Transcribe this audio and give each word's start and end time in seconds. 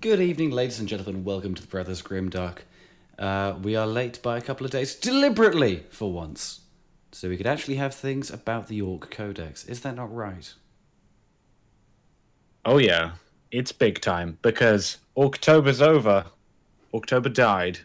Good 0.00 0.20
evening, 0.20 0.50
ladies 0.50 0.78
and 0.78 0.88
gentlemen. 0.88 1.24
Welcome 1.24 1.54
to 1.54 1.62
the 1.62 1.68
Brothers 1.68 2.00
Grimdark. 2.00 2.58
Uh, 3.18 3.54
we 3.62 3.76
are 3.76 3.86
late 3.86 4.22
by 4.22 4.38
a 4.38 4.40
couple 4.40 4.64
of 4.64 4.72
days, 4.72 4.94
deliberately 4.94 5.84
for 5.90 6.10
once, 6.10 6.60
so 7.12 7.28
we 7.28 7.36
could 7.36 7.46
actually 7.46 7.74
have 7.74 7.94
things 7.94 8.30
about 8.30 8.68
the 8.68 8.80
Ork 8.80 9.10
Codex. 9.10 9.64
Is 9.66 9.80
that 9.82 9.96
not 9.96 10.14
right? 10.14 10.54
Oh 12.64 12.78
yeah, 12.78 13.12
it's 13.50 13.72
big 13.72 14.00
time 14.00 14.38
because 14.42 14.98
October's 15.16 15.82
over. 15.82 16.24
October 16.94 17.28
died. 17.28 17.80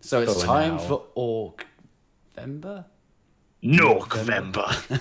So 0.00 0.22
it's 0.22 0.40
For 0.40 0.46
time 0.46 0.76
now. 0.76 0.78
for 0.78 1.04
Orc 1.14 1.66
Vember? 2.36 2.84
Norkvember. 3.64 5.00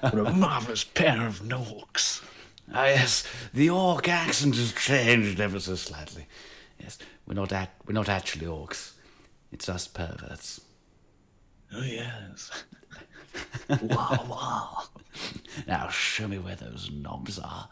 what 0.00 0.14
a 0.14 0.32
marvelous 0.32 0.84
pair 0.84 1.26
of 1.26 1.42
Norks. 1.42 2.22
Ah, 2.74 2.86
yes, 2.86 3.24
the 3.52 3.68
Orc 3.70 4.08
accent 4.08 4.56
has 4.56 4.72
changed 4.72 5.40
ever 5.40 5.60
so 5.60 5.74
slightly. 5.74 6.26
Yes, 6.80 6.98
we're 7.26 7.34
not 7.34 7.52
act- 7.52 7.86
we're 7.86 7.92
not 7.92 8.08
actually 8.08 8.46
orcs. 8.46 8.92
It's 9.50 9.68
us 9.68 9.86
perverts. 9.86 10.60
Oh 11.74 11.82
yes. 11.82 12.50
wow, 13.82 14.26
wow. 14.28 14.82
Now 15.66 15.88
show 15.88 16.28
me 16.28 16.38
where 16.38 16.56
those 16.56 16.90
knobs 16.90 17.38
are. 17.38 17.68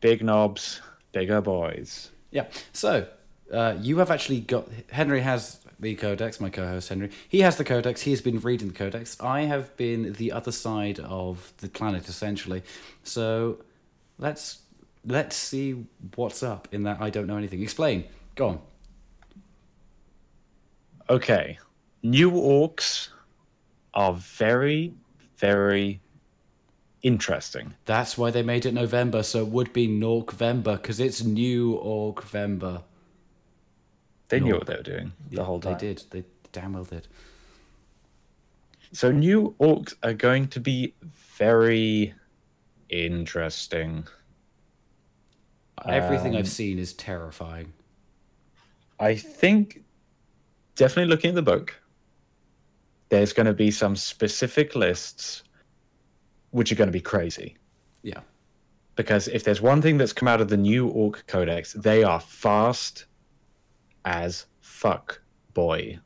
Big 0.00 0.22
knobs, 0.22 0.80
bigger 1.12 1.40
boys. 1.40 2.10
Yeah. 2.30 2.46
So 2.72 3.06
uh, 3.52 3.76
you 3.80 3.98
have 3.98 4.10
actually 4.10 4.40
got 4.40 4.68
Henry 4.90 5.20
has 5.20 5.60
the 5.82 5.94
codex. 5.96 6.40
My 6.40 6.48
co-host 6.48 6.88
Henry, 6.88 7.10
he 7.28 7.40
has 7.40 7.56
the 7.56 7.64
codex. 7.64 8.00
He 8.02 8.12
has 8.12 8.22
been 8.22 8.40
reading 8.40 8.68
the 8.68 8.74
codex. 8.74 9.20
I 9.20 9.42
have 9.42 9.76
been 9.76 10.14
the 10.14 10.32
other 10.32 10.52
side 10.52 11.00
of 11.00 11.52
the 11.58 11.68
planet 11.68 12.08
essentially. 12.08 12.62
So 13.02 13.58
let's 14.18 14.60
let's 15.04 15.36
see 15.36 15.84
what's 16.14 16.42
up 16.42 16.68
in 16.72 16.84
that. 16.84 17.00
I 17.00 17.10
don't 17.10 17.26
know 17.26 17.36
anything. 17.36 17.62
Explain. 17.62 18.04
Go 18.36 18.48
on. 18.48 18.60
Okay. 21.10 21.58
New 22.02 22.30
orcs 22.30 23.08
are 23.94 24.14
very, 24.14 24.94
very 25.36 26.00
interesting. 27.02 27.74
That's 27.84 28.16
why 28.16 28.30
they 28.30 28.42
made 28.42 28.64
it 28.66 28.72
November, 28.72 29.22
so 29.22 29.40
it 29.40 29.48
would 29.48 29.72
be 29.72 29.88
Norkvember 29.88 30.80
because 30.80 31.00
it's 31.00 31.22
new 31.22 31.76
Orkvember. 31.76 32.82
They 34.32 34.40
knew 34.40 34.54
what 34.54 34.66
they 34.66 34.76
were 34.76 34.82
doing 34.82 35.12
the 35.28 35.36
Yeah, 35.36 35.44
whole 35.44 35.60
time. 35.60 35.74
They 35.74 35.88
did. 35.88 36.04
They 36.08 36.24
damn 36.52 36.72
well 36.72 36.84
did. 36.84 37.06
So 38.92 39.12
new 39.12 39.54
orcs 39.60 39.94
are 40.02 40.14
going 40.14 40.48
to 40.48 40.60
be 40.60 40.94
very 41.36 42.14
interesting. 42.88 44.08
Everything 45.86 46.32
Um, 46.32 46.38
I've 46.38 46.48
seen 46.48 46.78
is 46.78 46.94
terrifying. 46.94 47.74
I 48.98 49.16
think 49.16 49.84
definitely 50.76 51.10
looking 51.10 51.30
at 51.30 51.34
the 51.34 51.42
book, 51.42 51.74
there's 53.10 53.34
going 53.34 53.46
to 53.46 53.52
be 53.52 53.70
some 53.70 53.96
specific 53.96 54.74
lists 54.74 55.42
which 56.52 56.72
are 56.72 56.74
going 56.74 56.88
to 56.88 56.92
be 56.92 57.02
crazy. 57.02 57.58
Yeah. 58.02 58.20
Because 58.96 59.28
if 59.28 59.44
there's 59.44 59.60
one 59.60 59.82
thing 59.82 59.98
that's 59.98 60.14
come 60.14 60.28
out 60.28 60.40
of 60.40 60.48
the 60.48 60.56
new 60.56 60.88
Ork 60.88 61.26
Codex, 61.26 61.74
they 61.74 62.02
are 62.02 62.20
fast 62.20 63.04
as 64.04 64.46
fuck, 64.60 65.20
boy. 65.54 65.98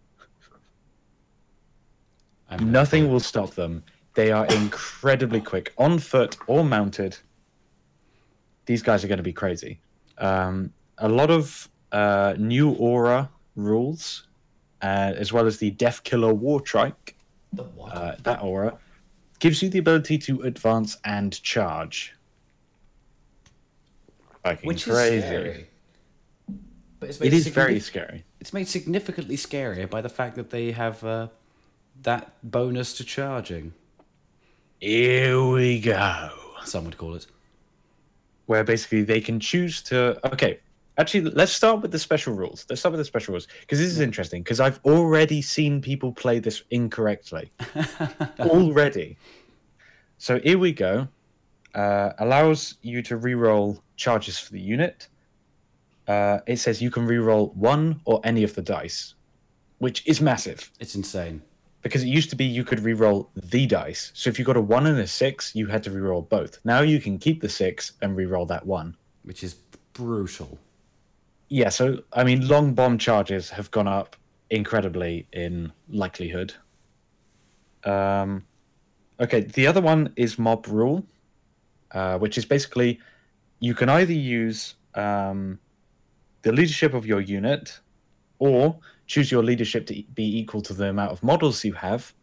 I'm 2.51 2.71
Nothing 2.71 3.11
will 3.11 3.21
stop 3.21 3.51
them. 3.55 3.83
They 4.15 4.31
are 4.33 4.47
incredibly 4.47 5.41
quick, 5.41 5.75
on 5.79 5.99
foot 5.99 6.37
or 6.47 6.65
mounted. 6.65 7.17
These 8.67 8.83
guys 8.83 9.05
are 9.05 9.09
going 9.09 9.19
to 9.19 9.23
be 9.25 9.33
crazy. 9.33 9.81
Um, 10.19 10.73
a 10.99 11.09
lot 11.09 11.31
of 11.31 11.69
uh, 11.93 12.35
new 12.39 12.73
aura 12.73 13.29
rules, 13.57 14.27
uh, 14.83 15.13
as 15.17 15.33
well 15.33 15.47
as 15.47 15.59
the 15.59 15.71
Death 15.71 16.03
Killer 16.05 16.33
War 16.33 16.61
Trike. 16.61 17.17
The 17.53 17.65
what? 17.65 17.93
Uh, 17.93 18.17
that 18.23 18.43
aura 18.43 18.79
gives 19.39 19.63
you 19.63 19.69
the 19.69 19.79
ability 19.79 20.19
to 20.19 20.43
advance 20.43 20.97
and 21.05 21.41
charge. 21.43 22.15
Fucking 24.45 24.67
Which 24.67 24.85
crazy. 24.85 25.17
is 25.17 25.25
scary. 25.25 25.67
But 26.99 27.11
it's 27.11 27.21
It 27.21 27.33
is 27.33 27.47
very 27.49 27.81
scary. 27.81 28.25
It's 28.41 28.53
made 28.53 28.69
significantly 28.69 29.37
scarier 29.37 29.89
by 29.89 30.01
the 30.01 30.09
fact 30.09 30.37
that 30.37 30.51
they 30.51 30.73
have 30.73 31.05
uh, 31.05 31.29
that 32.03 32.33
bonus 32.43 32.95
to 32.99 33.05
charging. 33.05 33.75
Here 34.81 35.43
we 35.43 35.81
go. 35.81 36.31
Some 36.65 36.85
would 36.85 36.99
call 36.99 37.15
it. 37.15 37.27
where 38.47 38.65
basically 38.65 39.03
they 39.03 39.21
can 39.21 39.39
choose 39.39 39.83
to 39.83 40.19
okay 40.33 40.59
actually 40.99 41.21
let's 41.31 41.53
start 41.53 41.83
with 41.83 41.91
the 41.91 41.99
special 41.99 42.33
rules 42.35 42.65
let's 42.71 42.81
start 42.81 42.93
with 42.93 43.01
the 43.01 43.05
special 43.05 43.33
rules 43.33 43.47
because 43.61 43.79
this 43.79 43.89
is 43.89 44.01
interesting 44.01 44.43
because 44.43 44.61
i've 44.61 44.81
already 44.85 45.43
seen 45.43 45.81
people 45.81 46.13
play 46.13 46.39
this 46.39 46.63
incorrectly 46.71 47.51
already 48.41 49.17
so 50.19 50.39
here 50.41 50.59
we 50.59 50.73
go 50.73 51.07
uh, 51.75 52.13
allows 52.21 52.77
you 52.81 53.03
to 53.03 53.19
re-roll 53.19 53.83
charges 53.97 54.39
for 54.39 54.53
the 54.53 54.61
unit 54.61 55.09
uh, 56.09 56.39
it 56.47 56.57
says 56.59 56.81
you 56.81 56.91
can 56.91 57.07
re-roll 57.07 57.49
one 57.55 58.01
or 58.05 58.21
any 58.25 58.43
of 58.43 58.55
the 58.55 58.63
dice 58.63 59.15
which 59.79 60.07
is 60.07 60.21
massive 60.21 60.71
It's 60.81 60.95
insane. 60.95 61.43
because 61.83 62.03
it 62.03 62.09
used 62.09 62.31
to 62.31 62.37
be 62.37 62.45
you 62.45 62.65
could 62.65 62.81
re-roll 62.81 63.31
the 63.35 63.67
dice. 63.67 64.11
So 64.15 64.31
if 64.31 64.39
you 64.39 64.45
got 64.45 64.57
a 64.57 64.61
one 64.61 64.87
and 64.87 64.99
a 64.99 65.07
six, 65.07 65.55
you 65.55 65.67
had 65.67 65.83
to 65.85 65.91
re-roll 65.91 66.23
both. 66.23 66.59
Now 66.65 66.81
you 66.81 67.01
can 67.01 67.19
keep 67.19 67.41
the 67.41 67.49
six 67.49 67.93
and 68.01 68.17
re-roll 68.17 68.47
that 68.47 68.65
one. 68.67 68.97
Which 69.23 69.45
is 69.45 69.55
brutal. 69.93 70.59
Yeah, 71.49 71.69
so 71.69 72.03
I 72.13 72.25
mean, 72.25 72.49
long 72.49 72.75
bomb 72.75 72.99
charges 72.99 73.51
have 73.51 73.71
gone 73.71 73.87
up 73.87 74.17
incredibly 74.51 75.29
in 75.33 75.73
likelihood. 75.89 76.55
Um, 77.85 78.45
okay, 79.21 79.43
the 79.43 79.67
other 79.67 79.81
one 79.81 80.13
is 80.17 80.39
mob 80.39 80.67
rule, 80.67 81.07
uh, 81.93 82.19
which 82.19 82.37
is 82.39 82.45
basically 82.45 82.99
you 83.61 83.75
can 83.75 83.89
either 83.89 84.13
use 84.13 84.75
um, 84.95 85.59
the 86.47 86.53
leadership 86.53 86.95
of 86.95 87.05
your 87.05 87.21
unit, 87.21 87.81
or 88.39 88.79
choose 89.09 89.33
your 89.33 89.43
leadership 89.43 89.85
to 89.85 89.95
be 90.15 90.39
equal 90.39 90.63
to 90.63 90.73
the 90.73 90.89
amount 90.89 91.11
of 91.11 91.21
models 91.25 91.65
you 91.65 91.73
have 91.73 92.15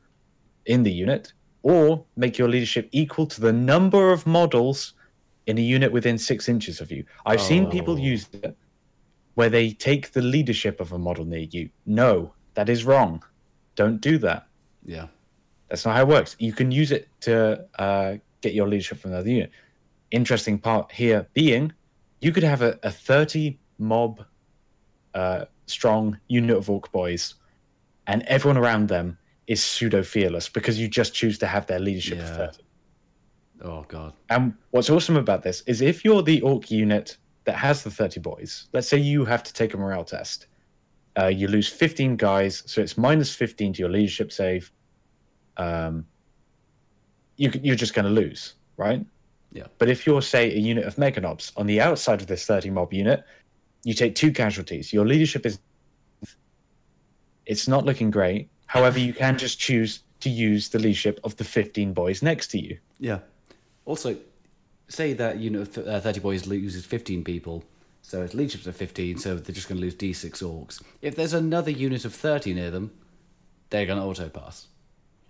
in 0.65 0.81
the 0.83 0.91
unit, 0.91 1.33
or 1.61 2.05
make 2.15 2.37
your 2.37 2.47
leadership 2.47 2.87
equal 2.93 3.25
to 3.27 3.41
the 3.41 3.51
number 3.51 4.13
of 4.13 4.25
models 4.25 4.93
in 5.45 5.57
a 5.57 5.61
unit 5.61 5.91
within 5.91 6.17
six 6.17 6.47
inches 6.47 6.79
of 6.79 6.89
you. 6.89 7.03
I've 7.25 7.41
seen 7.41 7.69
people 7.69 7.95
Oh. 7.95 8.11
use 8.13 8.29
it 8.31 8.55
where 9.33 9.49
they 9.49 9.71
take 9.71 10.11
the 10.13 10.21
leadership 10.21 10.79
of 10.79 10.93
a 10.93 10.97
model 10.97 11.25
near 11.25 11.47
you. 11.55 11.69
No, 11.85 12.33
that 12.53 12.69
is 12.69 12.85
wrong. 12.85 13.21
Don't 13.75 13.99
do 13.99 14.17
that. 14.19 14.47
Yeah. 14.85 15.07
That's 15.67 15.85
not 15.85 15.95
how 15.97 16.03
it 16.03 16.07
works. 16.07 16.37
You 16.39 16.53
can 16.53 16.71
use 16.71 16.93
it 16.93 17.09
to 17.21 17.65
uh, 17.77 18.15
get 18.39 18.53
your 18.53 18.69
leadership 18.69 18.99
from 18.99 19.11
another 19.11 19.29
unit. 19.29 19.51
Interesting 20.11 20.59
part 20.59 20.93
here 20.93 21.27
being 21.33 21.73
you 22.21 22.31
could 22.31 22.43
have 22.43 22.61
a, 22.61 22.79
a 22.83 22.89
30 22.91 23.59
mob 23.83 24.23
uh, 25.13 25.45
strong 25.67 26.17
unit 26.27 26.57
of 26.57 26.69
orc 26.69 26.91
boys, 26.91 27.35
and 28.07 28.23
everyone 28.23 28.57
around 28.57 28.87
them 28.87 29.17
is 29.47 29.61
pseudo 29.63 30.01
fearless 30.01 30.49
because 30.49 30.79
you 30.79 30.87
just 30.87 31.13
choose 31.13 31.37
to 31.37 31.45
have 31.47 31.65
their 31.67 31.79
leadership 31.79 32.19
of 32.19 32.25
Yeah. 32.25 32.35
30. 32.47 32.57
Oh 33.61 33.85
god. 33.87 34.13
And 34.29 34.53
what's 34.71 34.89
awesome 34.89 35.15
about 35.17 35.43
this 35.43 35.61
is 35.67 35.81
if 35.81 36.03
you're 36.03 36.21
the 36.23 36.41
orc 36.41 36.71
unit 36.71 37.17
that 37.45 37.55
has 37.55 37.83
the 37.83 37.91
30 37.91 38.19
boys, 38.19 38.67
let's 38.73 38.87
say 38.87 38.97
you 38.97 39.25
have 39.25 39.43
to 39.43 39.53
take 39.53 39.73
a 39.73 39.77
morale 39.77 40.03
test, 40.03 40.47
uh, 41.19 41.27
you 41.27 41.47
lose 41.47 41.67
15 41.67 42.15
guys, 42.15 42.63
so 42.65 42.81
it's 42.81 42.97
minus 42.97 43.33
15 43.35 43.73
to 43.73 43.79
your 43.79 43.89
leadership 43.89 44.31
save. 44.31 44.71
Um, 45.57 46.05
you, 47.37 47.51
you're 47.61 47.75
just 47.75 47.93
going 47.93 48.05
to 48.05 48.11
lose, 48.11 48.55
right? 48.77 49.05
Yeah. 49.51 49.67
But 49.77 49.89
if 49.89 50.07
you're, 50.07 50.21
say, 50.21 50.51
a 50.51 50.57
unit 50.57 50.85
of 50.85 50.95
meganobs 50.95 51.51
on 51.57 51.67
the 51.67 51.79
outside 51.79 52.21
of 52.21 52.27
this 52.27 52.45
30 52.45 52.71
mob 52.71 52.91
unit, 52.93 53.23
you 53.83 53.93
take 53.93 54.15
two 54.15 54.31
casualties. 54.31 54.93
Your 54.93 55.05
leadership 55.05 55.45
is. 55.45 55.59
It's 57.45 57.67
not 57.67 57.85
looking 57.85 58.09
great. 58.09 58.49
However, 58.67 58.99
you 58.99 59.13
can 59.13 59.37
just 59.37 59.59
choose 59.59 60.03
to 60.21 60.29
use 60.29 60.69
the 60.69 60.79
leadership 60.79 61.19
of 61.23 61.35
the 61.35 61.43
15 61.43 61.93
boys 61.93 62.21
next 62.21 62.47
to 62.47 62.59
you. 62.59 62.77
Yeah. 62.99 63.19
Also, 63.85 64.15
say 64.87 65.13
that 65.13 65.39
you 65.39 65.49
know 65.49 65.65
th- 65.65 65.85
uh, 65.85 65.99
30 65.99 66.21
boys 66.21 66.47
loses 66.47 66.85
15 66.85 67.23
people, 67.23 67.63
so 68.01 68.21
its 68.21 68.33
leaderships 68.33 68.65
are 68.67 68.71
15, 68.71 69.17
so 69.17 69.35
they're 69.35 69.53
just 69.53 69.67
going 69.67 69.79
to 69.79 69.83
lose 69.83 69.95
d6 69.95 70.31
orcs. 70.41 70.81
If 71.01 71.15
there's 71.15 71.33
another 71.33 71.71
unit 71.71 72.05
of 72.05 72.15
30 72.15 72.53
near 72.53 72.71
them, 72.71 72.91
they're 73.69 73.85
going 73.85 73.99
to 73.99 74.05
auto 74.05 74.29
pass. 74.29 74.67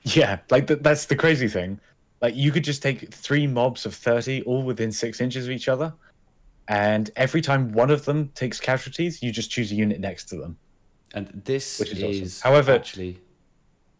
Yeah, 0.03 0.39
like 0.51 0.67
th- 0.67 0.81
that's 0.81 1.05
the 1.05 1.15
crazy 1.15 1.47
thing. 1.47 1.79
Like 2.21 2.35
you 2.35 2.51
could 2.51 2.63
just 2.63 2.81
take 2.83 3.13
three 3.13 3.47
mobs 3.47 3.85
of 3.85 3.95
thirty, 3.95 4.41
all 4.43 4.63
within 4.63 4.91
six 4.91 5.21
inches 5.21 5.45
of 5.45 5.51
each 5.51 5.67
other, 5.67 5.93
and 6.67 7.09
every 7.15 7.41
time 7.41 7.71
one 7.73 7.91
of 7.91 8.05
them 8.05 8.29
takes 8.35 8.59
casualties, 8.59 9.21
you 9.21 9.31
just 9.31 9.51
choose 9.51 9.71
a 9.71 9.75
unit 9.75 9.99
next 9.99 10.25
to 10.29 10.37
them. 10.37 10.57
And 11.13 11.41
this 11.45 11.79
Which 11.79 11.91
is 11.91 11.99
is, 11.99 12.39
awesome. 12.39 12.51
However- 12.51 12.71
actually 12.73 13.19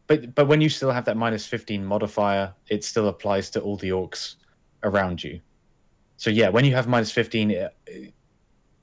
But 0.08 0.34
but 0.36 0.48
when 0.48 0.62
you 0.62 0.70
still 0.70 0.92
have 0.92 1.06
that 1.06 1.18
minus 1.18 1.46
fifteen 1.46 1.86
modifier, 1.86 2.54
it 2.70 2.84
still 2.84 3.08
applies 3.08 3.50
to 3.52 3.62
all 3.62 3.78
the 3.78 3.90
orcs 3.90 4.36
around 4.84 5.24
you. 5.24 5.40
So 6.18 6.30
yeah, 6.30 6.50
when 6.50 6.66
you 6.66 6.74
have 6.76 6.88
minus 6.88 7.12
fifteen, 7.12 7.52
it, 7.52 7.74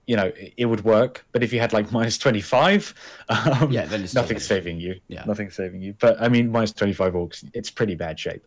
you 0.07 0.17
know, 0.17 0.27
it, 0.27 0.55
it 0.57 0.67
would 0.67 0.85
work. 0.85 1.25
But 1.33 1.43
if 1.43 1.53
you 1.53 1.61
had 1.61 1.73
like 1.73 1.91
minus 1.99 2.19
twenty 2.19 2.41
five, 2.41 2.95
um, 3.29 3.71
Yeah, 3.71 3.87
then 3.87 4.03
it's 4.05 4.15
nothing's 4.15 4.45
saving 4.47 4.81
you. 4.81 5.01
Yeah. 5.09 5.25
nothing's 5.27 5.55
saving 5.57 5.83
you. 5.83 5.95
But 5.99 6.21
I 6.21 6.29
mean, 6.29 6.51
minus 6.51 6.73
twenty 6.73 6.93
five 6.95 7.15
orcs, 7.15 7.49
it's 7.55 7.71
pretty 7.71 7.95
bad 7.95 8.19
shape. 8.19 8.47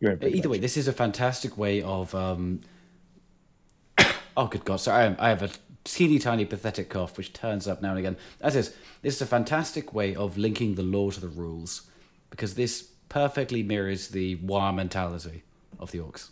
You're 0.00 0.12
in 0.12 0.18
pretty 0.18 0.38
Either 0.38 0.48
way, 0.48 0.58
this 0.58 0.76
is 0.76 0.88
a 0.88 0.92
fantastic 0.92 1.56
way 1.58 1.82
of. 1.82 2.14
Um... 2.14 2.60
oh, 4.40 4.46
good 4.46 4.64
God! 4.64 4.76
Sorry, 4.80 5.02
I, 5.02 5.06
am, 5.06 5.16
I 5.18 5.28
have 5.28 5.42
a 5.42 5.50
teeny 5.84 6.18
tiny 6.18 6.44
pathetic 6.44 6.88
cough 6.90 7.16
which 7.16 7.32
turns 7.32 7.66
up 7.68 7.80
now 7.82 7.90
and 7.90 7.98
again. 7.98 8.16
That 8.40 8.54
is, 8.54 8.74
this 9.02 9.16
is 9.16 9.22
a 9.22 9.26
fantastic 9.26 9.94
way 9.94 10.14
of 10.14 10.36
linking 10.36 10.74
the 10.74 10.82
lore 10.82 11.12
to 11.12 11.20
the 11.20 11.28
rules 11.28 11.82
because 12.30 12.54
this 12.54 12.82
perfectly 13.08 13.62
mirrors 13.62 14.08
the 14.08 14.36
war 14.36 14.72
mentality 14.72 15.42
of 15.78 15.90
the 15.90 15.98
orcs. 15.98 16.30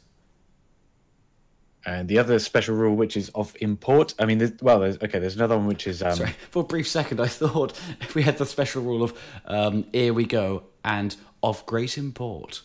And 1.87 2.08
the 2.08 2.19
other 2.19 2.38
special 2.38 2.75
rule, 2.76 2.94
which 2.96 3.16
is 3.16 3.31
of 3.31 3.56
import, 3.60 4.12
I 4.19 4.26
mean, 4.26 4.38
there's, 4.38 4.52
well, 4.61 4.81
there's, 4.81 4.96
okay, 4.96 5.19
there's 5.19 5.37
another 5.37 5.56
one 5.56 5.66
which 5.66 5.87
is 5.87 6.02
um, 6.02 6.16
Sorry, 6.16 6.34
for 6.50 6.61
a 6.62 6.66
brief 6.66 6.88
second, 6.88 7.20
I 7.20 7.28
thought 7.28 7.78
if 8.00 8.14
we 8.14 8.22
had 8.22 8.37
the 8.37 8.46
special 8.46 8.82
rule 8.82 9.02
of 9.02 9.19
um, 9.46 9.87
"here 9.93 10.12
we 10.12 10.25
go" 10.26 10.64
and 10.84 11.16
"of 11.43 11.64
great 11.66 11.96
import." 11.96 12.62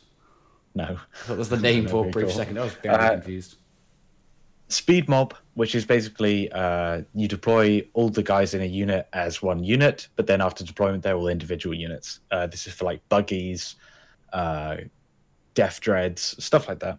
no 0.75 0.99
That 1.27 1.37
was 1.37 1.49
the 1.49 1.57
name 1.57 1.87
for 1.91 2.07
a 2.07 2.09
brief 2.09 2.27
cool. 2.27 2.35
second. 2.35 2.57
I 2.59 2.63
was 2.63 2.73
very 2.73 2.95
Uh, 2.95 3.11
confused. 3.11 3.55
Speed 4.73 5.07
mob, 5.07 5.35
which 5.53 5.75
is 5.75 5.85
basically 5.85 6.51
uh, 6.51 7.03
you 7.13 7.27
deploy 7.27 7.87
all 7.93 8.09
the 8.09 8.23
guys 8.23 8.53
in 8.53 8.61
a 8.61 8.65
unit 8.65 9.07
as 9.13 9.41
one 9.41 9.63
unit, 9.63 10.07
but 10.15 10.25
then 10.25 10.41
after 10.41 10.63
deployment, 10.63 11.03
they're 11.03 11.15
all 11.15 11.27
individual 11.27 11.75
units. 11.75 12.21
Uh, 12.31 12.47
this 12.47 12.65
is 12.65 12.73
for 12.73 12.85
like 12.85 13.07
buggies, 13.07 13.75
uh, 14.33 14.77
deff 15.53 15.79
dreads, 15.79 16.35
stuff 16.43 16.67
like 16.67 16.79
that. 16.79 16.97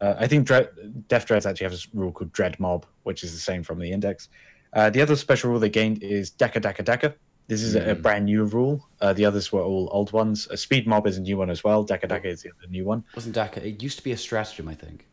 Uh, 0.00 0.14
I 0.18 0.26
think 0.26 0.46
Dre- 0.46 0.68
deff 1.08 1.24
dreads 1.24 1.46
actually 1.46 1.64
have 1.64 1.72
a 1.72 1.98
rule 1.98 2.12
called 2.12 2.32
dread 2.32 2.60
mob, 2.60 2.84
which 3.04 3.24
is 3.24 3.32
the 3.32 3.40
same 3.40 3.62
from 3.62 3.78
the 3.78 3.90
index. 3.90 4.28
Uh, 4.74 4.90
the 4.90 5.00
other 5.00 5.16
special 5.16 5.50
rule 5.50 5.60
they 5.60 5.70
gained 5.70 6.02
is 6.02 6.30
Dakka 6.32 6.60
Dakka 6.60 6.84
Dakka. 6.84 7.14
This 7.46 7.62
is 7.62 7.74
a, 7.74 7.92
a 7.92 7.94
brand 7.94 8.24
new 8.26 8.44
rule. 8.44 8.88
Uh, 9.00 9.12
the 9.12 9.24
others 9.24 9.52
were 9.52 9.62
all 9.62 9.88
old 9.92 10.12
ones. 10.12 10.48
A 10.50 10.56
speed 10.56 10.86
mob 10.86 11.06
is 11.06 11.16
a 11.16 11.20
new 11.20 11.36
one 11.38 11.50
as 11.50 11.62
well. 11.62 11.84
Dakka 11.86 12.08
Dakka 12.08 12.26
is 12.26 12.42
the 12.42 12.50
other 12.50 12.68
new 12.68 12.84
one. 12.84 13.04
Wasn't 13.14 13.34
Dakka? 13.36 13.58
It 13.58 13.82
used 13.82 13.98
to 13.98 14.04
be 14.04 14.12
a 14.12 14.16
stratagem, 14.16 14.68
I 14.68 14.74
think. 14.74 15.06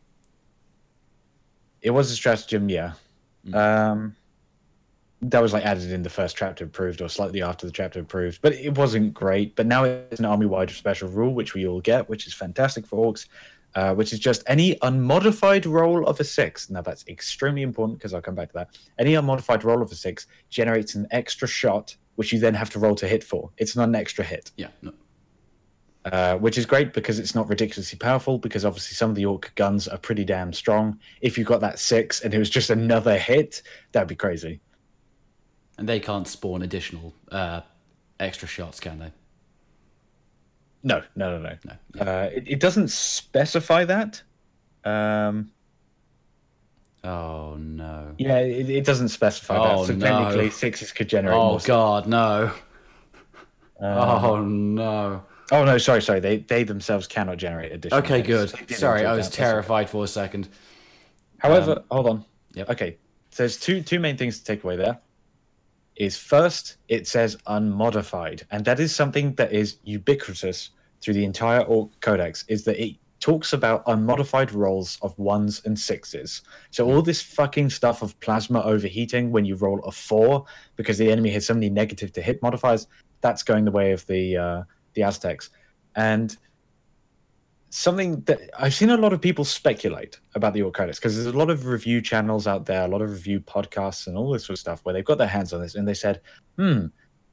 It 1.82 1.90
was 1.90 2.10
a 2.10 2.16
stratagem, 2.16 2.68
yeah. 2.68 2.92
Um, 3.52 4.16
that 5.22 5.40
was 5.40 5.52
like 5.52 5.64
added 5.64 5.92
in 5.92 6.02
the 6.02 6.10
first 6.10 6.36
chapter 6.36 6.64
approved 6.64 7.00
or 7.00 7.08
slightly 7.08 7.42
after 7.42 7.64
the 7.66 7.72
chapter 7.72 8.00
approved, 8.00 8.42
but 8.42 8.52
it 8.54 8.76
wasn't 8.76 9.14
great. 9.14 9.54
But 9.54 9.66
now 9.66 9.84
it's 9.84 10.18
an 10.18 10.26
army 10.26 10.46
wide 10.46 10.70
special 10.70 11.08
rule, 11.08 11.32
which 11.32 11.54
we 11.54 11.66
all 11.66 11.80
get, 11.80 12.08
which 12.08 12.26
is 12.26 12.34
fantastic 12.34 12.86
for 12.86 13.12
orcs, 13.12 13.26
uh, 13.76 13.94
which 13.94 14.12
is 14.12 14.18
just 14.18 14.42
any 14.48 14.76
unmodified 14.82 15.64
roll 15.64 16.06
of 16.06 16.18
a 16.18 16.24
six. 16.24 16.70
Now 16.70 16.82
that's 16.82 17.06
extremely 17.06 17.62
important 17.62 17.98
because 17.98 18.14
I'll 18.14 18.20
come 18.20 18.34
back 18.34 18.48
to 18.48 18.54
that. 18.54 18.78
Any 18.98 19.14
unmodified 19.14 19.62
roll 19.62 19.80
of 19.80 19.92
a 19.92 19.94
six 19.94 20.26
generates 20.50 20.96
an 20.96 21.06
extra 21.12 21.46
shot, 21.46 21.96
which 22.16 22.32
you 22.32 22.40
then 22.40 22.54
have 22.54 22.70
to 22.70 22.80
roll 22.80 22.96
to 22.96 23.06
hit 23.06 23.22
for. 23.22 23.50
It's 23.58 23.76
not 23.76 23.88
an 23.88 23.94
extra 23.94 24.24
hit 24.24 24.50
Yeah. 24.56 24.68
No. 24.82 24.92
Uh, 26.04 26.36
which 26.38 26.58
is 26.58 26.66
great 26.66 26.92
because 26.92 27.18
it's 27.18 27.34
not 27.34 27.48
ridiculously 27.48 27.98
powerful. 27.98 28.38
Because 28.38 28.64
obviously 28.64 28.94
some 28.94 29.10
of 29.10 29.16
the 29.16 29.24
orc 29.26 29.52
guns 29.54 29.86
are 29.88 29.98
pretty 29.98 30.24
damn 30.24 30.52
strong. 30.52 30.98
If 31.20 31.38
you 31.38 31.44
got 31.44 31.60
that 31.60 31.78
six 31.78 32.20
and 32.22 32.34
it 32.34 32.38
was 32.38 32.50
just 32.50 32.70
another 32.70 33.16
hit, 33.18 33.62
that'd 33.92 34.08
be 34.08 34.16
crazy. 34.16 34.60
And 35.78 35.88
they 35.88 36.00
can't 36.00 36.26
spawn 36.28 36.62
additional 36.62 37.14
uh, 37.30 37.60
extra 38.20 38.46
shots, 38.48 38.78
can 38.80 38.98
they? 38.98 39.12
No, 40.84 41.02
no, 41.14 41.38
no, 41.38 41.56
no. 41.64 41.72
No. 41.94 42.02
Uh, 42.02 42.30
it, 42.32 42.44
it 42.46 42.60
doesn't 42.60 42.88
specify 42.90 43.84
that. 43.84 44.22
Um, 44.84 45.50
Oh 47.04 47.56
no. 47.58 48.14
yeah, 48.16 48.38
it, 48.38 48.70
it 48.70 48.84
doesn't 48.84 49.08
specify 49.08 49.56
Oh, 49.56 49.80
that. 49.80 49.86
So 49.88 49.94
no. 49.94 50.06
technically, 50.06 50.50
sixes 50.50 50.92
could 50.92 51.08
generate 51.08 51.36
Oh 51.36 51.58
god, 51.58 52.06
no. 52.06 52.52
Uh, 53.80 54.20
oh 54.22 54.44
no. 54.44 55.24
Oh 55.50 55.64
no, 55.64 55.78
sorry, 55.78 56.02
sorry. 56.02 56.20
They 56.20 56.38
they 56.38 56.64
themselves 56.64 57.06
cannot 57.06 57.36
generate 57.38 57.72
additional. 57.72 58.02
Okay, 58.02 58.22
good. 58.22 58.50
Sorry, 58.70 59.04
I 59.04 59.14
was 59.14 59.26
that, 59.26 59.32
that's 59.32 59.34
okay. 59.34 59.50
terrified 59.50 59.90
for 59.90 60.04
a 60.04 60.08
second. 60.08 60.48
However, 61.38 61.82
hold 61.90 62.06
on. 62.06 62.16
Um, 62.16 62.24
yep. 62.54 62.70
Okay, 62.70 62.96
so 63.30 63.42
there's 63.42 63.58
two 63.58 63.82
two 63.82 63.98
main 63.98 64.16
things 64.16 64.38
to 64.38 64.44
take 64.44 64.64
away 64.64 64.76
there. 64.76 64.98
Is 65.96 66.16
first, 66.16 66.76
it 66.88 67.06
says 67.06 67.36
unmodified, 67.46 68.46
and 68.50 68.64
that 68.64 68.80
is 68.80 68.94
something 68.94 69.34
that 69.34 69.52
is 69.52 69.76
ubiquitous 69.84 70.70
through 71.00 71.14
the 71.14 71.24
entire 71.24 71.62
Ork 71.62 71.90
Codex. 72.00 72.44
Is 72.48 72.64
that 72.64 72.82
it 72.82 72.96
talks 73.22 73.52
about 73.52 73.84
unmodified 73.86 74.50
rolls 74.52 74.98
of 75.00 75.16
ones 75.16 75.62
and 75.64 75.78
sixes. 75.78 76.42
So 76.70 76.90
all 76.90 77.02
this 77.02 77.22
fucking 77.22 77.70
stuff 77.70 78.02
of 78.02 78.18
plasma 78.18 78.60
overheating 78.62 79.30
when 79.30 79.44
you 79.44 79.54
roll 79.54 79.78
a 79.84 79.92
four 79.92 80.44
because 80.74 80.98
the 80.98 81.08
enemy 81.08 81.30
has 81.30 81.46
so 81.46 81.54
many 81.54 81.70
negative 81.70 82.12
to 82.14 82.20
hit 82.20 82.42
modifiers, 82.42 82.88
that's 83.20 83.44
going 83.44 83.64
the 83.64 83.70
way 83.70 83.92
of 83.92 84.04
the 84.06 84.36
uh, 84.36 84.62
the 84.94 85.02
Aztecs, 85.02 85.50
and 85.96 86.36
something 87.72 88.20
that 88.22 88.38
I've 88.58 88.74
seen 88.74 88.90
a 88.90 88.96
lot 88.98 89.14
of 89.14 89.20
people 89.20 89.46
speculate 89.46 90.20
about 90.34 90.52
the 90.52 90.60
Orc 90.60 90.76
because 90.76 91.14
there's 91.14 91.34
a 91.34 91.36
lot 91.36 91.48
of 91.48 91.64
review 91.66 92.02
channels 92.02 92.46
out 92.46 92.66
there, 92.66 92.84
a 92.84 92.88
lot 92.88 93.00
of 93.00 93.10
review 93.10 93.40
podcasts, 93.40 94.06
and 94.06 94.16
all 94.16 94.30
this 94.30 94.44
sort 94.44 94.56
of 94.56 94.60
stuff 94.60 94.80
where 94.82 94.92
they've 94.92 95.04
got 95.04 95.16
their 95.16 95.26
hands 95.26 95.54
on 95.54 95.62
this 95.62 95.74
and 95.74 95.88
they 95.88 95.94
said, 95.94 96.20
hmm, 96.58 96.86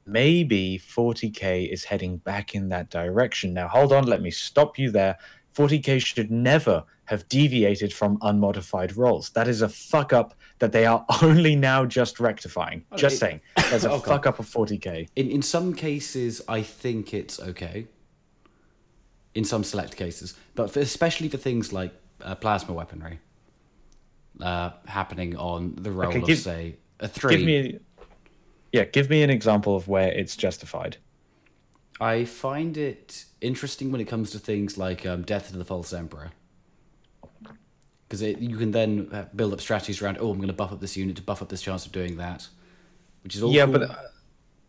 maybe 0.06 0.80
40k 0.82 1.70
is 1.70 1.84
heading 1.84 2.16
back 2.18 2.54
in 2.54 2.70
that 2.70 2.88
direction. 2.88 3.52
Now, 3.52 3.68
hold 3.68 3.92
on, 3.92 4.04
let 4.06 4.22
me 4.22 4.30
stop 4.30 4.78
you 4.78 4.90
there. 4.90 5.18
40k 5.54 6.04
should 6.04 6.30
never 6.30 6.84
have 7.10 7.28
deviated 7.28 7.92
from 7.92 8.16
unmodified 8.22 8.96
rolls. 8.96 9.30
That 9.30 9.48
is 9.48 9.62
a 9.62 9.68
fuck 9.68 10.12
up 10.12 10.32
that 10.60 10.70
they 10.70 10.86
are 10.86 11.04
only 11.22 11.56
now 11.56 11.84
just 11.84 12.20
rectifying. 12.20 12.84
Just 12.96 13.16
it- 13.16 13.18
saying. 13.18 13.40
There's 13.68 13.84
a 13.84 13.98
fuck 13.98 14.26
up 14.26 14.38
of 14.38 14.46
40k. 14.48 15.08
In 15.16 15.28
in 15.28 15.42
some 15.42 15.74
cases, 15.74 16.40
I 16.48 16.62
think 16.62 17.12
it's 17.12 17.40
okay. 17.40 17.88
In 19.34 19.44
some 19.44 19.64
select 19.64 19.96
cases, 19.96 20.34
but 20.54 20.70
for, 20.70 20.80
especially 20.80 21.28
for 21.28 21.36
things 21.36 21.72
like 21.72 21.92
uh, 22.22 22.34
plasma 22.36 22.74
weaponry, 22.74 23.18
uh, 24.40 24.70
happening 24.86 25.36
on 25.36 25.74
the 25.76 25.90
roll 25.90 26.10
Okay, 26.10 26.20
of 26.20 26.26
give- 26.26 26.38
say 26.38 26.76
a 27.00 27.08
three. 27.08 27.36
Give 27.36 27.44
me, 27.46 27.78
yeah, 28.72 28.84
give 28.84 29.10
me 29.10 29.22
an 29.24 29.30
example 29.30 29.74
of 29.74 29.88
where 29.88 30.12
it's 30.12 30.36
justified. 30.36 30.96
I 32.00 32.24
find 32.24 32.76
it 32.76 33.24
interesting 33.40 33.90
when 33.92 34.00
it 34.00 34.06
comes 34.06 34.30
to 34.30 34.38
things 34.38 34.78
like 34.78 35.04
um, 35.06 35.22
Death 35.22 35.50
to 35.50 35.58
the 35.58 35.64
False 35.64 35.92
Emperor. 35.92 36.30
Because 38.10 38.22
you 38.22 38.56
can 38.56 38.72
then 38.72 39.08
uh, 39.12 39.26
build 39.36 39.52
up 39.52 39.60
strategies 39.60 40.02
around, 40.02 40.18
oh, 40.20 40.32
I'm 40.32 40.38
going 40.38 40.48
to 40.48 40.52
buff 40.52 40.72
up 40.72 40.80
this 40.80 40.96
unit 40.96 41.14
to 41.14 41.22
buff 41.22 41.42
up 41.42 41.48
this 41.48 41.62
chance 41.62 41.86
of 41.86 41.92
doing 41.92 42.16
that. 42.16 42.48
Which 43.22 43.36
is 43.36 43.42
all 43.44 43.52
yeah, 43.52 43.66
cool. 43.66 43.74
but 43.74 43.82
uh, 43.90 43.94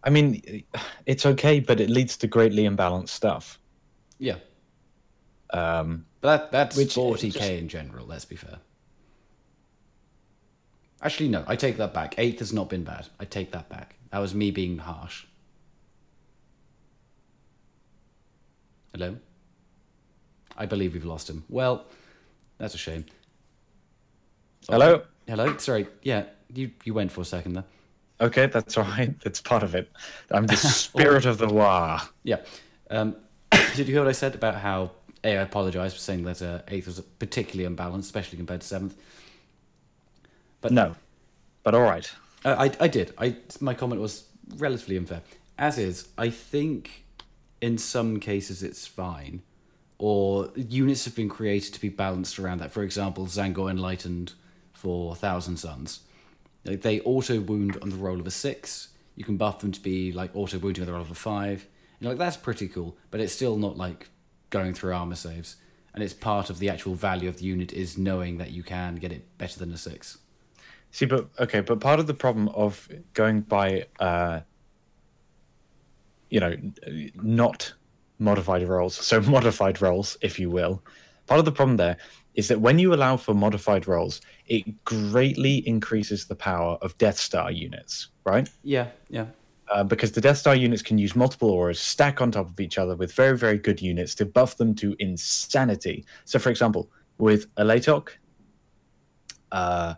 I 0.03 0.11
mean, 0.11 0.63
it's 1.07 1.25
okay, 1.25 1.59
but 1.59 1.79
it 1.79 1.89
leads 1.89 2.17
to 2.17 2.27
greatly 2.27 2.65
imbalanced 2.65 3.09
stuff. 3.09 3.57
Yeah. 4.19 4.35
Um, 5.49 6.05
But 6.21 6.37
that, 6.37 6.51
that's 6.51 6.77
Which, 6.77 6.95
uh, 6.95 7.01
40k 7.01 7.31
just- 7.31 7.49
in 7.49 7.67
general, 7.67 8.05
let's 8.05 8.25
be 8.25 8.35
fair. 8.35 8.59
Actually, 11.01 11.29
no, 11.29 11.43
I 11.47 11.55
take 11.55 11.77
that 11.77 11.95
back. 11.95 12.13
Eighth 12.19 12.37
has 12.39 12.53
not 12.53 12.69
been 12.69 12.83
bad. 12.83 13.07
I 13.19 13.25
take 13.25 13.53
that 13.53 13.69
back. 13.69 13.95
That 14.11 14.19
was 14.19 14.35
me 14.35 14.51
being 14.51 14.77
harsh. 14.77 15.25
Hello? 18.93 19.17
I 20.55 20.67
believe 20.67 20.93
we've 20.93 21.05
lost 21.05 21.27
him. 21.27 21.43
Well, 21.49 21.85
that's 22.59 22.75
a 22.75 22.77
shame. 22.77 23.05
Hello. 24.69 25.01
Hello? 25.27 25.57
Sorry. 25.57 25.87
Yeah, 26.03 26.25
you, 26.53 26.71
you 26.83 26.93
went 26.93 27.11
for 27.11 27.21
a 27.21 27.25
second 27.25 27.53
there. 27.53 27.63
Okay, 28.19 28.45
that's 28.45 28.77
all 28.77 28.83
right. 28.83 29.19
That's 29.21 29.41
part 29.41 29.63
of 29.63 29.73
it. 29.73 29.91
I'm 30.29 30.45
the 30.45 30.57
spirit 30.57 31.25
of 31.25 31.37
the 31.39 31.47
law. 31.47 32.01
Yeah. 32.23 32.37
Um, 32.89 33.15
did 33.75 33.87
you 33.87 33.93
hear 33.93 34.01
what 34.01 34.09
I 34.09 34.13
said 34.13 34.35
about 34.35 34.55
how 34.55 34.91
A, 35.23 35.37
I 35.37 35.41
apologise 35.41 35.93
for 35.93 35.99
saying 35.99 36.23
that 36.25 36.41
uh, 36.41 36.61
eighth 36.67 36.85
was 36.85 37.01
particularly 37.19 37.65
unbalanced, 37.65 38.07
especially 38.07 38.37
compared 38.37 38.61
to 38.61 38.67
seventh? 38.67 38.95
But 40.61 40.71
No, 40.71 40.95
but 41.63 41.73
all 41.73 41.81
right. 41.81 42.09
Uh, 42.45 42.55
I, 42.57 42.83
I 42.83 42.87
did. 42.87 43.13
I 43.17 43.35
my 43.59 43.73
comment 43.73 44.01
was 44.01 44.25
relatively 44.57 44.97
unfair. 44.97 45.21
As 45.57 45.77
is, 45.79 46.09
I 46.17 46.29
think 46.29 47.05
in 47.61 47.77
some 47.77 48.19
cases 48.19 48.61
it's 48.61 48.85
fine, 48.85 49.41
or 49.97 50.49
units 50.55 51.05
have 51.05 51.15
been 51.15 51.29
created 51.29 51.73
to 51.73 51.81
be 51.81 51.89
balanced 51.89 52.37
around 52.37 52.59
that. 52.59 52.71
For 52.71 52.83
example, 52.83 53.25
Tzaangor 53.25 53.71
Enlightened 53.71 54.33
for 54.81 55.15
Thousand 55.15 55.57
Suns, 55.57 55.99
like 56.65 56.81
they 56.81 57.01
auto 57.01 57.39
wound 57.39 57.77
on 57.83 57.89
the 57.89 57.95
roll 57.95 58.19
of 58.19 58.25
a 58.25 58.31
six. 58.31 58.89
You 59.15 59.23
can 59.23 59.37
buff 59.37 59.59
them 59.59 59.71
to 59.71 59.79
be 59.79 60.11
like 60.11 60.35
auto 60.35 60.57
wounding 60.57 60.81
on 60.81 60.87
the 60.87 60.93
roll 60.93 61.03
of 61.03 61.11
a 61.11 61.15
five. 61.15 61.67
And 61.99 62.09
like 62.09 62.17
that's 62.17 62.35
pretty 62.35 62.67
cool, 62.67 62.97
but 63.11 63.19
it's 63.19 63.31
still 63.31 63.57
not 63.57 63.77
like 63.77 64.09
going 64.49 64.73
through 64.73 64.93
armor 64.93 65.15
saves. 65.15 65.57
And 65.93 66.03
it's 66.03 66.13
part 66.13 66.49
of 66.49 66.57
the 66.57 66.69
actual 66.69 66.95
value 66.95 67.29
of 67.29 67.37
the 67.37 67.45
unit 67.45 67.73
is 67.73 67.97
knowing 67.97 68.39
that 68.39 68.51
you 68.51 68.63
can 68.63 68.95
get 68.95 69.11
it 69.11 69.37
better 69.37 69.59
than 69.59 69.71
a 69.71 69.77
six. 69.77 70.17
See, 70.89 71.05
but 71.05 71.29
okay, 71.39 71.61
but 71.61 71.79
part 71.79 71.99
of 71.99 72.07
the 72.07 72.13
problem 72.15 72.49
of 72.49 72.89
going 73.13 73.41
by, 73.41 73.85
uh, 73.99 74.39
you 76.29 76.39
know, 76.39 76.55
not 77.21 77.71
modified 78.17 78.67
rolls, 78.67 78.95
so 78.95 79.21
modified 79.37 79.79
rolls, 79.79 80.17
if 80.21 80.39
you 80.39 80.49
will, 80.49 80.81
part 81.27 81.39
of 81.39 81.45
the 81.45 81.51
problem 81.51 81.77
there 81.77 81.97
is 82.35 82.47
that 82.47 82.61
when 82.61 82.79
you 82.79 82.93
allow 82.93 83.17
for 83.17 83.33
modified 83.33 83.87
rolls, 83.87 84.21
it 84.47 84.83
greatly 84.85 85.67
increases 85.67 86.25
the 86.25 86.35
power 86.35 86.77
of 86.81 86.97
Death 86.97 87.17
Star 87.17 87.51
units, 87.51 88.09
right? 88.23 88.49
Yeah, 88.63 88.87
yeah. 89.09 89.25
Uh, 89.69 89.83
because 89.83 90.11
the 90.11 90.21
Death 90.21 90.37
Star 90.37 90.55
units 90.55 90.81
can 90.81 90.97
use 90.97 91.15
multiple 91.15 91.49
auras, 91.49 91.79
stack 91.79 92.21
on 92.21 92.31
top 92.31 92.49
of 92.49 92.59
each 92.59 92.77
other 92.77 92.95
with 92.95 93.13
very, 93.13 93.37
very 93.37 93.57
good 93.57 93.81
units 93.81 94.13
to 94.15 94.25
buff 94.25 94.57
them 94.57 94.75
to 94.75 94.95
insanity. 94.99 96.05
So, 96.25 96.39
for 96.39 96.49
example, 96.49 96.89
with 97.17 97.53
Alaitoc 97.55 98.09
uh, 99.51 99.93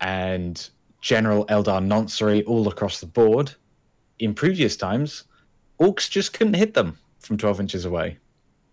and 0.00 0.70
General 1.00 1.44
Eldar 1.46 1.84
Nonsari 1.84 2.44
all 2.46 2.66
across 2.68 3.00
the 3.00 3.06
board, 3.06 3.54
in 4.18 4.32
previous 4.32 4.76
times, 4.76 5.24
orcs 5.80 6.08
just 6.08 6.32
couldn't 6.32 6.54
hit 6.54 6.74
them 6.74 6.98
from 7.18 7.36
12 7.36 7.60
inches 7.60 7.84
away, 7.84 8.18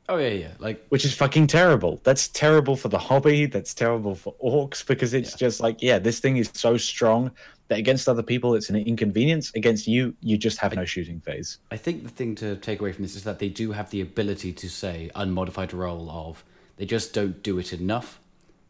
Oh 0.09 0.17
yeah, 0.17 0.29
yeah. 0.29 0.51
Like 0.59 0.85
which 0.89 1.05
is 1.05 1.13
fucking 1.13 1.47
terrible. 1.47 2.01
That's 2.03 2.27
terrible 2.27 2.75
for 2.75 2.89
the 2.89 2.97
hobby. 2.97 3.45
That's 3.45 3.73
terrible 3.73 4.15
for 4.15 4.33
orcs 4.43 4.85
because 4.85 5.13
it's 5.13 5.31
Yeah. 5.31 5.37
just 5.37 5.59
like, 5.61 5.81
yeah, 5.81 5.99
this 5.99 6.19
thing 6.19 6.37
is 6.37 6.49
so 6.53 6.75
strong 6.77 7.31
that 7.69 7.79
against 7.79 8.09
other 8.09 8.23
people 8.23 8.53
it's 8.55 8.69
an 8.69 8.75
inconvenience. 8.75 9.51
Against 9.55 9.87
you, 9.87 10.13
you 10.21 10.37
just 10.37 10.57
have 10.57 10.75
no 10.75 10.83
shooting 10.85 11.21
phase. 11.21 11.59
I 11.71 11.77
think 11.77 12.03
the 12.03 12.09
thing 12.09 12.35
to 12.35 12.57
take 12.57 12.81
away 12.81 12.91
from 12.91 13.03
this 13.03 13.15
is 13.15 13.23
that 13.23 13.39
they 13.39 13.47
do 13.49 13.71
have 13.71 13.89
the 13.89 14.01
ability 14.01 14.51
to 14.53 14.69
say 14.69 15.09
unmodified 15.15 15.71
roll 15.73 16.09
of. 16.09 16.43
They 16.77 16.85
just 16.85 17.13
don't 17.13 17.41
do 17.43 17.59
it 17.59 17.71
enough. 17.71 18.19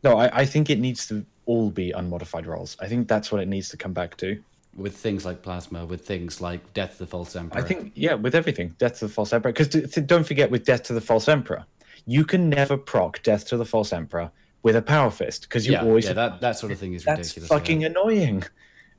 No, 0.03 0.17
I, 0.19 0.41
I 0.41 0.45
think 0.45 0.69
it 0.69 0.79
needs 0.79 1.07
to 1.07 1.25
all 1.45 1.71
be 1.71 1.91
unmodified 1.91 2.45
rolls. 2.45 2.77
I 2.79 2.87
think 2.87 3.07
that's 3.07 3.31
what 3.31 3.41
it 3.41 3.47
needs 3.47 3.69
to 3.69 3.77
come 3.77 3.93
back 3.93 4.17
to. 4.17 4.41
With 4.75 4.95
things 4.95 5.25
like 5.25 5.41
plasma, 5.41 5.85
with 5.85 6.05
things 6.05 6.41
like 6.41 6.73
Death 6.73 6.93
of 6.93 6.97
the 6.99 7.07
False 7.07 7.35
Emperor. 7.35 7.61
I 7.61 7.63
think, 7.63 7.91
yeah, 7.95 8.13
with 8.13 8.35
everything, 8.35 8.75
Death 8.77 8.99
to 8.99 9.07
the 9.07 9.13
False 9.13 9.33
Emperor. 9.33 9.51
Because 9.51 9.69
don't 10.05 10.25
forget, 10.25 10.49
with 10.49 10.65
Death 10.65 10.83
to 10.83 10.93
the 10.93 11.01
False 11.01 11.27
Emperor, 11.27 11.65
you 12.05 12.25
can 12.25 12.49
never 12.49 12.77
proc 12.77 13.21
Death 13.23 13.47
to 13.47 13.57
the 13.57 13.65
False 13.65 13.93
Emperor 13.93 14.31
with 14.63 14.75
a 14.75 14.81
Power 14.81 15.11
Fist 15.11 15.43
because 15.43 15.65
you 15.65 15.73
yeah, 15.73 15.81
always 15.81 16.05
yeah, 16.05 16.13
that 16.13 16.41
that 16.41 16.57
sort 16.57 16.71
of 16.71 16.79
thing 16.79 16.93
is 16.93 17.03
that's 17.03 17.19
ridiculous. 17.19 17.49
fucking 17.49 17.81
yeah. 17.81 17.87
annoying. 17.87 18.43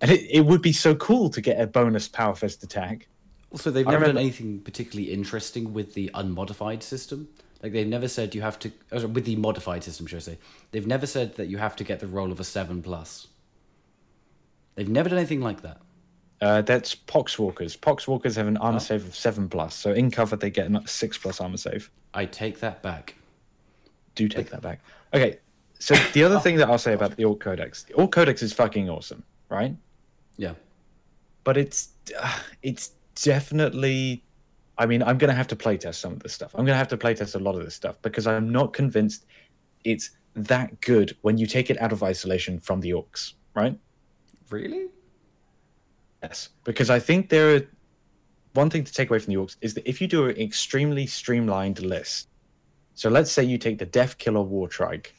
And 0.01 0.11
it, 0.11 0.29
it 0.31 0.41
would 0.41 0.63
be 0.63 0.73
so 0.73 0.95
cool 0.97 1.31
to 1.31 1.41
get 1.41 1.61
a 1.61 1.67
bonus 1.67 2.09
Power 2.09 2.35
Fist 2.35 2.63
attack. 2.65 3.09
Also, 3.53 3.71
they've 3.71 3.87
I 3.87 3.93
never 3.93 4.07
done 4.07 4.19
anything 4.19 4.61
particularly 4.61 5.13
interesting 5.13 5.73
with 5.73 5.95
the 5.95 6.11
unmodified 6.15 6.83
system. 6.83 7.29
Like 7.63 7.73
they've 7.73 7.87
never 7.87 8.09
said 8.09 8.35
you 8.35 8.43
have 8.43 8.59
to 8.61 8.73
oh, 8.91 8.99
sorry, 8.99 9.13
with 9.13 9.25
the 9.25 9.37
modified 9.37 9.85
system, 9.85 10.07
should 10.07 10.17
I 10.17 10.21
say? 10.21 10.39
They've 10.73 10.87
never 10.87 11.07
said 11.07 11.37
that 11.37 11.47
you 11.47 11.59
have 11.59 11.77
to 11.77 11.85
get 11.85 12.01
the 12.01 12.09
roll 12.09 12.33
of 12.33 12.41
a 12.41 12.45
seven 12.45 12.83
plus. 12.83 13.29
They've 14.75 14.89
never 14.89 15.09
done 15.09 15.19
anything 15.19 15.41
like 15.41 15.63
that. 15.63 15.79
Uh, 16.41 16.63
that's 16.63 16.95
Poxwalkers. 16.95 17.79
Poxwalkers 17.79 18.35
have 18.37 18.47
an 18.49 18.57
armor 18.57 18.77
Oh. 18.77 18.81
save 18.81 19.05
of 19.07 19.15
seven 19.15 19.49
plus, 19.49 19.75
so 19.77 19.93
in 19.93 20.11
cover 20.11 20.35
they 20.37 20.51
get 20.51 20.71
a 20.71 20.83
six 20.87 21.17
plus 21.17 21.41
armor 21.41 21.57
save. 21.57 21.91
I 22.15 22.25
take 22.27 22.59
that 22.61 22.83
back. 22.83 23.15
Do 24.15 24.29
take 24.29 24.51
that 24.51 24.61
back. 24.61 24.81
Okay, 25.15 25.39
so 25.79 25.95
the 26.15 26.25
other 26.25 26.39
thing 26.41 26.57
that 26.57 26.69
I'll 26.69 26.79
say 26.79 26.95
about 26.95 27.17
the 27.17 27.25
Ork 27.25 27.41
Codex, 27.41 27.85
the 27.85 27.95
Ork 27.95 28.11
Codex 28.13 28.43
is 28.43 28.53
fucking 28.53 28.91
awesome, 28.91 29.23
right? 29.49 29.75
Yeah. 30.37 30.55
but 31.45 31.57
it's 31.57 31.91
uh, 32.19 32.39
it's 32.63 32.93
definitely 33.43 34.23
i 34.79 34.87
mean 34.87 35.03
i'm 35.03 35.19
going 35.19 35.29
to 35.29 35.35
have 35.35 35.47
to 35.49 35.57
playtest 35.57 35.97
some 35.97 36.13
of 36.15 36.21
this 36.21 36.33
stuff 36.33 36.51
i'm 36.55 36.65
going 36.65 36.75
to 36.75 36.79
have 36.79 36.89
to 36.89 36.97
playtest 36.97 37.35
a 37.35 37.39
lot 37.39 37.55
of 37.55 37.63
this 37.65 37.75
stuff 37.75 38.01
because 38.01 38.27
i'm 38.27 38.49
not 38.51 38.73
convinced 38.73 39.27
it's 39.85 40.11
that 40.35 40.81
good 40.81 41.15
when 41.21 41.37
you 41.37 41.47
take 41.47 41.69
it 41.69 41.81
out 41.83 41.93
of 41.93 42.03
isolation 42.03 42.59
from 42.61 42.81
the 42.81 42.91
orcs 42.91 43.35
right 43.55 43.79
Really? 44.53 44.89
yes 46.23 46.51
because 46.63 46.89
i 46.89 47.01
think 47.01 47.29
there 47.31 47.57
are 47.57 47.61
one 48.53 48.71
thing 48.71 48.85
to 48.85 48.93
take 48.93 49.11
away 49.11 49.19
from 49.19 49.35
the 49.35 49.41
orcs 49.41 49.57
is 49.61 49.75
that 49.75 49.89
if 49.89 50.01
you 50.01 50.07
do 50.07 50.29
an 50.29 50.37
extremely 50.37 51.07
streamlined 51.07 51.83
list 51.83 52.29
so 52.95 53.11
let's 53.11 53.33
say 53.33 53.43
you 53.43 53.59
take 53.59 53.79
the 53.79 53.87
death 53.87 54.19
killer 54.19 54.43
war 54.43 54.69
trike 54.69 55.15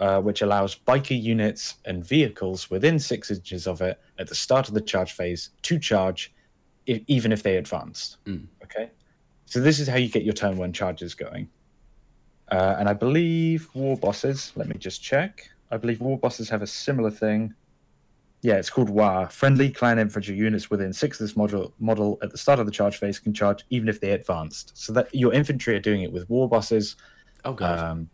uh, 0.00 0.20
which 0.20 0.42
allows 0.42 0.74
biker 0.74 1.20
units 1.20 1.76
and 1.84 2.02
vehicles 2.02 2.70
within 2.70 2.98
six 2.98 3.30
inches 3.30 3.66
of 3.66 3.82
it 3.82 4.00
at 4.18 4.26
the 4.26 4.34
start 4.34 4.66
of 4.66 4.74
the 4.74 4.80
charge 4.80 5.12
phase 5.12 5.50
to 5.62 5.78
charge, 5.78 6.32
i 6.88 7.04
even 7.06 7.32
if 7.32 7.42
they 7.42 7.56
advanced. 7.56 8.16
Mm. 8.24 8.46
Okay, 8.64 8.90
so 9.44 9.60
this 9.60 9.78
is 9.78 9.86
how 9.86 9.96
you 9.96 10.08
get 10.08 10.24
your 10.24 10.32
turn 10.32 10.56
one 10.56 10.72
charges 10.72 11.14
going. 11.14 11.48
Uh, 12.50 12.76
and 12.78 12.88
I 12.88 12.94
believe 12.94 13.68
war 13.74 13.96
bosses. 13.96 14.52
Let 14.56 14.68
me 14.68 14.76
just 14.76 15.02
check. 15.02 15.48
I 15.70 15.76
believe 15.76 16.00
war 16.00 16.18
bosses 16.18 16.48
have 16.48 16.62
a 16.62 16.66
similar 16.66 17.10
thing. 17.10 17.54
Yeah, 18.42 18.54
it's 18.54 18.70
called 18.70 18.88
Waaagh. 18.88 19.30
Friendly 19.32 19.70
clan 19.70 19.98
infantry 19.98 20.34
units 20.34 20.70
within 20.70 20.92
six 20.92 21.20
of 21.20 21.26
this 21.26 21.36
model 21.36 21.74
model 21.78 22.18
at 22.22 22.30
the 22.30 22.38
start 22.38 22.58
of 22.58 22.66
the 22.66 22.72
charge 22.72 22.96
phase 22.96 23.18
can 23.18 23.34
charge 23.34 23.64
even 23.70 23.88
if 23.88 24.00
they 24.00 24.12
advanced. 24.12 24.72
So 24.74 24.92
that 24.94 25.14
your 25.14 25.32
infantry 25.34 25.74
are 25.76 25.80
doing 25.80 26.02
it 26.02 26.10
with 26.12 26.28
war 26.30 26.48
bosses. 26.48 26.96
Oh 27.44 27.52
god. 27.52 27.78
Um, 27.78 28.08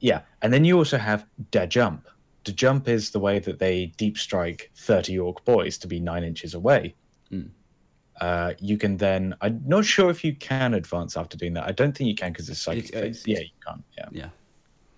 yeah, 0.00 0.22
and 0.42 0.52
then 0.52 0.64
you 0.64 0.76
also 0.78 0.98
have 0.98 1.26
da 1.52 1.66
jump. 1.66 2.08
Da 2.42 2.52
jump 2.52 2.88
is 2.88 3.10
the 3.12 3.20
way 3.20 3.38
that 3.38 3.60
they 3.60 3.86
deep 3.96 4.18
strike 4.18 4.72
thirty 4.74 5.16
orc 5.18 5.44
boys 5.44 5.78
to 5.78 5.86
be 5.86 6.00
nine 6.00 6.24
inches 6.24 6.54
away. 6.54 6.96
Mm. 7.30 7.50
Uh, 8.20 8.54
you 8.58 8.76
can 8.76 8.96
then. 8.96 9.34
I'm 9.40 9.62
not 9.64 9.84
sure 9.84 10.10
if 10.10 10.24
you 10.24 10.34
can 10.34 10.74
advance 10.74 11.16
after 11.16 11.36
doing 11.36 11.54
that. 11.54 11.68
I 11.68 11.72
don't 11.72 11.96
think 11.96 12.08
you 12.08 12.16
can 12.16 12.32
because 12.32 12.48
it's 12.48 12.60
psychic 12.60 12.86
It's- 12.86 13.00
phase. 13.00 13.16
it's- 13.22 13.28
Yeah, 13.28 13.44
you 13.44 13.50
can't. 13.64 13.84
Yeah. 13.96 14.08
yeah. 14.10 14.28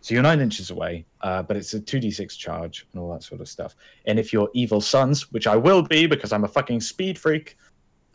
So 0.04 0.12
you're 0.12 0.22
nine 0.22 0.42
inches 0.42 0.70
away, 0.70 1.06
uh, 1.22 1.42
but 1.44 1.56
it's 1.56 1.72
a 1.72 1.80
2d6 1.80 2.36
charge 2.36 2.86
and 2.92 3.00
all 3.00 3.10
that 3.14 3.22
sort 3.22 3.40
of 3.40 3.48
stuff. 3.48 3.74
And 4.04 4.18
if 4.18 4.34
you're 4.34 4.50
Evil 4.52 4.82
Sunz, 4.82 5.32
which 5.32 5.46
I 5.46 5.56
will 5.56 5.80
be 5.80 6.06
because 6.06 6.30
I'm 6.30 6.44
a 6.44 6.48
fucking 6.48 6.82
speed 6.82 7.18
freak, 7.18 7.56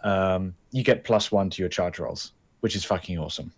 um, 0.03 0.53
you 0.69 0.83
get 0.83 1.03
plus 1.03 1.31
one 1.31 1.49
to 1.49 1.63
your 1.63 1.67
charge 1.69 1.97
rolls, 1.97 2.33
which 2.59 2.75
is 2.75 2.85
fucking 2.85 3.17
awesome. 3.17 3.51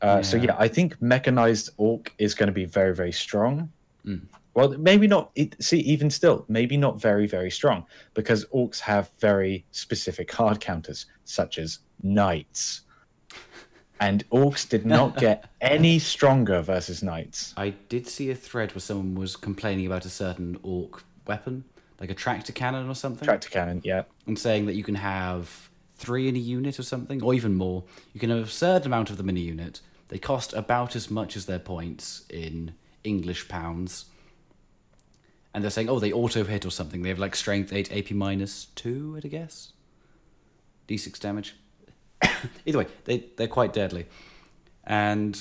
Uh, 0.00 0.22
So 0.22 0.36
Yeah. 0.36 0.44
yeah, 0.44 0.56
I 0.60 0.68
think 0.68 1.02
mechanized 1.02 1.70
orc 1.76 2.14
is 2.18 2.36
going 2.36 2.46
to 2.46 2.52
be 2.52 2.66
very, 2.66 2.94
very 2.94 3.10
strong. 3.10 3.68
Mm. 4.06 4.20
Well, 4.54 4.78
maybe 4.78 5.08
not. 5.08 5.32
It, 5.34 5.60
see, 5.60 5.80
even 5.80 6.08
still, 6.08 6.44
maybe 6.46 6.76
not 6.76 7.00
very, 7.00 7.26
very 7.26 7.50
strong 7.50 7.84
because 8.14 8.44
orcs 8.54 8.78
have 8.78 9.10
very 9.18 9.64
specific 9.72 10.30
hard 10.30 10.60
counters, 10.60 11.06
such 11.24 11.58
as 11.58 11.80
knights. 12.04 12.82
And 14.02 14.28
orcs 14.30 14.68
did 14.68 14.84
not 14.84 15.16
get 15.26 15.48
any 15.60 16.00
stronger 16.00 16.60
versus 16.60 17.04
knights. 17.04 17.54
I 17.56 17.70
did 17.88 18.08
see 18.08 18.30
a 18.30 18.34
thread 18.34 18.74
where 18.74 18.80
someone 18.80 19.14
was 19.14 19.36
complaining 19.36 19.86
about 19.86 20.04
a 20.04 20.08
certain 20.08 20.58
orc 20.64 21.04
weapon, 21.28 21.62
like 22.00 22.10
a 22.10 22.14
Traktor 22.14 22.52
Kannon 22.52 22.88
or 22.88 22.96
something, 22.96 23.28
Traktor 23.28 23.50
Kannon, 23.50 23.80
yeah. 23.84 24.02
and 24.26 24.36
saying 24.36 24.66
that 24.66 24.74
you 24.74 24.82
can 24.82 24.96
have 24.96 25.70
three 25.94 26.26
in 26.26 26.34
a 26.34 26.40
unit 26.40 26.80
or 26.80 26.82
something, 26.82 27.22
or 27.22 27.32
even 27.32 27.54
more. 27.54 27.84
You 28.12 28.18
can 28.18 28.30
have 28.30 28.38
an 28.38 28.44
absurd 28.44 28.86
amount 28.86 29.10
of 29.10 29.18
them 29.18 29.28
in 29.28 29.36
a 29.36 29.40
unit. 29.40 29.80
They 30.08 30.18
cost 30.18 30.52
about 30.52 30.96
as 30.96 31.08
much 31.08 31.36
as 31.36 31.46
their 31.46 31.60
points 31.60 32.24
in 32.28 32.74
English 33.04 33.46
pounds. 33.46 34.06
And 35.54 35.62
they're 35.62 35.70
saying, 35.70 35.88
oh, 35.88 36.00
they 36.00 36.12
auto 36.12 36.42
hit 36.42 36.66
or 36.66 36.70
something. 36.70 37.02
They 37.02 37.08
have 37.10 37.20
like 37.20 37.36
strength 37.36 37.72
8, 37.72 37.96
AP 37.96 38.10
minus 38.10 38.66
2, 38.74 39.14
I'd 39.16 39.30
guess. 39.30 39.74
D6 40.88 41.20
damage. 41.20 41.54
Either 42.66 42.78
way, 42.78 42.86
they, 43.04 43.24
they're 43.36 43.48
quite 43.48 43.72
deadly. 43.72 44.06
And 44.84 45.40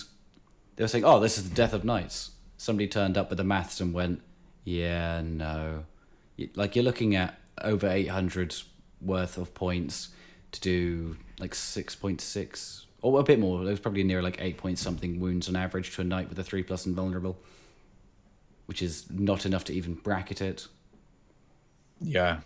they 0.76 0.84
were 0.84 0.88
saying, 0.88 1.06
oh, 1.06 1.20
this 1.20 1.38
is 1.38 1.50
the 1.50 1.56
death 1.56 1.74
of 1.74 1.84
knights. 1.84 2.32
Somebody 2.58 2.88
turned 2.88 3.18
up 3.18 3.30
with 3.30 3.38
the 3.38 3.44
maths 3.44 3.82
and 3.82 3.94
went, 3.94 4.22
yeah, 4.64 5.22
no. 5.22 5.86
Like, 6.56 6.76
you're 6.76 6.86
looking 6.86 7.16
at 7.16 7.40
over 7.62 7.88
800 7.88 8.56
worth 9.02 9.38
of 9.38 9.54
points 9.54 10.10
to 10.52 10.62
do 10.62 11.18
like 11.40 11.52
6.6, 11.52 12.86
or 13.02 13.20
a 13.20 13.24
bit 13.24 13.40
more. 13.40 13.62
It 13.62 13.66
was 13.66 13.80
probably 13.80 14.04
near 14.04 14.22
like 14.22 14.40
8 14.40 14.58
point 14.58 14.80
something 14.80 15.20
wounds 15.20 15.50
on 15.50 15.56
average 15.56 15.96
to 15.96 16.02
a 16.02 16.04
knight 16.04 16.30
with 16.30 16.38
a 16.40 16.44
3 16.44 16.64
plus 16.64 16.86
invulnerable, 16.86 17.38
which 18.68 18.82
is 18.82 19.10
not 19.10 19.46
enough 19.46 19.64
to 19.66 19.74
even 19.74 19.96
bracket 19.96 20.42
it. 20.42 20.68
Yeah. 22.00 22.42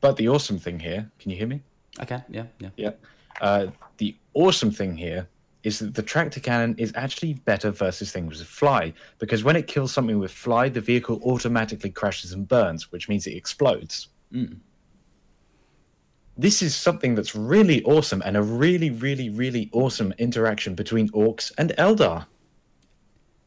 But 0.00 0.16
the 0.16 0.28
awesome 0.28 0.58
thing 0.58 0.80
here, 0.80 1.10
can 1.18 1.30
you 1.30 1.36
hear 1.36 1.46
me? 1.46 1.62
Okay, 2.00 2.22
yeah, 2.28 2.44
yeah. 2.58 2.70
Yeah. 2.76 2.90
Uh, 3.40 3.68
the 3.98 4.16
awesome 4.34 4.70
thing 4.70 4.96
here 4.96 5.28
is 5.62 5.80
that 5.80 5.94
the 5.94 6.02
Traktor 6.02 6.40
Kannon 6.40 6.76
is 6.78 6.92
actually 6.94 7.34
better 7.34 7.72
versus 7.72 8.12
things 8.12 8.38
with 8.38 8.46
fly 8.46 8.92
because 9.18 9.42
when 9.42 9.56
it 9.56 9.66
kills 9.66 9.92
something 9.92 10.18
with 10.18 10.30
fly, 10.30 10.68
the 10.68 10.80
vehicle 10.80 11.20
automatically 11.24 11.90
crashes 11.90 12.32
and 12.32 12.46
burns, 12.46 12.92
which 12.92 13.08
means 13.08 13.26
it 13.26 13.34
explodes. 13.34 14.08
Mm. 14.32 14.58
This 16.38 16.62
is 16.62 16.76
something 16.76 17.16
that's 17.16 17.34
really 17.34 17.82
awesome 17.82 18.22
and 18.24 18.36
a 18.36 18.42
really, 18.42 18.90
really, 18.90 19.30
really 19.30 19.68
awesome 19.72 20.14
interaction 20.18 20.76
between 20.76 21.08
orcs 21.08 21.50
and 21.58 21.70
Eldar. 21.78 22.26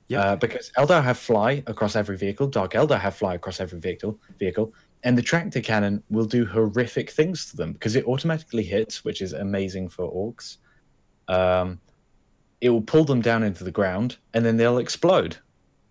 Yep. 0.10 0.26
Uh, 0.26 0.36
because 0.36 0.72
Eldar 0.72 1.04
have 1.04 1.20
fly 1.20 1.64
across 1.68 1.96
every 1.96 2.18
vehicle, 2.18 2.48
Dark 2.48 2.74
Eldar 2.74 3.00
have 3.00 3.16
fly 3.16 3.36
across 3.36 3.62
every 3.62 3.80
vehicle, 3.80 4.20
vehicle, 4.40 4.74
and 5.04 5.18
the 5.18 5.22
Traktor 5.22 5.64
Kannon 5.64 6.04
will 6.10 6.26
do 6.26 6.46
horrific 6.46 7.10
things 7.10 7.50
to 7.52 7.58
them 7.58 7.74
because 7.74 7.96
it 7.96 8.06
automatically 8.06 8.64
hits, 8.64 9.06
which 9.06 9.22
is 9.22 9.34
amazing 9.34 9.90
for 9.90 10.12
orcs. 10.12 10.58
Um, 11.28 11.80
it 12.62 12.70
will 12.70 12.82
pull 12.82 13.06
them 13.06 13.22
down 13.22 13.44
into 13.44 13.64
the 13.64 13.72
ground, 13.72 14.18
and 14.34 14.46
then 14.46 14.58
they'll 14.58 14.80
explode. 14.80 15.38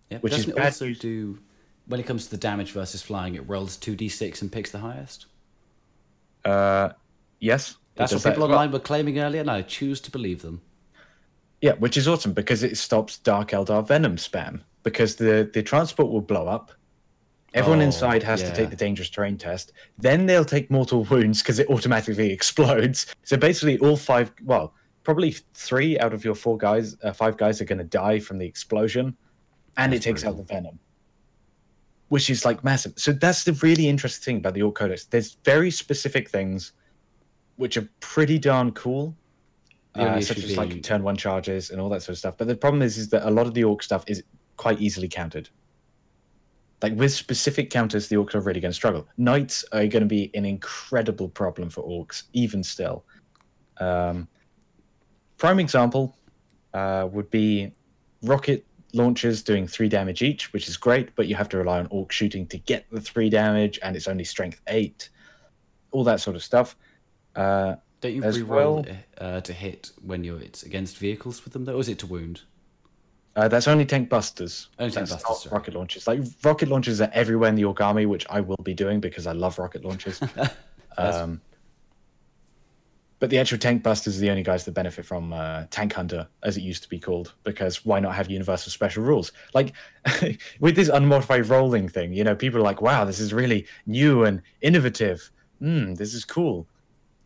Yeah, 0.09 0.19
Which 0.19 0.33
is 0.33 0.39
doesn't 0.39 0.51
it 0.51 0.57
bad 0.57 0.65
also 0.65 0.93
do 0.93 1.39
when 1.87 1.99
it 1.99 2.05
comes 2.05 2.25
to 2.25 2.31
the 2.31 2.37
damage 2.37 2.71
versus 2.71 3.01
flying? 3.01 3.35
It 3.35 3.47
rolls 3.47 3.77
two 3.77 3.95
d 3.95 4.09
six 4.09 4.41
and 4.41 4.51
picks 4.51 4.71
the 4.71 4.79
highest. 4.79 5.27
Uh, 6.45 6.89
yes, 7.39 7.77
That's 7.95 8.13
what 8.13 8.23
that 8.23 8.29
people 8.35 8.47
well. 8.47 8.57
online 8.57 8.71
were 8.71 8.79
claiming 8.79 9.19
earlier, 9.19 9.41
and 9.41 9.51
I 9.51 9.61
choose 9.63 9.99
to 10.01 10.11
believe 10.11 10.41
them. 10.41 10.61
Yeah, 11.61 11.73
which 11.73 11.97
is 11.97 12.07
awesome 12.07 12.33
because 12.33 12.63
it 12.63 12.77
stops 12.77 13.17
Dark 13.17 13.49
Eldar 13.49 13.85
Venom 13.87 14.15
spam. 14.15 14.61
Because 14.83 15.17
the 15.17 15.49
the 15.53 15.61
transport 15.61 16.09
will 16.09 16.21
blow 16.21 16.47
up. 16.47 16.71
Everyone 17.53 17.79
Oh, 17.79 17.85
inside 17.85 18.21
has 18.23 18.41
to 18.43 18.53
take 18.53 18.69
the 18.69 18.75
dangerous 18.75 19.09
terrain 19.09 19.37
test. 19.37 19.73
Then 19.97 20.25
they'll 20.25 20.45
take 20.45 20.69
mortal 20.69 21.03
wounds 21.05 21.41
because 21.41 21.59
it 21.59 21.67
automatically 21.69 22.31
explodes. 22.37 23.07
So 23.23 23.37
basically, 23.37 23.77
all 23.79 23.97
five, 23.97 24.31
well, 24.43 24.73
probably 25.03 25.35
three 25.53 25.97
out 25.99 26.13
of 26.13 26.23
your 26.23 26.35
four 26.35 26.57
guys, 26.57 26.95
uh, 27.03 27.11
five 27.13 27.37
guys 27.37 27.59
are 27.59 27.65
going 27.65 27.79
to 27.79 27.83
die 27.83 28.19
from 28.19 28.37
the 28.37 28.45
explosion, 28.45 29.15
and 29.77 29.91
That's 29.93 30.05
it 30.05 30.09
takes 30.09 30.25
out 30.25 30.37
the 30.37 30.43
venom, 30.43 30.77
which 32.09 32.29
is 32.29 32.45
like 32.45 32.63
massive. 32.63 32.93
So 32.97 33.11
that's 33.13 33.43
the 33.43 33.53
really 33.53 33.87
interesting 33.89 34.23
thing 34.23 34.37
about 34.37 34.53
the 34.53 34.61
Ork 34.61 34.75
Codex. 34.75 35.05
There's 35.05 35.37
very 35.43 35.71
specific 35.71 36.29
things, 36.29 36.73
which 37.55 37.77
are 37.77 37.89
pretty 37.99 38.37
darn 38.37 38.71
cool 38.73 39.15
uh, 39.95 40.21
such 40.21 40.37
as 40.37 40.45
being- 40.45 40.57
like 40.57 40.83
turn 40.83 41.01
one 41.03 41.17
charges 41.17 41.71
and 41.71 41.81
all 41.81 41.89
that 41.89 42.01
sort 42.03 42.09
of 42.13 42.17
stuff. 42.19 42.37
But 42.37 42.47
the 42.47 42.55
problem 42.55 42.83
is, 42.83 42.97
is 42.97 43.09
that 43.09 43.27
a 43.27 43.31
lot 43.31 43.47
of 43.47 43.53
the 43.55 43.63
orc 43.63 43.81
stuff 43.81 44.03
is 44.07 44.23
quite 44.57 44.79
easily 44.79 45.07
countered. 45.07 45.49
Like 46.81 46.93
with 46.95 47.11
specific 47.11 47.69
counters, 47.69 48.07
the 48.07 48.15
orcs 48.15 48.35
are 48.35 48.39
really 48.39 48.61
going 48.61 48.71
to 48.71 48.75
struggle. 48.75 49.07
Knights 49.17 49.65
are 49.73 49.85
going 49.87 50.01
to 50.01 50.05
be 50.05 50.31
an 50.33 50.45
incredible 50.45 51.27
problem 51.27 51.69
for 51.69 51.83
orcs, 51.83 52.23
even 52.33 52.63
still. 52.63 53.03
Um, 53.79 54.27
prime 55.37 55.59
example 55.59 56.15
uh, 56.73 57.07
would 57.11 57.29
be 57.29 57.73
rocket 58.23 58.65
launchers 58.93 59.43
doing 59.43 59.67
three 59.67 59.89
damage 59.89 60.21
each, 60.21 60.53
which 60.53 60.67
is 60.69 60.77
great, 60.77 61.13
but 61.15 61.27
you 61.27 61.35
have 61.35 61.49
to 61.49 61.57
rely 61.57 61.79
on 61.79 61.87
orc 61.91 62.11
shooting 62.11 62.47
to 62.47 62.57
get 62.57 62.85
the 62.91 63.01
three 63.01 63.29
damage, 63.29 63.77
and 63.83 63.95
it's 63.95 64.07
only 64.07 64.23
strength 64.23 64.61
eight. 64.67 65.09
All 65.91 66.03
that 66.05 66.21
sort 66.21 66.35
of 66.35 66.43
stuff. 66.43 66.75
Uh, 67.35 67.75
Don't 68.01 68.13
you 68.13 68.23
As 68.23 68.37
reroll 68.37 68.85
well- 68.85 68.97
uh, 69.17 69.41
to 69.41 69.53
hit 69.53 69.91
when 70.01 70.23
you're 70.23 70.39
it's 70.39 70.63
against 70.63 70.97
vehicles 70.97 71.43
with 71.43 71.51
them 71.53 71.65
though, 71.65 71.75
or 71.75 71.81
is 71.81 71.89
it 71.89 71.99
to 71.99 72.07
wound? 72.07 72.41
Uh, 73.39 73.47
that's 73.47 73.69
only 73.69 73.85
tank 73.85 74.09
busters. 74.09 74.67
Only 74.77 74.91
tank 74.91 75.07
That's 75.07 75.23
busters, 75.23 75.49
rocket 75.49 75.73
launchers. 75.73 76.05
Like 76.07 76.19
rocket 76.43 76.67
launchers 76.67 76.99
are 76.99 77.09
everywhere 77.13 77.47
in 77.47 77.55
the 77.55 77.63
army, 77.63 78.05
which 78.05 78.25
I 78.29 78.41
will 78.41 78.59
be 78.63 78.73
doing 78.73 78.99
because 78.99 79.27
I 79.27 79.31
love 79.31 79.57
rocket 79.57 79.85
launchers. 79.85 80.21
um, 80.97 81.39
but 83.19 83.29
the 83.29 83.37
actual 83.37 83.57
tank 83.57 83.81
busters 83.81 84.17
are 84.17 84.19
the 84.19 84.29
only 84.29 84.43
guys 84.43 84.65
that 84.65 84.73
benefit 84.73 85.05
from 85.05 85.31
uh, 85.31 85.67
Tank 85.71 85.93
Hunter, 85.93 86.27
as 86.43 86.57
it 86.57 86.63
used 86.63 86.83
to 86.83 86.89
be 86.89 86.99
called, 86.99 87.33
because 87.45 87.85
why 87.85 88.01
not 88.01 88.13
have 88.13 88.29
universal 88.29 88.73
special 88.73 89.05
rules? 89.05 89.31
Like 89.53 89.71
with 90.59 90.75
this 90.75 90.89
unmodified 90.89 91.47
rolling 91.47 91.87
thing, 91.87 92.11
you 92.11 92.25
know, 92.25 92.35
people 92.35 92.59
are 92.59 92.63
like, 92.63 92.81
"Wow, 92.81 93.05
this 93.05 93.21
is 93.21 93.33
really 93.33 93.65
new 93.85 94.25
and 94.25 94.41
innovative. 94.59 95.31
Hmm, 95.59 95.93
this 95.93 96.13
is 96.13 96.25
cool." 96.25 96.67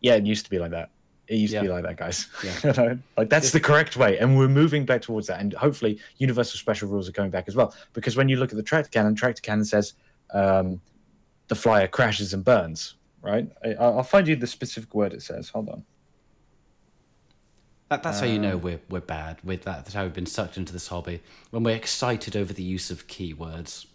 Yeah, 0.00 0.14
it 0.14 0.24
used 0.24 0.44
to 0.44 0.50
be 0.50 0.60
like 0.60 0.70
that. 0.70 0.90
It 1.26 1.36
used 1.36 1.54
to 1.54 1.62
be 1.62 1.68
like 1.68 1.84
that, 1.84 1.96
guys. 1.96 2.28
Yeah. 2.44 2.94
Like 3.16 3.30
that's 3.30 3.50
the 3.50 3.60
correct 3.60 3.96
way, 3.96 4.18
and 4.18 4.36
we're 4.36 4.48
moving 4.48 4.84
back 4.84 5.00
towards 5.02 5.26
that. 5.28 5.40
And 5.40 5.54
hopefully, 5.54 5.98
universal 6.18 6.58
special 6.58 6.88
rules 6.88 7.08
are 7.08 7.12
coming 7.12 7.30
back 7.30 7.44
as 7.48 7.56
well. 7.56 7.74
Because 7.94 8.16
when 8.16 8.28
you 8.28 8.36
look 8.36 8.50
at 8.50 8.56
the 8.56 8.62
Traktor 8.62 8.90
Kannon, 8.90 9.14
Traktor 9.14 9.40
Kannon 9.42 9.64
says 9.64 9.94
um, 10.34 10.80
the 11.48 11.54
flyer 11.54 11.88
crashes 11.88 12.34
and 12.34 12.44
burns. 12.44 12.94
Right? 13.22 13.48
I, 13.64 13.72
I'll 13.74 14.02
find 14.02 14.28
you 14.28 14.36
the 14.36 14.46
specific 14.46 14.94
word 14.94 15.14
it 15.14 15.22
says. 15.22 15.48
Hold 15.48 15.70
on. 15.70 15.82
That, 17.88 18.02
that's 18.02 18.20
how 18.20 18.26
you 18.26 18.36
Um, 18.36 18.42
know 18.42 18.56
we're 18.56 18.80
we're 18.90 19.00
bad 19.00 19.38
with 19.44 19.62
that. 19.62 19.84
That's 19.84 19.94
how 19.94 20.02
we've 20.04 20.12
been 20.12 20.26
sucked 20.26 20.56
into 20.56 20.72
this 20.72 20.88
hobby 20.88 21.22
when 21.50 21.62
we're 21.62 21.76
excited 21.76 22.36
over 22.36 22.52
the 22.52 22.62
use 22.62 22.90
of 22.90 23.06
keywords. 23.06 23.86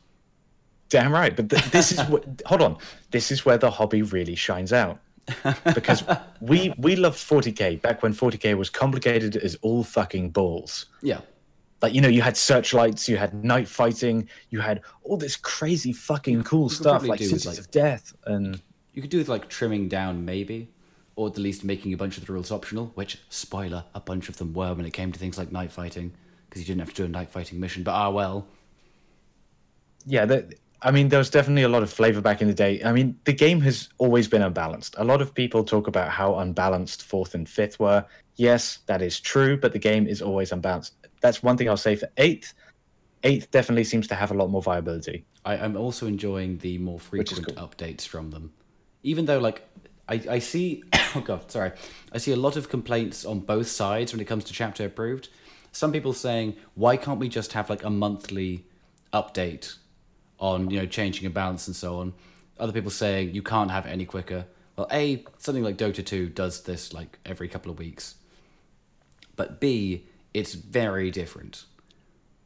Damn 0.89 1.11
right. 1.11 1.35
But 1.35 1.49
th- 1.49 1.65
this 1.65 1.91
is 1.91 1.99
what. 2.09 2.25
hold 2.45 2.61
on. 2.63 2.77
This 3.11 3.31
is 3.31 3.45
where 3.45 3.57
the 3.57 3.69
hobby 3.71 4.01
really 4.01 4.35
shines 4.35 4.73
out. 4.73 4.99
Because 5.73 6.03
we 6.41 6.73
we 6.77 6.95
loved 6.95 7.17
40k 7.17 7.81
back 7.81 8.03
when 8.03 8.13
40k 8.13 8.57
was 8.57 8.69
complicated 8.69 9.35
as 9.37 9.55
all 9.61 9.83
fucking 9.83 10.29
balls. 10.31 10.85
Yeah, 11.01 11.21
like 11.81 11.93
you 11.93 12.01
know 12.01 12.09
you 12.09 12.21
had 12.21 12.35
searchlights 12.37 13.07
you 13.07 13.17
had 13.17 13.43
night 13.43 13.67
fighting 13.67 14.27
you 14.49 14.59
had 14.59 14.81
all 15.03 15.17
this 15.17 15.35
crazy 15.35 15.93
fucking 15.93 16.43
cool 16.43 16.69
stuff 16.69 17.05
like 17.05 17.19
cities 17.19 17.45
like- 17.45 17.57
of 17.57 17.71
death 17.71 18.13
and 18.25 18.61
you 18.93 19.01
could 19.01 19.11
do 19.11 19.19
with 19.19 19.29
like 19.29 19.47
trimming 19.49 19.87
down 19.87 20.25
maybe, 20.25 20.67
or 21.15 21.27
at 21.27 21.37
least 21.37 21.63
making 21.63 21.93
a 21.93 21.97
bunch 21.97 22.17
of 22.17 22.25
the 22.25 22.33
rules 22.33 22.51
optional. 22.51 22.91
Which 22.95 23.19
spoiler, 23.29 23.85
a 23.95 23.99
bunch 23.99 24.27
of 24.27 24.37
them 24.37 24.53
were 24.53 24.73
when 24.73 24.85
it 24.85 24.91
came 24.91 25.11
to 25.11 25.19
things 25.19 25.37
like 25.37 25.51
night 25.51 25.71
fighting, 25.71 26.11
because 26.49 26.61
you 26.61 26.65
didn't 26.65 26.81
have 26.81 26.93
to 26.95 27.03
do 27.03 27.05
a 27.05 27.07
night 27.07 27.29
fighting 27.29 27.59
mission. 27.59 27.83
But 27.83 27.93
ah 27.93 28.09
well, 28.09 28.45
yeah 30.05 30.25
i 30.81 30.91
mean 30.91 31.09
there 31.09 31.19
was 31.19 31.29
definitely 31.29 31.63
a 31.63 31.69
lot 31.69 31.83
of 31.83 31.91
flavor 31.91 32.21
back 32.21 32.41
in 32.41 32.47
the 32.47 32.53
day. 32.53 32.81
I 32.83 32.91
mean 32.91 33.19
the 33.25 33.33
game 33.33 33.61
has 33.61 33.89
always 33.97 34.27
been 34.27 34.41
unbalanced. 34.41 34.95
A 34.97 35.03
lot 35.03 35.21
of 35.21 35.33
people 35.33 35.63
talk 35.63 35.87
about 35.87 36.09
how 36.09 36.35
unbalanced 36.39 37.03
fourth 37.03 37.35
and 37.35 37.47
fifth 37.47 37.79
were. 37.79 38.05
Yes 38.35 38.79
that 38.85 39.01
is 39.01 39.19
true 39.19 39.57
but 39.57 39.73
the 39.73 39.79
game 39.79 40.07
is 40.07 40.21
always 40.21 40.51
unbalanced. 40.51 40.93
That's 41.21 41.43
one 41.43 41.57
thing 41.57 41.69
i'll 41.69 41.77
say 41.77 41.95
for 41.95 42.09
eighth. 42.17 42.53
Eighth 43.23 43.51
definitely 43.51 43.83
seems 43.83 44.07
to 44.07 44.15
have 44.15 44.31
a 44.31 44.33
lot 44.33 44.49
more 44.49 44.61
viability. 44.61 45.25
I, 45.43 45.57
I'm 45.57 45.75
also 45.75 46.07
enjoying 46.07 46.57
the 46.59 46.77
more 46.77 46.99
frequent 46.99 47.47
cool. 47.47 47.67
updates 47.67 48.07
from 48.07 48.31
them. 48.31 48.53
Even 49.03 49.25
though, 49.25 49.39
like, 49.39 49.67
I, 50.07 50.21
I 50.29 50.39
see, 50.39 50.83
oh 51.15 51.21
god, 51.21 51.51
sorry, 51.51 51.71
I 52.13 52.17
see 52.17 52.31
a 52.31 52.37
lot 52.37 52.55
of 52.55 52.69
complaints 52.69 53.25
on 53.25 53.41
both 53.41 53.67
sides 53.67 54.13
when 54.13 54.21
it 54.21 54.25
comes 54.25 54.45
to 54.45 54.53
chapter 54.53 54.85
approved. 54.85 55.29
Some 55.71 55.91
people 55.91 56.13
saying, 56.13 56.55
why 56.75 56.97
can't 56.97 57.19
we 57.19 57.29
just 57.29 57.53
have 57.53 57.69
like 57.69 57.83
a 57.83 57.89
monthly 57.89 58.65
update 59.13 59.75
on 60.39 60.69
you 60.69 60.79
know 60.79 60.85
changing 60.85 61.25
a 61.25 61.29
balance 61.29 61.67
and 61.67 61.75
so 61.75 61.99
on? 61.99 62.13
Other 62.59 62.73
people 62.73 62.91
saying 62.91 63.33
you 63.33 63.43
can't 63.43 63.71
have 63.71 63.85
it 63.85 63.89
any 63.89 64.05
quicker. 64.05 64.45
Well, 64.75 64.87
a 64.91 65.25
something 65.37 65.63
like 65.63 65.77
Dota 65.77 66.05
two 66.05 66.29
does 66.29 66.63
this 66.63 66.93
like 66.93 67.19
every 67.25 67.47
couple 67.47 67.71
of 67.71 67.79
weeks, 67.79 68.15
but 69.35 69.59
b 69.59 70.05
it's 70.33 70.53
very 70.53 71.09
different 71.09 71.65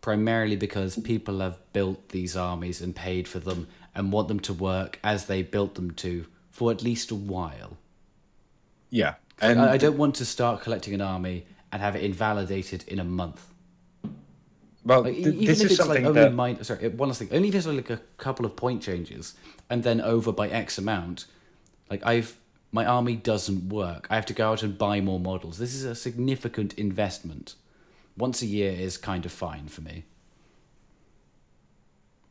primarily 0.03 0.57
because 0.57 0.99
people 0.99 1.39
have 1.39 1.57
built 1.71 2.09
these 2.09 2.35
armies 2.35 2.81
and 2.81 2.93
paid 2.93 3.25
for 3.25 3.39
them 3.39 3.67
and 3.95 4.11
want 4.11 4.27
them 4.27 4.39
to 4.39 4.53
work 4.53 4.99
as 5.01 5.25
they 5.27 5.41
built 5.41 5.75
them 5.75 5.91
to 5.91 6.25
for 6.51 6.71
at 6.71 6.83
least 6.83 7.09
a 7.09 7.15
while. 7.15 7.77
yeah 8.89 9.15
And 9.41 9.59
and 9.59 9.61
I, 9.61 9.73
I 9.73 9.77
don't 9.77 9.97
want 9.97 10.15
to 10.15 10.25
start 10.25 10.61
collecting 10.61 10.93
an 10.93 11.01
army 11.01 11.45
and 11.71 11.81
have 11.81 11.95
it 11.95 12.03
invalidated 12.03 12.83
in 12.87 12.99
a 12.99 13.03
month. 13.03 13.52
Well 14.85 15.03
Like, 15.03 15.15
th- 15.15 15.27
even 15.27 15.45
this 15.45 15.61
if 15.61 15.71
is 15.71 15.79
it's 15.79 15.87
like 15.87 16.03
only 16.03 16.11
that 16.13 16.33
min- 16.33 16.63
sorry, 16.63 16.87
one 16.89 17.09
last 17.09 17.19
thing. 17.19 17.29
Only 17.31 17.49
if 17.49 17.55
it's 17.55 17.65
like 17.67 17.89
a 17.89 18.01
couple 18.17 18.45
of 18.45 18.55
point 18.55 18.81
changes 18.81 19.35
and 19.69 19.83
then 19.83 20.01
over 20.01 20.31
by 20.31 20.49
X 20.49 20.77
amount, 20.77 21.25
like 21.89 22.05
I've 22.05 22.37
my 22.71 22.85
army 22.85 23.15
doesn't 23.15 23.69
work. 23.69 24.07
I 24.09 24.15
have 24.15 24.25
to 24.27 24.33
go 24.33 24.49
out 24.51 24.63
and 24.63 24.77
buy 24.77 24.99
more 24.99 25.19
models. 25.19 25.59
This 25.59 25.75
is 25.75 25.83
a 25.83 25.93
significant 25.95 26.73
investment. 26.73 27.55
Once 28.17 28.41
a 28.41 28.47
year 28.47 28.71
is 28.71 28.97
kind 28.97 29.25
of 29.25 29.31
fine 29.31 29.67
for 29.67 29.81
me. 29.81 30.05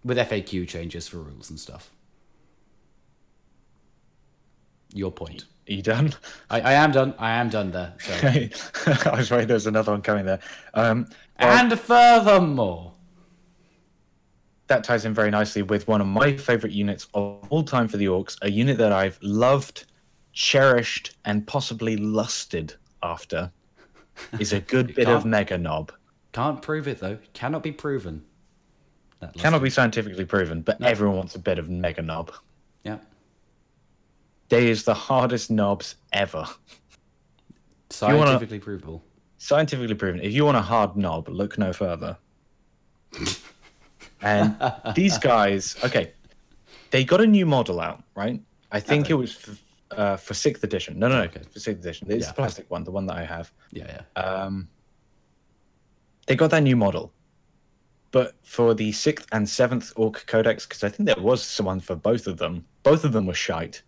With 0.04 0.18
FAQ 0.18 0.66
changes 0.66 1.06
for 1.08 1.18
rules 1.18 1.48
and 1.48 1.60
stuff. 1.60 1.90
Your 4.94 5.12
point. 5.12 5.44
are 5.68 5.72
you 5.72 5.82
done 5.82 6.12
I, 6.50 6.60
I 6.60 6.72
am 6.74 6.92
done. 6.92 7.14
I 7.18 7.30
am 7.40 7.48
done 7.48 7.70
there. 7.70 7.94
So. 8.00 8.12
i 9.12 9.16
was 9.16 9.30
worried 9.30 9.48
there's 9.48 9.66
another 9.66 9.92
one 9.92 10.02
coming 10.02 10.26
there 10.26 10.40
um 10.74 11.06
and 11.42 11.78
furthermore, 11.78 12.92
that 14.68 14.84
ties 14.84 15.04
in 15.04 15.12
very 15.14 15.30
nicely 15.30 15.62
with 15.62 15.86
one 15.88 16.00
of 16.00 16.06
my 16.06 16.36
favorite 16.36 16.72
units 16.72 17.06
of 17.14 17.44
all 17.50 17.62
time 17.62 17.88
for 17.88 17.96
the 17.96 18.06
orcs, 18.06 18.36
a 18.42 18.50
unit 18.50 18.78
that 18.78 18.92
I've 18.92 19.18
loved, 19.22 19.86
cherished, 20.32 21.16
and 21.24 21.46
possibly 21.46 21.96
lusted 21.96 22.74
after. 23.02 23.50
Is 24.38 24.52
a 24.52 24.60
good 24.60 24.94
bit 24.94 25.08
of 25.08 25.24
mega 25.24 25.56
knob. 25.58 25.92
can't 26.32 26.60
prove 26.62 26.86
it 26.86 27.00
though. 27.00 27.18
Cannot 27.32 27.62
be 27.62 27.72
proven. 27.72 28.24
That 29.20 29.34
Cannot 29.34 29.62
be 29.62 29.70
scientifically 29.70 30.24
proven, 30.24 30.62
but 30.62 30.82
everyone 30.82 31.16
wants 31.16 31.34
a 31.34 31.38
bit 31.38 31.58
of 31.58 31.70
mega 31.70 32.02
knob. 32.02 32.32
Yeah. 32.84 32.98
They 34.48 34.68
is 34.68 34.84
the 34.84 34.94
hardest 34.94 35.50
knobs 35.50 35.94
ever. 36.12 36.38
wanna- 38.00 38.26
Scientifically 38.26 38.58
provable. 38.58 39.02
Scientifically 39.52 39.96
proven. 39.96 40.20
If 40.20 40.32
you 40.32 40.44
want 40.44 40.56
a 40.56 40.62
hard 40.62 40.96
knob, 40.96 41.28
look 41.28 41.58
no 41.58 41.72
further. 41.72 42.16
and 44.20 44.54
these 44.94 45.18
guys, 45.18 45.74
okay, 45.82 46.12
they 46.92 47.02
got 47.02 47.20
a 47.20 47.26
new 47.26 47.44
model 47.44 47.80
out, 47.80 48.04
right? 48.14 48.40
I 48.70 48.78
think 48.78 49.10
it 49.10 49.14
was 49.14 49.32
for, 49.34 49.56
uh, 49.90 50.16
for 50.16 50.32
sixth 50.34 50.62
edition. 50.62 50.96
No, 50.96 51.08
no, 51.08 51.16
no, 51.18 51.24
Okay. 51.24 51.40
for 51.50 51.58
sixth 51.58 51.80
edition. 51.82 52.06
It's 52.08 52.22
Yeah. 52.26 52.28
the 52.28 52.34
plastic 52.34 52.70
one, 52.70 52.84
the 52.84 52.92
one 52.92 53.04
that 53.06 53.16
I 53.16 53.24
have. 53.24 53.52
Yeah, 53.72 54.02
yeah. 54.16 54.22
Um, 54.22 54.68
they 56.28 56.36
got 56.36 56.52
that 56.52 56.62
new 56.62 56.76
model, 56.76 57.12
but 58.12 58.36
for 58.44 58.74
the 58.74 58.92
sixth 58.92 59.26
and 59.32 59.48
seventh 59.48 59.92
Ork 59.96 60.24
Codex, 60.28 60.66
because 60.66 60.84
I 60.84 60.88
think 60.88 61.08
there 61.08 61.16
was 61.20 61.42
someone 61.42 61.80
for 61.80 61.96
both 61.96 62.28
of 62.28 62.36
them. 62.38 62.64
Both 62.84 63.02
of 63.02 63.10
them 63.12 63.26
were 63.26 63.34
shite. 63.34 63.82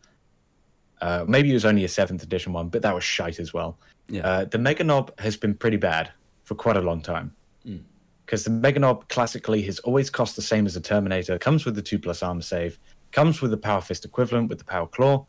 Uh, 1.00 1.24
maybe 1.28 1.50
it 1.50 1.54
was 1.54 1.64
only 1.64 1.84
a 1.84 1.88
seventh 1.88 2.24
edition 2.24 2.52
one, 2.52 2.70
but 2.70 2.82
that 2.82 2.92
was 2.92 3.04
shite 3.04 3.38
as 3.38 3.54
well. 3.54 3.78
Yeah. 4.08 4.26
Uh, 4.26 4.44
the 4.44 4.58
Meganob 4.58 5.18
has 5.18 5.36
been 5.36 5.54
pretty 5.54 5.76
bad 5.78 6.10
for 6.44 6.54
quite 6.54 6.76
a 6.76 6.80
long 6.82 7.00
time. 7.00 7.34
Because 8.26 8.44
the 8.44 8.50
Meganob 8.50 9.08
classically 9.10 9.60
has 9.62 9.78
always 9.80 10.08
cost 10.08 10.34
the 10.34 10.42
same 10.42 10.64
as 10.64 10.76
a 10.76 10.80
Terminator, 10.80 11.38
comes 11.38 11.64
with 11.66 11.74
the 11.74 11.82
2 11.82 11.98
plus 11.98 12.22
armor 12.22 12.40
save, 12.40 12.78
comes 13.12 13.42
with 13.42 13.50
the 13.50 13.56
Power 13.58 13.82
Fist 13.82 14.04
equivalent 14.06 14.48
with 14.48 14.58
the 14.58 14.64
Power 14.64 14.86
Claw, 14.86 15.26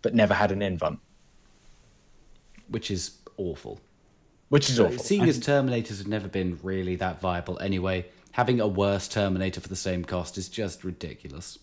but 0.00 0.14
never 0.14 0.32
had 0.32 0.50
an 0.50 0.60
invuln. 0.60 0.98
Which 2.68 2.90
is 2.90 3.18
awful. 3.36 3.80
which 4.48 4.70
is 4.70 4.80
awful. 4.80 4.98
Seeing 4.98 5.28
as 5.28 5.38
Terminators 5.38 5.98
have 5.98 6.06
never 6.08 6.26
been 6.28 6.58
really 6.62 6.96
that 6.96 7.20
viable 7.20 7.58
anyway, 7.60 8.06
having 8.32 8.60
a 8.60 8.66
worse 8.66 9.08
Terminator 9.08 9.60
for 9.60 9.68
the 9.68 9.76
same 9.76 10.04
cost 10.04 10.38
is 10.38 10.48
just 10.48 10.84
ridiculous. 10.84 11.58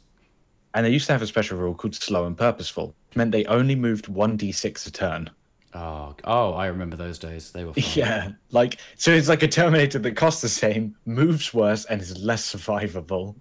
and 0.75 0.85
they 0.85 0.89
used 0.91 1.07
to 1.07 1.13
have 1.13 1.21
a 1.21 1.27
special 1.27 1.57
rule 1.57 1.73
called 1.73 1.95
slow 1.95 2.25
and 2.27 2.37
purposeful. 2.37 2.93
Meant 3.15 3.31
they 3.31 3.45
only 3.45 3.75
moved 3.75 4.07
one 4.07 4.37
d6 4.37 4.85
a 4.85 4.91
turn. 4.91 5.29
Oh, 5.75 6.15
oh, 6.23 6.53
I 6.53 6.67
remember 6.67 6.95
those 6.95 7.19
days. 7.19 7.51
They 7.51 7.65
were 7.65 7.73
fun. 7.73 7.83
Yeah, 7.95 8.31
like 8.51 8.79
so 8.95 9.11
it's 9.11 9.27
like 9.27 9.43
a 9.43 9.47
Terminator 9.47 9.99
that 9.99 10.15
costs 10.15 10.41
the 10.41 10.49
same, 10.49 10.95
moves 11.05 11.53
worse, 11.53 11.83
and 11.85 12.01
is 12.01 12.17
less 12.17 12.53
survivable. 12.55 13.35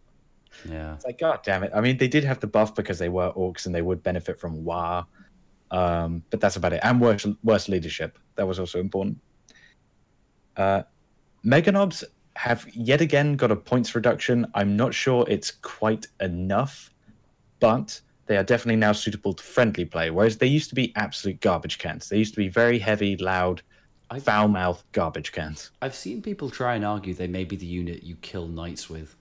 yeah. 0.68 0.94
It's 0.94 1.04
like, 1.04 1.18
god 1.18 1.40
damn 1.44 1.62
it. 1.62 1.70
I 1.74 1.80
mean, 1.80 1.96
they 1.96 2.08
did 2.08 2.24
have 2.24 2.40
the 2.40 2.48
buff 2.48 2.74
because 2.74 2.98
they 2.98 3.08
were 3.08 3.32
orcs 3.34 3.66
and 3.66 3.74
they 3.74 3.82
would 3.82 4.02
benefit 4.02 4.38
from 4.40 4.64
Waaagh, 4.64 5.06
Um, 5.70 6.24
but 6.30 6.40
that's 6.40 6.56
about 6.56 6.72
it. 6.72 6.80
And 6.82 7.00
worse, 7.00 7.24
worse 7.44 7.68
leadership. 7.68 8.18
That 8.34 8.46
was 8.48 8.58
also 8.58 8.80
important. 8.80 9.18
Uh, 10.56 10.82
Meganobs 11.44 12.02
have 12.36 12.66
yet 12.74 13.00
again 13.00 13.36
got 13.36 13.52
a 13.52 13.56
points 13.56 13.94
reduction. 13.94 14.46
I'm 14.54 14.76
not 14.76 14.92
sure 14.92 15.24
it's 15.28 15.52
quite 15.52 16.06
enough, 16.20 16.90
but 17.60 18.00
they 18.26 18.36
are 18.36 18.42
definitely 18.44 18.76
now 18.76 18.92
suitable 18.92 19.32
to 19.34 19.42
friendly 19.42 19.84
play. 19.84 20.10
Whereas 20.10 20.38
they 20.38 20.46
used 20.46 20.68
to 20.70 20.74
be 20.74 20.92
absolute 20.96 21.40
garbage 21.40 21.78
cans. 21.78 22.08
They 22.08 22.18
used 22.18 22.34
to 22.34 22.40
be 22.40 22.48
very 22.48 22.78
heavy, 22.78 23.16
loud, 23.16 23.62
foul 24.20 24.48
mouthed 24.48 24.84
garbage 24.92 25.32
cans. 25.32 25.70
I've 25.82 25.94
seen 25.94 26.22
people 26.22 26.48
try 26.50 26.74
and 26.74 26.84
argue 26.84 27.14
they 27.14 27.26
may 27.26 27.44
be 27.44 27.56
the 27.56 27.66
unit 27.66 28.02
you 28.02 28.16
kill 28.16 28.46
knights 28.46 28.88
with. 28.88 29.16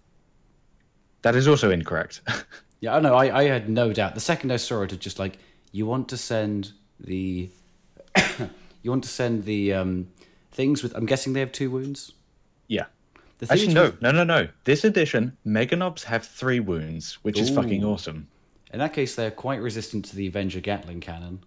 That 1.23 1.35
is 1.35 1.47
also 1.47 1.71
incorrect. 1.71 2.21
Yeah, 2.79 2.97
I 2.97 2.99
know. 2.99 3.15
I, 3.15 3.39
I 3.39 3.43
had 3.45 3.69
no 3.69 3.93
doubt. 3.93 4.13
The 4.13 4.19
second 4.19 4.51
I 4.51 4.57
saw 4.57 4.81
it, 4.81 4.91
it 4.91 4.99
just 4.99 5.17
like 5.17 5.37
you 5.71 5.85
want 5.85 6.09
to 6.09 6.17
send 6.17 6.73
the, 6.99 7.49
you 8.81 8.89
want 8.91 9.05
to 9.05 9.09
send 9.09 9.45
the 9.45 9.71
um, 9.71 10.09
things 10.51 10.83
with. 10.83 10.93
I'm 10.93 11.05
guessing 11.05 11.31
they 11.31 11.39
have 11.39 11.53
two 11.53 11.71
wounds. 11.71 12.11
yeah. 12.67 12.87
Actually, 13.49 13.73
no, 13.73 13.83
with- 13.85 14.01
no, 14.01 14.11
no, 14.11 14.25
no. 14.25 14.49
This 14.65 14.83
edition, 14.83 15.37
Meganobs 15.47 16.03
have 16.03 16.25
three 16.25 16.59
wounds, 16.59 17.19
which 17.21 17.39
is 17.39 17.49
fucking 17.49 17.85
awesome. 17.85 18.27
In 18.73 18.79
that 18.79 18.91
case, 18.91 19.15
they're 19.15 19.31
quite 19.31 19.61
resistant 19.61 20.03
to 20.05 20.15
the 20.15 20.25
Avenger 20.27 20.59
Gatling 20.59 20.99
cannon, 20.99 21.43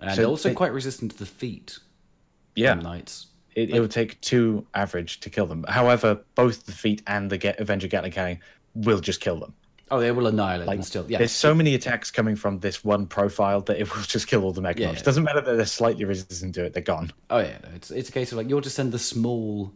and 0.00 0.10
So 0.10 0.16
they're 0.16 0.26
also 0.26 0.48
they- 0.50 0.54
quite 0.56 0.72
resistant 0.72 1.12
to 1.12 1.18
the 1.18 1.26
feet. 1.26 1.78
Yeah, 2.56 2.74
knights. 2.74 3.26
it, 3.54 3.70
it 3.70 3.80
would 3.80 3.90
take 3.90 4.20
two 4.22 4.66
average 4.74 5.20
to 5.20 5.30
kill 5.30 5.46
them. 5.46 5.64
However, 5.68 6.20
both 6.34 6.66
the 6.66 6.72
feet 6.72 7.02
and 7.06 7.30
the 7.30 7.38
Get 7.38 7.60
Avenger 7.60 7.86
Gatling 7.86 8.12
cannon 8.12 8.40
will 8.74 8.98
just 9.00 9.20
kill 9.20 9.38
them. 9.38 9.54
Oh, 9.90 10.00
they 10.00 10.10
will 10.10 10.26
annihilate 10.26 10.66
Like, 10.66 10.78
them 10.78 10.82
still. 10.84 11.06
Yeah, 11.08 11.18
there's 11.18 11.30
so 11.32 11.54
many 11.54 11.74
attacks 11.76 12.10
coming 12.10 12.34
from 12.34 12.58
this 12.58 12.82
one 12.82 13.06
profile 13.06 13.60
that 13.60 13.78
it 13.78 13.88
will 13.94 14.02
just 14.02 14.26
kill 14.26 14.42
all 14.42 14.52
the 14.52 14.60
Meganobs. 14.62 14.78
Yeah. 14.96 15.02
Doesn't 15.02 15.22
matter 15.22 15.40
that 15.42 15.54
they're 15.56 15.64
slightly 15.66 16.04
resistant 16.04 16.54
to 16.56 16.64
it; 16.64 16.72
they're 16.72 16.82
gone. 16.82 17.12
Oh 17.30 17.38
yeah, 17.38 17.58
no, 17.62 17.68
it's 17.76 17.90
it's 17.92 18.08
a 18.08 18.12
case 18.12 18.32
of 18.32 18.38
like 18.38 18.48
you 18.48 18.56
want 18.56 18.64
just 18.64 18.74
send 18.76 18.90
the 18.90 18.98
small 18.98 19.72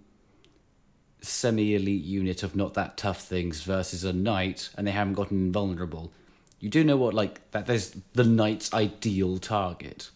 semi-elite 1.23 2.03
unit 2.03 2.43
of 2.43 2.57
not 2.57 2.75
that 2.75 2.97
tough 2.97 3.21
things 3.23 3.63
versus 3.63 4.05
a 4.05 4.13
knight, 4.13 4.71
and 4.77 4.87
they 4.87 4.91
haven't 4.91 5.15
gotten 5.15 5.37
invulnerable. 5.39 6.13
You 6.61 6.69
do 6.69 6.85
know 6.85 6.97
what 6.97 7.15
like 7.15 7.51
that? 7.53 7.67
There's 7.67 7.97
the 8.13 8.25
knight's 8.25 8.73
ideal 8.73 9.39
target. 9.39 10.11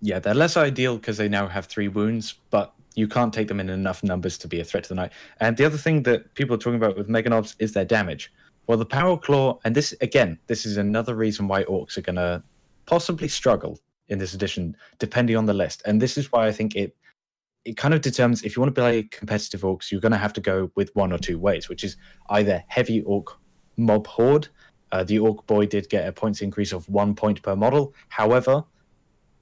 Yeah, 0.00 0.18
they're 0.18 0.34
less 0.34 0.56
ideal 0.56 0.96
because 0.96 1.16
they 1.16 1.28
now 1.28 1.46
have 1.46 1.66
three 1.66 1.88
wounds, 1.88 2.34
but 2.50 2.74
you 2.96 3.06
can't 3.06 3.32
take 3.32 3.46
them 3.46 3.60
in 3.60 3.68
enough 3.68 4.02
numbers 4.02 4.36
to 4.38 4.48
be 4.48 4.58
a 4.60 4.64
threat 4.64 4.84
to 4.84 4.88
the 4.88 4.94
knight. 4.96 5.12
And 5.38 5.56
the 5.56 5.64
other 5.64 5.76
thing 5.76 6.02
that 6.04 6.34
people 6.34 6.56
are 6.56 6.58
talking 6.58 6.76
about 6.76 6.96
with 6.96 7.08
Meganobs 7.08 7.54
is 7.60 7.72
their 7.72 7.84
damage. 7.84 8.32
Well, 8.66 8.78
the 8.78 8.86
Power 8.86 9.16
Claw, 9.16 9.60
and 9.64 9.74
this 9.74 9.94
again, 10.00 10.38
this 10.48 10.66
is 10.66 10.76
another 10.76 11.14
reason 11.14 11.46
why 11.46 11.64
orcs 11.64 11.96
are 11.96 12.02
going 12.02 12.16
to 12.16 12.42
possibly 12.86 13.28
struggle 13.28 13.78
in 14.08 14.18
this 14.18 14.34
edition, 14.34 14.76
depending 14.98 15.36
on 15.36 15.46
the 15.46 15.54
list. 15.54 15.82
And 15.86 16.02
this 16.02 16.18
is 16.18 16.32
why 16.32 16.48
I 16.48 16.52
think 16.52 16.74
it 16.74 16.96
it 17.64 17.76
kind 17.76 17.94
of 17.94 18.00
determines 18.00 18.42
if 18.42 18.56
you 18.56 18.62
want 18.62 18.74
to 18.74 18.80
play 18.80 19.02
competitive 19.04 19.60
orcs, 19.60 19.92
you're 19.92 20.00
going 20.00 20.12
to 20.12 20.18
have 20.18 20.32
to 20.32 20.40
go 20.40 20.70
with 20.76 20.90
one 20.96 21.12
or 21.12 21.18
two 21.18 21.38
ways, 21.38 21.68
which 21.68 21.84
is 21.84 21.96
either 22.30 22.64
heavy 22.68 23.02
orc 23.02 23.38
mob 23.80 24.06
horde. 24.06 24.48
Uh, 24.92 25.04
the 25.04 25.18
orc 25.18 25.46
boy 25.46 25.66
did 25.66 25.88
get 25.88 26.06
a 26.08 26.12
points 26.12 26.42
increase 26.42 26.72
of 26.72 26.88
one 26.88 27.14
point 27.14 27.42
per 27.42 27.54
model. 27.56 27.94
However, 28.08 28.64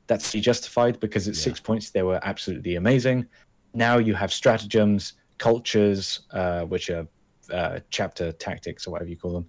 that's 0.06 0.32
justified 0.32 1.00
because 1.00 1.28
at 1.28 1.34
Yeah. 1.34 1.40
six 1.42 1.60
points 1.60 1.90
they 1.90 2.02
were 2.02 2.20
absolutely 2.22 2.76
amazing. 2.76 3.26
Now 3.74 3.98
you 3.98 4.14
have 4.14 4.32
stratagems, 4.32 5.14
cultures, 5.38 6.20
uh, 6.32 6.62
which 6.64 6.90
are 6.90 7.06
uh, 7.52 7.80
chapter 7.90 8.32
tactics 8.32 8.86
or 8.86 8.90
whatever 8.90 9.08
you 9.10 9.16
call 9.16 9.32
them. 9.32 9.48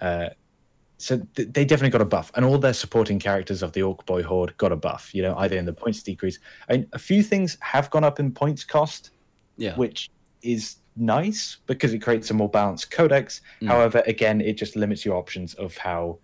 Uh, 0.00 0.28
so 0.98 1.18
th- 1.34 1.48
they 1.52 1.64
definitely 1.66 1.90
got 1.90 2.00
a 2.00 2.06
buff, 2.06 2.30
and 2.34 2.44
all 2.44 2.56
their 2.56 2.72
supporting 2.72 3.18
characters 3.18 3.62
of 3.62 3.72
the 3.72 3.82
Orc 3.82 4.06
Boy 4.06 4.22
Horde 4.22 4.56
got 4.56 4.72
a 4.72 4.76
buff. 4.76 5.14
You 5.14 5.20
know, 5.22 5.36
either 5.36 5.56
in 5.58 5.66
the 5.66 5.72
points 5.72 6.02
decrease. 6.02 6.38
And 6.68 6.86
a 6.94 6.98
few 6.98 7.22
things 7.22 7.58
have 7.60 7.90
gone 7.90 8.04
up 8.04 8.18
in 8.18 8.32
points 8.32 8.64
cost, 8.64 9.10
Yeah, 9.58 9.76
which 9.76 10.10
is 10.42 10.76
nice 10.96 11.58
because 11.66 11.92
it 11.92 12.00
creates 12.00 12.30
a 12.30 12.34
more 12.34 12.48
balanced 12.48 12.90
codex. 12.90 13.40
Mm. 13.60 13.68
However, 13.68 14.02
again, 14.06 14.40
it 14.40 14.54
just 14.54 14.76
limits 14.76 15.04
your 15.04 15.16
options 15.16 15.54
of 15.54 15.76
how 15.76 16.18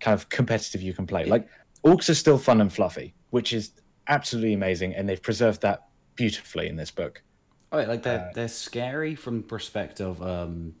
kind 0.00 0.14
of 0.14 0.28
competitive 0.28 0.82
you 0.82 0.94
can 0.94 1.06
play. 1.06 1.24
Like 1.24 1.48
orcs 1.84 2.08
are 2.08 2.14
still 2.14 2.38
fun 2.38 2.60
and 2.60 2.72
fluffy, 2.72 3.14
which 3.30 3.52
is 3.52 3.72
absolutely 4.08 4.54
amazing, 4.54 4.94
and 4.94 5.08
they've 5.08 5.22
preserved 5.22 5.62
that 5.62 5.88
beautifully 6.14 6.68
in 6.68 6.76
this 6.76 6.90
book. 6.90 7.22
oh, 7.72 7.78
yeah, 7.78 7.86
like 7.86 8.02
they're 8.02 8.28
uh, 8.28 8.32
they're 8.34 8.48
scary 8.48 9.14
from 9.14 9.42
perspective. 9.42 10.22
Um, 10.22 10.74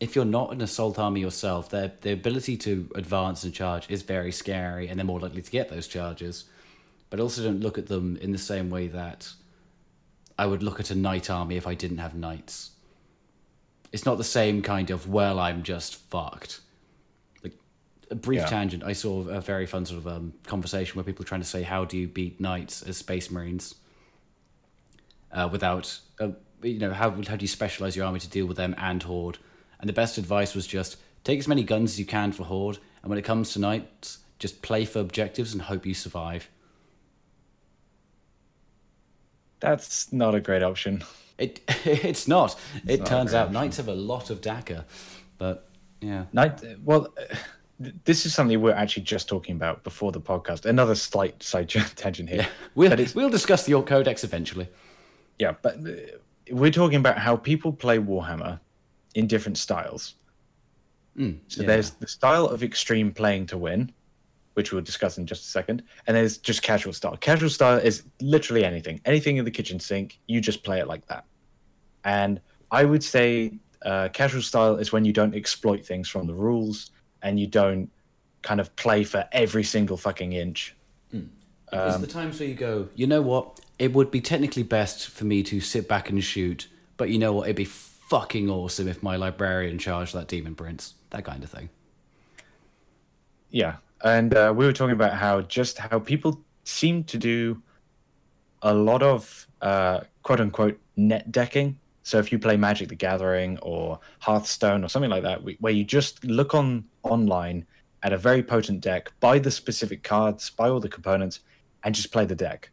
if 0.00 0.16
you're 0.16 0.24
not 0.24 0.52
an 0.52 0.60
assault 0.60 0.98
army 0.98 1.20
yourself, 1.20 1.70
their 1.70 1.92
their 2.00 2.14
ability 2.14 2.56
to 2.58 2.90
advance 2.94 3.44
and 3.44 3.54
charge 3.54 3.90
is 3.90 4.02
very 4.02 4.32
scary, 4.32 4.88
and 4.88 4.98
they're 4.98 5.06
more 5.06 5.20
likely 5.20 5.42
to 5.42 5.50
get 5.50 5.68
those 5.68 5.86
charges. 5.86 6.44
But 7.10 7.20
also 7.20 7.44
don't 7.44 7.60
look 7.60 7.78
at 7.78 7.86
them 7.86 8.16
in 8.16 8.32
the 8.32 8.38
same 8.38 8.70
way 8.70 8.88
that 8.88 9.30
I 10.38 10.46
would 10.46 10.62
look 10.62 10.80
at 10.80 10.90
a 10.90 10.94
knight 10.94 11.30
army 11.30 11.56
if 11.56 11.66
I 11.66 11.74
didn't 11.74 11.98
have 11.98 12.14
knights. 12.14 12.70
It's 13.92 14.04
not 14.04 14.18
the 14.18 14.24
same 14.24 14.62
kind 14.62 14.90
of 14.90 15.08
well, 15.08 15.38
I'm 15.38 15.62
just 15.62 15.94
fucked. 15.94 16.60
Like 17.42 17.52
a 18.10 18.16
brief 18.16 18.40
Yeah. 18.40 18.46
tangent, 18.46 18.82
I 18.82 18.92
saw 18.92 19.28
a 19.28 19.40
very 19.40 19.66
fun 19.66 19.86
sort 19.86 19.98
of 19.98 20.08
um, 20.08 20.32
conversation 20.46 20.96
where 20.96 21.04
people 21.04 21.22
were 21.22 21.28
trying 21.28 21.42
to 21.42 21.46
say 21.46 21.62
how 21.62 21.84
do 21.84 21.96
you 21.96 22.08
beat 22.08 22.40
knights 22.40 22.82
as 22.82 22.96
space 22.96 23.30
marines 23.30 23.76
uh, 25.30 25.48
without 25.50 26.00
uh, 26.20 26.30
you 26.62 26.78
know 26.78 26.92
how 26.92 27.10
how 27.10 27.36
do 27.36 27.42
you 27.42 27.48
specialize 27.48 27.94
your 27.94 28.06
army 28.06 28.18
to 28.20 28.28
deal 28.28 28.46
with 28.46 28.56
them 28.56 28.74
and 28.78 29.02
horde? 29.04 29.38
And 29.78 29.88
the 29.88 29.92
best 29.92 30.18
advice 30.18 30.54
was 30.54 30.66
just 30.66 30.96
take 31.22 31.38
as 31.38 31.46
many 31.46 31.62
guns 31.62 31.92
as 31.92 31.98
you 32.00 32.06
can 32.06 32.32
for 32.32 32.44
horde, 32.44 32.78
and 33.02 33.10
when 33.10 33.18
it 33.18 33.24
comes 33.24 33.52
to 33.52 33.60
knights, 33.60 34.18
just 34.38 34.62
play 34.62 34.84
for 34.84 34.98
objectives 34.98 35.52
and 35.52 35.62
hope 35.62 35.86
you 35.86 35.94
survive. 35.94 36.48
That's 39.64 40.12
not 40.12 40.34
a 40.34 40.40
great 40.40 40.62
option. 40.62 41.02
It 41.38 41.60
it's 41.84 42.28
not. 42.28 42.58
it 42.86 43.00
not 43.00 43.08
turns 43.08 43.34
out 43.34 43.46
option. 43.48 43.54
knights 43.54 43.76
have 43.78 43.88
a 43.88 43.94
lot 43.94 44.30
of 44.30 44.40
dakka, 44.40 44.84
but 45.38 45.68
yeah. 46.00 46.24
Night. 46.32 46.62
Well, 46.84 47.14
this 48.04 48.26
is 48.26 48.34
something 48.34 48.60
we're 48.60 48.72
actually 48.72 49.02
just 49.04 49.28
talking 49.28 49.56
about 49.56 49.82
before 49.84 50.12
the 50.12 50.20
podcast. 50.20 50.66
Another 50.66 50.94
slight 50.94 51.42
side 51.42 51.68
tangent 51.96 52.28
here. 52.28 52.42
Yeah, 52.42 52.48
we'll, 52.74 53.06
we'll 53.14 53.30
discuss 53.30 53.64
the 53.64 53.74
Ork 53.74 53.86
Codex 53.86 54.22
eventually. 54.22 54.68
Yeah, 55.38 55.54
but 55.62 55.76
uh, 55.78 55.90
we're 56.50 56.70
talking 56.70 56.98
about 56.98 57.18
how 57.18 57.36
people 57.36 57.72
play 57.72 57.98
Warhammer 57.98 58.60
in 59.14 59.26
different 59.26 59.58
styles. 59.58 60.14
Mm, 61.16 61.38
So 61.48 61.62
yeah. 61.62 61.68
there's 61.68 61.90
the 61.90 62.06
style 62.08 62.46
of 62.46 62.62
extreme 62.62 63.12
playing 63.12 63.46
to 63.46 63.58
win, 63.58 63.92
which 64.54 64.72
we'll 64.72 64.82
discuss 64.82 65.18
in 65.18 65.26
just 65.26 65.44
a 65.44 65.48
second, 65.48 65.82
and 66.06 66.16
there's 66.16 66.38
just 66.38 66.62
casual 66.62 66.92
style. 66.92 67.16
Casual 67.16 67.50
style 67.50 67.78
is 67.78 68.04
literally 68.20 68.64
anything, 68.64 69.00
anything 69.04 69.36
in 69.36 69.44
the 69.44 69.50
kitchen 69.50 69.78
sink. 69.78 70.18
You 70.26 70.40
just 70.40 70.64
play 70.64 70.80
it 70.80 70.88
like 70.88 71.06
that. 71.06 71.24
And 72.04 72.40
I 72.70 72.84
would 72.84 73.04
say 73.04 73.58
uh, 73.84 74.08
casual 74.12 74.42
style 74.42 74.76
is 74.76 74.92
when 74.92 75.04
you 75.04 75.12
don't 75.12 75.34
exploit 75.34 75.84
things 75.84 76.08
from 76.08 76.26
the 76.26 76.34
rules 76.34 76.90
and 77.22 77.38
you 77.38 77.46
don't 77.46 77.90
kind 78.42 78.60
of 78.60 78.74
play 78.76 79.04
for 79.04 79.26
every 79.32 79.64
single 79.64 79.96
fucking 79.96 80.32
inch. 80.32 80.76
It's 81.72 81.98
the 81.98 82.06
times 82.06 82.38
where 82.38 82.48
you 82.48 82.54
go, 82.54 82.88
you 82.94 83.06
know 83.06 83.22
what? 83.22 83.60
It 83.78 83.92
would 83.92 84.10
be 84.10 84.20
technically 84.20 84.62
best 84.62 85.08
for 85.08 85.24
me 85.24 85.42
to 85.44 85.60
sit 85.60 85.88
back 85.88 86.08
and 86.08 86.22
shoot, 86.22 86.68
but 86.96 87.10
you 87.10 87.18
know 87.18 87.32
what? 87.32 87.44
It'd 87.44 87.56
be 87.56 87.64
fucking 87.64 88.48
awesome 88.48 88.86
if 88.86 89.02
my 89.02 89.16
librarian 89.16 89.78
charged 89.78 90.14
that 90.14 90.28
demon 90.28 90.54
prince. 90.54 90.94
That 91.10 91.24
kind 91.24 91.42
of 91.42 91.50
thing. 91.50 91.70
Yeah, 93.50 93.76
and 94.04 94.34
uh, 94.34 94.52
we 94.54 94.66
were 94.66 94.72
talking 94.72 94.92
about 94.92 95.14
how 95.14 95.40
just 95.40 95.78
how 95.78 95.98
people 95.98 96.40
seem 96.64 97.02
to 97.04 97.18
do 97.18 97.60
a 98.62 98.72
lot 98.72 99.02
of 99.02 99.48
uh, 99.62 100.00
quote 100.22 100.40
unquote 100.40 100.78
net 100.96 101.32
decking. 101.32 101.78
So 102.02 102.18
if 102.18 102.30
you 102.30 102.38
play 102.38 102.56
Magic 102.58 102.88
the 102.88 102.94
Gathering 102.94 103.58
or 103.60 103.98
Hearthstone 104.20 104.84
or 104.84 104.88
something 104.88 105.10
like 105.10 105.22
that, 105.22 105.40
where 105.60 105.72
you 105.72 105.84
just 105.84 106.22
look 106.22 106.54
on 106.54 106.84
online 107.02 107.64
at 108.02 108.12
a 108.12 108.18
very 108.18 108.42
potent 108.42 108.82
deck, 108.82 109.10
buy 109.20 109.38
the 109.38 109.50
specific 109.50 110.02
cards, 110.02 110.50
buy 110.50 110.68
all 110.68 110.80
the 110.80 110.88
components, 110.88 111.40
and 111.82 111.94
just 111.94 112.12
play 112.12 112.26
the 112.26 112.34
deck. 112.34 112.70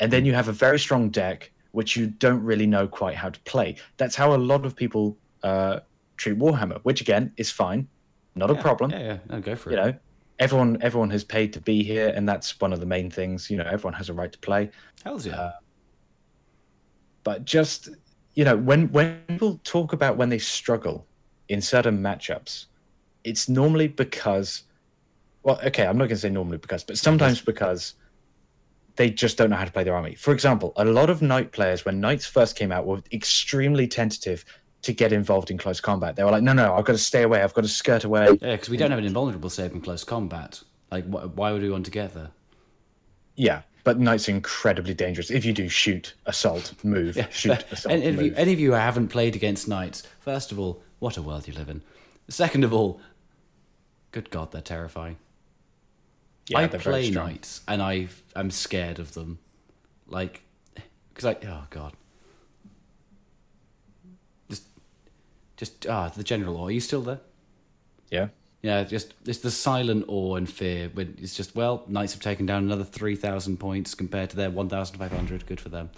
And 0.00 0.12
then 0.12 0.26
you 0.26 0.34
have 0.34 0.48
a 0.48 0.52
very 0.52 0.78
strong 0.78 1.08
deck 1.08 1.50
which 1.72 1.96
you 1.96 2.06
don't 2.06 2.42
really 2.42 2.66
know 2.66 2.86
quite 2.86 3.16
how 3.16 3.30
to 3.30 3.40
play. 3.40 3.76
That's 3.96 4.16
how 4.16 4.34
a 4.34 4.36
lot 4.36 4.66
of 4.66 4.76
people 4.76 5.16
uh, 5.42 5.80
treat 6.18 6.38
Warhammer, 6.38 6.80
which 6.82 7.00
again 7.00 7.32
is 7.38 7.50
fine, 7.50 7.88
not 8.34 8.50
a 8.50 8.54
problem 8.54 8.90
Yeah, 8.90 8.98
yeah. 8.98 9.18
No, 9.28 9.40
go 9.40 9.56
for 9.56 9.70
you 9.70 9.78
it. 9.78 9.80
know 9.84 9.98
everyone 10.38 10.78
everyone 10.82 11.10
has 11.10 11.24
paid 11.24 11.52
to 11.54 11.60
be 11.60 11.82
here, 11.82 12.12
and 12.14 12.28
that's 12.28 12.60
one 12.60 12.72
of 12.72 12.80
the 12.80 12.86
main 12.86 13.10
things. 13.10 13.50
You 13.50 13.56
know, 13.58 13.64
everyone 13.64 13.94
has 13.94 14.08
a 14.08 14.12
right 14.12 14.32
to 14.32 14.38
play. 14.38 14.70
Hell's 15.04 15.26
yeah. 15.26 15.34
Uh, 15.34 15.52
But 17.24 17.44
just 17.44 17.88
you 18.34 18.44
know, 18.44 18.56
when 18.56 18.90
when 18.92 19.20
people 19.28 19.60
talk 19.64 19.92
about 19.92 20.16
when 20.16 20.28
they 20.28 20.38
struggle 20.38 21.06
in 21.48 21.60
certain 21.60 21.98
matchups, 21.98 22.66
it's 23.24 23.48
normally 23.48 23.88
because, 23.88 24.64
well, 25.42 25.58
okay, 25.64 25.86
I'm 25.86 25.96
not 25.96 26.04
going 26.04 26.16
to 26.16 26.16
say 26.16 26.30
normally 26.30 26.58
because, 26.58 26.84
but 26.84 26.98
sometimes 26.98 27.40
because 27.40 27.94
they 28.96 29.10
just 29.10 29.36
don't 29.36 29.50
know 29.50 29.56
how 29.56 29.64
to 29.64 29.72
play 29.72 29.84
their 29.84 29.94
army. 29.94 30.14
For 30.14 30.32
example, 30.32 30.72
a 30.76 30.84
lot 30.84 31.10
of 31.10 31.22
knight 31.22 31.52
players, 31.52 31.84
when 31.84 32.00
knights 32.00 32.26
first 32.26 32.56
came 32.56 32.72
out, 32.72 32.86
were 32.86 33.02
extremely 33.12 33.86
tentative 33.86 34.44
to 34.82 34.92
get 34.92 35.12
involved 35.12 35.50
in 35.50 35.58
close 35.58 35.80
combat. 35.80 36.16
They 36.16 36.24
were 36.24 36.30
like, 36.30 36.42
no, 36.42 36.52
no, 36.52 36.74
I've 36.74 36.84
got 36.84 36.92
to 36.92 36.98
stay 36.98 37.22
away. 37.22 37.42
I've 37.42 37.54
got 37.54 37.62
to 37.62 37.68
skirt 37.68 38.04
away. 38.04 38.26
yeah, 38.40 38.52
because 38.52 38.68
we 38.68 38.76
don't 38.76 38.90
have 38.90 38.98
an 38.98 39.06
invulnerable 39.06 39.50
save 39.50 39.72
in 39.72 39.80
close 39.80 40.04
combat. 40.04 40.62
Like, 40.90 41.04
wh- 41.06 41.36
why 41.36 41.52
would 41.52 41.62
we 41.62 41.70
want 41.70 41.84
to 41.86 41.90
get 41.90 42.14
there? 42.14 42.30
Yeah, 43.34 43.62
but 43.84 43.98
knights 43.98 44.28
are 44.28 44.32
incredibly 44.32 44.94
dangerous. 44.94 45.30
If 45.30 45.44
you 45.44 45.52
do 45.52 45.68
shoot, 45.68 46.14
assault, 46.26 46.72
move, 46.84 47.18
shoot, 47.30 47.64
assault, 47.70 47.92
any, 47.92 48.04
any 48.04 48.16
of 48.16 48.22
you, 48.22 48.34
any 48.36 48.52
of 48.52 48.60
you 48.60 48.70
who 48.70 48.76
haven't 48.76 49.08
played 49.08 49.34
against 49.36 49.68
knights, 49.68 50.02
first 50.20 50.52
of 50.52 50.58
all, 50.58 50.82
what 50.98 51.16
a 51.16 51.22
world 51.22 51.46
you 51.46 51.54
live 51.54 51.68
in. 51.68 51.82
Second 52.28 52.64
of 52.64 52.72
all, 52.72 53.00
good 54.12 54.30
God, 54.30 54.52
they're 54.52 54.60
terrifying. 54.60 55.18
Yeah, 56.48 56.58
I 56.58 56.66
they're 56.68 56.80
play 56.80 57.10
knights 57.10 57.60
and 57.66 57.82
I 57.82 58.08
I'm 58.34 58.50
scared 58.50 58.98
of 58.98 59.14
them, 59.14 59.38
like, 60.06 60.42
because 61.12 61.24
I 61.24 61.36
oh 61.46 61.64
God, 61.70 61.92
just 64.48 64.64
just 65.56 65.86
ah 65.86 66.08
the 66.08 66.24
general 66.24 66.56
awe. 66.56 66.66
Are 66.66 66.70
you 66.70 66.80
still 66.80 67.02
there? 67.02 67.20
Yeah. 68.10 68.28
Yeah, 68.62 68.82
just 68.84 69.14
it's 69.26 69.38
the 69.38 69.50
silent 69.50 70.06
awe 70.08 70.36
and 70.36 70.50
fear. 70.50 70.90
When 70.92 71.16
it's 71.20 71.36
just 71.36 71.54
well, 71.54 71.84
knights 71.86 72.14
have 72.14 72.22
taken 72.22 72.46
down 72.46 72.64
another 72.64 72.84
three 72.84 73.14
thousand 73.14 73.58
points 73.58 73.94
compared 73.94 74.30
to 74.30 74.36
their 74.36 74.50
one 74.50 74.68
thousand 74.68 74.98
five 74.98 75.12
hundred. 75.12 75.46
Good 75.46 75.60
for 75.60 75.68
them. 75.68 75.90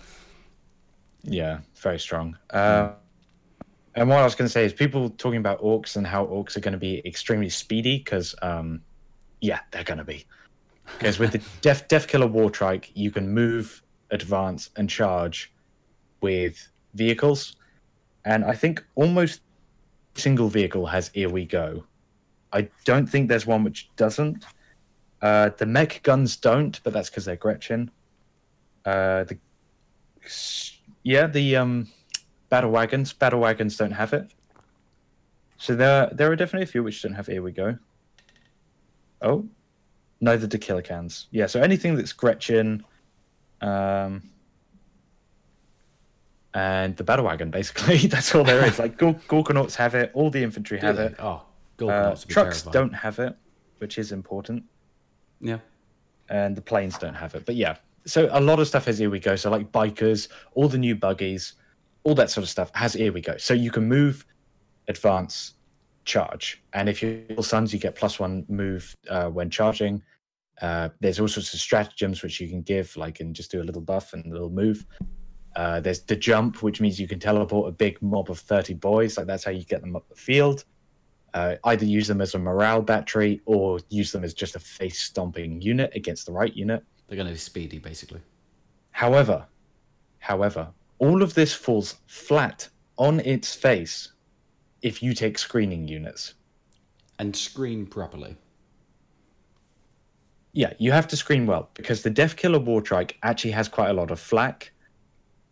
Yeah, 1.23 1.61
very 1.77 1.99
strong. 1.99 2.37
Uh, 2.51 2.93
and 3.95 4.09
what 4.09 4.19
I 4.19 4.25
was 4.25 4.35
going 4.35 4.47
to 4.47 4.53
say 4.53 4.65
is 4.65 4.73
people 4.73 5.11
talking 5.11 5.39
about 5.39 5.61
orcs 5.61 5.97
and 5.97 6.07
how 6.07 6.27
orcs 6.27 6.57
are 6.57 6.61
going 6.61 6.73
to 6.73 6.79
be 6.79 7.03
extremely 7.05 7.49
speedy 7.49 7.99
because, 7.99 8.35
um, 8.43 8.81
yeah, 9.41 9.61
they're 9.71 9.83
going 9.85 9.99
to 9.99 10.05
be. 10.05 10.25
Because 10.99 11.19
with 11.19 11.33
the 11.33 11.43
Death, 11.61 11.89
Def 11.89 12.07
Killer 12.07 12.27
War 12.27 12.51
Trike, 12.51 12.93
you 12.95 13.11
can 13.11 13.29
move, 13.29 13.83
advance, 14.11 14.71
and 14.77 14.89
charge 14.89 15.53
with 16.21 16.69
vehicles. 16.95 17.57
And 18.25 18.45
I 18.45 18.55
think 18.55 18.85
almost 18.95 19.41
single 20.19 20.49
vehicle 20.49 20.87
has 20.87 21.09
Here 21.09 21.29
We 21.29 21.47
Go. 21.47 21.85
I 22.53 22.69
don't 22.85 23.07
think 23.07 23.29
there's 23.29 23.47
one 23.47 23.65
which 23.65 23.91
doesn't. 23.97 24.45
Uh, 25.21 25.51
the 25.57 25.67
Mek 25.67 26.01
Gunz 26.03 26.41
don't, 26.41 26.81
but 26.83 26.93
that's 26.93 27.11
because 27.11 27.25
they're 27.25 27.37
Gretchin. 27.37 27.91
Uh, 28.85 29.25
the 29.25 29.39
yeah, 31.03 31.27
the 31.27 31.57
um, 31.57 31.89
battle 32.49 32.71
wagons. 32.71 33.13
Battle 33.13 33.41
wagons 33.41 33.77
don't 33.77 33.93
have 33.93 34.13
it. 34.13 34.33
So 35.57 35.75
there, 35.75 36.09
there 36.13 36.31
are 36.31 36.37
definitely 36.37 36.65
a 36.65 36.67
few 36.67 36.83
which 36.83 37.03
don't 37.03 37.15
have. 37.15 37.27
Here 37.27 37.43
we 37.43 37.53
go. 37.53 37.79
Oh, 39.21 39.49
neither 40.21 40.47
do 40.47 40.59
Killa 40.59 40.83
Kans. 40.83 41.27
Yeah, 41.31 41.47
so 41.47 41.61
anything 41.61 41.97
that's 41.97 42.13
Gretchin, 42.13 42.85
um, 43.61 44.23
and 46.59 46.97
the 46.97 47.05
battle 47.05 47.25
wagon, 47.25 47.51
basically, 47.51 47.99
that's 48.15 48.35
all 48.35 48.45
there 48.45 48.65
is. 48.65 48.79
Like 48.79 48.97
Gork- 48.99 49.23
Gorkanauts 49.33 49.75
have 49.77 49.95
it. 49.95 50.11
All 50.15 50.31
the 50.31 50.43
infantry 50.43 50.79
have 50.81 50.99
it. 50.99 51.15
Oh, 51.19 51.25
Uh, 51.29 51.41
Gorkanauts 51.79 52.19
would 52.21 52.29
be 52.29 52.35
trucks 52.35 52.63
terrifying. 52.63 52.73
don't 52.91 52.95
have 52.95 53.19
it, 53.27 53.37
which 53.79 53.99
is 53.99 54.11
important 54.13 54.65
Yeah. 55.41 55.59
and 56.29 56.57
the 56.57 56.63
planes 56.71 56.99
don't 56.99 57.15
have 57.15 57.35
it. 57.37 57.45
But 57.47 57.55
yeah, 57.57 57.77
so 58.07 58.29
a 58.33 58.41
lot 58.41 58.59
of 58.61 58.67
stuff 58.67 58.85
has 58.87 58.99
here 58.99 59.11
we 59.11 59.21
go. 59.21 59.37
So 59.37 59.51
like 59.51 59.71
bikers, 59.73 60.29
all 60.55 60.69
the 60.69 60.79
new 60.79 60.95
buggies, 60.97 61.55
all 62.05 62.15
that 62.17 62.31
sort 62.31 62.43
of 62.43 62.49
stuff 62.49 62.71
has 62.75 62.95
here 62.95 63.13
we 63.13 63.21
go. 63.21 63.37
So 63.37 63.55
you 63.55 63.71
can 63.71 63.85
move, 63.89 64.25
advance, 64.89 65.55
charge, 66.05 66.63
and 66.73 66.89
if 66.89 67.03
you're 67.03 67.43
Sunz, 67.43 67.73
you 67.73 67.79
get 67.79 67.95
plus 67.95 68.19
one 68.19 68.45
move 68.49 68.95
uh, 69.11 69.29
when 69.29 69.51
charging. 69.51 70.03
Uh, 70.63 70.89
there's 71.01 71.21
all 71.21 71.29
sorts 71.29 71.55
of 71.55 71.61
stratagems 71.61 72.23
which 72.23 72.41
you 72.41 72.49
can 72.49 72.63
give, 72.63 72.97
like 72.97 73.21
and 73.21 73.37
just 73.37 73.51
do 73.51 73.61
a 73.63 73.67
little 73.69 73.83
buff 73.83 74.13
and 74.15 74.25
a 74.27 74.31
little 74.33 74.51
move. 74.51 74.85
Uh, 75.59 75.81
there's 75.81 76.03
the 76.03 76.15
jump, 76.15 76.63
which 76.63 76.81
means 76.81 77.01
you 77.01 77.09
can 77.09 77.19
teleport 77.19 77.69
a 77.69 77.73
big 77.73 78.01
mob 78.01 78.31
of 78.31 78.39
30 78.39 78.75
boys. 78.75 79.19
Like 79.19 79.27
that's 79.27 79.43
how 79.43 79.51
you 79.51 79.65
get 79.65 79.81
them 79.81 79.97
up 79.97 80.09
the 80.09 80.15
field. 80.15 80.65
Uh, 81.35 81.57
either 81.65 81.85
use 81.85 82.07
them 82.07 82.21
as 82.21 82.37
a 82.37 82.39
morale 82.39 82.81
battery 82.81 83.41
or 83.45 83.81
use 83.89 84.13
them 84.13 84.23
as 84.23 84.35
just 84.35 84.55
a 84.55 84.61
face 84.61 85.01
stomping 85.01 85.61
unit 85.61 85.91
against 85.97 86.27
the 86.27 86.33
right 86.33 86.55
unit. 86.55 86.85
They're 87.09 87.17
going 87.17 87.27
to 87.27 87.33
be 87.33 87.39
speedy, 87.41 87.81
basically. 87.81 88.21
However, 88.93 89.47
however, 90.21 90.69
all 91.01 91.25
of 91.25 91.35
this 91.35 91.53
falls 91.53 91.97
flat 92.07 92.69
on 92.97 93.19
its 93.19 93.53
face 93.53 94.13
if 94.83 95.03
you 95.03 95.13
take 95.13 95.39
screening 95.39 95.89
units. 95.89 96.35
And 97.19 97.35
screen 97.35 97.85
properly. 97.85 98.37
Yeah, 100.53 100.75
you 100.79 100.93
have 100.93 101.09
to 101.09 101.17
screen 101.17 101.47
well 101.47 101.69
because 101.75 102.05
the 102.05 102.11
Death 102.11 102.37
Killer 102.37 102.61
War 102.61 102.81
Trike 102.81 103.17
actually 103.25 103.51
has 103.51 103.67
quite 103.67 103.91
a 103.91 103.95
lot 103.95 104.13
of 104.13 104.21
flak. 104.21 104.71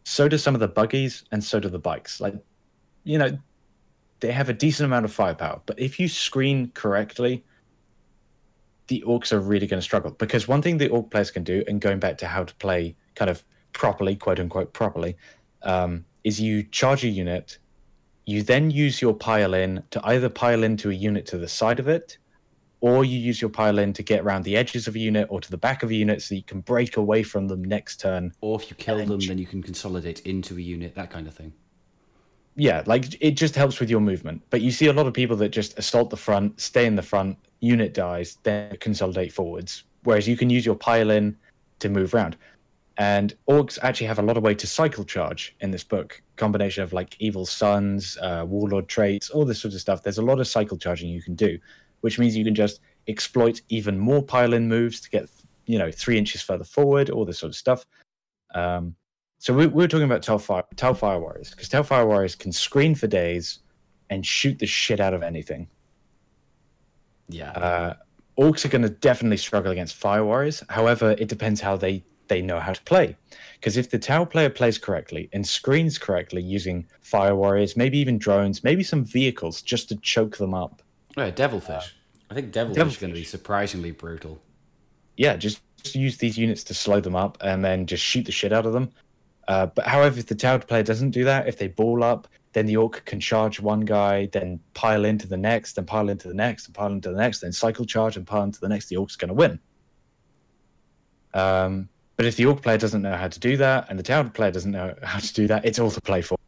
So 0.08 0.28
do 0.28 0.38
some 0.38 0.54
of 0.54 0.60
the 0.60 0.68
buggies, 0.68 1.24
and 1.32 1.42
so 1.42 1.58
do 1.58 1.68
the 1.68 1.80
bikes. 1.80 2.20
Like, 2.20 2.36
you 3.02 3.18
know, 3.18 3.36
they 4.20 4.30
have 4.30 4.48
a 4.48 4.52
decent 4.52 4.86
amount 4.86 5.04
of 5.04 5.12
firepower, 5.12 5.60
but 5.66 5.80
if 5.80 5.98
you 5.98 6.06
screen 6.06 6.70
correctly, 6.74 7.44
the 8.86 9.02
orcs 9.04 9.32
are 9.32 9.40
really 9.40 9.66
going 9.66 9.80
to 9.80 9.84
struggle. 9.84 10.12
Because 10.12 10.46
one 10.46 10.62
thing 10.62 10.78
the 10.78 10.88
orc 10.90 11.10
players 11.10 11.32
can 11.32 11.42
do, 11.42 11.64
and 11.66 11.80
going 11.80 11.98
back 11.98 12.18
to 12.18 12.28
how 12.28 12.44
to 12.44 12.54
play 12.54 12.94
kind 13.16 13.28
of 13.28 13.44
properly, 13.72 14.14
quote 14.14 14.38
unquote 14.38 14.72
properly, 14.72 15.16
um, 15.64 16.04
is 16.22 16.40
you 16.40 16.62
charge 16.62 17.02
a 17.02 17.08
unit, 17.08 17.58
you 18.26 18.44
then 18.44 18.70
use 18.70 19.02
your 19.02 19.12
pile 19.12 19.54
in 19.54 19.82
to 19.90 20.00
either 20.06 20.28
pile 20.28 20.62
into 20.62 20.90
a 20.90 20.94
unit 20.94 21.26
to 21.26 21.36
the 21.36 21.48
side 21.48 21.80
of 21.80 21.88
it, 21.88 22.16
or 22.86 23.04
you 23.04 23.18
use 23.18 23.40
your 23.40 23.50
pile 23.50 23.80
in 23.80 23.92
to 23.92 24.00
get 24.00 24.20
around 24.20 24.44
the 24.44 24.56
edges 24.56 24.86
of 24.86 24.94
a 24.94 24.98
unit 25.00 25.26
or 25.28 25.40
to 25.40 25.50
the 25.50 25.56
back 25.56 25.82
of 25.82 25.90
a 25.90 25.94
unit 25.94 26.22
so 26.22 26.36
you 26.36 26.42
can 26.44 26.60
break 26.60 26.96
away 26.96 27.20
from 27.20 27.48
them 27.48 27.64
next 27.64 27.98
turn. 27.98 28.32
Or 28.40 28.60
if 28.60 28.70
you 28.70 28.76
kill 28.76 29.04
them, 29.04 29.18
then 29.18 29.38
you 29.38 29.46
can 29.46 29.60
consolidate 29.60 30.20
into 30.20 30.56
a 30.56 30.60
unit, 30.60 30.94
that 30.94 31.10
kind 31.10 31.26
of 31.26 31.34
thing. 31.34 31.52
Yeah, 32.54 32.84
like 32.86 33.20
it 33.20 33.32
just 33.32 33.56
helps 33.56 33.80
with 33.80 33.90
your 33.90 33.98
movement. 33.98 34.40
But 34.50 34.60
you 34.60 34.70
see 34.70 34.86
a 34.86 34.92
lot 34.92 35.08
of 35.08 35.14
people 35.14 35.34
that 35.38 35.48
just 35.48 35.76
assault 35.80 36.10
the 36.10 36.16
front, 36.16 36.60
stay 36.60 36.86
in 36.86 36.94
the 36.94 37.02
front, 37.02 37.36
unit 37.58 37.92
dies, 37.92 38.38
then 38.44 38.76
consolidate 38.76 39.32
forwards. 39.32 39.82
Whereas 40.04 40.28
you 40.28 40.36
can 40.36 40.48
use 40.48 40.64
your 40.64 40.76
pile 40.76 41.10
in 41.10 41.36
to 41.80 41.88
move 41.88 42.14
around. 42.14 42.36
And 42.98 43.34
orcs 43.50 43.80
actually 43.82 44.06
have 44.06 44.20
a 44.20 44.22
lot 44.22 44.36
of 44.36 44.44
way 44.44 44.54
to 44.54 44.66
cycle 44.66 45.02
charge 45.04 45.56
in 45.60 45.72
this 45.72 45.82
book. 45.82 46.22
Combination 46.36 46.84
of 46.84 46.92
like 46.92 47.16
Evil 47.18 47.46
Sunz, 47.46 48.16
uh, 48.22 48.44
warlord 48.46 48.86
traits, 48.86 49.28
all 49.28 49.44
this 49.44 49.60
sort 49.60 49.74
of 49.74 49.80
stuff. 49.80 50.04
There's 50.04 50.18
a 50.18 50.22
lot 50.22 50.38
of 50.38 50.46
cycle 50.46 50.78
charging 50.78 51.10
you 51.10 51.20
can 51.20 51.34
do, 51.34 51.58
which 52.00 52.18
means 52.18 52.36
you 52.36 52.44
can 52.44 52.54
just 52.54 52.80
exploit 53.08 53.60
even 53.68 53.98
more 53.98 54.22
pile 54.22 54.52
in 54.52 54.68
moves 54.68 55.00
to 55.00 55.10
get 55.10 55.28
you 55.66 55.78
know 55.78 55.90
three 55.90 56.18
inches 56.18 56.42
further 56.42 56.64
forward, 56.64 57.10
all 57.10 57.24
this 57.24 57.38
sort 57.38 57.50
of 57.50 57.56
stuff. 57.56 57.84
Um, 58.54 58.94
so 59.38 59.52
we, 59.52 59.66
we 59.66 59.84
were 59.84 59.88
talking 59.88 60.04
about 60.04 60.22
Tau 60.22 60.38
Fire, 60.38 60.64
Tau 60.76 60.94
Fire 60.94 61.20
Warriors 61.20 61.50
because 61.50 61.68
Tau 61.68 61.82
Fire 61.82 62.06
Warriors 62.06 62.34
can 62.34 62.52
screen 62.52 62.94
for 62.94 63.06
days 63.06 63.60
and 64.10 64.24
shoot 64.24 64.58
the 64.58 64.66
shit 64.66 65.00
out 65.00 65.14
of 65.14 65.22
anything. 65.22 65.68
Yeah. 67.28 67.50
Uh, 67.50 67.94
orcs 68.38 68.64
are 68.64 68.68
going 68.68 68.82
to 68.82 68.88
definitely 68.90 69.36
struggle 69.36 69.72
against 69.72 69.96
Fire 69.96 70.24
Warriors. 70.24 70.62
However, 70.68 71.16
it 71.18 71.28
depends 71.28 71.60
how 71.60 71.76
they 71.76 72.04
they 72.28 72.42
know 72.42 72.58
how 72.58 72.72
to 72.72 72.82
play. 72.82 73.16
Because 73.54 73.76
if 73.76 73.90
the 73.90 73.98
Tau 73.98 74.24
player 74.24 74.50
plays 74.50 74.78
correctly 74.78 75.28
and 75.32 75.46
screens 75.46 75.96
correctly 75.98 76.42
using 76.42 76.86
Fire 77.00 77.36
Warriors, 77.36 77.76
maybe 77.76 77.98
even 77.98 78.18
drones, 78.18 78.64
maybe 78.64 78.82
some 78.82 79.04
vehicles 79.04 79.62
just 79.62 79.88
to 79.90 79.96
choke 79.96 80.36
them 80.36 80.54
up. 80.54 80.82
Yeah, 81.16 81.30
Devilfish. 81.30 81.94
I 82.30 82.34
think 82.34 82.52
Devilfish, 82.52 82.94
is 82.94 82.98
going 82.98 83.12
to 83.12 83.18
be 83.18 83.24
surprisingly 83.24 83.90
brutal. 83.90 84.40
yeah, 85.16 85.36
just, 85.36 85.60
just 85.82 85.94
use 85.94 86.18
these 86.18 86.36
units 86.36 86.64
to 86.64 86.74
slow 86.74 87.00
them 87.00 87.16
up 87.16 87.38
and 87.40 87.64
then 87.64 87.86
just 87.86 88.02
shoot 88.02 88.26
the 88.26 88.32
shit 88.32 88.52
out 88.52 88.66
of 88.66 88.72
them. 88.72 88.90
Uh, 89.48 89.66
but 89.66 89.86
however, 89.86 90.18
if 90.18 90.26
the 90.26 90.34
Tau 90.34 90.58
player 90.58 90.82
doesn't 90.82 91.10
do 91.10 91.24
that, 91.24 91.46
if 91.48 91.56
they 91.56 91.68
ball 91.68 92.02
up, 92.02 92.26
then 92.52 92.66
the 92.66 92.76
orc 92.76 93.04
can 93.04 93.20
charge 93.20 93.60
one 93.60 93.80
guy, 93.80 94.26
then 94.32 94.58
pile 94.74 95.04
into 95.04 95.28
the 95.28 95.36
next, 95.36 95.74
then 95.74 95.84
pile 95.84 96.08
into 96.08 96.26
the 96.26 96.34
next, 96.34 96.66
and 96.66 96.74
pile 96.74 96.90
into 96.90 97.10
the 97.10 97.16
next, 97.16 97.40
then 97.40 97.52
cycle 97.52 97.84
charge 97.84 98.16
and 98.16 98.26
pile 98.26 98.42
into 98.42 98.60
the 98.60 98.68
next. 98.68 98.86
The 98.86 98.96
orc's 98.96 99.14
going 99.14 99.28
to 99.28 99.34
win. 99.34 99.60
Um, 101.32 101.88
but 102.16 102.26
if 102.26 102.36
the 102.36 102.46
orc 102.46 102.62
player 102.62 102.78
doesn't 102.78 103.02
know 103.02 103.14
how 103.14 103.28
to 103.28 103.38
do 103.38 103.56
that, 103.58 103.86
and 103.88 103.98
the 103.98 104.02
Tau 104.02 104.22
player 104.24 104.50
doesn't 104.50 104.72
know 104.72 104.94
how 105.02 105.18
to 105.18 105.34
do 105.34 105.46
that, 105.46 105.64
it's 105.64 105.78
all 105.78 105.90
to 105.90 106.00
play 106.00 106.22
for. 106.22 106.38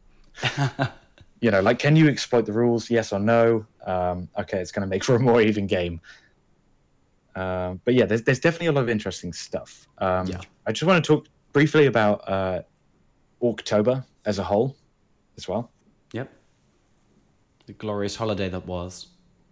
you 1.41 1.51
know, 1.51 1.61
like, 1.61 1.79
can 1.79 1.95
you 1.95 2.07
exploit 2.09 2.45
the 2.45 2.53
rules? 2.53 2.89
Yes 2.89 3.13
or 3.13 3.19
no? 3.19 3.65
Um, 3.85 4.29
okay, 4.37 4.59
it's 4.59 4.71
going 4.71 4.81
to 4.81 4.87
make 4.87 5.03
for 5.03 5.15
a 5.15 5.19
more 5.19 5.41
even 5.41 5.67
game. 5.67 6.01
Um, 7.35 7.79
but 7.85 7.93
yeah, 7.93 8.05
there's 8.05 8.23
there's 8.23 8.39
definitely 8.39 8.67
a 8.67 8.71
lot 8.71 8.81
of 8.81 8.89
interesting 8.89 9.31
stuff. 9.33 9.87
Um, 9.99 10.27
Yeah. 10.27 10.41
I 10.65 10.71
just 10.71 10.83
want 10.83 11.03
to 11.03 11.07
talk 11.07 11.27
briefly 11.53 11.85
about 11.85 12.27
uh, 12.27 12.61
October 13.41 14.03
as 14.25 14.39
a 14.39 14.43
whole, 14.43 14.75
as 15.37 15.47
well. 15.47 15.71
Yep. 16.13 16.29
The 17.67 17.73
glorious 17.73 18.15
holiday 18.15 18.49
that 18.49 18.65
was. 18.65 19.07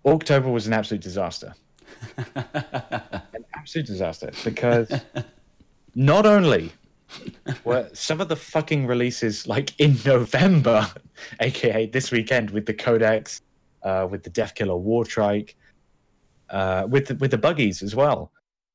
October 0.06 0.50
was 0.50 0.68
an 0.68 0.74
absolute 0.74 1.02
disaster. 1.02 1.54
an 2.36 3.46
absolute 3.56 3.88
disaster 3.88 4.32
because 4.44 4.92
not 5.96 6.26
only 6.26 6.72
were 7.64 7.90
some 7.94 8.22
of 8.22 8.30
the 8.30 8.36
fucking 8.36 8.88
releases 8.88 9.48
like 9.48 9.80
in 9.80 9.98
November, 10.06 10.88
aka 11.40 11.88
this 11.88 12.12
weekend 12.12 12.50
with 12.52 12.66
the 12.66 12.74
Codex, 12.74 13.42
uh, 13.84 14.08
with 14.10 14.24
the 14.24 14.30
Death 14.30 14.56
Killer 14.56 14.78
War 14.78 15.06
Trike, 15.06 15.56
uh, 16.50 16.86
with 16.90 17.08
the, 17.08 17.16
with 17.16 17.32
the 17.32 17.38
buggies 17.38 17.82
as 17.82 17.96
well. 17.96 18.32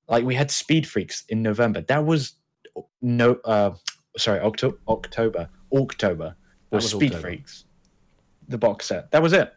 Like 0.08 0.24
we 0.24 0.34
had 0.34 0.50
Speed 0.50 0.86
Freaks 0.86 1.24
in 1.28 1.42
November. 1.42 1.82
That 1.82 2.04
was 2.04 2.34
no, 3.00 3.34
uh, 3.44 3.72
sorry, 4.16 4.40
October, 4.40 4.76
October, 4.88 5.48
October 5.72 6.34
was, 6.70 6.84
was 6.84 6.92
Speed 6.92 7.12
October. 7.12 7.20
Freaks, 7.20 7.64
the 8.48 8.58
box 8.58 8.86
set. 8.86 9.10
That 9.10 9.22
was 9.22 9.32
it. 9.32 9.52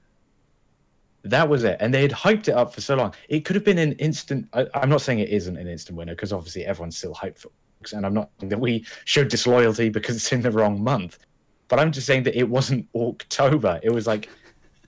That 1.24 1.50
was 1.50 1.64
it, 1.64 1.78
and 1.80 1.92
they 1.92 2.04
had 2.04 2.12
hyped 2.12 2.48
it 2.48 2.54
up 2.54 2.74
for 2.74 2.82
so 2.82 2.96
long. 2.96 3.14
It 3.30 3.46
could 3.46 3.56
have 3.56 3.66
been 3.66 3.80
an 3.80 3.94
instant. 3.94 4.48
I, 4.54 4.68
I'm 4.76 4.90
not 4.90 5.02
saying 5.02 5.20
it 5.20 5.30
isn't 5.30 5.58
an 5.58 5.68
instant 5.68 5.98
winner 5.98 6.14
because 6.14 6.32
obviously 6.32 6.66
everyone's 6.66 6.98
still 6.98 7.16
hyped 7.16 7.40
for 7.40 7.50
and 7.94 8.06
I'm 8.06 8.14
not 8.14 8.30
saying 8.40 8.50
that 8.50 8.60
we 8.60 8.86
showed 9.06 9.28
disloyalty 9.30 9.90
because 9.90 10.16
it's 10.16 10.32
in 10.32 10.42
the 10.42 10.52
wrong 10.52 10.84
month. 10.84 11.20
But 11.68 11.80
I'm 11.80 11.92
just 11.92 12.08
saying 12.08 12.24
that 12.24 12.38
it 12.38 12.48
wasn't 12.50 12.88
October. 12.96 13.80
It 13.84 13.90
was 13.92 14.06
like, 14.08 14.30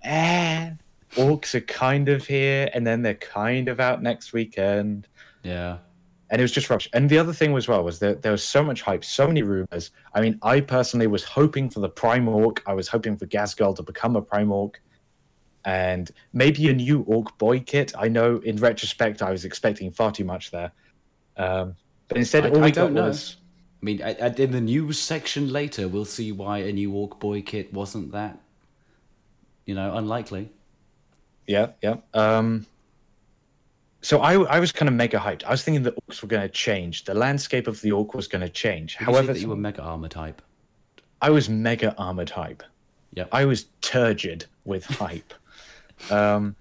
eh, 0.03 0.71
orcs 1.15 1.55
are 1.55 1.61
kind 1.61 2.09
of 2.09 2.25
here, 2.25 2.69
and 2.73 2.85
then 2.85 3.01
they're 3.01 3.15
kind 3.15 3.67
of 3.69 3.79
out 3.79 4.01
next 4.03 4.33
weekend 4.33 5.07
Yeah. 5.43 5.77
and 6.29 6.39
it 6.41 6.43
was 6.43 6.51
just 6.51 6.69
rubbish. 6.69 6.89
And 6.93 7.09
the 7.09 7.17
other 7.17 7.33
thing 7.33 7.55
as 7.55 7.67
well 7.67 7.83
was 7.83 7.99
that 7.99 8.21
there 8.21 8.31
was 8.31 8.43
so 8.43 8.63
much 8.63 8.81
hype, 8.81 9.03
so 9.05 9.25
many 9.27 9.41
rumors. 9.43 9.91
I 10.13 10.21
mean, 10.21 10.37
I 10.43 10.59
personally 10.61 11.07
was 11.07 11.23
hoping 11.23 11.69
for 11.69 11.79
the 11.79 11.89
Prime 11.89 12.27
Orc. 12.27 12.61
I 12.67 12.73
was 12.73 12.87
hoping 12.87 13.15
for 13.17 13.25
Ghazghkull 13.25 13.75
to 13.77 13.83
become 13.83 14.15
a 14.15 14.21
Prime 14.21 14.51
Orc, 14.51 14.81
and 15.65 16.11
maybe 16.33 16.69
a 16.69 16.73
new 16.73 17.01
Orc 17.07 17.37
Boy 17.37 17.59
kit. 17.59 17.91
I 17.97 18.07
know 18.07 18.37
in 18.37 18.57
retrospect, 18.57 19.21
I 19.21 19.31
was 19.31 19.45
expecting 19.45 19.89
far 19.91 20.11
too 20.11 20.25
much 20.25 20.51
there, 20.51 20.71
um, 21.37 21.75
but 22.07 22.17
instead, 22.17 22.45
I- 22.45 22.49
all 22.49 22.59
we 22.59 22.67
I 22.67 22.71
don't 22.71 22.93
got 22.93 23.01
know. 23.01 23.07
was 23.09 23.37
I 23.81 23.85
mean, 23.85 24.01
I- 24.01 24.15
I- 24.19 24.27
in 24.29 24.51
the 24.51 24.61
news 24.61 24.97
section 24.99 25.51
later, 25.51 25.87
we'll 25.87 26.05
see 26.05 26.31
why 26.31 26.59
a 26.59 26.71
new 26.73 26.91
Ork 26.93 27.19
Boy 27.19 27.41
kit 27.41 27.71
wasn't 27.73 28.11
that, 28.13 28.39
you 29.65 29.75
know, 29.75 29.95
unlikely. 29.95 30.49
yeah, 31.45 31.71
yeah. 31.83 31.97
Um, 32.13 32.65
so 34.01 34.19
I, 34.21 34.33
I 34.43 34.59
was 34.59 34.71
kind 34.71 34.87
of 34.89 34.95
mega 34.95 35.17
hyped. 35.17 35.43
I 35.43 35.51
was 35.51 35.63
thinking 35.63 35.83
the 35.83 35.91
orcs 36.09 36.21
were 36.21 36.27
going 36.27 36.41
to 36.43 36.49
change. 36.49 37.03
The 37.05 37.13
landscape 37.13 37.67
of 37.67 37.81
the 37.81 37.91
orc 37.91 38.13
was 38.13 38.27
going 38.27 38.41
to 38.41 38.49
change. 38.49 38.93
Did 38.97 39.01
you 39.01 39.05
However, 39.13 39.33
that 39.33 39.39
you 39.41 39.49
were 39.49 39.55
mega 39.55 39.81
armor 39.81 40.07
type. 40.07 40.41
I 41.21 41.29
was 41.31 41.49
mega 41.49 41.95
armored 41.97 42.29
hype. 42.29 42.63
Yeah. 43.13 43.25
I 43.31 43.45
was 43.45 43.65
turgid 43.81 44.45
with 44.65 44.85
hype. 44.85 45.33
um, 46.11 46.55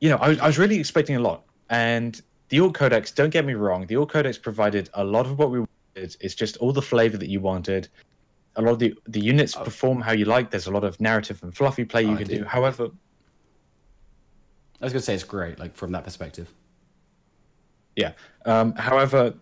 you 0.00 0.08
know, 0.08 0.16
I, 0.16 0.28
was- 0.30 0.38
I 0.40 0.46
was 0.46 0.58
really 0.58 0.78
expecting 0.78 1.16
a 1.16 1.20
lot. 1.20 1.44
And 1.70 2.20
the 2.48 2.60
Ork 2.60 2.74
Codex, 2.74 3.10
don't 3.12 3.30
get 3.30 3.44
me 3.44 3.54
wrong, 3.54 3.86
the 3.86 3.96
Ork 3.96 4.10
Codex 4.10 4.38
provided 4.38 4.88
a 4.94 5.04
lot 5.04 5.26
of 5.26 5.38
what 5.38 5.50
we 5.50 5.60
wanted. 5.60 6.16
It's 6.20 6.34
just 6.34 6.56
all 6.58 6.72
the 6.72 6.82
flavor 6.82 7.16
that 7.16 7.28
you 7.28 7.40
wanted. 7.40 7.88
A 8.56 8.62
lot 8.62 8.72
of 8.72 8.78
the, 8.78 8.94
the 9.06 9.20
units 9.20 9.54
perform 9.54 10.00
how 10.00 10.12
you 10.12 10.24
like. 10.24 10.50
There's 10.50 10.66
a 10.66 10.70
lot 10.70 10.84
of 10.84 11.00
narrative 11.00 11.42
and 11.42 11.54
fluffy 11.56 11.84
play 11.84 12.02
you 12.02 12.12
Oh, 12.12 12.16
can 12.16 12.26
do. 12.26 12.44
However, 12.44 12.88
I 14.80 14.84
was 14.84 14.92
going 14.92 15.00
to 15.00 15.04
say 15.06 15.14
it's 15.14 15.24
great, 15.24 15.58
like 15.58 15.76
from 15.76 15.92
that 15.92 16.04
perspective. 16.04 16.52
Yeah. 17.96 18.12
Um, 18.46 18.74
however, 18.74 19.34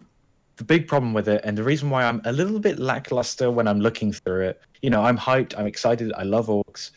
the 0.56 0.64
big 0.64 0.88
problem 0.88 1.12
with 1.12 1.28
it, 1.28 1.42
and 1.44 1.56
the 1.56 1.62
reason 1.62 1.90
why 1.90 2.04
I'm 2.04 2.22
a 2.24 2.32
little 2.32 2.58
bit 2.58 2.78
lackluster 2.78 3.50
when 3.50 3.68
I'm 3.68 3.80
looking 3.80 4.12
through 4.12 4.48
it, 4.48 4.60
you 4.82 4.90
know, 4.90 5.02
I'm 5.02 5.18
hyped, 5.18 5.58
I'm 5.58 5.66
excited, 5.66 6.12
I 6.16 6.22
love 6.22 6.46
orcs, 6.48 6.90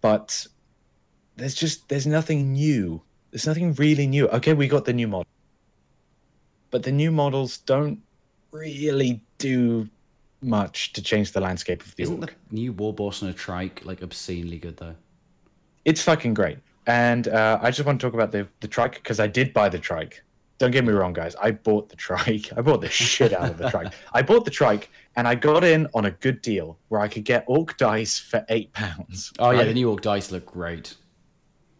but 0.00 0.46
there's 1.36 1.54
just 1.54 1.88
there's 1.88 2.06
nothing 2.06 2.52
new. 2.52 3.02
There's 3.30 3.46
nothing 3.46 3.74
really 3.74 4.06
new. 4.06 4.28
Okay, 4.28 4.54
we 4.54 4.68
got 4.68 4.84
the 4.84 4.92
new 4.92 5.06
model, 5.08 5.26
but 6.70 6.82
the 6.82 6.92
new 6.92 7.10
models 7.10 7.58
don't 7.58 8.00
really 8.50 9.20
do 9.38 9.88
much 10.40 10.92
to 10.94 11.02
change 11.02 11.32
the 11.32 11.40
landscape 11.40 11.82
of 11.82 11.94
the 11.96 12.04
Isn't 12.04 12.20
orc. 12.20 12.34
the 12.48 12.54
new 12.54 12.72
Warboss 12.72 13.22
and 13.22 13.30
a 13.30 13.34
Trike 13.34 13.84
like 13.84 14.02
obscenely 14.02 14.58
good 14.58 14.76
though? 14.76 14.94
It's 15.84 16.02
fucking 16.02 16.34
great. 16.34 16.58
And 16.86 17.28
uh, 17.28 17.58
I 17.60 17.70
just 17.70 17.84
want 17.84 18.00
to 18.00 18.06
talk 18.06 18.14
about 18.14 18.32
the 18.32 18.48
the 18.60 18.68
trike 18.68 18.94
because 18.94 19.20
I 19.20 19.26
did 19.26 19.52
buy 19.52 19.68
the 19.68 19.78
trike. 19.78 20.22
Don't 20.56 20.70
get 20.72 20.84
me 20.84 20.92
wrong, 20.92 21.12
guys. 21.12 21.36
I 21.36 21.52
bought 21.52 21.88
the 21.88 21.96
trike. 21.96 22.50
I 22.56 22.62
bought 22.62 22.80
the 22.80 22.88
shit 22.88 23.32
out 23.32 23.50
of 23.50 23.58
the 23.58 23.70
trike. 23.70 23.92
I 24.14 24.22
bought 24.22 24.44
the 24.44 24.50
trike 24.50 24.90
and 25.16 25.28
I 25.28 25.34
got 25.34 25.64
in 25.64 25.86
on 25.94 26.06
a 26.06 26.10
good 26.10 26.40
deal 26.42 26.78
where 26.88 27.00
I 27.00 27.08
could 27.08 27.24
get 27.24 27.44
orc 27.46 27.76
dice 27.76 28.18
for 28.18 28.44
eight 28.48 28.72
pounds. 28.72 29.32
Oh 29.38 29.50
yeah, 29.50 29.64
the 29.64 29.74
new 29.74 29.90
Orc 29.90 30.00
dice 30.00 30.32
look 30.32 30.46
great. 30.46 30.94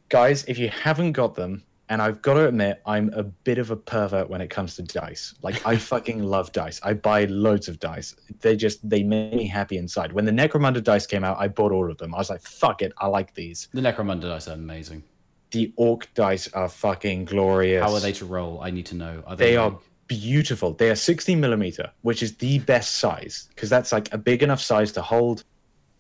Guys, 0.09 0.45
if 0.45 0.59
you 0.59 0.69
haven't 0.69 1.13
got 1.13 1.35
them, 1.35 1.65
and 1.91 2.03
I've 2.03 2.21
got 2.21 2.35
to 2.35 2.47
admit, 2.47 2.83
I'm 2.85 3.11
a 3.15 3.23
bit 3.23 3.59
of 3.59 3.71
a 3.71 3.77
pervert 3.77 4.29
when 4.29 4.41
it 4.41 4.51
comes 4.51 4.77
to 4.77 4.83
dice. 4.83 5.35
Like 5.43 5.65
I 5.67 5.77
fucking 5.77 6.23
love 6.35 6.53
dice. 6.53 6.81
I 6.83 6.93
buy 6.93 7.25
loads 7.25 7.69
of 7.69 7.81
dice. 7.81 8.15
They 8.41 8.57
just 8.57 8.87
they 8.89 9.03
make 9.03 9.33
me 9.33 9.47
happy 9.47 9.79
inside. 9.79 10.13
When 10.13 10.25
the 10.25 10.33
Necromunda 10.33 10.83
dice 10.83 11.07
came 11.07 11.25
out, 11.25 11.39
I 11.39 11.49
bought 11.49 11.73
all 11.73 11.91
of 11.91 11.97
them. 11.99 12.15
I 12.15 12.19
was 12.19 12.31
like, 12.31 12.43
fuck 12.43 12.83
it, 12.83 12.93
I 12.99 13.07
like 13.07 13.35
these. 13.35 13.69
The 13.73 13.81
Necromunda 13.81 14.23
dice 14.23 14.49
are 14.49 14.53
amazing. 14.53 15.03
The 15.51 15.73
orc 15.77 16.13
dice 16.13 16.53
are 16.53 16.69
fucking 16.69 17.25
glorious. 17.25 17.83
How 17.83 17.95
are 17.95 18.01
they 18.01 18.13
to 18.13 18.27
roll? 18.27 18.61
I 18.61 18.71
need 18.71 18.85
to 18.87 18.95
know. 18.95 19.23
Are 19.27 19.35
They 19.35 19.53
they, 19.53 19.57
are 19.57 19.79
beautiful. 20.09 20.75
They 20.75 20.91
are 20.91 20.95
16 20.95 21.41
millimeter, 21.41 21.91
which 22.03 22.23
is 22.23 22.37
the 22.37 22.59
best 22.61 22.97
size 22.97 23.49
because 23.55 23.71
that's 23.71 23.93
like 23.93 24.13
a 24.13 24.19
big 24.19 24.43
enough 24.43 24.61
size 24.61 24.93
to 24.93 25.03
hold, 25.03 25.45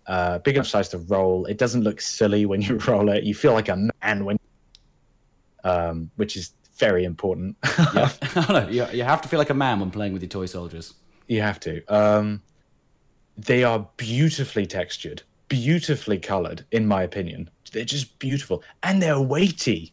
uh, 0.08 0.38
big 0.38 0.56
enough 0.56 0.66
size 0.66 0.88
to 0.88 0.98
roll. 0.98 1.44
It 1.46 1.58
doesn't 1.58 1.82
look 1.82 2.00
silly 2.00 2.46
when 2.46 2.62
you 2.62 2.76
roll 2.86 3.08
it. 3.10 3.24
You 3.24 3.34
feel 3.34 3.52
like 3.52 3.68
a 3.68 3.76
man 4.02 4.24
when, 4.24 4.38
um, 5.64 6.10
which 6.16 6.36
is 6.36 6.54
very 6.76 7.04
important. 7.04 7.56
Yeah. 7.94 8.10
no, 8.48 8.68
you, 8.68 8.86
you 8.92 9.04
have 9.04 9.22
to 9.22 9.28
feel 9.28 9.38
like 9.38 9.50
a 9.50 9.54
man 9.54 9.80
when 9.80 9.90
playing 9.90 10.12
with 10.12 10.22
your 10.22 10.28
toy 10.28 10.46
soldiers. 10.46 10.94
you 11.28 11.40
have 11.40 11.60
to. 11.60 11.84
Um, 11.86 12.42
they 13.36 13.62
are 13.62 13.88
beautifully 13.96 14.66
textured, 14.66 15.22
beautifully 15.48 16.18
colored, 16.18 16.64
in 16.72 16.86
my 16.86 17.02
opinion. 17.02 17.50
They're 17.72 17.84
just 17.84 18.18
beautiful, 18.18 18.64
and 18.82 19.00
they're 19.00 19.20
weighty. 19.20 19.92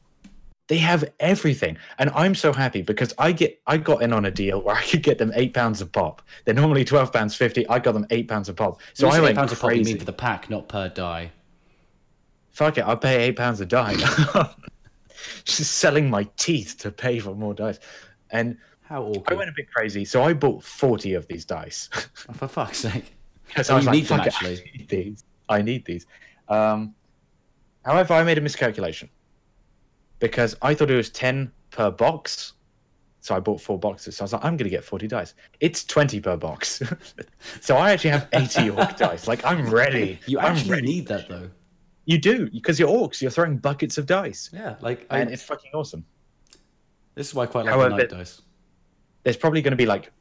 They 0.68 0.78
have 0.80 1.04
everything, 1.20 1.78
and 2.00 2.10
I'm 2.16 2.34
so 2.34 2.52
happy 2.52 2.82
because 2.82 3.14
I 3.20 3.32
get 3.34 3.62
I 3.68 3.78
got 3.78 4.02
in 4.02 4.12
on 4.12 4.26
a 4.26 4.32
deal 4.32 4.62
where 4.62 4.76
I 4.76 4.82
could 4.82 5.04
get 5.04 5.20
them 5.20 5.32
eight 5.36 5.54
pounds 5.54 5.80
a 5.80 5.86
pop. 5.86 6.24
They're 6.44 6.56
normally 6.56 6.84
twelve 6.84 7.14
pounds 7.14 7.36
fifty. 7.36 7.68
I 7.68 7.78
got 7.78 7.92
them 7.94 8.08
eight 8.10 8.28
pounds 8.28 8.50
a 8.50 8.54
pop. 8.54 8.82
So 8.94 9.08
I 9.08 9.20
went 9.20 9.34
eight 9.34 9.36
pounds 9.36 9.52
a 9.52 9.56
pop, 9.58 9.74
you 9.76 9.84
mean 9.84 10.00
for 10.00 10.06
the 10.06 10.14
pack, 10.14 10.50
not 10.50 10.68
per 10.68 10.90
die. 10.90 11.32
Fuck 12.52 12.80
it, 12.80 12.82
I'll 12.82 12.98
pay 12.98 13.26
eight 13.26 13.36
pounds 13.36 13.62
a 13.62 13.66
die. 13.66 13.96
Just 15.46 15.74
selling 15.76 16.10
my 16.10 16.28
teeth 16.38 16.78
to 16.80 16.92
pay 16.92 17.20
for 17.20 17.36
more 17.36 17.54
dice, 17.54 17.80
and 18.32 18.58
How 18.82 19.14
I 19.28 19.34
went 19.36 19.50
a 19.50 19.54
bit 19.56 19.72
crazy. 19.72 20.04
So 20.04 20.24
I 20.24 20.34
bought 20.34 20.64
forty 20.64 21.14
of 21.14 21.28
these 21.28 21.46
dice. 21.46 21.90
Oh, 22.28 22.34
for 22.34 22.48
fuck's 22.48 22.80
sake. 22.80 23.12
Because 23.48 23.70
Oh, 23.70 23.74
I 23.74 23.78
was 23.78 23.86
like, 23.86 23.94
need 23.94 24.08
them, 24.08 24.18
"Fuck 24.18 24.26
it, 24.26 24.34
actually. 24.34 24.54
I 24.58 24.78
need 24.78 24.90
these. 24.90 25.24
I 25.48 25.62
need 25.62 25.86
these. 25.86 26.08
Um, 26.50 26.96
however, 27.86 28.16
I 28.16 28.24
made 28.24 28.40
a 28.40 28.42
miscalculation 28.42 29.08
because 30.20 30.56
I 30.62 30.74
thought 30.74 30.90
it 30.92 30.96
was 30.96 31.10
10 31.10 31.52
per 31.72 31.92
box. 31.92 32.54
So 33.22 33.36
I 33.36 33.40
bought 33.40 33.60
four 33.60 33.80
boxes. 33.80 34.18
So 34.18 34.22
I 34.22 34.26
was 34.26 34.34
like, 34.34 34.46
I'm 34.46 34.56
going 34.56 34.66
to 34.66 34.70
get 34.70 34.84
40 34.84 35.08
dice. 35.08 35.34
It's 35.60 35.84
20 35.84 36.20
per 36.22 36.38
box. 36.38 36.82
so 37.62 37.76
I 37.76 37.92
actually 37.92 38.12
have 38.12 38.28
80 38.34 38.70
orc 38.78 38.98
dice. 38.98 39.28
Like, 39.28 39.44
I'm 39.44 39.68
ready. 39.70 40.20
You 40.28 40.40
I'm 40.40 40.56
actually 40.56 40.72
ready. 40.72 40.88
need 40.88 41.08
that 41.08 41.28
though. 41.28 41.50
You 42.06 42.20
do, 42.20 42.50
because 42.52 42.80
you're 42.80 42.90
orcs. 42.90 43.22
You're 43.22 43.32
throwing 43.32 43.58
buckets 43.58 43.98
of 43.98 44.06
dice. 44.06 44.52
Yeah, 44.54 44.76
like 44.80 45.08
I, 45.10 45.20
And 45.20 45.32
it's 45.32 45.42
fucking 45.42 45.72
awesome. 45.74 46.06
this 47.16 47.28
is 47.28 47.34
why 47.34 47.44
I 47.44 47.46
quite 47.48 47.66
like 47.66 47.74
However, 47.74 47.90
the 47.90 47.98
night 47.98 48.10
dice. 48.10 48.44
There's 49.24 49.38
probably 49.38 49.64
going 49.64 49.72
to 49.72 49.78
be 49.78 49.88
like 49.88 50.12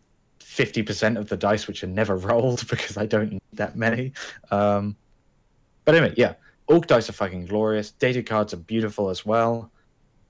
50% 0.41 1.19
of 1.19 1.29
the 1.29 1.37
dice 1.37 1.67
which 1.69 1.85
are 1.85 1.89
never 1.89 2.17
rolled 2.31 2.67
because 2.69 2.97
I 2.97 3.05
don't 3.05 3.33
need 3.33 3.43
that 3.53 3.77
many. 3.77 4.15
Um, 4.51 4.97
but 5.85 5.95
anyway, 5.95 6.15
yeah, 6.17 6.35
Orc 6.69 6.87
dice 6.87 7.11
are 7.11 7.13
fucking 7.13 7.45
glorious. 7.47 7.91
Data 7.91 8.23
cards 8.23 8.55
are 8.55 8.59
beautiful 8.59 9.11
as 9.11 9.27
well. 9.27 9.71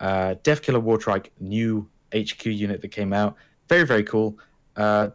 Uh, 0.00 0.35
Deffkilla 0.42 0.83
Wartrike, 0.83 1.28
new 1.40 1.88
HQ 2.14 2.46
unit 2.46 2.80
that 2.80 2.88
came 2.88 3.12
out. 3.12 3.37
Very, 3.68 3.84
very 3.84 4.05
cool. 4.05 4.38
Uh, 4.76 5.11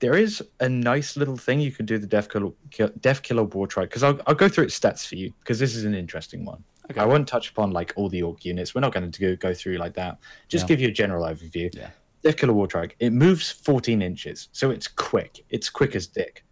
there 0.00 0.14
is 0.14 0.42
a 0.60 0.68
nice 0.68 1.16
little 1.16 1.36
thing 1.36 1.60
you 1.60 1.70
can 1.70 1.86
do 1.86 1.98
the 1.98 2.06
Deffkilla, 2.06 2.52
Death 3.00 3.22
Killer 3.22 3.46
Wartrike 3.46 3.82
because 3.82 4.02
I'll, 4.02 4.18
I'll 4.26 4.34
go 4.34 4.48
through 4.48 4.64
its 4.64 4.78
stats 4.78 5.06
for 5.06 5.14
you 5.14 5.32
because 5.40 5.58
this 5.58 5.76
is 5.76 5.84
an 5.84 5.94
interesting 5.94 6.44
one. 6.44 6.64
Okay. 6.90 7.00
I 7.00 7.04
won't 7.04 7.28
touch 7.28 7.50
upon 7.50 7.70
like 7.70 7.92
all 7.96 8.08
the 8.08 8.22
Orc 8.22 8.44
units. 8.44 8.74
We're 8.74 8.80
not 8.80 8.92
going 8.92 9.10
to 9.10 9.36
go, 9.36 9.54
through 9.54 9.76
like 9.76 9.94
that. 9.94 10.18
Just 10.48 10.66
give 10.66 10.80
you 10.80 10.88
a 10.88 10.92
general 10.92 11.24
overview. 11.24 11.72
Yeah. 11.72 11.90
Deffkilla 12.24 12.52
Wartrike. 12.52 12.92
It 12.98 13.12
moves 13.12 13.50
14 13.50 14.02
inches, 14.02 14.48
so 14.52 14.70
it's 14.70 14.88
quick. 14.88 15.44
It's 15.50 15.70
quick 15.70 15.94
as 15.94 16.06
dick. 16.08 16.44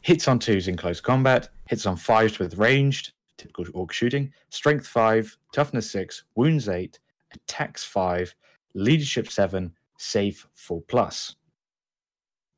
Hits 0.00 0.26
on 0.26 0.38
twos 0.38 0.66
in 0.66 0.76
close 0.76 1.00
combat, 1.00 1.48
hits 1.68 1.86
on 1.86 1.96
fives 1.96 2.38
with 2.38 2.58
ranged, 2.58 3.12
typical 3.44 3.66
orc 3.74 3.92
shooting, 3.92 4.32
strength 4.48 4.86
five, 4.86 5.36
toughness 5.52 5.90
six, 5.90 6.24
wounds 6.34 6.68
eight, 6.68 6.98
attacks 7.34 7.84
five, 7.84 8.34
leadership 8.74 9.30
seven, 9.30 9.70
save 9.98 10.46
four 10.54 10.80
plus. 10.88 11.36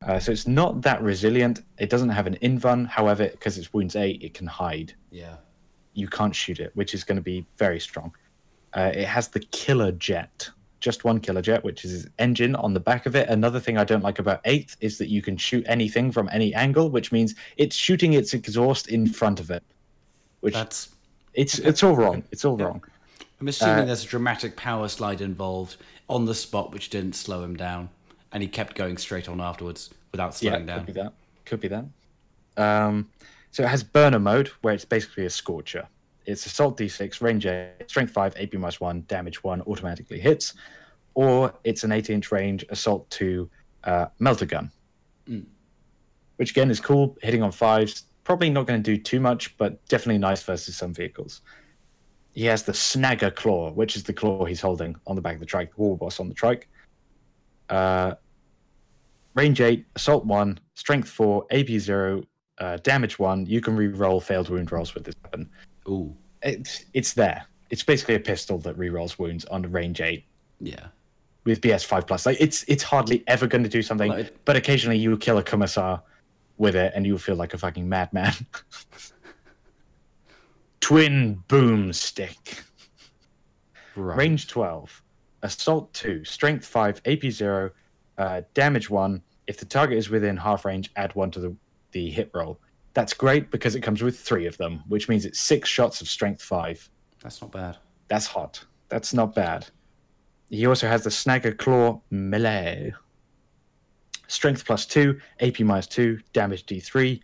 Uh, 0.06 0.20
so 0.20 0.30
it's 0.30 0.46
not 0.46 0.82
that 0.82 1.02
resilient. 1.02 1.62
It 1.78 1.90
doesn't 1.90 2.10
have 2.10 2.28
an 2.28 2.36
invun. 2.40 2.86
however, 2.86 3.28
because 3.28 3.58
it's 3.58 3.72
wounds 3.72 3.96
eight, 3.96 4.22
it 4.22 4.34
can 4.34 4.46
hide. 4.46 4.94
Yeah. 5.10 5.36
you 5.94 6.06
can't 6.08 6.34
shoot 6.34 6.60
it, 6.60 6.70
which 6.74 6.92
is 6.94 7.02
going 7.04 7.16
to 7.16 7.22
be 7.22 7.46
very 7.56 7.80
strong. 7.80 8.12
Uh, 8.74 8.92
it 8.94 9.06
has 9.06 9.28
the 9.28 9.40
killa 9.40 9.90
jet, 9.92 10.48
just 10.78 11.04
one 11.04 11.18
killa 11.18 11.40
jet, 11.42 11.64
which 11.64 11.84
is 11.86 11.90
his 11.90 12.06
engine 12.18 12.54
on 12.54 12.74
the 12.74 12.80
back 12.80 13.06
of 13.06 13.16
it. 13.16 13.28
Another 13.30 13.58
thing 13.58 13.78
I 13.78 13.84
don't 13.84 14.02
like 14.04 14.18
about 14.18 14.40
eighth 14.44 14.76
is 14.80 14.98
that 14.98 15.08
you 15.08 15.22
can 15.22 15.36
shoot 15.38 15.64
anything 15.66 16.12
from 16.12 16.28
any 16.30 16.54
angle, 16.54 16.90
which 16.90 17.10
means 17.10 17.34
it's 17.56 17.74
shooting 17.74 18.12
its 18.12 18.34
exhaust 18.34 18.88
in 18.88 19.06
front 19.06 19.40
of 19.40 19.50
it. 19.50 19.64
Which 20.46 20.54
That's. 20.54 20.90
it's 21.34 21.58
it's 21.58 21.82
all 21.82 21.96
wrong. 21.96 22.22
It's 22.30 22.44
all 22.44 22.56
wrong. 22.56 22.80
I'm 23.40 23.48
assuming 23.48 23.86
there's 23.86 24.04
a 24.04 24.06
dramatic 24.06 24.54
power 24.56 24.86
slide 24.86 25.20
involved 25.20 25.76
on 26.08 26.24
the 26.24 26.36
spot, 26.36 26.70
which 26.72 26.88
didn't 26.88 27.16
slow 27.16 27.42
him 27.42 27.56
down, 27.56 27.88
and 28.30 28.44
he 28.44 28.48
kept 28.48 28.76
going 28.76 28.96
straight 28.96 29.28
on 29.28 29.40
afterwards 29.40 29.90
without 30.12 30.40
Yeah, 30.40 30.50
slowing 30.52 30.66
could 30.68 30.86
be 30.86 30.92
down. 30.92 31.04
that. 31.06 31.12
Could 31.46 31.60
be 31.60 31.68
that. 31.68 31.84
Um, 32.56 33.10
so 33.50 33.64
it 33.64 33.68
has 33.68 33.82
burner 33.82 34.20
mode, 34.20 34.46
where 34.62 34.72
it's 34.72 34.84
basically 34.84 35.26
a 35.26 35.30
scorcher. 35.30 35.88
It's 36.26 36.46
assault 36.46 36.78
d6, 36.78 37.20
range 37.20 37.44
8, 37.46 37.88
strength 37.88 38.12
5, 38.12 38.36
AP 38.38 38.54
minus 38.54 38.80
1, 38.80 39.04
damage 39.08 39.42
1, 39.42 39.62
automatically 39.62 40.20
hits. 40.20 40.54
Or 41.14 41.52
it's 41.64 41.82
an 41.82 41.90
8 41.90 42.08
inch 42.10 42.30
range, 42.30 42.64
assault 42.68 43.10
2, 43.10 43.50
uh, 43.82 44.06
melter 44.20 44.46
gun. 44.46 44.70
Which 46.36 46.50
again 46.52 46.70
is 46.70 46.78
cool, 46.78 47.16
hitting 47.20 47.42
on 47.42 47.50
5s. 47.50 48.02
Probably 48.26 48.50
not 48.50 48.66
going 48.66 48.82
to 48.82 48.96
do 48.96 49.00
too 49.00 49.20
much, 49.20 49.56
but 49.56 49.86
definitely 49.86 50.18
nice 50.18 50.42
versus 50.42 50.76
some 50.76 50.92
vehicles. 50.92 51.42
He 52.32 52.44
has 52.46 52.64
the 52.64 52.72
Snagga 52.72 53.32
Klaw, 53.32 53.70
which 53.70 53.94
is 53.94 54.02
the 54.02 54.12
claw 54.12 54.44
he's 54.44 54.60
holding 54.60 54.96
on 55.06 55.14
the 55.14 55.22
back 55.22 55.34
of 55.34 55.40
the 55.40 55.46
trike, 55.46 55.72
the 55.76 55.80
war 55.80 55.96
boss 55.96 56.18
on 56.18 56.28
the 56.28 56.34
trike. 56.34 56.68
Uh, 57.70 58.14
range 59.34 59.60
8, 59.60 59.86
assault 59.94 60.26
1, 60.26 60.58
strength 60.74 61.08
4, 61.08 61.46
AP 61.52 61.68
0, 61.68 62.24
uh, 62.58 62.78
damage 62.78 63.16
1. 63.20 63.46
You 63.46 63.60
can 63.60 63.76
re-roll 63.76 64.20
failed 64.20 64.48
wound 64.48 64.72
rolls 64.72 64.92
with 64.92 65.04
this 65.04 65.14
weapon. 65.22 65.48
Ooh, 65.88 66.12
It's, 66.42 66.84
it's 66.94 67.12
there. 67.14 67.46
It's 67.70 67.84
basically 67.84 68.16
a 68.16 68.20
pistol 68.20 68.58
that 68.58 68.76
re-rolls 68.76 69.20
wounds 69.20 69.44
on 69.44 69.62
range 69.70 70.00
8 70.00 70.24
yeah. 70.60 70.86
with 71.44 71.60
BS 71.60 71.84
5 71.84 72.08
plus. 72.08 72.26
Like 72.26 72.38
it's 72.40 72.64
it's 72.64 72.82
hardly 72.82 73.22
ever 73.28 73.46
going 73.46 73.62
to 73.62 73.70
do 73.70 73.82
something, 73.82 74.10
it- 74.10 74.36
but 74.44 74.56
occasionally 74.56 74.98
you 74.98 75.16
kill 75.16 75.38
a 75.38 75.44
commissar 75.44 76.02
with 76.58 76.76
it 76.76 76.92
and 76.94 77.06
you 77.06 77.18
feel 77.18 77.36
like 77.36 77.54
a 77.54 77.58
fucking 77.58 77.88
madman. 77.88 78.32
Twin 80.80 81.42
boomstikk. 81.48 82.62
Right. 83.96 84.18
Range 84.18 84.46
12, 84.46 85.02
assault 85.42 85.92
2, 85.94 86.24
strength 86.24 86.66
5, 86.66 87.00
AP 87.06 87.30
0, 87.30 87.70
uh, 88.18 88.42
damage 88.52 88.90
1. 88.90 89.22
If 89.46 89.58
the 89.58 89.64
target 89.64 89.96
is 89.96 90.10
within 90.10 90.36
half 90.36 90.64
range, 90.64 90.90
add 90.96 91.14
1 91.14 91.30
to 91.32 91.40
the, 91.40 91.56
the 91.92 92.10
hit 92.10 92.30
roll. 92.34 92.60
That's 92.92 93.14
great 93.14 93.50
because 93.50 93.74
it 93.74 93.80
comes 93.80 94.02
with 94.02 94.18
three 94.18 94.46
of 94.46 94.56
them, 94.58 94.82
which 94.88 95.08
means 95.08 95.24
it's 95.24 95.40
six 95.40 95.68
shots 95.68 96.00
of 96.00 96.08
strength 96.08 96.42
5. 96.42 96.90
That's 97.22 97.40
not 97.40 97.52
bad. 97.52 97.78
That's 98.08 98.26
hot. 98.26 98.64
That's 98.88 99.12
not 99.14 99.34
bad. 99.34 99.66
He 100.50 100.66
also 100.66 100.88
has 100.88 101.02
the 101.02 101.10
Snagga 101.10 101.56
Klaw 101.56 102.00
Melee. 102.10 102.94
Strength 104.28 104.64
plus 104.64 104.86
2, 104.86 105.18
AP 105.40 105.60
minus 105.60 105.86
2, 105.86 106.18
damage 106.32 106.66
d3. 106.66 107.20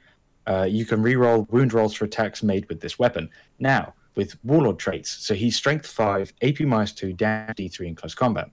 Uh, 0.46 0.66
you 0.68 0.84
can 0.84 1.03
reroll 1.03 1.48
wound 1.50 1.72
rolls 1.72 1.94
for 1.94 2.05
attacks 2.05 2.42
made 2.42 2.68
with 2.68 2.80
this 2.80 2.98
weapon. 2.98 3.28
Now, 3.59 3.94
with 4.14 4.36
Warlord 4.44 4.78
traits, 4.78 5.11
so 5.11 5.34
he's 5.34 5.57
Strength 5.57 5.86
5, 5.86 6.32
AP 6.42 6.61
minus 6.61 6.92
2, 6.92 7.12
damage 7.12 7.57
d3 7.57 7.86
in 7.88 7.94
close 7.94 8.14
combat. 8.14 8.50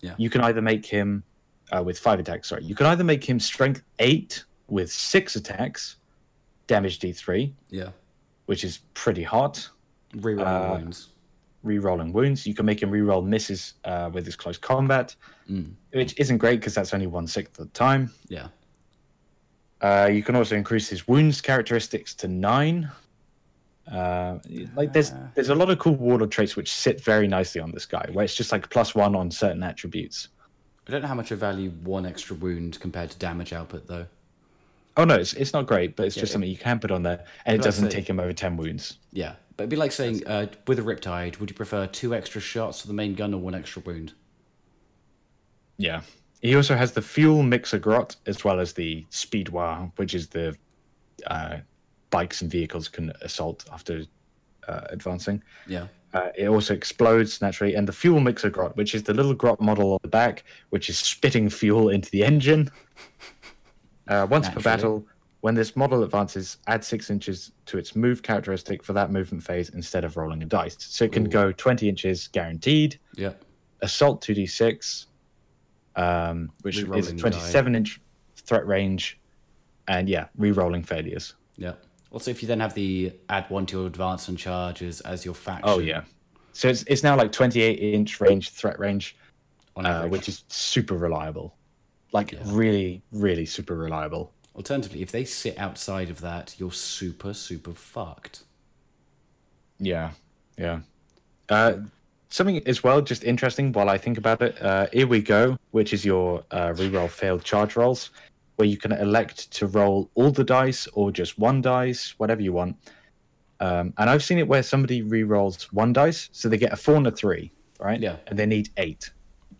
Yeah. 0.00 0.14
You 0.18 0.30
can 0.30 0.40
either 0.42 0.60
make 0.62 0.84
him, 0.86 1.22
uh, 1.70 1.82
with 1.82 1.98
5 1.98 2.20
attacks, 2.20 2.48
sorry, 2.48 2.64
you 2.64 2.74
can 2.74 2.86
either 2.86 3.04
make 3.04 3.24
him 3.24 3.40
Strength 3.40 3.82
8 3.98 4.44
with 4.68 4.90
6 4.92 5.36
attacks, 5.36 5.96
damage 6.66 6.98
d3, 6.98 7.52
Yeah. 7.70 7.90
which 8.46 8.64
is 8.64 8.78
pretty 8.94 9.22
hot 9.22 9.68
Reroll 10.16 10.44
Uh, 10.46 10.74
wounds. 10.78 11.08
Re-rolling 11.62 12.12
wounds. 12.12 12.46
You 12.46 12.54
can 12.54 12.66
make 12.66 12.82
him 12.82 12.90
re-roll 12.90 13.22
misses 13.22 13.74
uh, 13.84 14.10
with 14.12 14.24
his 14.26 14.36
close 14.36 14.58
combat, 14.58 15.14
which 15.92 16.18
isn't 16.18 16.38
great 16.38 16.60
because 16.60 16.74
that's 16.74 16.92
only 16.94 17.06
one 17.06 17.26
sixth 17.26 17.58
of 17.58 17.66
the 17.66 17.72
time. 17.72 18.10
Yeah. 18.28 18.48
Uh, 19.80 20.08
you 20.12 20.22
can 20.22 20.36
also 20.36 20.54
increase 20.56 20.88
his 20.88 21.08
wounds 21.08 21.40
characteristics 21.40 22.14
to 22.14 22.28
nine. 22.28 22.90
Uh, 23.90 24.38
like 24.76 24.92
there's 24.92 25.12
there's 25.34 25.48
a 25.48 25.54
lot 25.54 25.68
of 25.68 25.78
cool 25.80 25.96
warlord 25.96 26.30
traits 26.30 26.54
which 26.54 26.72
sit 26.72 27.02
very 27.02 27.26
nicely 27.26 27.60
on 27.60 27.72
this 27.72 27.84
guy, 27.84 28.08
where 28.12 28.24
it's 28.24 28.34
just 28.34 28.52
like 28.52 28.70
plus 28.70 28.94
one 28.94 29.16
on 29.16 29.28
certain 29.30 29.62
attributes. 29.62 30.28
I 30.86 30.92
don't 30.92 31.02
know 31.02 31.08
how 31.08 31.14
much 31.14 31.32
I 31.32 31.34
value 31.34 31.70
one 31.82 32.06
extra 32.06 32.36
wound 32.36 32.78
compared 32.80 33.10
to 33.10 33.18
damage 33.18 33.52
output, 33.52 33.86
though. 33.88 34.06
Oh 34.96 35.04
no, 35.04 35.16
it's 35.16 35.32
it's 35.34 35.52
not 35.52 35.66
great, 35.66 35.96
but 35.96 36.06
it's 36.06 36.14
just 36.14 36.30
it- 36.30 36.32
something 36.32 36.48
you 36.50 36.56
can 36.56 36.78
put 36.78 36.92
on 36.92 37.02
there, 37.02 37.24
and 37.44 37.56
it 37.56 37.62
doesn't 37.62 37.90
say- 37.90 37.96
take 37.96 38.08
him 38.08 38.20
over 38.20 38.32
ten 38.32 38.56
wounds. 38.56 38.98
Yeah. 39.12 39.34
But 39.56 39.64
it'd 39.64 39.70
be 39.70 39.76
like 39.76 39.92
saying, 39.92 40.26
uh, 40.26 40.46
with 40.66 40.78
a 40.78 40.82
Riptide, 40.82 41.38
would 41.38 41.50
you 41.50 41.56
prefer 41.56 41.86
two 41.86 42.14
extra 42.14 42.40
shots 42.40 42.80
for 42.80 42.86
the 42.86 42.94
main 42.94 43.14
gun 43.14 43.34
or 43.34 43.40
one 43.40 43.54
extra 43.54 43.82
wound? 43.84 44.14
Yeah. 45.76 46.02
He 46.40 46.56
also 46.56 46.74
has 46.74 46.92
the 46.92 47.02
fuel 47.02 47.42
mixa 47.42 47.80
grot 47.80 48.16
as 48.26 48.44
well 48.44 48.60
as 48.60 48.72
the 48.72 49.06
speedwire, 49.10 49.92
which 49.96 50.14
is 50.14 50.28
the 50.28 50.56
uh, 51.26 51.58
bikes 52.10 52.42
and 52.42 52.50
vehicles 52.50 52.88
can 52.88 53.12
assault 53.20 53.64
after 53.72 54.04
uh, 54.68 54.82
advancing. 54.90 55.42
Yeah. 55.66 55.86
Uh, 56.14 56.28
it 56.36 56.48
also 56.48 56.74
explodes 56.74 57.40
naturally, 57.40 57.74
and 57.74 57.88
the 57.88 57.92
fuel 57.92 58.20
mixa 58.20 58.50
grot, 58.50 58.76
which 58.76 58.94
is 58.94 59.02
the 59.02 59.14
little 59.14 59.34
grot 59.34 59.60
model 59.60 59.92
on 59.92 59.98
the 60.02 60.08
back, 60.08 60.44
which 60.70 60.88
is 60.88 60.98
spitting 60.98 61.48
fuel 61.48 61.88
into 61.88 62.10
the 62.10 62.22
engine. 62.22 62.70
Uh, 64.08 64.26
once 64.28 64.48
per 64.48 64.60
battle, 64.60 65.06
when 65.42 65.56
this 65.56 65.74
model 65.74 66.04
advances, 66.04 66.58
add 66.68 66.84
six 66.84 67.10
inches 67.10 67.50
to 67.66 67.76
its 67.76 67.96
move 67.96 68.22
characteristic 68.22 68.82
for 68.84 68.92
that 68.92 69.10
movement 69.10 69.42
phase 69.42 69.70
instead 69.70 70.04
of 70.04 70.16
rolling 70.16 70.40
a 70.44 70.46
dice. 70.46 70.76
So 70.78 71.04
it 71.04 71.10
can 71.12 71.26
Ooh. 71.26 71.30
go 71.30 71.50
20 71.52 71.88
inches 71.88 72.28
guaranteed, 72.28 72.98
Yeah. 73.16 73.32
assault 73.80 74.22
2d6, 74.22 75.06
um, 75.96 76.48
which 76.62 76.78
is 76.78 76.84
Rerolling 76.84 77.18
27 77.18 77.74
inch 77.74 78.00
threat 78.36 78.64
range, 78.68 79.18
and 79.88 80.08
yeah, 80.08 80.28
re-rolling 80.36 80.84
failures. 80.84 81.34
Yeah. 81.56 81.74
Also, 82.12 82.30
if 82.30 82.40
you 82.40 82.46
then 82.46 82.60
have 82.60 82.74
the 82.74 83.12
add 83.28 83.50
one 83.50 83.66
to 83.66 83.78
your 83.78 83.86
advance 83.88 84.28
and 84.28 84.38
charges 84.38 85.00
as 85.00 85.24
your 85.24 85.34
faction. 85.34 85.64
Oh 85.68 85.80
yeah, 85.80 86.04
so 86.52 86.68
it's 86.68 86.84
it's 86.84 87.02
now 87.02 87.16
like 87.16 87.32
28 87.32 87.72
inch 87.72 88.20
range 88.20 88.50
threat 88.50 88.78
range, 88.78 89.16
On 89.74 89.84
uh, 89.86 90.06
which 90.06 90.28
is 90.28 90.44
super 90.48 90.94
reliable, 90.96 91.56
like 92.12 92.34
really 92.44 93.02
really 93.10 93.46
super 93.46 93.74
reliable. 93.76 94.32
Alternatively, 94.54 95.02
if 95.02 95.10
they 95.10 95.24
sit 95.24 95.58
outside 95.58 96.10
of 96.10 96.20
that, 96.20 96.54
you're 96.58 96.72
super, 96.72 97.32
super 97.32 97.72
fucked. 97.72 98.44
Yeah, 99.78 100.10
yeah. 100.58 100.80
Uh, 101.48 101.74
something 102.28 102.66
as 102.66 102.84
well, 102.84 103.00
just 103.00 103.24
interesting 103.24 103.72
while 103.72 103.88
I 103.88 103.98
think 103.98 104.18
about 104.18 104.42
it. 104.42 104.60
Uh, 104.60 104.86
here 104.92 105.06
we 105.06 105.22
go, 105.22 105.56
which 105.70 105.92
is 105.92 106.04
your 106.04 106.44
uh, 106.50 106.68
reroll 106.68 107.08
failed 107.08 107.44
charge 107.44 107.76
rolls, 107.76 108.10
where 108.56 108.68
you 108.68 108.76
can 108.76 108.92
elect 108.92 109.50
to 109.52 109.66
roll 109.66 110.10
all 110.14 110.30
the 110.30 110.44
dice 110.44 110.86
or 110.92 111.10
just 111.10 111.38
one 111.38 111.62
dice, 111.62 112.14
whatever 112.18 112.42
you 112.42 112.52
want. 112.52 112.76
Um, 113.60 113.94
and 113.98 114.10
I've 114.10 114.24
seen 114.24 114.38
it 114.38 114.48
where 114.48 114.62
somebody 114.62 115.02
re-rolls 115.02 115.72
one 115.72 115.92
dice, 115.92 116.28
so 116.32 116.48
they 116.48 116.58
get 116.58 116.72
a 116.72 116.76
four 116.76 116.96
and 116.96 117.06
a 117.06 117.10
three, 117.10 117.52
right? 117.78 118.00
Yeah. 118.00 118.16
And 118.26 118.38
they 118.38 118.46
need 118.46 118.70
eight. 118.76 119.10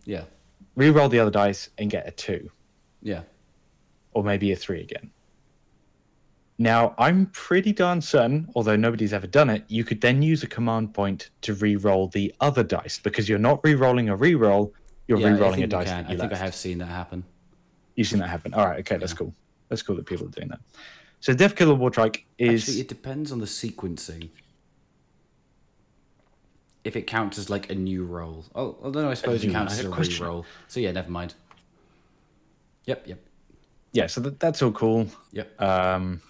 Yeah. 0.05 0.25
Re-roll 0.75 1.09
the 1.09 1.19
other 1.19 1.31
dice 1.31 1.69
and 1.77 1.89
get 1.89 2.07
a 2.07 2.11
two, 2.11 2.49
Yeah. 3.01 3.21
Or 4.13 4.23
maybe 4.23 4.51
a 4.51 4.55
three 4.55 4.81
again. 4.81 5.11
Now, 6.59 6.93
I'm 6.99 7.25
pretty 7.27 7.73
darn 7.73 7.99
certain, 7.99 8.47
although 8.55 8.75
nobody's 8.75 9.11
ever 9.11 9.25
done 9.27 9.49
it, 9.49 9.63
you 9.67 9.83
could 9.83 10.01
then 10.01 10.21
use 10.21 10.43
a 10.43 10.47
command 10.47 10.93
point 10.93 11.31
to 11.41 11.55
re-roll 11.55 12.07
the 12.09 12.33
other 12.39 12.63
dice 12.63 12.99
because 12.99 13.27
you're 13.27 13.39
not 13.39 13.59
re-rolling 13.63 14.09
a 14.09 14.15
re-roll, 14.15 14.73
you're 15.07 15.19
yeah 15.19 15.29
re-rolling 15.29 15.63
a 15.63 15.67
dice. 15.67 15.87
can. 15.87 16.05
I 16.05 16.11
you 16.11 16.17
think 16.17 16.31
I 16.31 16.37
have 16.37 16.53
seen 16.53 16.77
that 16.77 16.85
happen. 16.85 17.23
You've 17.95 18.07
seen 18.07 18.19
that 18.19 18.29
happen. 18.29 18.53
All 18.53 18.67
right, 18.67 18.79
okay, 18.79 18.97
that's 18.97 19.13
cool. 19.13 19.33
That's 19.69 19.81
cool 19.81 19.95
that 19.95 20.05
people 20.05 20.27
are 20.27 20.31
doing 20.31 20.49
that. 20.49 20.59
So, 21.19 21.33
Deffkilla 21.33 21.77
War 21.77 21.89
Wartrike 21.89 22.23
is 22.37 22.63
Actually, 22.63 22.81
it 22.81 22.87
depends 22.87 23.31
on 23.31 23.39
the 23.39 23.45
sequencing. 23.45 24.29
If 26.83 26.95
it 26.95 27.07
counts 27.07 27.37
as 27.37 27.49
like 27.49 27.71
a 27.71 27.75
new 27.75 28.03
roll. 28.05 28.45
Oh, 28.53 28.77
although 28.83 29.09
I 29.09 29.13
suppose 29.15 29.43
it 29.43 29.51
counts 29.51 29.79
as 29.79 29.85
a 29.85 29.89
a 29.89 29.91
question. 29.91 30.23
re-roll. 30.23 30.45
So 30.67 30.79
yeah, 30.79 30.91
never 30.91 31.09
mind. 31.09 31.33
Yep, 32.85 33.07
yep, 33.07 33.19
yeah. 33.93 34.07
So 34.07 34.21
that, 34.21 34.39
that's 34.39 34.61
all 34.61 34.71
cool. 34.71 35.07
yep. 35.31 35.59
Um, 35.61 36.21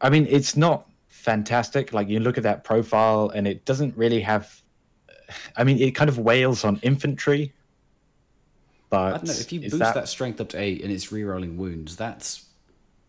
I 0.00 0.10
mean, 0.10 0.26
it's 0.28 0.56
not 0.56 0.88
fantastic. 1.08 1.92
Like 1.92 2.08
you 2.08 2.20
look 2.20 2.36
at 2.36 2.42
that 2.42 2.64
profile, 2.64 3.30
and 3.34 3.48
it 3.48 3.64
doesn't 3.64 3.96
really 3.96 4.20
have. 4.20 4.60
I 5.56 5.64
mean, 5.64 5.78
it 5.78 5.92
kind 5.92 6.10
of 6.10 6.18
wails 6.18 6.64
on 6.64 6.78
infantry. 6.82 7.54
But 8.90 9.00
I 9.00 9.10
don't 9.16 9.26
know. 9.26 9.32
If 9.32 9.52
you 9.52 9.60
boost 9.60 9.78
that... 9.78 10.08
strength 10.08 10.40
up 10.40 10.50
to 10.50 10.60
eight 10.60 10.82
and 10.82 10.92
it's 10.92 11.10
re-rolling 11.10 11.56
wounds, 11.56 11.96
that's 11.96 12.44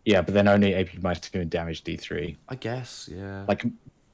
yeah, 0.05 0.21
but 0.21 0.33
then 0.33 0.47
only 0.47 0.73
AP 0.73 1.01
minus 1.01 1.19
two 1.19 1.41
and 1.41 1.49
damage 1.49 1.83
D 1.83 1.97
three. 1.97 2.37
I 2.47 2.55
guess 2.55 3.09
yeah. 3.11 3.45
Like 3.47 3.65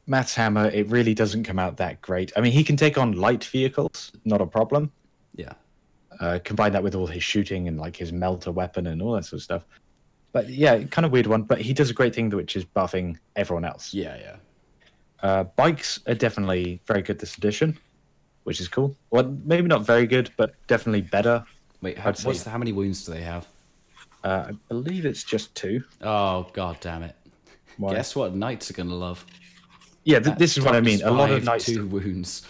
Matt's 0.07 0.33
hammer, 0.33 0.67
it 0.67 0.87
really 0.87 1.13
doesn't 1.13 1.43
come 1.43 1.59
out 1.59 1.77
that 1.77 2.01
great. 2.01 2.31
I 2.35 2.41
mean, 2.41 2.51
he 2.51 2.63
can 2.63 2.75
take 2.75 2.97
on 2.97 3.13
light 3.13 3.43
vehicles, 3.43 4.11
not 4.25 4.41
a 4.41 4.45
problem. 4.45 4.91
yeah. 5.35 5.53
Uh, 6.21 6.37
combine 6.43 6.71
that 6.71 6.83
with 6.83 6.93
all 6.93 7.07
his 7.07 7.23
shooting 7.23 7.67
and 7.67 7.79
like 7.79 7.95
his 7.95 8.13
melter 8.13 8.51
weapon 8.51 8.85
and 8.87 9.01
all 9.01 9.13
that 9.13 9.25
sort 9.25 9.39
of 9.39 9.43
stuff. 9.43 9.65
But 10.33 10.47
yeah, 10.49 10.83
kind 10.83 11.03
of 11.03 11.11
weird 11.11 11.25
one. 11.25 11.41
But 11.41 11.59
he 11.59 11.73
does 11.73 11.89
a 11.89 11.93
great 11.93 12.13
thing, 12.13 12.29
which 12.29 12.55
is 12.55 12.63
buffing 12.63 13.17
everyone 13.35 13.65
else. 13.65 13.91
Yeah, 13.91 14.17
yeah. 14.17 14.35
Uh, 15.23 15.43
bikes 15.43 15.99
are 16.07 16.13
definitely 16.13 16.79
very 16.85 17.01
good 17.01 17.17
this 17.17 17.37
edition, 17.37 17.75
which 18.43 18.61
is 18.61 18.67
cool. 18.67 18.95
Well, 19.09 19.35
maybe 19.43 19.67
not 19.67 19.81
very 19.81 20.05
good, 20.05 20.29
but 20.37 20.53
definitely 20.67 21.01
better. 21.01 21.43
Wait, 21.81 21.97
how, 21.97 22.13
what's 22.21 22.43
the, 22.43 22.51
how 22.51 22.59
many 22.59 22.71
wounds 22.71 23.03
do 23.03 23.13
they 23.13 23.21
have? 23.21 23.47
Uh, 24.23 24.45
I 24.49 24.51
believe 24.69 25.07
it's 25.07 25.23
just 25.23 25.53
two. 25.55 25.83
Oh 26.01 26.47
god 26.53 26.77
damn 26.81 27.01
it! 27.01 27.15
Why? 27.77 27.95
Guess 27.95 28.15
what? 28.15 28.35
Knights 28.35 28.69
are 28.69 28.73
gonna 28.73 28.93
love. 28.93 29.25
Yeah, 30.03 30.19
th- 30.19 30.37
this 30.37 30.57
is 30.57 30.63
what 30.63 30.75
I 30.75 30.81
mean. 30.81 31.01
A 31.01 31.11
lot 31.11 31.31
of 31.31 31.37
five, 31.37 31.45
knight, 31.45 31.61
two 31.61 31.87
wounds. 31.87 32.45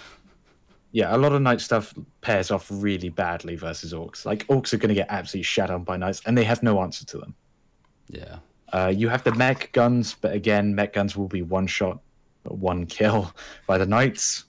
Yeah, 0.94 1.16
a 1.16 1.18
lot 1.18 1.32
of 1.32 1.42
knight 1.42 1.62
stuff 1.62 1.94
pairs 2.20 2.52
off 2.52 2.68
really 2.70 3.10
badly 3.10 3.56
versus 3.56 3.94
orcs. 3.94 4.26
Like 4.26 4.46
orcs 4.48 4.74
are 4.74 4.78
going 4.78 4.90
to 4.90 4.96
get 4.96 5.08
absolutely 5.10 5.44
shat 5.44 5.70
on 5.70 5.84
by 5.84 5.96
knights, 5.98 6.22
and 6.26 6.38
they 6.38 6.44
have 6.44 6.62
no 6.64 6.82
answer 6.82 7.06
to 7.06 7.18
them. 7.18 7.34
Yeah. 8.10 8.40
Uh, 8.74 8.92
you 8.96 9.08
have 9.10 9.24
the 9.24 9.34
Mek 9.36 9.72
Gunz, 9.74 10.16
but 10.20 10.34
again, 10.34 10.76
Mek 10.76 10.94
Gunz 10.94 11.16
will 11.16 11.28
be 11.30 11.42
one 11.42 11.68
shot, 11.68 12.00
one 12.44 12.86
kill 12.86 13.34
by 13.68 13.78
the 13.78 13.86
knights. 13.86 14.46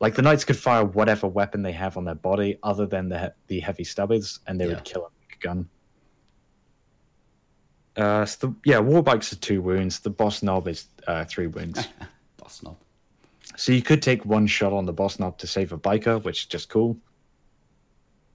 Like 0.00 0.14
the 0.14 0.22
knights 0.22 0.44
could 0.44 0.56
fire 0.58 0.84
whatever 0.84 1.26
weapon 1.28 1.62
they 1.62 1.72
have 1.72 1.96
on 1.96 2.04
their 2.04 2.14
body, 2.14 2.58
other 2.62 2.86
than 2.86 3.08
the 3.08 3.18
he- 3.18 3.28
the 3.48 3.60
heavy 3.60 3.84
stubbers, 3.84 4.40
and 4.46 4.58
they 4.60 4.64
Yeah. 4.66 4.74
would 4.74 4.84
kill 4.84 5.02
a 5.06 5.10
Mek 5.20 5.40
Gun. 5.40 5.68
Uh, 7.96 8.24
so 8.26 8.48
the, 8.48 8.54
yeah, 8.64 8.78
war 8.78 9.02
bikes 9.02 9.32
are 9.32 9.36
two 9.36 9.62
wounds. 9.62 10.00
The 10.00 10.10
boss 10.10 10.42
nob 10.42 10.66
is 10.66 10.86
uh, 11.06 11.24
three 11.26 11.46
wounds. 11.46 11.86
Boss 12.38 12.62
nob. 12.62 12.76
So 13.56 13.72
you 13.72 13.82
could 13.82 14.02
take 14.02 14.24
one 14.24 14.46
shot 14.46 14.72
on 14.72 14.84
the 14.84 14.92
boss 14.92 15.18
nob 15.18 15.38
to 15.38 15.46
save 15.46 15.72
a 15.72 15.78
biker, 15.78 16.22
which 16.22 16.40
is 16.40 16.46
just 16.46 16.68
cool. 16.68 16.96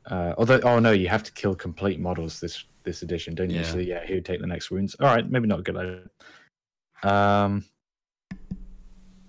Uh, 0.05 0.33
although, 0.37 0.59
oh 0.63 0.79
no, 0.79 0.91
you 0.91 1.07
have 1.07 1.23
to 1.23 1.31
kill 1.31 1.55
complete 1.55 1.99
models 1.99 2.39
this 2.39 2.65
this 2.83 3.01
edition, 3.01 3.35
don't 3.35 3.49
you? 3.49 3.59
Yeah. 3.59 3.63
So 3.63 3.77
yeah, 3.77 4.05
he 4.05 4.15
would 4.15 4.25
take 4.25 4.41
the 4.41 4.47
next 4.47 4.71
wounds. 4.71 4.95
All 4.99 5.07
right, 5.07 5.29
maybe 5.29 5.47
not 5.47 5.59
a 5.59 5.61
good 5.61 5.77
idea. 5.77 6.01
Um, 7.03 7.65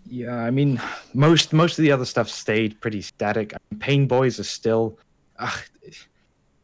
yeah, 0.07 0.37
I 0.37 0.51
mean, 0.51 0.81
most 1.15 1.53
most 1.53 1.79
of 1.79 1.83
the 1.83 1.93
other 1.93 2.05
stuff 2.05 2.29
stayed 2.29 2.81
pretty 2.81 3.03
static. 3.03 3.55
Pain 3.79 4.07
boys 4.07 4.41
are 4.41 4.45
still. 4.45 4.99
Ugh, 5.39 5.59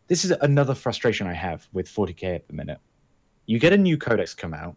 this 0.08 0.24
is 0.24 0.30
another 0.40 0.74
frustration 0.74 1.26
I 1.26 1.32
have 1.32 1.66
with 1.72 1.88
40k 1.88 2.34
at 2.34 2.46
the 2.46 2.54
minute. 2.54 2.78
You 3.46 3.58
get 3.58 3.72
a 3.72 3.76
new 3.76 3.98
codex 3.98 4.34
come 4.34 4.54
out, 4.54 4.76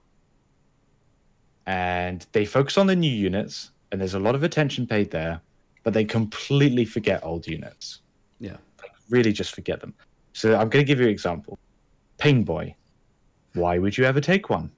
and 1.66 2.26
they 2.32 2.46
focus 2.46 2.78
on 2.78 2.88
the 2.88 2.96
new 2.96 3.12
units, 3.12 3.72
and 3.92 4.00
there's 4.00 4.14
a 4.14 4.20
lot 4.20 4.36
of 4.36 4.44
attention 4.44 4.88
paid 4.88 5.12
there, 5.12 5.42
but 5.84 5.94
they 5.94 6.06
completely 6.06 6.86
forget 6.86 7.24
old 7.24 7.48
units. 7.48 8.02
Yeah. 8.40 8.58
Like, 8.82 8.92
really 9.10 9.32
just 9.32 9.56
forget 9.56 9.80
them. 9.82 9.94
So 10.34 10.54
I'm 10.54 10.70
going 10.70 10.84
to 10.84 10.88
give 10.88 11.00
you 11.00 11.06
an 11.06 11.12
example. 11.12 11.58
Pain 12.18 12.44
Boy. 12.44 12.76
Why 13.54 13.80
would 13.80 13.98
you 13.98 14.06
ever 14.06 14.22
take 14.22 14.50
one? 14.50 14.72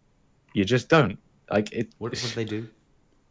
You 0.54 0.64
just 0.66 0.90
don't. 0.90 1.18
Like 1.50 1.72
it. 1.74 1.90
What 1.98 2.12
what 2.12 2.22
do 2.22 2.28
they 2.36 2.46
do? 2.46 2.68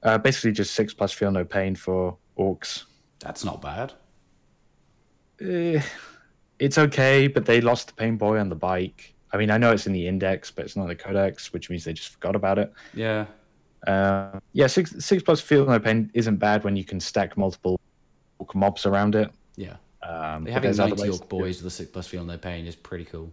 Uh, 0.02 0.18
basically, 0.18 0.52
just 0.52 0.74
six 0.74 0.92
plus 0.92 1.12
feel 1.12 1.30
no 1.30 1.44
pain 1.44 1.74
for 1.74 2.16
orcs. 2.38 2.84
That's 3.20 3.44
not 3.44 3.62
bad. 3.62 3.94
Eh, 5.40 5.80
it's 6.58 6.78
okay, 6.78 7.26
but 7.26 7.46
they 7.46 7.60
lost 7.60 7.88
the 7.88 7.94
Pain 7.94 8.16
Boy 8.16 8.38
on 8.38 8.48
the 8.48 8.54
bike. 8.54 9.14
I 9.32 9.36
mean, 9.36 9.50
I 9.50 9.58
know 9.58 9.72
it's 9.72 9.86
in 9.86 9.92
the 9.92 10.06
index, 10.06 10.50
but 10.50 10.64
it's 10.64 10.76
not 10.76 10.82
in 10.82 10.88
the 10.88 10.96
codex, 10.96 11.52
which 11.52 11.70
means 11.70 11.84
they 11.84 11.92
just 11.92 12.10
forgot 12.10 12.36
about 12.36 12.58
it. 12.58 12.72
Yeah. 12.94 13.26
Uh, 13.86 14.38
yeah, 14.52 14.66
six 14.66 14.94
six 15.04 15.22
plus 15.22 15.40
feel 15.40 15.64
no 15.66 15.78
pain 15.78 16.10
isn't 16.14 16.36
bad 16.36 16.64
when 16.64 16.76
you 16.76 16.84
can 16.84 17.00
stack 17.00 17.36
multiple 17.36 17.80
orc 18.38 18.54
mobs 18.54 18.84
around 18.86 19.14
it. 19.14 19.30
Yeah. 19.56 19.76
Um, 20.02 20.44
but 20.44 20.52
Having 20.52 20.62
there's 20.68 20.80
other 20.80 20.88
90 20.96 21.02
ways 21.02 21.08
York 21.08 21.22
to 21.22 21.28
do 21.28 21.36
it. 21.36 21.40
boys 21.40 21.56
with 21.58 21.66
a 21.66 21.70
six 21.76 21.90
plus 21.90 22.06
feel 22.06 22.24
no 22.24 22.38
pain 22.38 22.66
is 22.66 22.74
pretty 22.76 23.04
cool. 23.04 23.32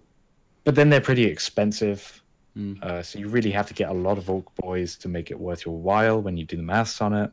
but 0.64 0.76
then 0.76 0.90
they're 0.90 1.02
pretty 1.02 1.24
expensive. 1.26 2.22
Mm. 2.58 2.82
Uh, 2.84 3.04
so 3.04 3.20
you 3.20 3.28
really 3.28 3.52
have 3.52 3.68
to 3.68 3.74
get 3.74 3.90
a 3.90 3.94
lot 3.94 4.18
of 4.18 4.30
orc 4.30 4.54
boys 4.56 4.96
to 4.98 5.08
make 5.08 5.32
it 5.32 5.40
worth 5.40 5.66
your 5.66 5.76
while 5.78 6.22
when 6.22 6.38
you 6.38 6.44
do 6.46 6.58
the 6.58 6.64
maths 6.64 7.02
on 7.02 7.14
it. 7.14 7.32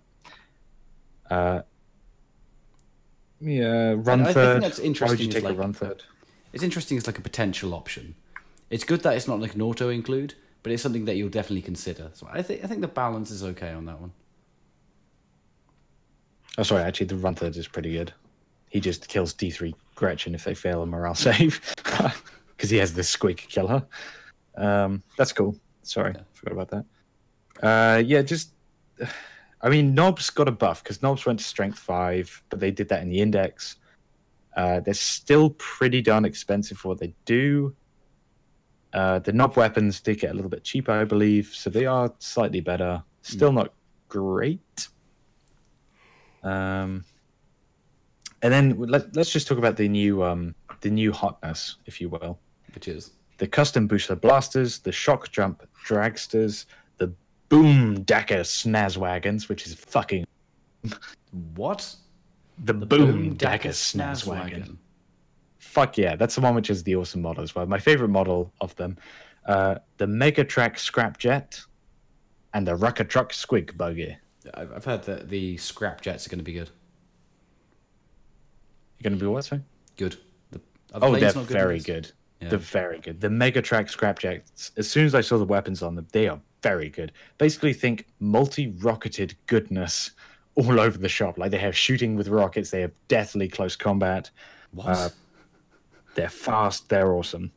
Uh, 1.30 1.62
yeah, 3.40 3.94
run 3.96 4.20
I 4.20 4.24
think 4.24 4.34
third. 4.34 4.62
that's 4.62 4.78
Why 4.78 4.82
would 4.82 4.86
interesting 4.86 5.26
you 5.26 5.32
take 5.32 5.42
like- 5.44 5.56
a 5.56 5.60
runtherd? 5.60 6.00
It's 6.52 6.62
interesting 6.62 6.96
as 6.96 7.06
like 7.06 7.18
a 7.18 7.22
potential 7.22 7.74
option. 7.74 8.14
It's 8.70 8.84
good 8.84 9.02
that 9.02 9.16
it's 9.16 9.26
not 9.26 9.40
like 9.40 9.54
an 9.54 9.62
auto 9.62 9.88
include, 9.88 10.34
but 10.64 10.72
it's 10.72 10.82
something 10.82 11.04
that 11.04 11.14
you'll 11.14 11.28
definitely 11.28 11.62
consider. 11.62 12.10
So 12.14 12.26
I 12.32 12.42
think 12.42 12.64
I 12.64 12.66
think 12.66 12.80
the 12.80 12.88
balance 12.88 13.30
is 13.30 13.44
okay 13.44 13.70
on 13.70 13.84
that 13.84 14.00
one. 14.00 14.10
Oh, 16.58 16.62
sorry. 16.64 16.82
Actually, 16.82 17.06
the 17.06 17.14
runtherd 17.16 17.56
is 17.56 17.68
pretty 17.68 17.92
good. 17.92 18.12
He 18.70 18.80
just 18.80 19.06
kills 19.08 19.32
D 19.32 19.50
three 19.50 19.74
Gretchin 19.94 20.34
if 20.34 20.42
they 20.44 20.54
fail 20.54 20.82
a 20.82 20.86
morale 20.86 21.14
save 21.28 21.60
because 22.56 22.70
he 22.70 22.78
has 22.78 22.94
the 22.94 23.04
squeak 23.04 23.46
killer. 23.48 23.84
Um, 24.56 25.02
that's 25.16 25.32
cool. 25.32 25.56
Sorry, 25.82 26.12
Yeah. 26.16 26.22
forgot 26.32 26.52
about 26.52 26.70
that. 27.62 27.66
Uh, 27.66 27.98
yeah, 27.98 28.22
just. 28.22 28.50
I 29.60 29.70
mean, 29.70 29.94
Nobs 29.94 30.28
got 30.30 30.46
a 30.48 30.52
buff 30.52 30.82
because 30.82 31.02
Nobs 31.02 31.24
went 31.24 31.38
to 31.38 31.44
strength 31.44 31.78
five, 31.78 32.42
but 32.50 32.60
they 32.60 32.70
did 32.70 32.88
that 32.90 33.02
in 33.02 33.08
the 33.08 33.20
index. 33.20 33.76
Uh, 34.56 34.80
they're 34.80 34.94
still 34.94 35.50
pretty 35.50 36.00
darn 36.02 36.24
expensive 36.24 36.78
for 36.78 36.88
what 36.88 37.00
they 37.00 37.14
do. 37.24 37.74
Uh, 38.94 39.18
the 39.18 39.32
nob 39.32 39.56
weapons 39.56 40.00
did 40.00 40.20
get 40.20 40.30
a 40.30 40.34
little 40.34 40.48
bit 40.48 40.64
cheaper, 40.64 40.92
I 40.92 41.04
believe, 41.04 41.48
so 41.52 41.68
they 41.68 41.84
are 41.84 42.12
slightly 42.20 42.60
better. 42.60 43.02
Still 43.22 43.52
not 43.52 43.74
great. 44.08 44.88
Um, 46.42 47.04
and 48.42 48.52
then 48.52 48.78
let, 48.78 49.16
let's 49.16 49.32
just 49.32 49.48
talk 49.48 49.58
about 49.58 49.76
the 49.76 49.88
new 49.88 50.22
um, 50.22 50.54
the 50.80 50.90
new 50.90 51.12
hotness, 51.12 51.76
if 51.86 52.00
you 52.00 52.08
will. 52.08 52.38
Which 52.74 52.88
is 52.88 53.12
The 53.38 53.48
Kustom 53.48 53.88
Boosta-blastas, 53.88 54.82
the 54.82 54.92
shock 54.92 55.30
jump 55.30 55.66
dragsters, 55.86 56.66
the 56.98 57.12
Boomdakka 57.50 58.40
Snazzwagons, 58.40 59.48
which 59.48 59.66
is 59.66 59.74
fucking 59.74 60.24
what? 61.54 61.96
the, 62.58 62.74
boom, 62.74 63.36
dacker 63.36 63.70
snaz 63.70 64.26
wagon. 64.26 64.78
Fuck 65.74 65.98
yeah, 65.98 66.14
that's 66.14 66.36
the 66.36 66.40
one 66.40 66.54
which 66.54 66.70
is 66.70 66.84
the 66.84 66.94
awesome 66.94 67.20
model 67.20 67.42
as 67.42 67.52
well. 67.52 67.66
My 67.66 67.80
favorite 67.80 68.10
model 68.10 68.52
of 68.60 68.76
them, 68.76 68.96
uh, 69.46 69.76
the 69.96 70.06
Megatrakk 70.06 70.76
Scrapjet, 70.76 71.60
and 72.52 72.64
the 72.64 72.76
Rucker 72.76 73.02
Truck 73.02 73.32
Squig 73.32 73.76
Buggy. 73.76 74.16
I've 74.54 74.84
heard 74.84 75.02
that 75.02 75.28
the 75.28 75.56
scrap 75.56 76.00
jets 76.00 76.28
are 76.28 76.30
going 76.30 76.38
to 76.38 76.44
be 76.44 76.52
good. 76.52 76.70
You're 78.98 79.10
gonna 79.10 79.20
be 79.20 79.26
what? 79.26 79.44
Sorry? 79.44 79.62
Good. 79.96 80.16
The, 80.52 80.60
the 80.92 81.04
Oh, 81.04 81.16
they're 81.16 81.34
not 81.34 81.46
very 81.46 81.80
good. 81.80 82.12
Yeah. 82.40 82.50
They're 82.50 82.58
very 82.58 83.00
good. 83.00 83.20
The 83.20 83.28
Megatrakk 83.28 83.90
Scrapjets. 83.90 84.70
As 84.76 84.88
soon 84.88 85.06
as 85.06 85.16
I 85.16 85.22
saw 85.22 85.38
the 85.38 85.44
weapons 85.44 85.82
on 85.82 85.96
them, 85.96 86.06
they 86.12 86.28
are 86.28 86.40
very 86.62 86.88
good. 86.88 87.10
Basically, 87.38 87.72
think 87.72 88.06
multi-rocketed 88.20 89.34
goodness 89.48 90.12
all 90.54 90.78
over 90.86 90.96
the 90.96 91.08
shop. 91.08 91.36
Like 91.36 91.50
they 91.50 91.58
have 91.58 91.76
shooting 91.76 92.14
with 92.14 92.28
rockets. 92.28 92.70
They 92.70 92.82
have 92.82 92.92
deathly 93.08 93.48
close 93.48 93.74
combat. 93.74 94.30
What? 94.70 94.86
Uh, 94.86 95.08
they're 96.14 96.28
fast. 96.28 96.88
They're 96.88 97.12
awesome. 97.14 97.52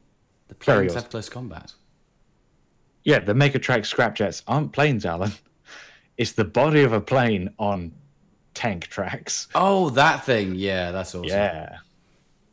the 0.47 0.55
planes 0.55 0.75
very 0.75 0.87
have 0.87 0.97
awesome. 0.97 1.09
close 1.09 1.29
combat. 1.29 1.73
Yeah, 3.03 3.19
the 3.19 3.33
Megatrakk 3.33 3.85
Scrapjets 3.85 4.43
aren't 4.47 4.73
planes, 4.73 5.05
Alan. 5.05 5.31
It's 6.17 6.31
the 6.31 6.45
body 6.45 6.81
of 6.81 6.93
a 6.93 6.99
plane 6.99 7.53
on 7.59 7.93
tank 8.55 8.87
tracks. 8.87 9.47
Oh, 9.53 9.91
that 9.91 10.25
thing. 10.25 10.55
Yeah, 10.55 10.89
that's 10.89 11.13
awesome. 11.13 11.29
Yeah, 11.29 11.77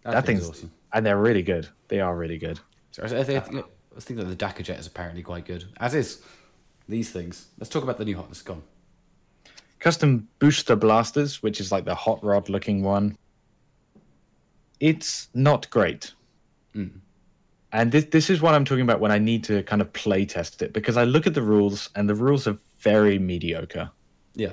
that, 0.02 0.12
that 0.12 0.26
thing's 0.26 0.42
thing's 0.42 0.58
awesome. 0.58 0.72
and 0.92 1.06
they're 1.06 1.18
really 1.18 1.42
good. 1.42 1.66
They 1.88 1.98
are 2.00 2.14
really 2.14 2.36
good. 2.36 2.60
So 2.90 3.02
I, 3.02 3.08
think, 3.08 3.20
I, 3.22 3.40
think, 3.40 3.66
I 3.96 4.00
think 4.00 4.20
that 4.20 4.26
the 4.26 4.36
Dakkajet 4.36 4.78
is 4.78 4.86
apparently 4.86 5.22
quite 5.22 5.46
good. 5.46 5.64
As 5.78 5.94
is 5.94 6.22
these 6.88 7.10
things. 7.10 7.48
Let's 7.58 7.70
talk 7.70 7.82
about 7.82 7.98
the 7.98 8.04
new 8.04 8.16
hotness. 8.16 8.42
Gone. 8.42 8.62
Custom 9.78 10.28
booster 10.38 10.76
blasters, 10.76 11.42
which 11.42 11.60
is 11.60 11.72
like 11.72 11.84
the 11.84 11.94
hot 11.94 12.22
rod 12.22 12.48
looking 12.48 12.82
one. 12.82 13.16
It's 14.80 15.28
not 15.34 15.68
great. 15.70 16.12
Mm. 16.74 17.00
And 17.72 17.90
this 17.90 18.04
this 18.06 18.30
is 18.30 18.40
what 18.40 18.54
I'm 18.54 18.64
talking 18.64 18.82
about 18.82 19.00
when 19.00 19.10
I 19.10 19.18
need 19.18 19.42
to 19.44 19.62
kind 19.64 19.82
of 19.82 19.92
play 19.92 20.24
test 20.24 20.62
it 20.62 20.72
because 20.72 20.96
I 20.96 21.04
look 21.04 21.26
at 21.26 21.34
the 21.34 21.42
rules 21.42 21.90
and 21.96 22.08
the 22.08 22.14
rules 22.14 22.46
are 22.46 22.56
very 22.78 23.18
mediocre. 23.18 23.90
Yeah. 24.34 24.52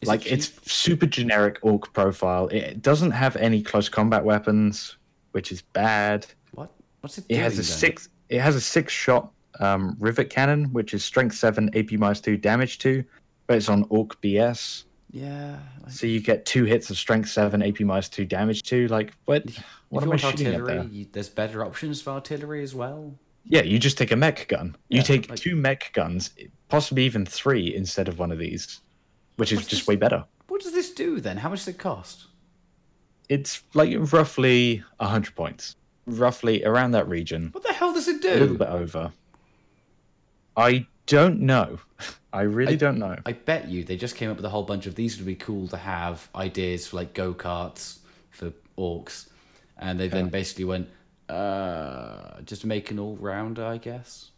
Is 0.00 0.08
like 0.08 0.22
cheap? 0.22 0.32
it's 0.32 0.72
super 0.72 1.06
generic 1.06 1.58
orc 1.62 1.92
profile. 1.92 2.48
It 2.48 2.80
doesn't 2.82 3.10
have 3.10 3.36
any 3.36 3.62
close 3.62 3.88
combat 3.88 4.24
weapons, 4.24 4.96
which 5.32 5.52
is 5.52 5.62
bad. 5.62 6.26
what? 6.52 6.70
What's 7.00 7.18
it? 7.18 7.24
It 7.28 7.38
has 7.38 7.54
a 7.54 7.56
then? 7.56 7.64
six. 7.64 8.08
It 8.28 8.40
has 8.40 8.54
a 8.54 8.60
six 8.60 8.92
shot 8.92 9.32
um, 9.58 9.96
rivet 9.98 10.30
kannon, 10.30 10.72
which 10.72 10.94
is 10.94 11.04
strength 11.04 11.34
seven, 11.34 11.70
AP 11.76 11.92
minus 11.92 12.20
two, 12.20 12.36
damage 12.36 12.78
two, 12.78 13.04
but 13.46 13.56
it's 13.56 13.68
on 13.68 13.84
orc 13.90 14.20
BS. 14.22 14.84
Yeah. 15.10 15.58
Like, 15.82 15.92
So 15.92 16.06
you 16.06 16.20
get 16.20 16.46
two 16.46 16.64
hits 16.64 16.90
of 16.90 16.96
strength 16.96 17.28
seven, 17.30 17.62
AP 17.62 17.80
minus 17.80 18.08
two, 18.08 18.24
damage 18.24 18.62
two. 18.62 18.86
Like 18.88 19.12
what? 19.24 19.44
What 19.88 20.02
if 20.04 20.08
am 20.08 20.12
I 20.12 20.16
shooting 20.16 20.46
at 20.46 20.54
artillery, 20.54 20.74
there? 20.78 20.84
you, 20.86 21.06
there's 21.12 21.28
better 21.28 21.64
options 21.64 22.00
for 22.00 22.10
artillery 22.10 22.62
as 22.62 22.74
well. 22.74 23.12
Yeah, 23.44 23.62
you 23.62 23.78
just 23.78 23.98
take 23.98 24.12
a 24.12 24.16
Mek 24.16 24.46
Gun. 24.48 24.76
You 24.88 24.98
Yeah, 24.98 25.02
take 25.02 25.28
like- 25.30 25.38
two 25.40 25.56
Mek 25.56 25.90
Gunz, 25.94 26.30
possibly 26.68 27.04
even 27.04 27.26
three 27.26 27.74
instead 27.74 28.06
of 28.06 28.18
one 28.18 28.30
of 28.30 28.38
these, 28.38 28.80
which 29.36 29.50
is 29.52 29.60
just 29.60 29.70
this- 29.70 29.86
way 29.88 29.96
better. 29.96 30.24
What 30.48 30.60
does 30.62 30.72
this 30.72 30.92
do 30.92 31.20
then? 31.20 31.38
How 31.38 31.48
much 31.48 31.60
does 31.60 31.68
it 31.68 31.78
cost? 31.78 32.26
It's 33.28 33.62
like 33.74 33.92
roughly 34.12 34.82
hundred 35.00 35.34
points, 35.34 35.76
roughly 36.06 36.64
around 36.64 36.90
that 36.92 37.08
region. 37.08 37.48
What 37.52 37.64
the 37.64 37.72
hell 37.72 37.92
does 37.92 38.08
it 38.08 38.20
do? 38.22 38.28
a 38.32 38.34
little 38.40 38.56
bit 38.56 38.68
over. 38.68 39.12
I 40.56 40.86
don't 41.10 41.40
know. 41.40 41.78
I 42.32 42.42
really 42.42 42.74
I- 42.74 42.76
don't 42.76 42.98
know. 42.98 43.16
I 43.26 43.32
bet 43.32 43.68
you 43.68 43.84
they 43.84 43.96
just 43.96 44.16
came 44.16 44.30
up 44.30 44.36
with 44.36 44.44
a 44.44 44.48
whole 44.48 44.62
bunch 44.62 44.86
of 44.86 44.94
these 44.94 45.16
would 45.16 45.26
be 45.26 45.34
cool 45.34 45.66
to 45.68 45.76
have 45.76 46.28
ideas 46.34 46.86
for 46.88 46.96
like 46.96 47.12
go 47.12 47.34
karts 47.34 47.98
for 48.30 48.52
orcs, 48.78 49.28
and 49.78 49.98
they 49.98 50.08
then 50.08 50.28
basically 50.28 50.64
went, 50.64 50.88
uh, 51.28 52.40
just 52.42 52.64
make 52.64 52.90
an 52.90 52.98
all 52.98 53.16
rounder, 53.16 53.64
I 53.64 53.78
guess. 53.78 54.30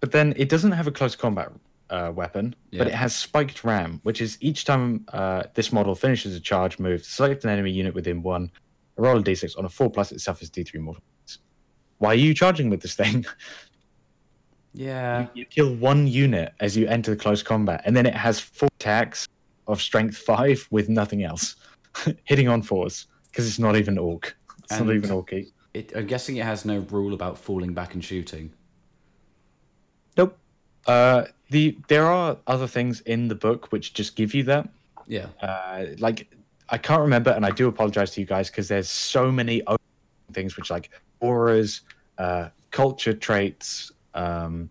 But 0.00 0.12
then 0.12 0.34
it 0.36 0.48
doesn't 0.48 0.72
have 0.72 0.86
a 0.86 0.92
close 0.92 1.16
combat 1.16 1.50
uh, 1.90 2.12
weapon, 2.14 2.54
but 2.76 2.86
it 2.86 2.94
has 2.94 3.14
spiked 3.14 3.64
ram, 3.64 4.00
which 4.04 4.20
is 4.20 4.38
each 4.40 4.64
time 4.64 5.04
uh, 5.12 5.44
this 5.54 5.72
model 5.72 5.94
finishes 5.94 6.36
a 6.36 6.40
charge 6.40 6.78
move, 6.78 7.04
select 7.04 7.44
an 7.44 7.50
enemy 7.50 7.72
unit 7.72 7.94
within 7.94 8.22
one, 8.22 8.50
roll 8.96 9.18
a 9.18 9.22
d6 9.22 9.58
on 9.58 9.64
a 9.64 9.68
four 9.68 9.90
plus, 9.90 10.12
it 10.12 10.20
suffers 10.20 10.50
d3 10.50 10.80
mortal. 10.80 11.02
Why 11.98 12.10
are 12.10 12.14
you 12.14 12.34
charging 12.34 12.70
with 12.70 12.82
this 12.82 12.94
thing? 12.94 13.24
Yeah, 14.74 15.28
you 15.34 15.44
kill 15.44 15.74
one 15.76 16.06
unit 16.08 16.52
as 16.60 16.76
you 16.76 16.86
enter 16.88 17.12
the 17.12 17.16
close 17.16 17.42
combat, 17.42 17.82
and 17.84 17.96
then 17.96 18.06
it 18.06 18.14
has 18.14 18.40
four 18.40 18.68
attacks 18.80 19.28
of 19.68 19.80
strength 19.80 20.16
five 20.16 20.66
with 20.70 20.88
nothing 20.88 21.22
else, 21.22 21.56
hitting 22.24 22.48
on 22.48 22.60
fours 22.60 23.06
because 23.30 23.46
it's 23.46 23.58
not 23.60 23.76
even 23.76 23.96
orc. 23.98 24.36
It's 24.64 24.72
And- 24.72 24.86
not 24.86 24.96
even 24.96 25.10
orky. 25.10 25.52
it, 25.74 25.92
I'm 25.94 26.06
guessing 26.06 26.36
it 26.36 26.44
has 26.44 26.64
no 26.64 26.78
rule 26.90 27.14
about 27.14 27.38
falling 27.38 27.72
back 27.72 27.94
and 27.94 28.04
shooting. 28.04 28.52
Nope. 30.16 30.36
Uh, 30.86 31.24
the 31.50 31.78
there 31.88 32.06
are 32.06 32.36
other 32.46 32.66
things 32.66 33.00
in 33.02 33.28
the 33.28 33.34
book 33.34 33.70
which 33.72 33.94
just 33.94 34.16
give 34.16 34.34
you 34.34 34.42
that. 34.44 34.68
Yeah, 35.06 35.26
Uh, 35.40 35.86
like 35.98 36.28
I 36.68 36.78
can't 36.78 37.00
remember, 37.02 37.30
and 37.30 37.44
I 37.46 37.50
do 37.50 37.68
apologize 37.68 38.10
to 38.12 38.20
you 38.20 38.26
guys 38.26 38.50
because 38.50 38.68
there's 38.68 38.88
so 38.88 39.30
many 39.30 39.64
other 39.66 39.78
things 40.32 40.56
which 40.56 40.70
like 40.70 40.90
auras, 41.20 41.82
uh, 42.18 42.48
culture 42.70 43.12
traits, 43.12 43.92
um, 44.14 44.70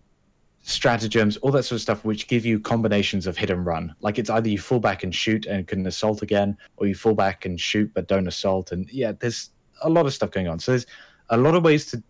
stratagems, 0.62 1.36
all 1.38 1.50
that 1.52 1.64
sort 1.64 1.76
of 1.76 1.82
stuff, 1.82 2.04
which 2.04 2.26
give 2.26 2.46
you 2.46 2.58
combinations 2.58 3.26
of 3.26 3.36
hit 3.36 3.50
and 3.50 3.66
run. 3.66 3.94
Like 4.00 4.18
it's 4.18 4.30
either 4.30 4.48
you 4.48 4.58
fall 4.58 4.80
back 4.80 5.04
and 5.04 5.14
shoot 5.14 5.46
and 5.46 5.66
can 5.66 5.86
assault 5.86 6.22
again, 6.22 6.56
or 6.76 6.86
you 6.86 6.94
fall 6.94 7.14
back 7.14 7.44
and 7.44 7.60
shoot 7.60 7.92
but 7.94 8.08
don't 8.08 8.26
assault. 8.26 8.72
And 8.72 8.90
yeah, 8.90 9.12
there's 9.12 9.50
a 9.82 9.90
lot 9.90 10.06
of 10.06 10.14
stuff 10.14 10.30
going 10.30 10.48
on. 10.48 10.58
So 10.58 10.72
there's 10.72 10.86
a 11.30 11.36
lot 11.36 11.54
of 11.54 11.62
ways 11.62 11.86
to 11.86 12.02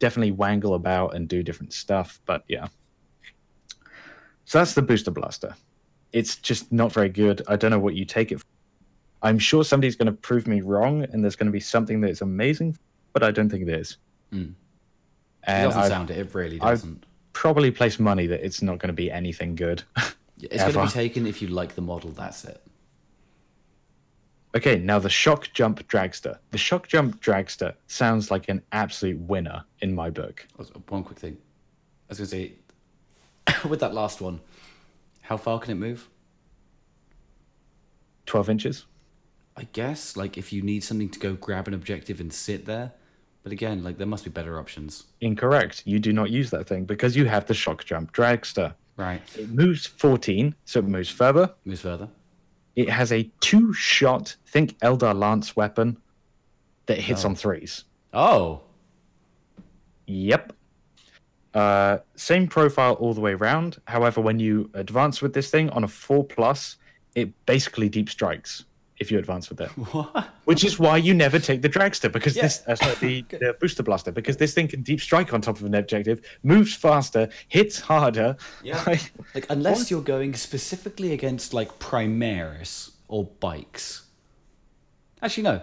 definitely 0.00 0.32
wangle 0.32 0.74
about 0.74 1.14
and 1.14 1.28
do 1.28 1.42
different 1.42 1.72
stuff. 1.72 2.20
But 2.26 2.44
yeah. 2.48 2.66
So 4.44 4.58
that's 4.58 4.74
the 4.74 4.82
boosta-blasta. 4.82 5.54
It's 6.12 6.36
just 6.36 6.72
not 6.72 6.92
very 6.92 7.08
good. 7.08 7.42
I 7.46 7.54
don't 7.54 7.70
know 7.70 7.78
what 7.78 7.94
you 7.94 8.04
take 8.04 8.32
it 8.32 8.40
for. 8.40 8.46
I'm 9.22 9.38
sure 9.38 9.62
somebody's 9.62 9.94
going 9.94 10.06
to 10.06 10.12
prove 10.12 10.48
me 10.48 10.62
wrong, 10.62 11.04
and 11.04 11.22
there's 11.22 11.36
going 11.36 11.46
to 11.46 11.52
be 11.52 11.60
something 11.60 12.00
that's 12.00 12.22
amazing, 12.22 12.76
but 13.12 13.22
I 13.22 13.30
don't 13.30 13.48
think 13.48 13.62
it 13.62 13.68
is. 13.68 13.98
Mm. 14.32 14.54
It 15.46 15.62
doesn't 15.62 15.80
I 15.80 15.88
sound 15.88 16.10
it. 16.10 16.18
It 16.18 16.34
really 16.34 16.58
doesn't. 16.58 17.04
probably 17.32 17.70
place 17.70 17.98
money 17.98 18.26
that 18.26 18.44
it's 18.44 18.62
not 18.62 18.78
going 18.78 18.88
to 18.88 18.94
be 18.94 19.10
anything 19.10 19.54
good. 19.54 19.82
It's 20.42 20.62
going 20.62 20.72
to 20.72 20.82
be 20.82 20.88
taken 20.88 21.26
if 21.26 21.42
you 21.42 21.48
like 21.48 21.74
the 21.74 21.82
model. 21.82 22.10
That's 22.10 22.44
it. 22.44 22.62
okay, 24.56 24.78
now 24.78 24.98
the 24.98 25.08
Shokkjump 25.08 25.82
Dragsta. 25.84 26.38
The 26.50 26.58
Shokkjump 26.58 27.16
Dragsta 27.16 27.74
sounds 27.88 28.30
like 28.30 28.48
an 28.48 28.62
absolute 28.72 29.18
winner 29.20 29.64
in 29.80 29.94
my 29.94 30.10
book. 30.10 30.46
Oh, 30.58 30.64
one 30.88 31.04
quick 31.04 31.18
thing. 31.18 31.36
I 32.08 32.12
was 32.12 32.18
going 32.18 32.28
to 32.30 32.36
say, 33.50 33.64
with 33.68 33.80
that 33.80 33.94
last 33.94 34.20
one, 34.20 34.40
how 35.22 35.36
far 35.36 35.58
can 35.60 35.72
it 35.72 35.76
move? 35.76 36.08
12 38.26 38.50
inches. 38.50 38.86
I 39.56 39.64
guess, 39.72 40.16
like, 40.16 40.38
if 40.38 40.52
you 40.52 40.62
need 40.62 40.82
something 40.84 41.10
to 41.10 41.18
go 41.18 41.34
grab 41.34 41.68
an 41.68 41.74
objective 41.74 42.20
and 42.20 42.32
sit 42.32 42.64
there. 42.66 42.92
But 43.42 43.52
again, 43.52 43.82
like, 43.82 43.96
there 43.96 44.06
must 44.06 44.24
be 44.24 44.30
better 44.30 44.58
options. 44.58 45.04
Incorrect. 45.20 45.82
You 45.86 45.98
do 45.98 46.12
not 46.12 46.30
use 46.30 46.50
that 46.50 46.66
thing 46.66 46.84
because 46.84 47.16
you 47.16 47.24
have 47.26 47.46
the 47.46 47.54
Shokkjump 47.54 48.10
Dragsta. 48.10 48.74
Right. 48.96 49.22
It 49.36 49.48
moves 49.50 49.86
14, 49.86 50.54
so 50.66 50.80
it 50.80 50.84
moves 50.84 51.08
further. 51.08 51.54
Moves 51.64 51.80
further. 51.80 52.08
It 52.76 52.88
has 52.90 53.12
a 53.12 53.30
two 53.40 53.72
shot, 53.72 54.36
think 54.46 54.78
Eldar 54.80 55.14
Lance 55.18 55.56
weapon 55.56 55.96
that 56.86 56.98
hits 56.98 57.24
Oh. 57.24 57.28
on 57.28 57.34
threes. 57.36 57.84
Oh! 58.12 58.60
Yep. 60.06 60.52
Uh, 61.54 61.98
same 62.16 62.46
profile 62.46 62.94
all 62.94 63.14
the 63.14 63.20
way 63.20 63.32
around. 63.32 63.80
However, 63.86 64.20
when 64.20 64.38
you 64.38 64.70
advance 64.74 65.20
with 65.22 65.32
this 65.32 65.50
thing 65.50 65.70
on 65.70 65.82
a 65.82 65.88
four 65.88 66.24
plus, 66.24 66.76
it 67.14 67.32
basically 67.46 67.88
deep 67.88 68.08
strikes 68.08 68.64
if 69.00 69.10
you 69.10 69.18
advance 69.18 69.48
with 69.48 69.60
it. 69.60 69.70
What? 69.92 70.28
Which 70.44 70.62
is 70.62 70.78
why 70.78 70.98
you 70.98 71.14
never 71.14 71.38
take 71.38 71.62
the 71.62 71.68
dragster 71.68 72.12
because 72.12 72.36
Yeah. 72.36 72.42
this 72.42 72.62
uh, 72.66 72.76
sorry, 72.76 72.94
the, 72.96 73.22
the 73.38 73.56
boosta-blasta 73.60 74.12
because 74.12 74.36
this 74.36 74.54
thing 74.54 74.68
can 74.68 74.82
deep 74.82 75.00
strike 75.00 75.32
on 75.32 75.40
top 75.40 75.56
of 75.56 75.64
an 75.64 75.74
objective, 75.74 76.20
moves 76.42 76.74
faster, 76.74 77.28
hits 77.48 77.80
harder. 77.80 78.36
Yeah. 78.62 78.82
Like, 78.86 79.12
Like, 79.34 79.46
unless 79.48 79.78
What? 79.78 79.90
you're 79.90 80.02
going 80.02 80.34
specifically 80.34 81.12
against, 81.12 81.54
like, 81.54 81.78
Primaris 81.78 82.90
or 83.08 83.24
bikes. 83.24 84.02
Actually, 85.22 85.44
no. 85.44 85.62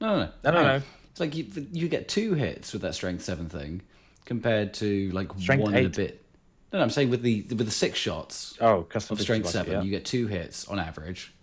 No, 0.00 0.18
no, 0.18 0.28
no. 0.42 0.50
No, 0.50 0.62
no. 0.62 0.82
It's 1.10 1.20
like 1.20 1.36
you, 1.36 1.46
you 1.72 1.88
get 1.88 2.08
two 2.08 2.34
hits 2.34 2.72
with 2.72 2.82
that 2.82 2.94
Strength 2.94 3.22
7 3.24 3.48
thing 3.48 3.82
compared 4.24 4.74
to, 4.74 5.10
like, 5.10 5.28
Strength 5.38 5.62
one 5.62 5.74
and 5.74 5.86
a 5.86 5.90
bit. 5.90 6.24
No, 6.72 6.78
no, 6.78 6.84
I'm 6.84 6.90
saying 6.90 7.10
with 7.10 7.22
the 7.22 7.42
with 7.50 7.66
the 7.66 7.70
six 7.70 7.98
shots 7.98 8.58
oh, 8.60 8.82
custom 8.82 9.16
of 9.16 9.20
Strength 9.20 9.48
7, 9.48 9.72
yeah. 9.72 9.82
you 9.82 9.90
get 9.90 10.04
two 10.04 10.26
hits 10.26 10.66
on 10.66 10.80
average. 10.80 11.33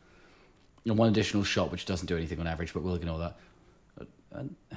And 0.86 0.98
one 0.98 1.10
additional 1.10 1.44
shot, 1.44 1.72
which 1.72 1.86
doesn't 1.86 2.08
do 2.08 2.18
anything 2.18 2.40
on 2.40 2.48
average, 2.48 2.74
but 2.74 2.82
we'll 2.82 2.96
ignore 2.96 3.20
that. 3.20 3.38
Uh, 4.00 4.06
and, 4.32 4.56
uh, 4.72 4.76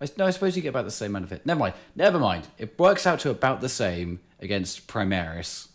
I, 0.00 0.08
no, 0.16 0.26
I 0.26 0.30
suppose 0.30 0.56
you 0.56 0.62
get 0.62 0.70
about 0.70 0.86
the 0.86 0.90
same 0.90 1.10
amount 1.10 1.24
of 1.24 1.30
hit. 1.30 1.44
Never 1.44 1.60
mind. 1.60 1.74
Never 1.94 2.18
mind. 2.18 2.46
It 2.56 2.78
works 2.78 3.06
out 3.06 3.20
to 3.20 3.30
about 3.30 3.60
the 3.60 3.68
same 3.68 4.20
against 4.40 4.86
Primaris. 4.86 5.68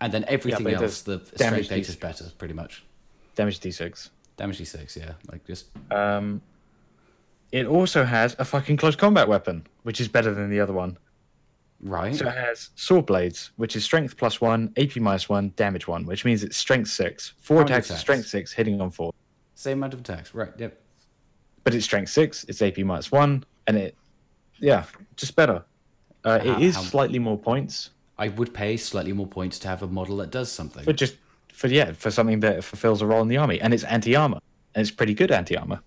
And 0.00 0.12
then 0.12 0.24
everything 0.28 0.66
it 0.66 0.74
else, 0.74 1.02
the 1.02 1.20
strength 1.36 1.72
8 1.72 1.88
is 1.88 1.96
better, 1.96 2.24
pretty 2.36 2.54
much. 2.54 2.84
Damage 3.36 3.60
d6. 3.60 4.10
Damage 4.36 4.58
d6, 4.58 4.96
yeah. 4.96 5.12
Like, 5.30 5.46
just. 5.46 5.66
Um, 5.90 6.42
it 7.52 7.66
also 7.66 8.04
has 8.04 8.34
a 8.38 8.44
fucking 8.44 8.78
close 8.78 8.96
combat 8.96 9.28
weapon, 9.28 9.66
which 9.84 10.00
is 10.00 10.08
better 10.08 10.34
than 10.34 10.50
the 10.50 10.60
other 10.60 10.72
one. 10.72 10.98
Right. 11.82 12.14
So 12.14 12.28
it 12.28 12.34
has 12.36 12.70
sword 12.76 13.06
blades, 13.06 13.50
which 13.56 13.74
is 13.74 13.84
strength 13.84 14.16
plus 14.16 14.40
one, 14.40 14.72
AP 14.76 14.96
minus 14.96 15.28
one, 15.28 15.52
damage 15.56 15.88
one, 15.88 16.04
which 16.06 16.24
means 16.24 16.44
it's 16.44 16.56
strength 16.56 16.88
six. 16.90 17.34
Four 17.40 17.58
How 17.58 17.64
attacks, 17.64 17.86
attacks? 17.88 18.00
strength 18.00 18.26
six, 18.28 18.52
hitting 18.52 18.80
on 18.80 18.90
four. 18.90 19.12
Same 19.56 19.78
amount 19.78 19.94
of 19.94 20.00
attacks. 20.00 20.32
Right, 20.34 20.50
yep. 20.58 20.80
But 21.64 21.74
it's 21.74 21.84
strength 21.84 22.10
six, 22.10 22.44
it's 22.44 22.62
AP 22.62 22.78
minus 22.78 23.10
one, 23.10 23.44
and 23.66 23.76
it, 23.76 23.96
yeah, 24.58 24.84
just 25.16 25.34
better. 25.36 25.64
Uh, 26.24 26.38
How- 26.38 26.44
it 26.58 26.62
is 26.62 26.76
how- 26.76 26.82
slightly 26.82 27.18
more 27.18 27.36
points, 27.38 27.90
I 28.18 28.28
would 28.28 28.54
pay 28.54 28.76
slightly 28.76 29.12
more 29.12 29.26
points 29.26 29.58
to 29.60 29.68
have 29.68 29.82
a 29.82 29.88
model 29.88 30.16
that 30.18 30.30
does 30.30 30.52
something. 30.52 30.84
but 30.84 30.96
just 30.96 31.16
for 31.52 31.66
yeah, 31.66 31.92
for 31.92 32.10
something 32.12 32.38
that 32.40 32.62
fulfills 32.62 33.02
a 33.02 33.06
role 33.06 33.22
in 33.22 33.28
the 33.28 33.36
army, 33.38 33.60
and 33.60 33.74
it's 33.74 33.84
anti 33.84 34.14
armor, 34.14 34.38
and 34.76 34.82
it's 34.82 34.90
pretty 34.92 35.14
good 35.14 35.32
anti 35.32 35.56
armor. 35.56 35.80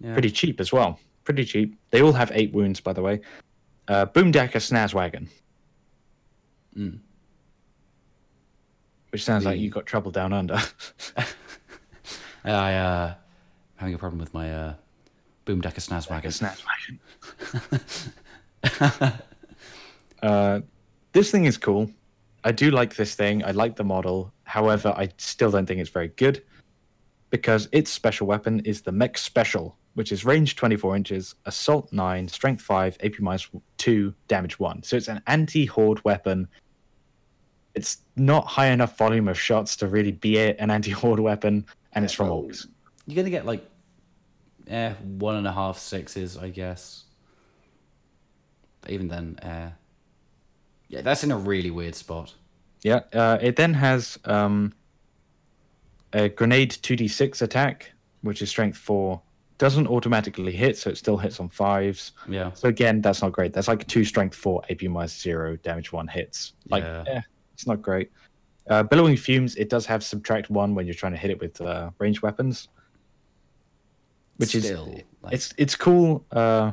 yeah. 0.00 0.12
Pretty 0.12 0.30
cheap 0.30 0.60
as 0.60 0.70
well. 0.72 1.00
Pretty 1.24 1.44
cheap. 1.44 1.78
They 1.90 2.02
all 2.02 2.12
have 2.12 2.30
eight 2.34 2.52
wounds, 2.52 2.80
by 2.80 2.92
the 2.92 3.00
way. 3.02 3.20
Uh, 3.88 4.06
Boomdakka 4.06 4.58
Snazzwagon. 4.60 5.28
Mm. 6.76 6.98
Which 9.10 9.24
sounds 9.24 9.44
like 9.44 9.56
The- 9.56 9.62
you 9.62 9.70
got 9.70 9.86
trouble 9.86 10.10
down 10.10 10.32
under. 10.32 10.58
I, 12.44 12.74
uh, 12.74 13.14
having 13.76 13.94
a 13.94 13.98
problem 13.98 14.20
with 14.20 14.32
my, 14.34 14.52
uh, 14.52 14.74
Boomdakka 15.46 15.80
Snazzwagon. 15.80 16.30
Snazzwagon. 16.30 16.98
uh, 20.22 20.60
this 21.12 21.30
thing 21.30 21.46
is 21.46 21.56
cool. 21.56 21.90
I 22.44 22.52
do 22.52 22.70
like 22.70 22.94
this 22.96 23.14
thing. 23.14 23.42
I 23.44 23.50
like 23.52 23.76
the 23.76 23.84
model. 23.84 24.32
However, 24.44 24.94
I 24.96 25.08
still 25.16 25.50
don't 25.50 25.66
think 25.66 25.80
it's 25.80 25.90
very 25.90 26.08
good 26.08 26.42
because 27.30 27.68
its 27.72 27.90
special 27.90 28.26
weapon 28.26 28.60
is 28.60 28.82
the 28.82 28.92
Mek 28.92 29.14
Speshul, 29.16 29.74
which 29.94 30.12
is 30.12 30.24
range 30.24 30.56
24 30.56 30.96
inches, 30.96 31.34
assault 31.46 31.92
9, 31.92 32.28
strength 32.28 32.62
5, 32.62 32.98
AP 33.02 33.18
minus 33.20 33.48
2, 33.78 34.14
damage 34.28 34.58
1. 34.58 34.82
So 34.82 34.96
it's 34.96 35.08
an 35.08 35.20
anti 35.26 35.66
horde 35.66 36.02
weapon. 36.04 36.48
It's 37.74 37.98
not 38.16 38.46
high 38.46 38.68
enough 38.68 38.96
volume 38.96 39.28
of 39.28 39.38
shots 39.38 39.76
to 39.76 39.88
really 39.88 40.12
be 40.12 40.38
an 40.38 40.70
anti 40.70 40.90
horde 40.90 41.20
weapon, 41.20 41.66
and 41.92 42.04
it's 42.04 42.14
from 42.14 42.28
Oh. 42.30 42.42
orcs. 42.42 42.66
You're 43.06 43.16
gonna 43.16 43.30
get 43.30 43.46
like, 43.46 43.64
eh, 44.68 44.92
one 45.18 45.36
and 45.36 45.46
a 45.46 45.52
half 45.52 45.78
sixes, 45.78 46.36
I 46.36 46.48
guess. 46.50 47.04
But 48.80 48.90
even 48.90 49.08
then, 49.08 49.38
uh, 49.40 49.70
yeah, 50.88 51.02
that's 51.02 51.24
in 51.24 51.30
a 51.32 51.36
really 51.36 51.70
weird 51.70 51.94
spot. 51.94 52.34
Yeah, 52.82 53.00
uh, 53.12 53.38
it 53.40 53.56
then 53.56 53.74
has 53.74 54.18
um, 54.24 54.72
a 56.12 56.28
grenade 56.28 56.70
2d6 56.70 57.42
attack, 57.42 57.90
which 58.22 58.40
is 58.42 58.48
strength 58.50 58.78
4. 58.78 59.20
Doesn't 59.58 59.88
automatically 59.88 60.52
hit, 60.52 60.78
so 60.78 60.88
it 60.90 60.96
still 60.98 61.16
hits 61.16 61.40
on 61.40 61.48
fives. 61.48 62.12
Yeah, 62.28 62.52
So 62.52 62.68
again, 62.68 63.00
that's 63.00 63.22
not 63.22 63.32
great. 63.32 63.52
That's 63.52 63.66
like 63.66 63.84
2 63.88 64.04
strength 64.04 64.36
4, 64.36 64.62
AP 64.70 64.82
minus 64.82 65.20
0, 65.20 65.56
damage 65.56 65.92
1 65.92 66.06
hits. 66.08 66.52
Like, 66.70 66.84
Yeah. 66.84 67.04
eh, 67.08 67.20
it's 67.54 67.66
not 67.66 67.82
great. 67.82 68.12
Uh, 68.70 68.84
Billowing 68.84 69.16
Fumes, 69.16 69.56
it 69.56 69.68
does 69.68 69.84
have 69.86 70.04
subtract 70.04 70.48
1 70.48 70.74
when 70.76 70.86
you're 70.86 70.94
trying 70.94 71.12
to 71.12 71.18
hit 71.18 71.30
it 71.32 71.40
with 71.40 71.60
uh, 71.60 71.90
ranged 71.98 72.22
weapons. 72.22 72.68
Which 74.36 74.50
Still, 74.50 74.86
is, 74.92 75.02
like- 75.22 75.32
it's 75.34 75.52
it's 75.58 75.74
cool. 75.74 76.24
Uh, 76.30 76.70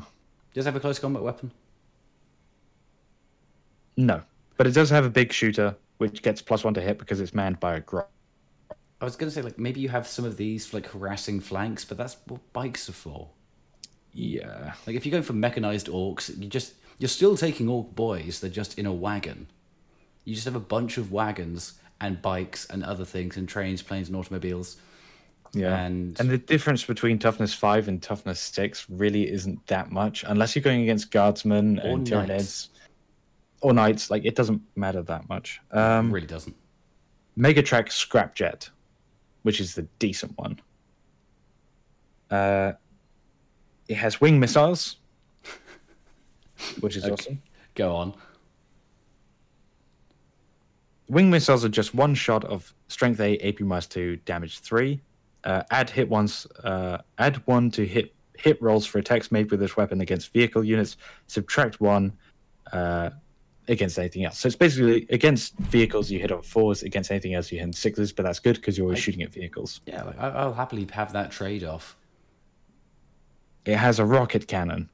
does 0.54 0.66
it 0.66 0.70
have 0.70 0.76
a 0.76 0.80
close 0.80 1.00
combat 1.00 1.24
weapon? 1.24 1.52
no. 3.98 4.22
But 4.58 4.68
it 4.68 4.72
does 4.72 4.90
have 4.92 5.04
a 5.06 5.10
big 5.10 5.30
shoota, 5.30 5.76
which 5.98 6.22
gets 6.22 6.42
plus 6.42 6.64
one 6.64 6.74
to 6.76 6.82
hit 6.82 6.98
because 7.00 7.20
it's 7.20 7.34
manned 7.34 7.60
by 7.60 7.76
a 7.76 7.80
grot. 7.82 8.10
I 9.06 9.08
was 9.08 9.16
gonna 9.16 9.32
say 9.32 9.44
like 9.44 9.60
maybe 9.60 9.80
you 9.80 9.90
have 9.90 10.08
some 10.08 10.26
of 10.26 10.36
these 10.36 10.66
for 10.66 10.78
like 10.78 10.88
harassing 10.88 11.40
flanks, 11.40 11.86
but 11.86 11.96
that's 11.98 12.18
what 12.26 12.42
bikes 12.54 12.90
are 12.90 12.94
for. 12.94 13.30
Yeah. 14.14 14.74
Like 14.88 14.96
if 14.96 15.06
you're 15.06 15.12
going 15.12 15.24
for 15.24 15.34
mechanized 15.34 15.88
orcs, 15.88 16.36
you 16.42 16.48
just 16.50 16.74
you're 16.98 17.08
still 17.08 17.38
taking 17.38 17.70
orc 17.70 17.94
boys. 17.96 18.40
They're 18.40 18.50
just 18.50 18.80
in 18.80 18.88
a 18.88 18.94
wagon. 18.94 19.48
You 20.24 20.34
just 20.34 20.46
have 20.46 20.56
a 20.56 20.60
bunch 20.60 20.98
of 20.98 21.12
wagons 21.12 21.74
and 22.02 22.20
bikes 22.20 22.66
and 22.66 22.84
other 22.84 23.06
things 23.06 23.38
and 23.38 23.48
trains, 23.48 23.84
planes, 23.84 24.08
and 24.08 24.18
automobiles. 24.18 24.78
Yeah. 25.54 25.78
And- 25.86 26.20
And, 26.20 26.30
the 26.30 26.38
difference 26.40 26.84
between 26.84 27.20
toughness 27.20 27.54
five 27.54 27.88
and 27.88 28.02
toughness 28.02 28.40
six 28.40 28.90
really 28.90 29.30
isn't 29.32 29.68
that 29.68 29.92
much, 29.92 30.24
unless 30.28 30.56
you're 30.56 30.64
going 30.64 30.82
against 30.82 31.12
guardsmen 31.12 31.80
Or 31.80 31.90
and 31.90 32.10
knights. 32.10 32.10
tyranids 32.10 32.68
or 33.62 33.74
knights. 33.74 34.10
Like 34.10 34.26
it 34.26 34.36
doesn't 34.36 34.62
matter 34.76 35.04
that 35.04 35.30
much. 35.30 35.62
Um, 35.72 36.10
it 36.10 36.14
really 36.14 36.28
doesn't. 36.28 36.56
Megatrakk 37.38 37.88
Scrapjet, 37.90 38.70
which 39.46 39.60
is 39.60 39.76
the 39.76 39.84
decent 40.00 40.36
one. 40.40 40.60
Uh, 42.32 42.72
it 43.88 43.94
has 43.94 44.20
wing 44.20 44.40
missiles, 44.40 44.96
which 46.80 46.96
is 46.96 47.08
awesome. 47.08 47.40
Go 47.76 47.96
on. 47.96 48.16
Wing 51.10 51.30
missiles 51.30 51.64
are 51.64 51.70
just 51.70 51.94
one 51.94 52.16
shot 52.16 52.44
of 52.46 52.74
strength 52.88 53.20
A, 53.20 53.38
AP 53.48 53.60
minus 53.60 53.86
two, 53.86 54.16
damage 54.26 54.62
three. 54.62 55.00
Uh, 55.44 55.62
add 55.70 55.92
hit 55.92 56.10
ones. 56.10 56.48
Uh, 56.64 56.98
add 57.20 57.36
one 57.46 57.70
to 57.70 57.86
hit 57.86 58.16
hit 58.36 58.60
rolls 58.60 58.88
for 58.88 58.98
attacks 58.98 59.32
made 59.32 59.52
with 59.52 59.60
this 59.60 59.78
weapon 59.78 60.02
against 60.02 60.34
vehicle 60.34 60.64
units. 60.64 60.98
Subtract 61.28 61.80
one 61.80 62.12
uh, 62.74 63.12
against 63.68 63.98
anything 64.00 64.26
else. 64.26 64.38
So 64.40 64.48
it's 64.48 64.56
basically 64.56 65.06
against 65.10 65.58
vehicles 65.58 66.12
you 66.12 66.20
hit 66.20 66.32
on 66.32 66.42
fours, 66.42 66.84
against 66.84 67.10
anything 67.12 67.34
else 67.34 67.52
you 67.52 67.58
hit 67.60 67.66
on 67.66 67.74
sixes. 67.74 68.12
But 68.14 68.24
that's 68.24 68.40
good 68.40 68.56
because 68.56 68.78
you're 68.78 68.86
always 68.86 69.00
shooting 69.00 69.22
at 69.24 69.32
vehicles. 69.34 69.82
Yeah, 69.86 70.04
like, 70.04 70.20
I- 70.20 70.30
I'll 70.30 70.54
happily 70.54 70.88
have 70.94 71.14
that 71.14 71.32
trade 71.32 71.64
off. 71.64 71.96
It 73.66 73.78
has 73.78 74.00
a 74.00 74.04
rokkit 74.04 74.48
kannon, 74.48 74.90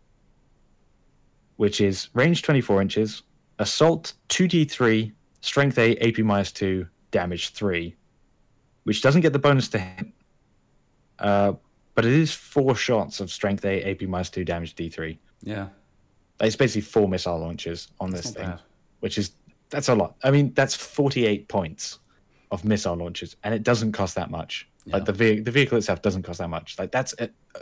which 1.57 1.81
is 1.81 2.09
range 2.13 2.41
24 2.41 2.81
inches, 2.81 3.23
assault 3.59 4.13
2d3, 4.29 5.11
strength 5.41 5.77
A, 5.77 5.97
AP 5.97 6.19
minus 6.19 6.51
2, 6.53 6.87
damage 7.11 7.49
3, 7.49 7.95
which 8.83 9.01
doesn't 9.01 9.21
get 9.21 9.33
the 9.33 9.39
bonus 9.39 9.67
to 9.69 9.79
hit. 9.79 10.07
Uh, 11.19 11.53
but 11.93 12.05
it 12.05 12.13
is 12.13 12.31
four 12.33 12.73
shots 12.75 13.19
of 13.19 13.29
strength 13.29 13.65
A, 13.65 13.83
AP 13.83 14.03
minus 14.03 14.29
2, 14.29 14.45
damage 14.45 14.75
D3. 14.75 15.17
Yeah, 15.43 15.67
It's 16.41 16.55
basically 16.55 16.81
four 16.81 17.07
missile 17.07 17.39
launches 17.39 17.87
on 17.99 18.09
that's 18.11 18.23
this 18.27 18.33
thing, 18.35 18.47
bad. 18.47 18.59
which 18.99 19.17
is 19.17 19.31
that's 19.69 19.89
a 19.89 19.95
lot. 19.95 20.15
I 20.23 20.31
mean, 20.31 20.53
that's 20.53 20.75
48 20.75 21.47
points 21.47 21.99
of 22.51 22.65
missile 22.65 22.95
launches, 22.95 23.35
and 23.43 23.53
it 23.53 23.63
doesn't 23.63 23.91
cost 23.93 24.15
that 24.15 24.29
much. 24.29 24.67
Like 24.87 25.05
the 25.05 25.13
ve- 25.13 25.39
the 25.41 25.51
vehicle 25.51 25.77
itself 25.77 26.01
doesn't 26.01 26.23
cost 26.23 26.39
that 26.39 26.49
much. 26.49 26.77
Like 26.79 26.91
that's 26.91 27.13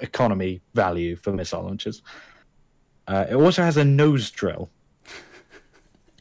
economy 0.01 0.61
value 0.73 1.15
for 1.17 1.33
missile 1.33 1.61
launches. 1.63 2.01
Uh, 3.07 3.25
it 3.29 3.35
also 3.35 3.61
has 3.61 3.77
a 3.77 3.83
nose 3.85 4.31
drill. 4.31 4.69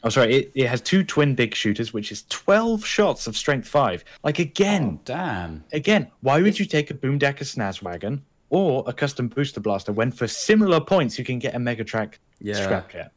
Oh, 0.01 0.07
sorry. 0.07 0.33
It, 0.33 0.51
it 0.55 0.67
has 0.67 0.79
two 0.79 1.03
twin 1.03 1.35
big 1.35 1.51
shootas, 1.53 1.91
which 1.91 2.09
is 2.09 2.23
12 2.29 2.85
shots 2.85 3.27
of 3.27 3.35
strength 3.35 3.67
five. 3.67 4.05
Like 4.23 4.39
again, 4.39 4.95
Oh, 4.97 5.01
damn. 5.03 5.65
again, 5.73 6.09
why 6.21 6.41
would 6.41 6.57
you 6.57 6.65
take 6.65 6.89
a 6.89 6.93
Boomdakka 6.93 7.43
Snazzwagon 7.43 8.21
or 8.49 8.83
a 8.87 8.93
Kustom 8.93 9.29
Boosta-blasta 9.29 9.93
when 9.93 10.11
for 10.11 10.27
similar 10.27 10.79
points 10.81 11.17
you 11.19 11.25
can 11.25 11.39
get 11.39 11.55
a 11.55 11.59
Megatrakk 11.59 12.15
Yeah. 12.39 12.55
Scrapjet? 12.55 13.09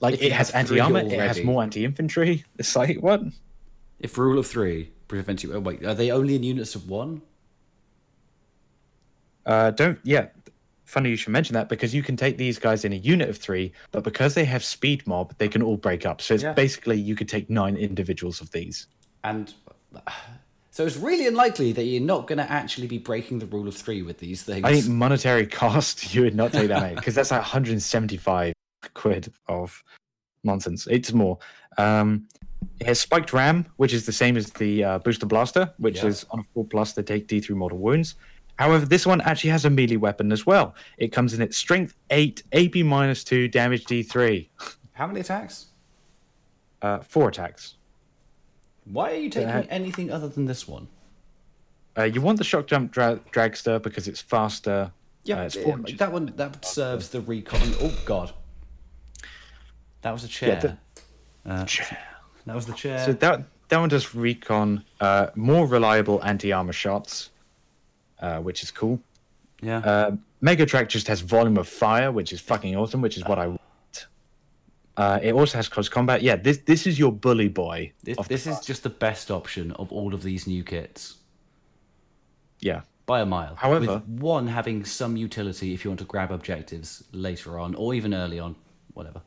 Like 0.00 0.14
If 0.14 0.22
it 0.22 0.32
has 0.32 0.50
anti 0.50 0.80
armor, 0.80 1.00
it 1.00 1.12
has 1.12 1.42
more 1.42 1.62
anti 1.62 1.84
infantry. 1.84 2.44
It's 2.58 2.74
like 2.76 2.98
what? 2.98 3.22
If 4.00 4.18
rule 4.18 4.38
of 4.38 4.46
three 4.46 4.90
prevents 5.08 5.42
you, 5.44 5.54
oh 5.54 5.60
wait, 5.60 5.84
are 5.84 5.94
they 5.94 6.10
only 6.10 6.34
in 6.34 6.42
units 6.42 6.74
of 6.74 6.88
one? 6.88 7.22
Uh, 9.46 9.70
don't 9.70 9.98
yeah. 10.04 10.28
Funny 10.84 11.08
you 11.10 11.16
should 11.16 11.32
mention 11.32 11.54
that 11.54 11.68
because 11.68 11.94
you 11.94 12.02
can 12.02 12.16
take 12.16 12.36
these 12.36 12.58
guys 12.58 12.84
in 12.84 12.92
a 12.92 12.96
unit 12.96 13.28
of 13.30 13.38
three, 13.38 13.72
but 13.92 14.04
because 14.04 14.34
they 14.34 14.44
have 14.44 14.62
speed 14.62 15.06
mob, 15.06 15.32
they 15.38 15.48
can 15.48 15.62
all 15.62 15.76
break 15.76 16.04
up. 16.04 16.20
So 16.20 16.34
it's 16.34 16.42
Yeah. 16.42 16.52
basically 16.52 17.00
you 17.00 17.14
could 17.16 17.28
take 17.28 17.48
nine 17.48 17.76
individuals 17.76 18.40
of 18.40 18.50
these. 18.50 18.88
And 19.24 19.54
so 20.72 20.84
it's 20.86 20.96
really 20.96 21.26
unlikely 21.26 21.70
that 21.72 21.84
you're 21.84 22.02
not 22.02 22.26
going 22.26 22.38
to 22.38 22.50
actually 22.50 22.86
be 22.86 22.96
breaking 22.98 23.38
the 23.38 23.46
rule 23.46 23.68
of 23.68 23.76
three 23.76 24.02
with 24.02 24.18
these 24.18 24.42
things. 24.42 24.64
I 24.64 24.72
think 24.72 24.88
monetary 24.88 25.46
cost, 25.46 26.14
you 26.14 26.22
would 26.22 26.34
not 26.34 26.52
take 26.52 26.68
that 26.68 26.80
many 26.80 26.94
because 26.96 27.14
that's 27.14 27.30
like 27.30 27.40
175 27.42 28.54
quid 28.94 29.30
of 29.48 29.82
nonsense. 30.44 30.86
It's 30.90 31.12
more. 31.12 31.38
Um, 31.78 32.26
it 32.80 32.86
has 32.86 33.00
spiked 33.00 33.32
ram, 33.32 33.66
which 33.76 33.92
is 33.92 34.06
the 34.06 34.12
same 34.12 34.36
as 34.36 34.50
the 34.52 34.82
uh, 34.82 34.98
boosta-blasta, 35.00 35.74
which 35.76 35.98
Yeah. 35.98 36.06
is 36.06 36.24
on 36.30 36.40
a 36.40 36.42
four 36.54 36.64
plus 36.64 36.94
they 36.94 37.02
take 37.02 37.26
D 37.26 37.38
three 37.40 37.54
mortal 37.54 37.78
wounds. 37.78 38.14
However, 38.58 38.86
this 38.86 39.06
one 39.06 39.20
actually 39.20 39.50
has 39.50 39.64
a 39.64 39.70
melee 39.70 39.96
weapon 39.96 40.32
as 40.32 40.46
well. 40.46 40.74
It 40.96 41.08
comes 41.08 41.34
in 41.34 41.42
at 41.42 41.52
strength 41.54 41.94
eight, 42.10 42.42
AP 42.52 42.76
minus 42.76 43.24
two, 43.24 43.46
damage 43.48 43.84
D 43.84 44.02
three, 44.02 44.50
How 44.92 45.06
many 45.06 45.20
attacks? 45.20 45.66
uh, 46.82 47.00
four 47.00 47.28
attacks. 47.28 47.76
Why 48.84 49.12
are 49.12 49.16
you 49.16 49.30
taking 49.30 49.48
Uh, 49.48 49.64
anything 49.70 50.10
other 50.10 50.28
than 50.28 50.46
this 50.46 50.66
one? 50.66 50.88
Uh, 51.96 52.04
you 52.04 52.20
want 52.20 52.38
the 52.38 52.44
Shokkjump 52.44 52.90
dra- 52.90 53.20
dragster 53.32 53.80
because 53.82 54.08
it's 54.08 54.20
faster. 54.20 54.90
Yeah, 55.24 55.40
uh, 55.40 55.44
it's 55.44 55.56
yeah, 55.56 55.76
that 55.98 56.12
one 56.12 56.32
that 56.36 56.64
serves 56.64 57.10
the 57.10 57.20
recon. 57.20 57.60
Oh 57.80 57.92
god, 58.04 58.32
that 60.00 60.10
was 60.12 60.24
a 60.24 60.28
chair. 60.28 60.56
the- 60.60 60.76
Uh, 61.44 61.64
that 62.46 62.54
was 62.54 62.66
the 62.66 62.72
chair. 62.72 63.04
So 63.04 63.12
that 63.12 63.44
that 63.68 63.78
one 63.78 63.88
does 63.88 64.14
recon 64.14 64.84
uh, 65.00 65.28
more 65.34 65.66
reliable 65.66 66.22
anti 66.24 66.52
armor 66.52 66.72
shots, 66.72 67.30
uh, 68.20 68.38
which 68.40 68.62
is 68.62 68.70
cool. 68.70 69.00
yeah, 69.60 69.78
Uh, 69.78 70.16
Megatrakk 70.42 70.88
just 70.88 71.06
has 71.08 71.20
volume 71.20 71.56
of 71.56 71.68
fire, 71.68 72.10
which 72.10 72.32
is 72.32 72.40
fucking 72.40 72.74
awesome, 72.76 73.00
which 73.00 73.16
is 73.16 73.24
what 73.24 73.38
I. 73.38 73.56
Uh, 74.96 75.18
it 75.22 75.32
also 75.32 75.56
has 75.56 75.68
close 75.68 75.88
combat. 75.88 76.22
Yeah, 76.22 76.36
this 76.36 76.58
this 76.58 76.86
is 76.86 76.98
your 76.98 77.12
bully 77.12 77.48
boy. 77.48 77.92
this, 78.02 78.18
this 78.28 78.46
is 78.46 78.60
just 78.60 78.82
the 78.82 78.90
best 78.90 79.30
option 79.30 79.72
of 79.72 79.90
all 79.90 80.12
of 80.12 80.22
these 80.22 80.46
new 80.46 80.62
kits 80.62 81.16
yeah. 82.62 82.82
by 83.04 83.20
a 83.20 83.26
mile. 83.26 83.54
However- 83.56 83.94
with 83.94 84.04
one 84.20 84.46
having 84.46 84.84
some 84.84 85.16
utility 85.16 85.74
if 85.74 85.84
you 85.84 85.90
want 85.90 85.98
to 86.00 86.06
grab 86.06 86.30
objectives 86.30 87.04
later 87.12 87.58
on 87.58 87.74
or 87.74 87.92
even 87.92 88.14
early 88.14 88.38
on, 88.38 88.56
whatever. 88.94 89.20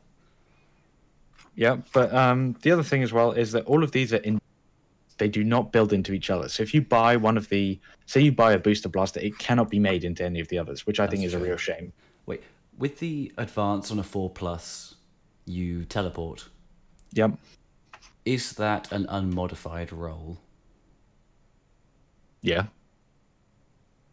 Yeah, 1.54 1.76
but 1.92 2.12
um, 2.12 2.56
the 2.62 2.70
other 2.72 2.82
thing 2.82 3.02
as 3.02 3.12
well 3.12 3.32
is 3.32 3.52
that 3.52 3.64
all 3.64 3.82
of 3.82 3.92
these 3.92 4.12
are 4.12 4.18
in. 4.18 4.40
They 5.18 5.28
do 5.28 5.42
not 5.42 5.72
build 5.72 5.94
into 5.94 6.12
each 6.12 6.28
other. 6.28 6.46
So 6.50 6.62
if 6.62 6.74
you 6.74 6.82
buy 6.82 7.16
one 7.16 7.38
of 7.38 7.48
the, 7.48 7.80
say 8.04 8.20
you 8.20 8.32
buy 8.32 8.52
a 8.52 8.58
boosta-blasta, 8.58 9.22
it 9.22 9.38
cannot 9.38 9.70
be 9.70 9.78
made 9.78 10.04
into 10.04 10.22
any 10.22 10.40
of 10.40 10.48
the 10.48 10.58
others, 10.58 10.86
which 10.86 11.00
I 11.00 11.06
think 11.06 11.22
That's 11.22 11.32
is 11.32 11.40
a 11.40 11.42
real 11.42 11.56
shame. 11.56 11.94
Wait, 12.26 12.42
with 12.76 12.98
the 12.98 13.32
advance 13.38 13.90
on 13.90 13.98
a 13.98 14.02
four 14.02 14.28
plus, 14.28 14.95
you 15.46 15.84
teleport. 15.84 16.48
Yep. 17.12 17.38
Is 18.24 18.52
that 18.54 18.90
an 18.92 19.06
unmodified 19.08 19.92
roll? 19.92 20.38
Yeah. 22.42 22.66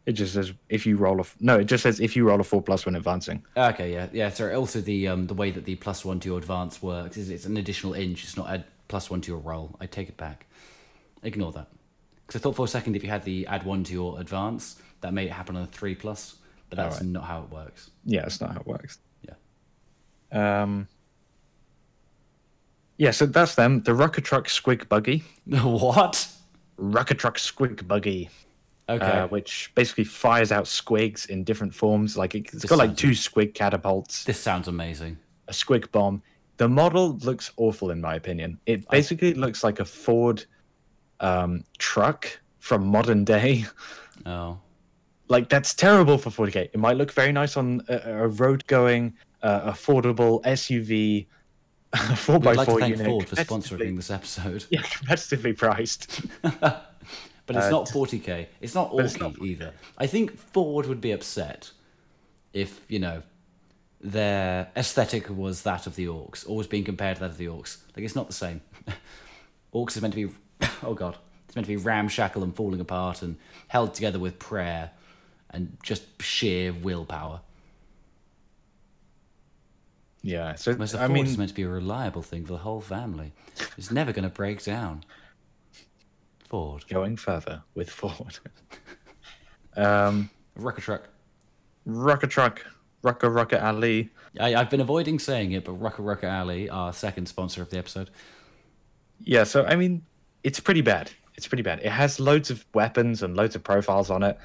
It 0.06 0.14
just 0.14 0.34
says 0.34 0.52
if 0.70 0.86
you 0.86 0.98
roll 0.98 1.18
a 1.18 1.22
f- 1.22 1.36
no. 1.40 1.60
It 1.60 1.66
just 1.66 1.84
says 1.84 2.00
if 2.00 2.16
you 2.16 2.28
roll 2.28 2.40
a 2.42 2.44
four 2.44 2.62
plus 2.62 2.86
when 2.86 2.96
advancing. 2.96 3.44
Okay, 3.56 3.94
yeah, 3.94 4.08
yeah. 4.12 4.30
So 4.30 4.54
Also, 4.54 4.82
the 4.82 5.08
um 5.08 5.28
the 5.28 5.34
way 5.34 5.50
that 5.52 5.66
the 5.66 5.76
plus 5.76 6.04
one 6.04 6.20
to 6.20 6.30
your 6.30 6.38
advance 6.38 6.82
works 6.82 7.16
is 7.18 7.30
it's 7.30 7.46
an 7.46 7.58
additional 7.58 7.94
inch. 7.94 8.24
It's 8.24 8.36
not 8.36 8.50
a 8.54 8.66
plus 8.90 9.10
one 9.10 9.22
to 9.22 9.32
your 9.32 9.40
roll. 9.40 9.76
I 9.80 9.86
take 9.86 10.10
it 10.10 10.18
back. 10.18 10.46
Ignore 11.24 11.54
that. 11.54 11.68
Because 12.28 12.42
I 12.42 12.44
thought 12.44 12.56
for 12.56 12.66
a 12.66 12.70
second 12.70 12.96
if 12.98 13.04
you 13.04 13.10
had 13.10 13.24
the 13.24 13.48
add 13.48 13.64
one 13.66 13.84
to 13.86 13.94
your 13.94 14.20
advance, 14.20 14.76
that 15.02 15.14
made 15.14 15.28
it 15.28 15.32
happen 15.32 15.56
on 15.56 15.64
a 15.64 15.68
three 15.68 15.96
plus, 15.96 16.36
but 16.70 16.76
that's 16.78 16.96
Alright. 16.98 17.10
not 17.10 17.24
how 17.24 17.44
it 17.44 17.50
works. 17.50 17.90
Yeah, 18.04 18.26
it's 18.26 18.42
not 18.42 18.52
how 18.54 18.60
it 18.60 18.68
works. 18.68 19.00
Yeah. 19.22 20.64
Um. 20.64 20.88
Yeah, 22.98 23.12
so 23.12 23.26
that's 23.26 23.56
them. 23.56 23.82
The 23.82 23.94
Rocket 23.94 24.24
Truck 24.24 24.48
Squig 24.48 24.88
Buggy. 24.88 25.24
what? 25.48 26.28
Rocket 26.78 27.20
Truck 27.20 27.38
Squig 27.38 27.88
Buggy. 27.88 28.30
Okay. 28.90 29.06
uh, 29.06 29.28
which 29.28 29.72
basically 29.76 30.04
fires 30.04 30.52
out 30.52 30.66
squigs 30.66 31.30
in 31.30 31.46
different 31.46 31.74
forms. 31.74 32.18
Like 32.18 32.36
it, 32.36 32.40
it's 32.52 32.64
This 32.64 32.66
got 32.66 32.78
like 32.80 32.98
two 32.98 33.12
squig 33.12 33.54
catapults, 33.54 34.26
this 34.26 34.38
sounds 34.40 34.68
amazing. 34.68 35.18
a 35.48 35.54
squig 35.54 35.90
bomb. 35.94 36.22
The 36.58 36.68
model 36.68 37.18
looks 37.20 37.52
awful 37.56 37.92
in 37.92 38.02
my 38.02 38.16
opinion. 38.16 38.60
It 38.66 38.88
basically 38.90 39.36
looks 39.36 39.64
like 39.64 39.80
a 39.80 39.86
Ford 39.86 40.44
um, 41.22 41.64
truck 41.78 42.28
from 42.60 42.86
modern 42.86 43.24
day. 43.26 43.66
Oh. 44.26 44.60
Like 45.28 45.50
that's 45.50 45.74
terrible 45.74 46.18
for 46.18 46.30
40k. 46.30 46.56
It 46.72 46.78
might 46.78 46.96
look 46.98 47.12
very 47.12 47.32
nice 47.32 47.58
on 47.58 47.82
a, 47.90 48.24
a 48.24 48.28
road 48.28 48.66
going, 48.68 49.14
uh, 49.42 49.72
affordable 49.72 50.42
SUV, 50.44 51.26
four 52.16 52.36
We'd 52.40 52.44
by 52.44 52.54
like 52.54 52.66
to 52.66 52.72
four 52.72 52.80
thank 52.80 52.98
unit. 52.98 53.08
Ford 53.08 53.28
for 53.30 53.36
sponsoring 53.36 53.96
this 53.96 54.10
episode. 54.12 54.66
Yeah, 54.70 54.82
competitively 54.82 55.58
priced. 55.58 56.22
But 57.46 57.58
it's 57.58 57.66
Uh, 57.66 57.72
not 57.72 57.88
40k. 57.90 58.48
It's 58.62 58.74
not 58.74 58.96
but 58.96 59.04
it's 59.04 59.16
Orky 59.18 59.20
not 59.20 59.34
40K. 59.34 59.46
either. 59.48 59.74
I 59.98 60.08
think 60.08 60.38
Ford 60.38 60.86
would 60.86 61.02
be 61.02 61.12
upset 61.12 61.72
if, 62.54 62.80
you 62.88 63.00
know, 63.00 63.22
their 64.00 64.70
aesthetic 64.78 65.30
was 65.30 65.64
that 65.64 65.86
of 65.86 65.96
the 65.98 66.06
orcs, 66.06 66.48
always 66.48 66.68
being 66.68 66.86
compared 66.86 67.18
to 67.18 67.20
that 67.20 67.32
of 67.32 67.38
the 67.38 67.48
orcs. 67.48 67.80
Like 67.98 68.06
it's 68.06 68.16
not 68.16 68.28
the 68.28 68.34
same. 68.34 68.62
orcs 69.74 69.98
is 69.98 70.02
meant 70.02 70.14
to 70.14 70.28
be, 70.30 70.34
oh 70.84 70.94
god, 70.94 71.18
it's 71.46 71.56
meant 71.56 71.66
to 71.68 71.72
be 71.74 71.76
ramshackle 71.76 72.44
and 72.44 72.56
falling 72.56 72.80
apart 72.80 73.22
and 73.22 73.36
held 73.68 73.94
together 73.94 74.20
with 74.20 74.40
prayer 74.40 74.92
and 75.50 75.76
just 75.84 76.04
sheer 76.22 76.72
willpower. 76.72 77.42
Yeah. 80.24 80.56
So 80.56 80.72
Whereas 80.74 80.94
the 80.94 81.00
I 81.00 81.08
Ford 81.08 81.12
mean, 81.12 81.26
is 81.26 81.38
meant 81.38 81.50
to 81.50 81.56
be 81.56 81.64
a 81.64 81.70
reliable 81.70 82.22
thing 82.22 82.46
for 82.46 82.54
the 82.54 82.60
whole 82.60 82.82
family. 82.82 83.34
It's 83.78 83.92
never 83.92 84.12
going 84.14 84.24
to 84.24 84.34
break 84.34 84.64
down. 84.64 85.04
Ford, 86.50 86.86
going 86.88 87.18
further 87.18 87.62
with 87.76 87.90
Ford. 87.90 88.40
um, 89.76 90.30
rocket 90.56 90.82
truck. 90.82 91.10
Rocket 91.86 92.30
Truck, 92.30 92.66
Rucker 93.02 93.30
Rocket 93.30 93.62
Ali. 93.62 94.10
I, 94.40 94.56
I've 94.56 94.70
been 94.70 94.80
avoiding 94.80 95.20
saying 95.20 95.52
it, 95.52 95.66
but 95.66 95.74
Rocket 95.74 96.04
Rocket 96.04 96.28
Alley, 96.28 96.70
our 96.70 96.94
second 96.94 97.28
sponsor 97.28 97.62
of 97.62 97.70
the 97.70 97.78
episode. 97.78 98.10
Yeah. 99.20 99.44
So 99.44 99.66
I 99.66 99.76
mean, 99.76 100.02
it's 100.44 100.60
pretty 100.60 100.82
bad. 100.82 101.12
It's 101.36 101.48
pretty 101.48 101.64
bad. 101.64 101.80
It 101.80 101.90
has 101.90 102.20
loads 102.20 102.50
of 102.50 102.66
weapons 102.74 103.24
and 103.24 103.36
loads 103.36 103.56
of 103.56 103.64
profiles 103.64 104.10
on 104.10 104.24
it. 104.24 104.38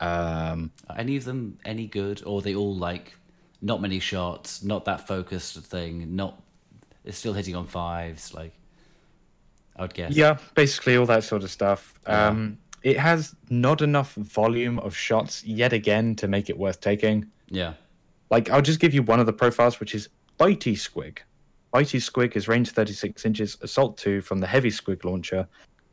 Um, 0.00 0.70
Are 0.88 0.98
any 0.98 1.16
of 1.16 1.24
them 1.24 1.58
any 1.64 1.86
good, 1.86 2.22
or 2.24 2.38
are 2.38 2.42
they 2.42 2.54
all 2.54 2.74
like 2.74 3.14
not 3.60 3.80
many 3.80 3.98
shots, 3.98 4.62
not 4.62 4.84
that 4.84 5.06
focused 5.06 5.58
thing, 5.58 6.14
not 6.14 6.42
it's 7.04 7.18
still 7.18 7.32
hitting 7.32 7.56
on 7.56 7.66
fives, 7.66 8.34
like 8.34 8.52
I 9.76 9.82
would 9.82 9.94
guess. 9.94 10.14
Yeah, 10.14 10.38
basically 10.54 10.96
all 10.96 11.06
that 11.06 11.24
sort 11.24 11.42
of 11.42 11.50
stuff. 11.50 11.98
Yeah. 12.06 12.26
Um, 12.26 12.58
it 12.82 12.98
has 12.98 13.34
not 13.50 13.82
enough 13.82 14.14
volume 14.14 14.78
of 14.80 14.94
shots 14.96 15.44
yet 15.44 15.72
again 15.72 16.14
to 16.16 16.28
make 16.28 16.48
it 16.48 16.56
worth 16.58 16.80
taking. 16.80 17.26
Yeah. 17.48 17.74
Like, 18.30 18.50
I'll 18.50 18.62
just 18.62 18.80
give 18.80 18.94
you 18.94 19.02
one 19.02 19.20
of 19.20 19.26
the 19.26 19.32
profiles, 19.32 19.80
which 19.80 19.94
is 19.94 20.08
Bitey 20.38 20.74
Squig. 20.74 21.18
Bitey 21.74 22.00
Squig 22.00 22.36
is 22.36 22.46
range 22.46 22.70
36 22.70 23.24
inches, 23.24 23.56
assault 23.62 23.96
2 23.98 24.20
from 24.20 24.38
the 24.38 24.46
heavy 24.46 24.70
Squig 24.70 25.04
launcher, 25.04 25.46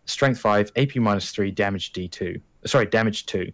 strength 0.05 0.39
5, 0.39 0.71
AP 0.75 0.95
minus 0.97 1.31
3, 1.31 1.51
damage 1.51 1.91
D2. 1.93 2.39
Sorry, 2.65 2.85
damage 2.85 3.25
2. 3.25 3.51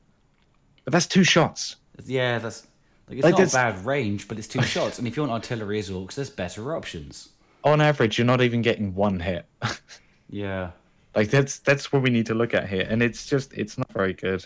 But 0.83 0.93
that's 0.93 1.07
two 1.07 1.23
shots. 1.23 1.77
Yeah, 2.05 2.39
that's 2.39 2.67
like 3.07 3.17
it's 3.17 3.23
Like, 3.23 3.37
not 3.37 3.47
a 3.47 3.51
bad 3.51 3.85
range, 3.85 4.27
but 4.27 4.37
it's 4.37 4.47
two 4.47 4.61
shots. 4.63 4.99
And 4.99 5.07
if 5.07 5.15
you 5.17 5.23
want 5.23 5.31
artillery 5.33 5.79
as 5.79 5.89
orcs, 5.89 6.15
there's 6.15 6.29
better 6.29 6.75
options. 6.75 7.29
On 7.63 7.81
average, 7.81 8.17
you're 8.17 8.25
not 8.25 8.41
even 8.41 8.61
getting 8.61 8.93
one 8.95 9.19
hit. 9.19 9.45
Yeah. 10.29 10.71
like, 11.13 11.29
that's 11.29 11.59
that's 11.59 11.91
what 11.91 12.01
we 12.03 12.09
need 12.09 12.25
to 12.27 12.33
look 12.33 12.53
at 12.53 12.69
here. 12.69 12.87
And 12.89 13.03
it's 13.03 13.25
just, 13.25 13.53
it's 13.53 13.77
not 13.77 13.91
very 13.91 14.13
good. 14.13 14.45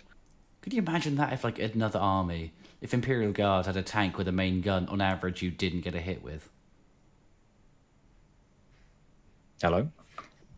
Could 0.61 0.73
you 0.73 0.79
imagine 0.79 1.15
that 1.17 1.31
if 1.33 1.43
like 1.43 1.59
another 1.59 1.99
army, 1.99 2.53
if 2.81 2.93
Imperial 2.93 3.31
Guard 3.31 3.67
had 3.67 3.77
a 3.77 3.83
tank 3.83 4.17
with 4.17 4.27
a 4.27 4.31
main 4.31 4.61
gun, 4.61 4.87
on 4.89 4.99
average 5.01 5.41
you 5.43 5.51
didn't 5.51 5.81
get 5.81 5.93
a 5.95 6.01
hit 6.01 6.23
with? 6.23 6.49
Hello? 9.61 9.91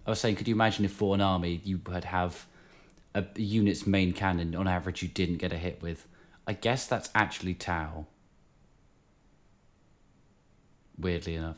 I 0.05 0.09
was 0.09 0.19
saying, 0.19 0.35
could 0.37 0.47
you 0.47 0.55
imagine 0.55 0.85
if 0.85 0.91
for 0.93 1.13
an 1.13 1.21
army 1.21 1.61
you 1.63 1.81
had 1.91 2.05
have 2.05 2.47
a 3.13 3.25
unit's 3.35 3.85
main 3.85 4.13
cannon 4.13 4.55
on 4.55 4.67
average 4.67 5.01
you 5.01 5.09
didn't 5.09 5.37
get 5.37 5.51
a 5.51 5.57
hit 5.57 5.81
with? 5.81 6.07
I 6.47 6.53
guess 6.53 6.87
that's 6.87 7.09
actually 7.13 7.53
Tau. 7.53 8.07
Weirdly 10.97 11.35
enough. 11.35 11.57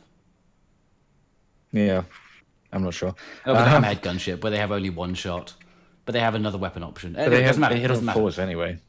Yeah, 1.72 2.02
I'm 2.74 2.84
not 2.84 2.94
sure. 2.96 3.14
Oh, 3.46 3.54
but 3.54 3.58
Uh, 3.68 3.80
the 3.80 3.88
hammerhead 3.88 4.02
gunship 4.02 4.42
where 4.42 4.52
they 4.52 4.58
have 4.58 4.72
only 4.72 4.90
one 4.90 5.14
shot, 5.14 5.54
but 6.06 6.14
they 6.14 6.20
have 6.20 6.34
another 6.36 6.58
weapon 6.58 6.84
option. 6.84 7.14
but 7.14 7.28
it 7.28 7.32
have, 7.34 7.44
doesn't 7.44 7.62
matter. 7.62 7.76
they 7.76 7.82
hit 7.82 7.88
doesn't 7.90 8.06
matter. 8.06 8.42
anyway. 8.42 8.80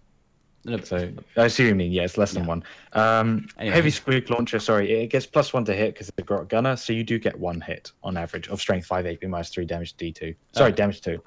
No, 0.64 0.78
So 0.78 0.96
I 1.36 1.42
what 1.42 1.58
you 1.58 1.74
mean. 1.74 1.92
Yeah, 1.92 2.02
it's 2.02 2.18
less 2.18 2.32
than 2.32 2.42
Yeah. 2.42 2.48
one. 2.48 2.64
Um, 2.92 3.48
Anyway. 3.58 3.74
Heavy 3.74 3.90
squig 3.90 4.28
launcher. 4.28 4.58
Sorry, 4.58 4.90
it 4.92 5.06
gets 5.08 5.24
plus 5.26 5.52
one 5.54 5.64
to 5.66 5.74
hit 5.74 5.94
because 5.94 6.08
it's 6.08 6.18
a 6.18 6.22
grot 6.22 6.48
gunner. 6.48 6.76
So 6.76 6.92
you 6.92 7.02
do 7.04 7.18
get 7.18 7.38
one 7.38 7.60
hit 7.62 7.92
on 8.02 8.16
average 8.18 8.48
of 8.48 8.60
strength 8.60 8.86
five, 8.86 9.06
AP 9.06 9.22
minus 9.24 9.48
three, 9.50 9.64
damage 9.64 9.94
D 9.96 10.12
two. 10.12 10.34
Sorry, 10.52 10.68
Okay. 10.68 10.76
damage 10.76 11.00
two. 11.00 11.22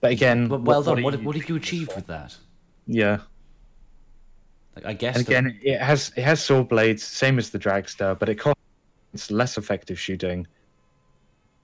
But 0.00 0.12
again, 0.12 0.46
but 0.48 0.62
well 0.62 0.82
done. 0.82 0.98
are 0.98 1.02
What, 1.02 1.20
what 1.22 1.34
have 1.36 1.48
you 1.48 1.56
achieved 1.56 1.94
with 1.96 2.06
that? 2.08 2.36
Yeah, 2.86 3.20
Like, 4.76 4.86
I 4.86 4.92
guess. 4.92 5.16
and 5.16 5.26
again, 5.26 5.58
it 5.62 5.80
has 5.80 6.12
it 6.16 6.22
has 6.22 6.42
saw 6.42 6.62
blades, 6.62 7.02
same 7.02 7.38
as 7.38 7.50
the 7.50 7.58
dragster, 7.58 8.18
but 8.18 8.28
it 8.28 8.36
costs 8.36 8.60
it's 9.12 9.30
less 9.30 9.56
effective 9.56 9.98
shooting. 9.98 10.46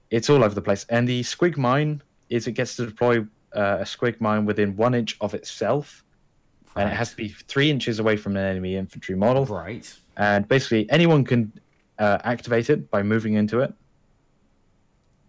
It's 0.09 0.29
all 0.29 0.43
over 0.43 0.55
the 0.55 0.61
place, 0.61 0.85
and 0.89 1.07
the 1.07 1.21
squig 1.21 1.57
mine 1.57 2.01
is 2.29 2.47
it 2.47 2.53
gets 2.53 2.75
to 2.77 2.85
deploy 2.85 3.19
uh, 3.53 3.77
a 3.79 3.83
squig 3.83 4.19
mine 4.21 4.45
within 4.45 4.75
one 4.75 4.93
inch 4.93 5.17
of 5.21 5.33
itself, 5.33 6.03
and 6.75 6.89
it 6.89 6.93
has 6.93 7.11
to 7.11 7.17
be 7.17 7.29
three 7.29 7.69
inches 7.69 7.99
away 7.99 8.15
from 8.17 8.37
an 8.37 8.43
enemy 8.43 8.75
infantry 8.75 9.15
model. 9.15 9.45
right. 9.45 9.93
and 10.17 10.47
basically 10.47 10.89
anyone 10.89 11.23
can 11.23 11.51
uh, 11.99 12.17
activate 12.23 12.69
it 12.69 12.89
by 12.89 13.03
moving 13.03 13.33
into 13.33 13.59
it. 13.59 13.73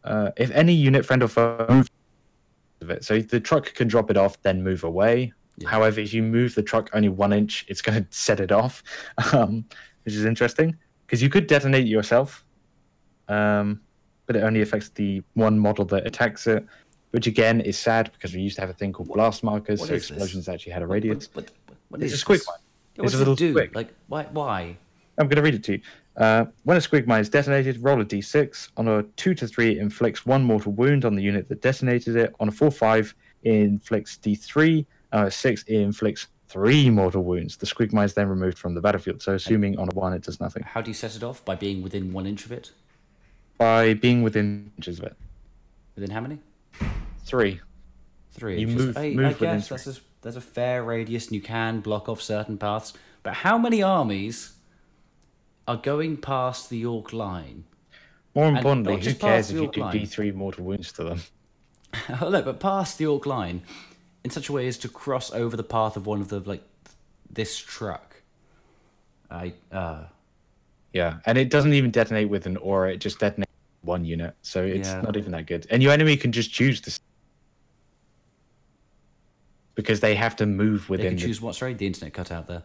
Uh, 0.05 0.31
if 0.37 0.51
any 0.53 0.73
unit, 0.73 1.05
friend, 1.05 1.23
or 1.23 1.29
foe 1.29 1.67
moves 1.69 1.91
of 2.81 2.91
it, 2.91 3.05
so 3.05 3.21
the 3.21 3.41
truck 3.41 3.73
can 3.75 3.89
drop 3.89 4.11
it 4.11 4.17
off, 4.17 4.41
then 4.43 4.63
move 4.63 4.85
away. 4.85 5.33
Yeah. 5.59 5.69
However, 5.69 6.01
if 6.01 6.15
you 6.15 6.23
move 6.23 6.55
the 6.55 6.63
truck 6.63 6.91
only 6.93 7.09
one 7.09 7.33
inch, 7.33 7.65
it's 7.69 7.83
going 7.83 8.03
to 8.05 8.07
set 8.11 8.41
it 8.41 8.53
off, 8.53 8.83
um, 9.33 9.65
which 10.05 10.15
is 10.15 10.25
interesting 10.25 10.77
because 11.07 11.23
you 11.23 11.29
could 11.29 11.47
detonate 11.47 11.87
yourself, 11.87 12.45
um, 13.29 13.81
but 14.27 14.37
it 14.37 14.43
only 14.43 14.63
affects 14.63 14.89
the 14.91 15.23
one 15.35 15.59
model 15.59 15.85
that 15.87 16.07
attacks 16.07 16.47
it. 16.47 16.65
Which 17.11 17.27
again 17.27 17.61
is 17.61 17.77
sad 17.77 18.11
because 18.15 18.33
we 18.33 18.41
used 18.41 18.55
to 18.55 18.63
have 18.63 18.71
a 18.71 18.73
thing 18.73 18.91
called 18.91 19.09
blast 19.11 19.45
markers, 19.45 19.81
what 19.81 19.91
so 19.91 19.95
is 19.95 20.09
this? 20.09 20.11
explosions 20.13 20.49
actually 20.49 20.73
had 20.73 20.81
a 20.81 20.87
radius. 20.87 21.29
What, 21.35 21.51
what, 21.67 21.77
what 21.91 22.03
It's 22.03 22.15
is 22.15 22.23
a 22.23 22.25
squig 22.25 22.41
mine. 22.47 22.57
It's 22.95 22.99
a 22.99 23.03
does 23.03 23.19
little 23.19 23.35
it 23.35 23.39
do? 23.39 23.55
squig. 23.55 23.75
Like, 23.75 23.93
why? 24.09 24.25
Why? 24.33 24.79
I'm 25.19 25.27
going 25.29 25.37
to 25.37 25.43
read 25.43 25.55
it 25.55 25.63
to 25.65 25.73
you. 25.73 25.81
Uh, 26.17 26.47
when 26.65 26.79
a 26.79 26.81
squig 26.81 27.07
mine 27.07 27.21
is 27.21 27.29
detonated, 27.29 27.83
roll 27.83 28.01
a 28.01 28.05
d6. 28.05 28.71
On 28.79 28.89
a 28.89 29.03
2 29.03 29.35
to 29.35 29.47
3, 29.47 29.73
it 29.73 29.79
inflicts 29.79 30.25
one 30.25 30.43
mortal 30.43 30.73
wound 30.73 31.05
on 31.05 31.15
the 31.15 31.23
unit 31.23 31.49
that 31.51 31.61
detonated 31.61 32.17
it. 32.17 32.35
On 32.41 32.49
a 32.49 32.51
4 32.51 32.71
5, 32.71 33.15
it 33.43 33.53
inflicts 33.53 34.17
d3. 34.17 34.87
A 35.13 35.31
6, 35.31 35.63
it 35.65 35.75
inflicts 35.81 36.29
3 36.49 36.91
mortal 36.91 37.23
wounds. 37.23 37.57
The 37.57 37.67
squig 37.67 37.93
mine 37.93 38.07
is 38.07 38.15
then 38.15 38.29
removed 38.29 38.59
from 38.59 38.75
the 38.75 38.81
battlefield. 38.81 39.23
So, 39.23 39.35
assuming 39.35 39.79
on 39.79 39.89
a 39.91 39.95
1, 39.95 40.13
it 40.15 40.23
does 40.23 40.41
nothing. 40.41 40.63
How 40.63 40.81
do 40.81 40.91
you 40.91 40.95
set 40.95 41.15
it 41.17 41.23
off? 41.23 41.45
By 41.45 41.55
being 41.55 41.83
within 41.83 42.13
one 42.13 42.27
inch 42.27 42.45
of 42.45 42.53
it? 42.53 42.71
By 43.59 43.95
being 43.95 44.23
within 44.23 44.73
inches 44.77 44.99
of 44.99 45.05
it. 45.07 45.17
Within 45.95 46.11
how 46.11 46.21
many? 46.21 46.39
3. 47.25 47.61
Three 48.33 48.61
You 48.61 48.69
inches. 48.69 48.87
move- 48.87 48.97
I, 48.97 49.11
move 49.11 49.27
I 49.27 49.33
guess 49.39 49.69
that's 49.69 49.87
a, 49.87 49.97
that's 50.23 50.37
a 50.37 50.41
fair 50.41 50.83
radius, 50.83 51.27
and 51.27 51.35
you 51.35 51.43
can 51.43 51.81
block 51.81 52.09
off 52.09 52.21
certain 52.23 52.57
paths. 52.59 52.95
But 53.23 53.35
how 53.35 53.59
many 53.59 53.83
armies 53.83 54.53
are 55.69 55.77
going 55.77 56.17
past 56.17 56.71
the 56.71 56.85
Ork 56.87 57.13
line? 57.13 57.65
More 58.35 58.49
importantly, 58.49 58.97
who 58.97 59.15
cares 59.15 59.51
if 59.51 59.61
you 59.61 59.71
do 59.71 59.81
line. 59.83 59.95
d3 59.95 60.35
mortal 60.35 60.65
wounds 60.65 60.93
to 60.93 61.05
them? 61.05 61.21
Oh, 62.23 62.31
no, 62.31 62.41
but 62.41 62.59
past 62.59 62.97
the 62.97 63.05
Ork 63.05 63.27
line 63.27 63.61
in 64.25 64.31
such 64.31 64.49
a 64.49 64.53
way 64.53 64.67
as 64.69 64.79
to 64.79 64.89
cross 64.89 65.33
over 65.33 65.57
the 65.57 65.63
path 65.65 65.97
of 65.97 66.07
one 66.07 66.21
of 66.21 66.29
the 66.29 66.41
like 66.41 66.63
this 67.31 67.59
truck. 67.59 68.17
I 69.31 69.55
uh 69.71 70.05
Yeah, 70.93 71.19
and 71.27 71.39
it 71.39 71.51
doesn't 71.51 71.73
even 71.73 71.91
detonate 71.91 72.29
with 72.29 72.47
an 72.47 72.57
aura, 72.59 72.93
it 72.93 72.99
just 72.99 73.19
detonates 73.19 73.45
one 73.83 74.05
unit. 74.05 74.35
So, 74.43 74.63
it's 74.63 74.89
Yeah. 74.89 75.01
not 75.01 75.17
even 75.17 75.33
that 75.33 75.47
good. 75.47 75.67
And 75.71 75.83
your 75.83 75.91
enemy 75.93 76.17
can 76.17 76.31
just 76.33 76.53
choose 76.53 76.81
this. 76.83 77.01
Because 79.75 80.01
they 80.01 80.15
have 80.15 80.37
to 80.37 80.47
move 80.47 80.89
within. 80.91 81.05
they 81.05 81.09
can 81.11 81.17
the 81.17 81.23
choose 81.23 81.41
what 81.41 81.55
sorry, 81.55 81.75
the 81.75 81.87
internet 81.87 82.13
cut 82.13 82.31
out 82.31 82.47
there. 82.47 82.63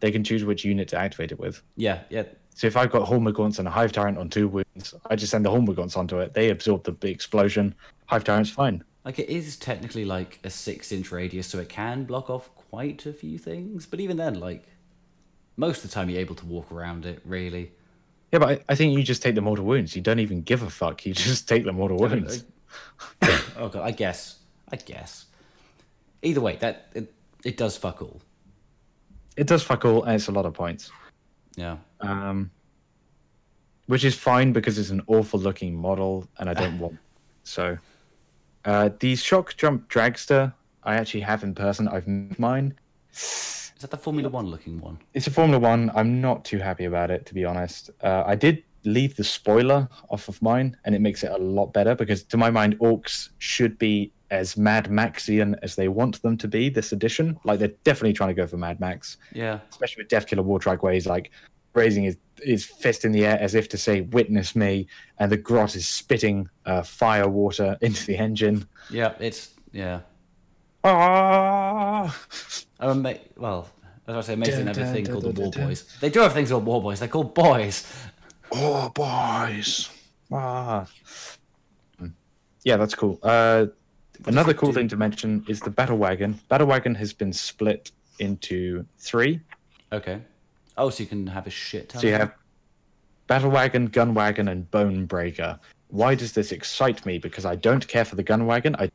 they 0.00 0.10
can 0.10 0.24
choose 0.24 0.44
which 0.44 0.64
unit 0.64 0.88
to 0.88 0.98
activate 0.98 1.30
it 1.32 1.38
with. 1.38 1.62
Yeah, 1.76 2.00
yeah. 2.10 2.24
So 2.54 2.66
if 2.66 2.76
I've 2.76 2.90
got 2.90 3.08
Hormagaunts 3.08 3.60
and 3.60 3.68
a 3.68 3.70
Hive 3.70 3.92
Tyrant 3.92 4.18
on 4.18 4.28
two 4.28 4.48
wounds, 4.48 4.92
I 5.08 5.14
just 5.16 5.30
send 5.30 5.44
the 5.44 5.50
Hormagaunts 5.50 5.96
onto 5.96 6.18
it. 6.18 6.34
They 6.34 6.50
absorb 6.50 6.82
the 6.84 6.92
big 6.92 7.14
explosion. 7.14 7.74
Hive 8.06 8.24
Tyrant's 8.24 8.50
fine. 8.50 8.82
Like 9.04 9.18
it 9.18 9.28
is 9.28 9.56
technically 9.56 10.04
like 10.04 10.38
a 10.44 10.50
six 10.50 10.92
inch 10.92 11.10
radius, 11.10 11.46
so 11.46 11.58
it 11.58 11.68
can 11.68 12.04
block 12.04 12.30
off 12.30 12.54
quite 12.54 13.04
a 13.06 13.12
few 13.12 13.38
things. 13.38 13.86
But 13.86 14.00
even 14.00 14.16
then, 14.16 14.38
like 14.38 14.64
most 15.56 15.84
of 15.84 15.90
the 15.90 15.94
time 15.94 16.08
you're 16.08 16.20
able 16.20 16.36
to 16.36 16.46
walk 16.46 16.70
around 16.70 17.04
it, 17.06 17.20
really. 17.24 17.72
Yeah, 18.32 18.38
but 18.38 18.48
I, 18.48 18.60
I 18.70 18.74
think 18.74 18.96
you 18.96 19.02
just 19.02 19.22
take 19.22 19.34
the 19.34 19.40
mortal 19.40 19.64
wounds. 19.64 19.94
You 19.94 20.02
don't 20.02 20.20
even 20.20 20.42
give 20.42 20.62
a 20.62 20.70
fuck. 20.70 21.04
You 21.04 21.14
just 21.14 21.48
take 21.48 21.64
the 21.64 21.72
mortal 21.72 21.98
wounds. 21.98 22.44
oh 23.56 23.68
god, 23.68 23.82
I 23.82 23.90
guess. 23.90 24.38
I 24.70 24.76
guess. 24.76 25.26
Either 26.22 26.40
way, 26.40 26.56
that 26.56 26.88
it, 26.94 27.12
it 27.44 27.56
does 27.56 27.76
fuck 27.76 28.00
all. 28.00 28.20
It 29.36 29.46
does 29.46 29.62
fuck 29.62 29.84
all, 29.84 30.04
and 30.04 30.14
it's 30.14 30.28
a 30.28 30.32
lot 30.32 30.46
of 30.46 30.54
points. 30.54 30.90
Yeah. 31.56 31.76
Um, 32.00 32.50
which 33.86 34.04
is 34.04 34.14
fine 34.14 34.52
because 34.52 34.78
it's 34.78 34.90
an 34.90 35.02
awful 35.06 35.40
looking 35.40 35.74
model, 35.74 36.26
and 36.38 36.48
I 36.48 36.54
don't 36.54 36.78
want. 36.78 36.98
So, 37.42 37.76
uh, 38.64 38.90
the 39.00 39.14
Shokkjump 39.14 39.86
Dragsta 39.86 40.52
I 40.84 40.96
actually 40.96 41.20
have 41.20 41.44
in 41.44 41.54
person. 41.54 41.88
I've 41.88 42.06
met 42.08 42.38
mine. 42.38 42.74
Is 43.12 43.72
that 43.80 43.90
the 43.90 43.96
Formula 43.96 44.28
One 44.28 44.46
looking 44.46 44.80
one? 44.80 44.98
It's 45.14 45.26
a 45.26 45.30
Formula 45.30 45.58
One. 45.58 45.90
I'm 45.94 46.20
not 46.20 46.44
too 46.44 46.58
happy 46.58 46.84
about 46.84 47.10
it, 47.10 47.26
to 47.26 47.34
be 47.34 47.44
honest. 47.44 47.90
Uh, 48.02 48.24
I 48.26 48.34
did 48.34 48.62
leave 48.84 49.14
the 49.16 49.24
spoiler 49.24 49.88
off 50.10 50.28
of 50.28 50.40
mine, 50.42 50.76
and 50.84 50.94
it 50.94 51.00
makes 51.00 51.22
it 51.22 51.30
a 51.30 51.38
lot 51.38 51.72
better 51.72 51.94
because, 51.94 52.22
to 52.24 52.36
my 52.36 52.50
mind, 52.50 52.78
Orcs 52.80 53.28
should 53.38 53.78
be 53.78 54.12
as 54.32 54.56
Mad 54.56 54.86
Maxian 54.86 55.54
as 55.62 55.76
they 55.76 55.88
want 55.88 56.20
them 56.22 56.36
to 56.38 56.48
be 56.48 56.68
this 56.70 56.92
edition. 56.92 57.38
Like 57.44 57.58
they're 57.58 57.68
definitely 57.84 58.14
trying 58.14 58.30
to 58.30 58.34
go 58.34 58.46
for 58.46 58.56
Mad 58.56 58.80
Max, 58.80 59.18
Yeah. 59.34 59.60
especially 59.70 60.02
with 60.04 60.10
Deffkilla 60.10 60.42
War 60.42 60.58
Wartrike, 60.58 60.82
where 60.82 60.94
he's 60.94 61.06
like 61.06 61.30
raising 61.74 62.04
his, 62.04 62.16
his 62.44 62.64
fist 62.64 63.04
in 63.04 63.12
the 63.12 63.24
air 63.26 63.38
as 63.40 63.54
if 63.54 63.68
to 63.70 63.78
say, 63.78 64.02
"Witness 64.02 64.54
me," 64.56 64.86
and 65.18 65.30
the 65.30 65.36
Grot 65.36 65.74
is 65.76 65.88
spitting 65.88 66.48
uh, 66.66 66.82
fire 66.82 67.28
water 67.28 67.76
into 67.82 68.06
the 68.06 68.16
engine. 68.16 68.66
Yeah. 68.90 69.14
It's 69.20 69.50
yeah. 69.72 70.00
Ah! 70.84 72.16
Ama- 72.80 73.18
well, 73.36 73.68
as 74.06 74.16
I 74.16 74.20
say, 74.20 74.32
amazing 74.34 74.64
Dun, 74.64 74.74
have 74.74 74.78
a 74.78 74.92
thing 74.92 75.04
dun, 75.04 75.20
called 75.20 75.34
the 75.34 75.40
War. 75.40 75.50
Boys. 75.50 75.96
They 76.00 76.10
do 76.10 76.20
have 76.20 76.32
things 76.32 76.50
called 76.50 76.64
War 76.64 76.82
Boys. 76.82 76.98
They're 76.98 77.08
called 77.08 77.34
boys. 77.34 77.86
Oh, 78.50 78.88
boys. 78.90 79.88
Ah. 80.32 80.86
Yeah, 82.64 82.76
that's 82.76 82.94
cool. 82.94 83.18
Uh, 83.22 83.66
another 84.26 84.54
cool 84.54 84.72
thing 84.72 84.88
to 84.88 84.96
mention 84.96 85.44
is 85.48 85.60
the 85.60 85.70
Battle 85.70 85.96
Wagon. 85.98 86.40
Battle 86.48 86.66
Wagon 86.66 86.94
has 86.96 87.12
been 87.12 87.32
split 87.32 87.90
into 88.18 88.84
three. 88.98 89.40
Okay. 89.92 90.20
Oh, 90.76 90.90
so 90.90 91.02
you 91.02 91.08
can 91.08 91.26
have 91.26 91.46
a 91.46 91.50
shit 91.50 91.90
ton. 91.90 92.00
So 92.00 92.06
you 92.08 92.14
have 92.14 92.32
Battle 93.26 93.50
Wagon, 93.50 93.86
Gun 93.86 94.14
Wagon, 94.14 94.48
and 94.48 94.70
Bonebreaka. 94.70 95.58
Why 95.88 96.14
does 96.14 96.32
this 96.32 96.52
excite 96.52 97.04
me? 97.04 97.18
Because 97.18 97.44
I 97.44 97.56
don't 97.56 97.86
care 97.86 98.04
for 98.04 98.16
the 98.16 98.22
Gun 98.22 98.46
Wagon, 98.46 98.74
I 98.78 98.90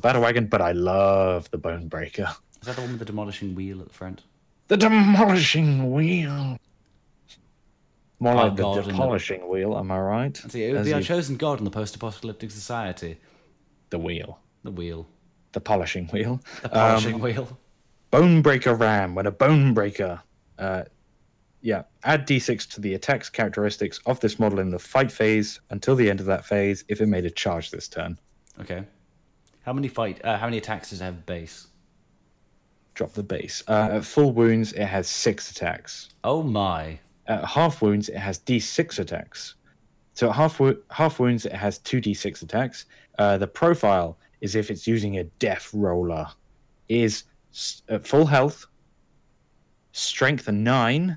Battle 0.00 0.22
Wagon, 0.22 0.46
but 0.46 0.62
I 0.62 0.72
love 0.72 1.50
the 1.50 1.58
Bonebreaka. 1.58 2.34
Is 2.60 2.66
that 2.66 2.76
the 2.76 2.82
one 2.82 2.90
with 2.92 2.98
the 3.00 3.04
demolishing 3.04 3.54
wheel 3.54 3.80
at 3.80 3.88
the 3.88 3.94
front? 3.94 4.22
The 4.68 4.76
demolishing 4.76 5.92
wheel. 5.92 6.56
More 8.18 8.32
Oh, 8.34 8.36
like 8.36 8.56
the 8.56 8.62
God, 8.62 8.78
and 8.86 8.98
the- 8.98 9.46
wheel, 9.46 9.76
am 9.78 9.90
I 9.90 9.98
right? 9.98 10.36
See, 10.36 10.64
it 10.64 10.72
would 10.72 10.80
As 10.82 10.86
be 10.86 10.92
our 10.92 11.00
you- 11.00 11.04
chosen 11.06 11.36
god 11.36 11.58
in 11.58 11.64
the 11.64 11.70
post-apocalyptic 11.70 12.50
society. 12.50 13.16
the 13.90 13.98
wheel. 13.98 14.38
The 14.62 14.70
wheel. 14.70 15.08
The 15.52 15.60
polishing 15.60 16.06
wheel. 16.08 16.40
The 16.62 16.68
polishing 16.68 17.14
Um, 17.16 17.20
wheel. 17.20 17.58
Bone 18.12 18.40
Breaker 18.40 18.72
Ram. 18.74 19.14
When 19.16 19.26
a 19.26 19.32
Bonebreaka. 19.32 20.20
Uh, 20.58 20.84
yeah, 21.62 21.82
add 22.04 22.26
d6 22.26 22.68
to 22.74 22.80
the 22.80 22.94
attacks 22.94 23.28
characteristics 23.28 24.00
of 24.06 24.18
this 24.20 24.38
model 24.38 24.58
in 24.60 24.70
the 24.70 24.78
fight 24.78 25.12
phase 25.12 25.60
until 25.70 25.94
the 25.94 26.08
end 26.08 26.20
of 26.20 26.26
that 26.26 26.44
phase 26.44 26.84
if 26.88 27.00
it 27.00 27.06
made 27.06 27.24
a 27.26 27.30
charge 27.30 27.70
this 27.70 27.88
turn. 27.88 28.18
Okay. 28.60 28.84
How 29.62 29.72
many 29.72 29.88
fight? 29.88 30.24
Uh, 30.24 30.38
how 30.38 30.46
many 30.46 30.58
attacks 30.58 30.90
does 30.90 31.00
it 31.00 31.04
have 31.04 31.26
base? 31.26 31.66
Drop 32.94 33.12
the 33.12 33.22
base. 33.22 33.62
Uh, 33.68 33.88
at 33.92 34.04
full 34.04 34.32
wounds, 34.32 34.72
it 34.72 34.86
has 34.86 35.08
six 35.08 35.50
attacks. 35.50 36.08
Oh 36.24 36.42
my. 36.42 36.98
At 37.26 37.44
half 37.44 37.80
wounds, 37.82 38.08
it 38.08 38.16
has 38.18 38.38
d6 38.40 38.98
attacks. 38.98 39.54
So 40.14 40.28
at 40.30 40.34
half, 40.34 40.58
wo- 40.60 40.76
half 40.90 41.20
wounds, 41.20 41.46
it 41.46 41.52
has 41.52 41.78
2d6 41.80 42.42
attacks. 42.42 42.86
Uh, 43.18 43.38
the 43.38 43.46
profile 43.46 44.18
is 44.40 44.54
if 44.56 44.70
it's 44.70 44.86
using 44.86 45.18
a 45.18 45.24
deff 45.24 45.70
rolla. 45.72 46.34
Is 46.88 47.24
s- 47.52 47.82
at 47.88 48.06
full 48.06 48.26
health, 48.26 48.66
strength 49.92 50.48
9, 50.48 51.16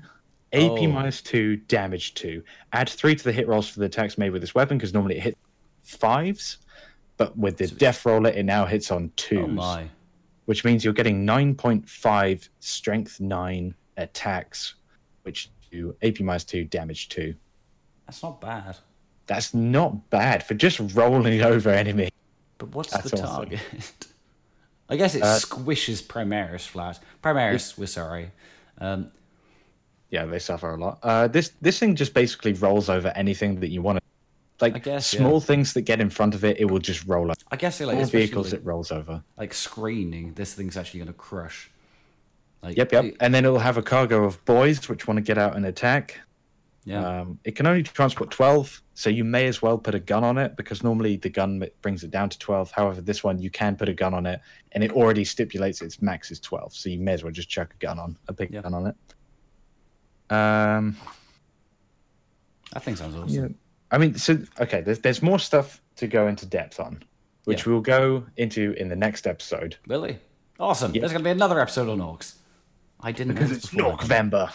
AP 0.54 0.78
Oh. 0.82 0.86
minus 0.88 1.20
2, 1.22 1.56
damage 1.56 2.14
2. 2.14 2.42
Add 2.72 2.88
3 2.88 3.14
to 3.16 3.24
the 3.24 3.32
hit 3.32 3.46
rolls 3.48 3.68
for 3.68 3.80
the 3.80 3.86
attacks 3.86 4.16
made 4.18 4.30
with 4.30 4.40
this 4.40 4.54
weapon 4.54 4.78
because 4.78 4.94
normally 4.94 5.16
it 5.16 5.22
hits 5.22 5.36
fives. 5.82 6.58
But 7.16 7.36
with 7.38 7.56
the 7.58 7.66
deff 7.68 8.04
rolla, 8.06 8.30
it 8.30 8.42
now 8.44 8.64
hits 8.66 8.90
on 8.90 9.10
twos 9.16 9.44
Oh 9.44 9.46
my. 9.48 9.88
which 10.46 10.64
means 10.64 10.84
you're 10.84 10.92
getting 10.94 11.24
9.5 11.26 12.48
strength 12.60 13.20
9 13.20 13.74
attacks, 13.96 14.74
which 15.22 15.50
do 15.70 15.94
AP 16.02 16.20
minus 16.20 16.44
2, 16.44 16.64
damage 16.64 17.08
2. 17.10 17.34
That's 18.06 18.22
not 18.22 18.40
bad. 18.40 18.76
That's 19.26 19.54
not 19.54 20.10
bad 20.10 20.44
for 20.44 20.54
just 20.54 20.80
rolling 20.94 21.40
over 21.52 21.70
enemy. 21.70 22.10
But 22.58 22.74
what's 22.74 22.92
That's 22.92 23.10
the 23.10 23.22
awesome. 23.22 23.36
target? 23.50 23.60
I 24.88 24.96
guess 24.96 25.14
it 25.14 25.22
Uh, 25.22 25.36
squishes 25.38 26.02
Primaris 26.02 26.66
flat. 26.66 26.98
Primaris, 27.22 27.78
we're 27.78 27.86
sorry. 27.86 28.32
Um, 28.78 29.10
Yeah, 30.14 30.26
they 30.26 30.38
suffer 30.38 30.70
a 30.72 30.76
lot. 30.78 30.98
Uh, 31.02 31.26
this 31.26 31.50
this 31.60 31.78
thing 31.80 31.96
just 31.96 32.14
basically 32.14 32.52
rolls 32.52 32.88
over 32.88 33.08
anything 33.16 33.58
that 33.60 33.68
you 33.70 33.82
want 33.82 33.98
to. 33.98 34.02
Like 34.60 34.76
I 34.76 34.78
guess, 34.78 35.06
small 35.08 35.34
yeah. 35.40 35.46
things 35.50 35.72
that 35.74 35.82
get 35.82 36.00
in 36.00 36.08
front 36.08 36.34
of 36.36 36.44
it, 36.44 36.58
it 36.60 36.66
will 36.70 36.78
just 36.78 37.04
roll 37.06 37.24
over. 37.24 37.34
I 37.50 37.56
guess 37.56 37.80
it, 37.80 37.86
like 37.86 38.08
vehicles 38.08 38.52
like, 38.52 38.60
it 38.60 38.64
rolls 38.64 38.92
over. 38.92 39.22
like 39.36 39.52
screening. 39.52 40.32
This 40.34 40.54
thing's 40.54 40.76
actually 40.76 41.00
going 41.00 41.08
to 41.08 41.12
crush. 41.28 41.68
Like, 42.62 42.76
Yep, 42.76 42.92
yep. 42.92 43.04
it- 43.04 43.16
And 43.20 43.34
then 43.34 43.44
it'll 43.44 43.58
have 43.58 43.76
a 43.76 43.82
cargo 43.82 44.22
of 44.24 44.42
boys 44.44 44.88
which 44.88 45.08
want 45.08 45.18
to 45.18 45.22
get 45.22 45.38
out 45.38 45.56
and 45.56 45.66
attack. 45.66 46.20
yeah. 46.84 47.04
Um, 47.22 47.40
it 47.44 47.56
can 47.56 47.66
only 47.66 47.82
transport 47.82 48.30
12, 48.30 48.80
so 48.94 49.10
you 49.10 49.24
may 49.24 49.46
as 49.48 49.60
well 49.60 49.76
put 49.76 49.94
a 49.96 49.98
gun 50.00 50.22
on 50.22 50.38
it 50.38 50.54
because 50.56 50.84
normally 50.84 51.16
the 51.16 51.30
gun 51.30 51.64
brings 51.82 52.04
it 52.04 52.12
down 52.12 52.28
to 52.28 52.38
12. 52.38 52.70
However, 52.70 53.00
this 53.00 53.24
one 53.24 53.40
you 53.40 53.50
can 53.50 53.74
put 53.74 53.88
a 53.88 53.92
gun 53.94 54.14
on 54.14 54.24
it 54.24 54.40
and 54.72 54.84
it 54.84 54.92
already 54.92 55.24
stipulates 55.24 55.82
its 55.82 56.00
max 56.00 56.30
is 56.30 56.38
12, 56.40 56.72
so 56.74 56.88
you 56.90 56.98
may 57.00 57.12
as 57.14 57.24
well 57.24 57.32
just 57.32 57.48
chuck 57.48 57.74
a 57.74 57.78
gun 57.84 57.98
on, 57.98 58.16
a 58.28 58.32
big 58.32 58.52
Yeah. 58.52 58.62
gun 58.62 58.72
on 58.74 58.86
it. 58.86 58.94
Um, 60.30 60.96
that 62.72 62.82
thing 62.82 62.96
sounds 62.96 63.14
awesome. 63.14 63.28
yeah. 63.44 63.48
I 63.90 63.98
mean, 63.98 64.14
so, 64.16 64.38
okay, 64.60 64.80
there's, 64.80 64.98
there's 65.00 65.22
more 65.22 65.38
stuff 65.38 65.80
to 65.96 66.06
go 66.08 66.26
into 66.26 66.46
depth 66.46 66.80
on, 66.80 67.02
which 67.44 67.64
Yeah. 67.66 67.72
we'll 67.72 67.80
go 67.82 68.24
into 68.36 68.72
in 68.72 68.88
the 68.88 68.96
next 68.96 69.26
episode. 69.26 69.76
Really? 69.86 70.18
Awesome. 70.58 70.92
Yeah. 70.94 71.00
There's 71.00 71.12
going 71.12 71.20
to 71.22 71.24
be 71.24 71.30
another 71.30 71.60
episode 71.60 71.88
on 71.88 71.98
Orks. 72.00 72.34
I 73.00 73.12
didn't 73.12 73.28
know 73.28 73.34
Because 73.34 73.50
this 73.50 73.58
it's 73.64 73.70
before. 73.74 73.92
November. 74.00 74.50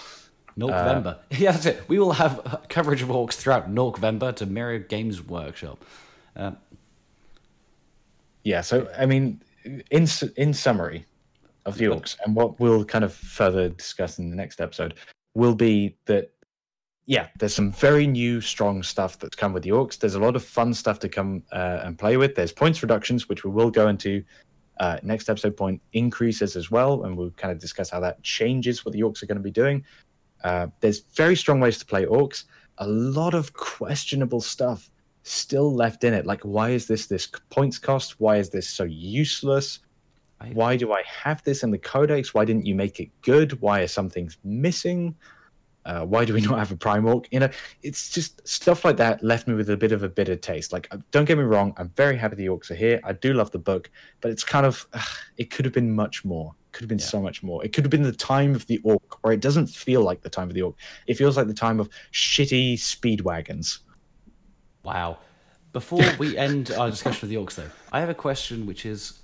November. 0.57 1.19
yeah, 1.31 1.51
that's 1.51 1.65
it. 1.67 1.83
We 1.87 1.99
will 1.99 2.11
have 2.13 2.41
uh, 2.45 2.57
coverage 2.67 3.01
of 3.01 3.09
Orks 3.09 3.33
throughout 3.33 3.69
November 3.69 4.31
to 4.33 4.45
Mirror 4.45 4.79
Games 4.79 5.21
Workshop. 5.21 5.83
Um, 6.35 6.57
Yeah, 8.43 8.61
so 8.61 8.89
I 8.97 9.05
mean, 9.05 9.41
in 9.91 10.07
in 10.37 10.53
summary 10.53 11.05
of 11.65 11.77
the 11.77 11.85
orks, 11.85 12.17
and 12.25 12.35
what 12.35 12.59
we'll 12.59 12.83
kind 12.85 13.03
of 13.03 13.13
further 13.13 13.69
discuss 13.69 14.17
in 14.19 14.29
the 14.29 14.35
next 14.35 14.59
episode 14.61 14.95
will 15.33 15.55
be 15.55 15.97
that, 16.05 16.31
yeah, 17.05 17.27
there's 17.39 17.55
some 17.55 17.71
very 17.71 18.05
new, 18.05 18.41
strong 18.41 18.83
stuff 18.83 19.17
that's 19.17 19.35
come 19.35 19.53
with 19.53 19.63
the 19.63 19.71
orks. 19.71 19.97
There's 19.97 20.15
a 20.15 20.19
lot 20.19 20.35
of 20.35 20.43
fun 20.43 20.73
stuff 20.73 20.99
to 20.99 21.09
come 21.09 21.43
uh, 21.51 21.79
and 21.83 21.97
play 21.97 22.17
with. 22.17 22.35
There's 22.35 22.51
points 22.51 22.81
reductions, 22.81 23.27
which 23.27 23.43
we 23.43 23.49
will 23.49 23.71
go 23.71 23.87
into 23.87 24.23
uh, 24.79 24.97
next 25.01 25.29
episode. 25.29 25.57
Point 25.57 25.81
increases 25.93 26.55
as 26.55 26.69
well, 26.69 27.03
and 27.03 27.17
we'll 27.17 27.31
kind 27.31 27.51
of 27.51 27.59
discuss 27.59 27.89
how 27.89 27.99
that 28.01 28.21
changes 28.23 28.85
what 28.85 28.93
the 28.93 29.01
orks 29.01 29.23
are 29.23 29.25
going 29.25 29.37
to 29.37 29.43
be 29.43 29.51
doing. 29.51 29.83
Uh, 30.43 30.67
there's 30.79 30.99
very 31.15 31.35
strong 31.35 31.59
ways 31.59 31.77
to 31.79 31.85
play 31.85 32.05
orks. 32.05 32.45
A 32.77 32.87
lot 32.87 33.33
of 33.33 33.53
questionable 33.53 34.39
stuff 34.41 34.89
still 35.23 35.73
left 35.73 36.03
in 36.03 36.13
it. 36.13 36.25
Like, 36.25 36.41
why 36.41 36.69
is 36.69 36.87
this 36.87 37.07
this 37.07 37.27
points 37.49 37.77
cost? 37.77 38.19
Why 38.19 38.37
is 38.37 38.49
this 38.49 38.69
so 38.69 38.83
useless? 38.83 39.79
I- 40.41 40.49
Why 40.49 40.77
do 40.77 40.93
I 40.93 41.03
have 41.05 41.43
this 41.43 41.63
in 41.63 41.71
the 41.71 41.77
codex? 41.77 42.33
Why 42.33 42.45
didn't 42.45 42.65
you 42.65 42.75
make 42.75 42.99
it 42.99 43.09
good? 43.21 43.59
Why 43.61 43.81
are 43.81 43.87
some 43.87 44.09
things 44.09 44.37
missing? 44.43 45.15
Uh, 45.85 46.05
why 46.05 46.23
do 46.25 46.33
we 46.33 46.41
not 46.49 46.59
have 46.59 46.71
a 46.71 46.77
prime 46.77 47.05
ork? 47.05 47.27
You 47.31 47.39
know, 47.41 47.49
it's 47.81 48.09
just 48.09 48.47
stuff 48.47 48.85
like 48.85 48.97
that 48.97 49.23
left 49.23 49.47
me 49.47 49.55
with 49.55 49.69
a 49.69 49.77
bit 49.77 49.91
of 49.91 50.03
a 50.03 50.09
bitter 50.09 50.35
taste. 50.35 50.71
Like, 50.71 50.87
uh, 50.91 50.97
don't 51.11 51.25
get 51.25 51.37
me 51.37 51.43
wrong, 51.43 51.73
I'm 51.77 51.89
very 51.95 52.17
happy 52.17 52.35
the 52.35 52.47
orks 52.47 52.69
are 52.71 52.75
here. 52.75 52.99
I 53.03 53.13
do 53.13 53.33
love 53.33 53.51
the 53.51 53.59
book, 53.59 53.89
but 54.21 54.31
it's 54.31 54.43
kind 54.43 54.65
of, 54.65 54.87
ugh, 54.93 55.17
it 55.37 55.49
could 55.49 55.65
have 55.65 55.73
been 55.73 55.91
much 55.93 56.23
more. 56.23 56.53
Could 56.71 56.83
have 56.83 56.89
been 56.89 56.99
so 56.99 57.19
much 57.19 57.41
more. 57.41 57.65
It 57.65 57.73
could 57.73 57.83
have 57.83 57.89
been 57.89 58.03
the 58.03 58.11
time 58.11 58.53
of 58.53 58.67
the 58.67 58.77
ork, 58.83 59.17
or 59.23 59.33
it 59.33 59.39
doesn't 59.41 59.67
feel 59.67 60.01
like 60.03 60.21
the 60.21 60.29
time 60.29 60.49
of 60.49 60.53
the 60.53 60.61
ork. 60.61 60.75
It 61.07 61.15
feels 61.15 61.35
like 61.35 61.47
the 61.47 61.53
time 61.53 61.79
of 61.79 61.89
shitty 62.13 62.77
speed 62.77 63.21
wagons. 63.21 63.79
wow. 64.83 65.17
Before 65.71 66.01
we 66.17 66.35
end 66.35 66.71
our 66.71 66.89
discussion 66.89 67.25
of 67.27 67.29
the 67.29 67.35
Orks, 67.35 67.53
though, 67.53 67.69
I 67.91 67.99
have 67.99 68.09
a 68.09 68.15
question 68.15 68.65
which 68.65 68.87
is 68.87 69.18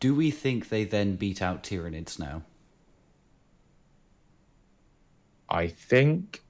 do 0.00 0.14
we 0.14 0.30
think 0.30 0.68
they 0.68 0.84
then 0.84 1.16
beat 1.16 1.42
out 1.42 1.62
Tyranids 1.62 2.18
now? 2.18 2.42
I 5.48 5.66
think 5.68 6.42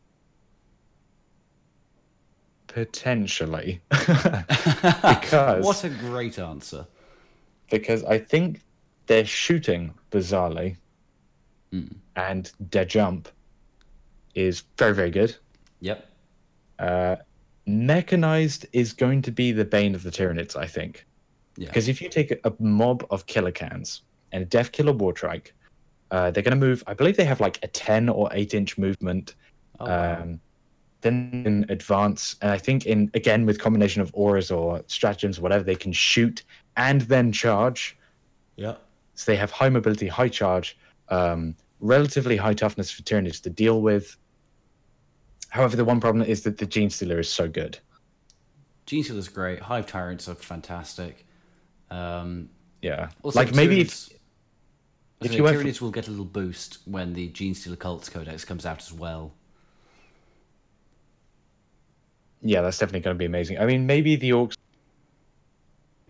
potentially 2.66 3.80
because 3.90 5.64
What 5.64 5.84
a 5.84 5.88
great 5.88 6.38
answer. 6.38 6.86
because 7.70 8.05
I 8.05 8.18
think 8.18 8.61
their 9.07 9.24
shooting 9.24 9.94
bizarrely 10.11 10.76
and 12.16 12.51
their 12.70 12.84
jump 12.84 13.28
is 14.34 14.62
very 14.76 14.94
very 14.94 15.11
good. 15.11 15.36
Yep. 15.80 16.05
Uh, 16.78 17.16
mechanized 17.66 18.66
is 18.72 18.92
going 18.92 19.22
to 19.22 19.30
be 19.30 19.53
the 19.53 19.64
bane 19.64 19.94
of 19.94 20.03
the 20.03 20.11
Tyranids, 20.11 20.57
I 20.57 20.66
think. 20.66 21.07
Yeah. 21.59 21.67
Because 21.67 21.89
if 21.89 22.01
you 22.01 22.09
take 22.09 22.31
a, 22.31 22.53
mob 22.61 23.05
of 23.11 23.27
Killa 23.27 23.51
Kans 23.51 24.03
and 24.31 24.45
a 24.45 24.47
Deffkilla 24.47 24.97
Wartrike, 24.97 25.51
uh, 26.13 26.31
they're 26.31 26.43
going 26.45 26.59
to 26.59 26.67
move. 26.67 26.85
I 26.87 26.95
believe 26.95 27.17
they 27.17 27.25
have 27.25 27.41
like 27.41 27.59
a 27.65 27.67
ten 27.67 28.09
or 28.09 28.29
eight 28.33 28.55
inch 28.55 28.79
movement. 28.79 29.35
Oh, 29.81 29.87
wow. 29.87 30.23
um, 30.23 30.41
then 31.01 31.43
in 31.45 31.67
advance, 31.69 32.37
and 32.43 32.51
I 32.51 32.59
think 32.59 32.87
in 32.87 33.11
again 33.15 33.45
with 33.45 33.61
combination 33.61 34.03
of 34.03 34.11
auras 34.15 34.51
or 34.51 34.83
stratagems, 34.87 35.41
whatever, 35.41 35.65
they 35.65 35.75
can 35.75 35.93
shoot 35.93 36.45
and 36.77 37.03
then 37.03 37.33
charge. 37.33 37.97
Yep. 38.57 38.81
So 39.15 39.33
they 39.33 39.37
have 39.37 39.51
high 39.51 39.69
mobility, 39.69 40.07
high 40.07 40.29
charge, 40.29 40.79
um, 41.09 41.57
relatively 41.81 42.37
high 42.37 42.55
toughness 42.55 42.91
for 42.91 43.03
Tyranids 43.03 43.43
to 43.43 43.51
deal 43.51 43.83
with. 43.83 44.17
However, 45.49 45.77
the 45.77 45.85
one 45.85 46.01
problem 46.01 46.25
is 46.25 46.43
that 46.43 46.59
the 46.59 46.67
Gene 46.67 46.91
Stealer 46.91 47.19
is 47.19 47.29
so 47.29 47.49
good. 47.49 47.79
Gene 48.87 49.03
Stealer 49.03 49.19
is 49.19 49.29
great. 49.29 49.61
Hive 49.61 49.87
Tyrants 49.87 50.29
are 50.29 50.35
fantastic. 50.35 51.27
Um, 51.91 52.51
Yeah, 52.82 53.11
also, 53.22 53.39
like 53.41 53.55
maybe 53.55 53.80
if 53.80 53.89
Tyranids- 53.89 54.12
if 55.22 55.32
you 55.34 55.39
for- 55.78 55.84
will 55.84 55.91
get 55.93 56.07
a 56.07 56.11
little 56.11 56.24
boost 56.24 56.78
when 56.84 57.12
the 57.14 57.28
Gene 57.28 57.55
Stealer 57.55 57.76
Cults 57.76 58.09
Codex 58.09 58.45
comes 58.45 58.64
out 58.66 58.78
as 58.80 58.93
well. 58.93 59.32
yeah, 62.41 62.61
that's 62.62 62.78
definitely 62.78 63.01
going 63.01 63.16
to 63.16 63.18
be 63.18 63.24
amazing. 63.24 63.59
I 63.59 63.66
mean, 63.66 63.84
maybe 63.86 64.14
the 64.16 64.30
orks 64.30 64.57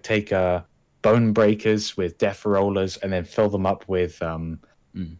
take 0.03 0.31
uh, 0.33 0.61
Bonebreakas 1.03 1.97
with 1.97 2.19
deff 2.19 2.43
rollas 2.43 2.99
and 3.03 3.11
then 3.13 3.25
fill 3.25 3.49
them 3.49 3.67
up 3.67 3.85
with 3.89 4.21
um, 4.23 4.61
Mm. 4.95 5.17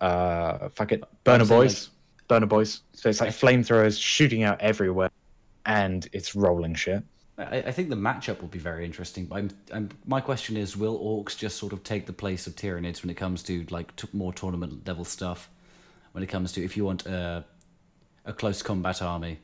uh, 0.00 0.68
fuck 0.70 0.92
it, 0.92 1.02
burner 1.24 1.44
boys, 1.46 1.90
burner 2.28 2.46
boys. 2.46 2.82
So 2.92 3.08
it's 3.08 3.20
like 3.20 3.30
flamethrowers 3.30 4.00
shooting 4.00 4.42
out 4.42 4.60
everywhere, 4.60 5.10
and 5.66 6.06
it's 6.12 6.34
rolling 6.34 6.74
shit. 6.74 7.02
I, 7.50 7.56
I 7.68 7.72
think 7.72 7.88
the 7.88 7.96
matchup 7.96 8.40
will 8.40 8.48
be 8.48 8.58
very 8.58 8.84
interesting. 8.84 9.26
But 9.26 9.36
I'm, 9.36 9.50
I'm, 9.72 9.88
my 10.06 10.20
question 10.20 10.56
is, 10.56 10.76
will 10.76 10.98
orks 10.98 11.36
just 11.36 11.56
sort 11.56 11.72
of 11.72 11.82
take 11.84 12.06
the 12.06 12.12
place 12.12 12.46
of 12.46 12.54
Tyranids 12.56 13.02
when 13.02 13.10
it 13.10 13.16
comes 13.16 13.42
to 13.44 13.66
like 13.70 13.94
t- 13.96 14.08
more 14.12 14.32
tournament 14.32 14.86
level 14.86 15.04
stuff? 15.04 15.48
When 16.12 16.22
it 16.22 16.28
comes 16.28 16.52
to 16.52 16.64
if 16.64 16.76
you 16.76 16.84
want 16.84 17.06
a, 17.06 17.44
a 18.24 18.32
close 18.32 18.62
combat 18.62 19.00
army, 19.00 19.38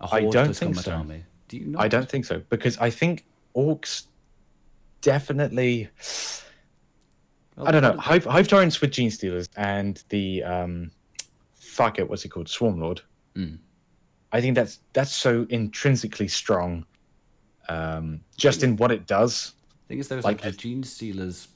a 0.00 0.04
I 0.12 0.20
horde 0.22 0.32
don't 0.32 0.44
close 0.46 0.58
think 0.58 0.68
combat 0.70 0.84
so. 0.84 0.92
army. 0.92 1.24
Do 1.48 1.56
you 1.56 1.66
not? 1.66 1.82
I 1.82 1.88
don't 1.88 2.08
think 2.08 2.24
so 2.24 2.42
because 2.48 2.76
I 2.78 2.90
think 2.90 3.24
orks 3.54 4.06
definitely. 5.00 5.88
Well, 7.56 7.68
I 7.68 7.70
don't 7.70 7.82
know. 7.82 7.98
Hive, 7.98 8.24
Hive 8.24 8.48
Tyrants 8.48 8.80
with 8.80 8.92
Gene 8.92 9.10
Stealers 9.10 9.48
and 9.56 10.02
the 10.08 10.42
um, 10.42 10.90
fuck 11.52 11.98
it, 11.98 12.08
what's 12.08 12.24
it 12.24 12.30
called? 12.30 12.46
Swarmlord. 12.46 13.00
Mm. 13.36 13.58
I 14.32 14.40
think 14.40 14.56
that's 14.56 14.80
that's 14.92 15.14
so 15.14 15.46
intrinsically 15.50 16.28
strong, 16.28 16.86
um, 17.68 18.20
just 18.36 18.62
in 18.62 18.76
what 18.76 18.90
it 18.90 19.06
does. 19.06 19.52
thing 19.88 19.98
is, 19.98 20.08
there's 20.08 20.24
like 20.24 20.42
like, 20.42 20.52
the 20.52 20.58
Gene 20.58 20.82
Stealer's 20.82 21.48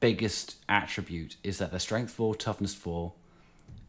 biggest 0.00 0.56
attribute 0.68 1.36
is 1.42 1.58
that 1.58 1.70
they're 1.70 1.80
strength 1.80 2.12
four, 2.12 2.34
toughness 2.34 2.74
four, 2.74 3.12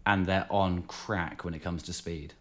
and 0.05 0.25
they're 0.25 0.47
on 0.49 0.83
crack 0.83 1.43
when 1.43 1.53
it 1.53 1.59
comes 1.59 1.83
to 1.83 1.93
speed 1.93 2.33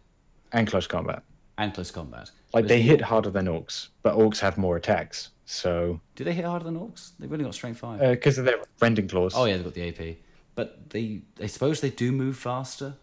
and 0.53 0.67
close 0.67 0.87
combat. 0.87 1.23
and 1.57 1.73
close 1.73 1.91
combat. 1.91 2.31
Like 2.53 2.63
Whereas 2.63 2.69
they 2.69 2.81
hit 2.81 3.01
harder 3.01 3.29
than 3.29 3.47
orks, 3.47 3.89
but 4.01 4.15
orks 4.15 4.39
have 4.39 4.57
more 4.57 4.77
attacks. 4.77 5.31
So 5.45 5.99
Do 6.15 6.23
they 6.23 6.33
hit 6.33 6.45
harder 6.45 6.63
than 6.63 6.79
orks? 6.79 7.11
They've 7.19 7.31
only 7.31 7.43
got 7.43 7.53
strength 7.53 7.79
five. 7.79 7.99
because 7.99 8.37
of 8.37 8.45
their 8.45 8.55
rending 8.79 9.07
claws. 9.09 9.33
Oh 9.35 9.43
yeah, 9.45 9.57
they've 9.57 9.63
got 9.65 9.73
the 9.73 9.89
AP. 9.89 10.17
But 10.55 10.89
they, 10.89 11.21
I 11.41 11.47
suppose 11.47 11.81
they 11.81 11.89
do 11.89 12.13
move 12.13 12.37
faster. 12.37 12.95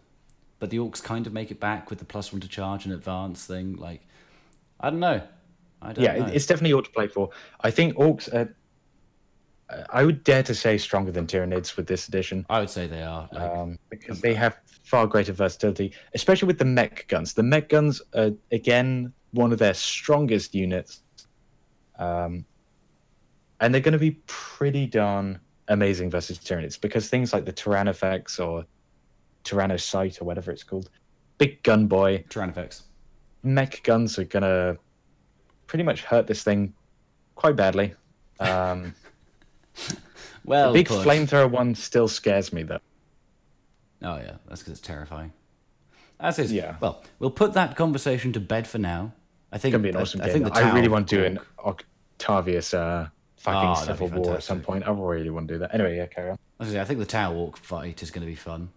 But 0.63 0.69
the 0.69 0.77
orks 0.77 1.03
kind 1.03 1.27
of 1.27 1.33
make 1.33 1.51
it 1.51 1.59
back 1.59 1.89
with 1.89 1.99
the 1.99 2.05
plus 2.05 2.31
one 2.31 2.39
to 2.39 2.47
charge 2.47 2.85
and 2.85 2.93
advance 2.93 3.45
thing. 3.45 3.75
Like, 3.75 3.99
I 4.79 4.91
don't 4.91 5.01
know. 5.01 5.21
I 5.81 5.91
don't 5.91 6.01
yeah, 6.01 6.19
know. 6.19 6.27
it's 6.27 6.45
definitely 6.45 6.71
ought 6.71 6.85
to 6.85 6.91
play 6.91 7.09
for. 7.09 7.31
I 7.59 7.69
think 7.69 7.97
orks 7.97 8.33
are. 8.33 8.55
I 9.89 10.05
would 10.05 10.23
dare 10.23 10.41
to 10.43 10.55
say 10.55 10.77
stronger 10.77 11.11
than 11.11 11.27
Tyranids 11.27 11.75
with 11.75 11.87
this 11.87 12.07
edition. 12.07 12.45
I 12.49 12.61
would 12.61 12.69
say 12.69 12.87
they 12.87 13.03
are. 13.03 13.27
Like, 13.33 13.51
um, 13.51 13.77
because 13.89 14.21
they 14.21 14.33
have 14.35 14.57
far 14.83 15.05
greater 15.05 15.33
versatility, 15.33 15.91
especially 16.13 16.47
with 16.47 16.59
the 16.59 16.63
Mek 16.63 17.09
Gunz. 17.09 17.33
The 17.33 17.43
Mek 17.43 17.67
Gunz 17.67 17.99
are 18.15 18.31
again 18.53 19.11
one 19.31 19.51
of 19.51 19.59
their 19.59 19.73
strongest 19.73 20.55
units, 20.55 21.01
um, 21.99 22.45
and 23.59 23.73
they're 23.73 23.81
going 23.81 23.91
to 23.91 23.99
be 23.99 24.11
pretty 24.27 24.85
darn 24.85 25.41
amazing 25.67 26.09
versus 26.09 26.39
Tyranids 26.39 26.79
because 26.79 27.09
things 27.09 27.33
like 27.33 27.43
the 27.43 27.51
Tyrannofex 27.51 28.39
or 28.39 28.65
Tyrannocyte 29.43 30.21
or 30.21 30.25
whatever 30.25 30.51
it's 30.51 30.63
called, 30.63 30.89
big 31.37 31.61
gun 31.63 31.87
boy 31.87 32.23
Tyrannofex. 32.29 32.83
Mek 33.43 33.81
Gunz 33.83 34.17
are 34.17 34.23
to 34.25 34.77
pretty 35.67 35.83
much 35.83 36.01
hurt 36.03 36.27
this 36.27 36.43
thing 36.43 36.73
quite 37.35 37.55
badly. 37.55 37.93
Um, 38.39 38.93
Well, 40.45 40.73
the 40.73 40.79
big 40.79 40.87
put. 40.89 41.07
flamethrower 41.07 41.49
one 41.49 41.73
still 41.73 42.07
scares 42.09 42.51
me 42.51 42.63
though. 42.63 42.79
Oh 44.01 44.17
yeah, 44.17 44.33
that's 44.47 44.59
because 44.61 44.73
it's 44.73 44.81
terrifying. 44.81 45.31
As 46.19 46.37
is. 46.37 46.51
Yeah. 46.51 46.75
Well, 46.81 47.01
we'll 47.19 47.31
put 47.31 47.53
that 47.53 47.77
conversation 47.77 48.33
to 48.33 48.41
bed 48.41 48.67
for 48.67 48.77
now. 48.77 49.13
I 49.53 49.57
think 49.57 49.73
It's 49.73 49.77
gonna 49.77 49.83
be 49.83 49.89
an 49.89 49.95
I- 49.97 50.01
awesome 50.01 50.21
I, 50.21 50.25
game. 50.25 50.33
think 50.33 50.45
the 50.53 50.53
I 50.59 50.73
really 50.73 50.89
want 50.89 51.07
to 51.09 51.15
do 51.15 51.23
an 51.23 51.39
Octarius 52.19 52.73
uh, 52.73 53.07
fucking 53.37 53.69
Oh, 53.69 53.85
Civil 53.85 54.09
War 54.09 54.33
at 54.35 54.43
some 54.43 54.59
point. 54.61 54.85
I 54.85 54.91
really 54.91 55.29
want 55.29 55.47
to 55.47 55.53
do 55.53 55.59
that. 55.59 55.73
Anyway, 55.73 55.95
yeah, 55.95 56.07
carry 56.07 56.31
on. 56.31 56.39
I 56.59 56.65
say, 56.65 56.79
I 56.81 56.83
think 56.83 56.99
the 56.99 57.05
Tower 57.05 57.33
Walk 57.33 57.55
fight 57.57 58.03
is 58.03 58.11
going 58.11 58.21
to 58.25 58.29
be 58.29 58.35
fun. 58.35 58.69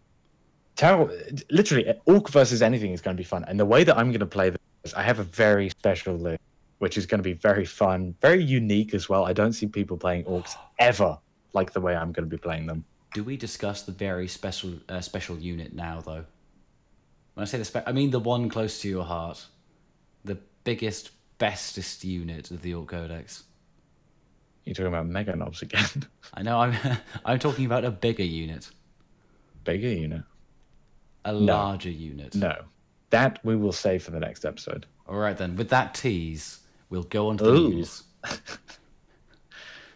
Tower, 0.77 1.11
literally, 1.51 1.93
Ork 2.05 2.29
versus 2.29 2.61
anything 2.63 2.93
is 2.93 3.01
going 3.01 3.17
to 3.17 3.21
be 3.21 3.25
fun. 3.25 3.45
And 3.49 3.59
the 3.59 3.65
way 3.65 3.83
that 3.83 3.97
I'm 3.97 4.11
going 4.11 4.21
to 4.21 4.27
play 4.27 4.51
this, 4.51 4.95
I 4.95 5.03
have 5.03 5.19
a 5.19 5.25
very 5.25 5.71
special 5.71 6.15
list, 6.17 6.41
which 6.79 6.99
is 6.99 7.07
going 7.07 7.19
to 7.19 7.23
be 7.25 7.33
very 7.33 7.65
fun, 7.65 8.15
very 8.21 8.43
unique 8.43 8.93
as 8.93 9.09
well. 9.09 9.25
I 9.25 9.33
don't 9.33 9.55
see 9.55 9.67
people 9.67 9.97
playing 9.97 10.25
Orks 10.25 10.55
ever 10.79 11.19
like 11.55 11.73
the 11.73 11.81
way 11.81 11.97
I'm 11.97 12.13
going 12.13 12.29
to 12.29 12.31
be 12.31 12.37
playing 12.37 12.67
them. 12.67 12.85
Do 13.15 13.25
we 13.25 13.39
discuss 13.39 13.83
the 13.83 13.93
very 13.93 14.29
special 14.29 14.75
uh, 14.91 15.01
special 15.01 15.39
unit 15.39 15.73
now, 15.73 16.03
though? 16.03 16.25
When 17.33 17.43
I 17.43 17.45
say 17.47 17.57
the 17.57 17.65
spe- 17.65 17.87
I 17.87 17.93
mean 17.93 18.11
the 18.11 18.21
one 18.21 18.51
close 18.51 18.81
to 18.83 18.89
your 18.89 19.05
heart, 19.05 19.47
the 20.25 20.37
biggest, 20.65 21.13
bestest 21.39 22.05
unit 22.05 22.51
of 22.51 22.61
the 22.61 22.75
Ork 22.75 22.89
Codex. 22.89 23.45
You're 24.65 24.75
talking 24.75 24.89
about 24.89 25.09
Meganobs 25.09 25.63
again. 25.63 26.07
I 26.35 26.43
know 26.43 26.59
I'm 26.59 26.77
I'm 27.25 27.39
talking 27.39 27.65
about 27.65 27.87
a 27.87 27.91
bigger 27.91 28.25
unit, 28.25 28.69
Bigger, 29.65 29.89
you 29.89 30.23
a 31.27 31.33
no. 31.33 31.39
larger 31.41 31.91
unit. 31.91 32.35
No. 32.35 32.55
That 33.11 33.45
we 33.45 33.57
will 33.57 33.73
save 33.73 34.03
for 34.03 34.13
the 34.13 34.21
next 34.21 34.45
episode. 34.45 34.87
All 35.09 35.17
right, 35.17 35.37
then. 35.37 35.57
With 35.57 35.69
that 35.69 35.95
tease, 35.95 36.61
we'll 36.89 37.03
go 37.03 37.29
on 37.29 37.39
to 37.39 37.45
Ooh. 37.45 37.69
the 37.69 37.75
news. 37.75 38.03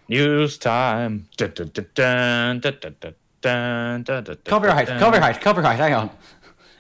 news 0.09 0.59
time. 0.59 1.29
Cover 1.39 1.65
dun, 1.65 2.61
Cover 2.61 4.35
copyright, 4.45 4.89
copyright, 4.89 5.41
copyright. 5.41 5.79
Hang 5.79 5.95
on. 5.95 6.11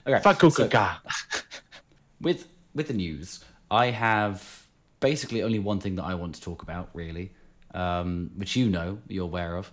Okay. 0.07 0.21
Fuck 0.23 0.41
so, 0.41 0.69
with 2.21 2.49
with 2.75 2.89
the 2.89 2.95
news, 2.95 3.45
I 3.71 3.87
have 3.87 4.67
basically 5.01 5.43
only 5.43 5.59
one 5.59 5.81
thing 5.81 5.97
that 5.97 6.05
I 6.05 6.15
want 6.15 6.35
to 6.35 6.41
talk 6.41 6.63
about, 6.63 6.91
really, 6.93 7.33
um, 7.75 8.31
which 8.37 8.57
you 8.57 8.69
know, 8.69 8.99
you're 9.09 9.25
aware 9.25 9.57
of. 9.57 9.71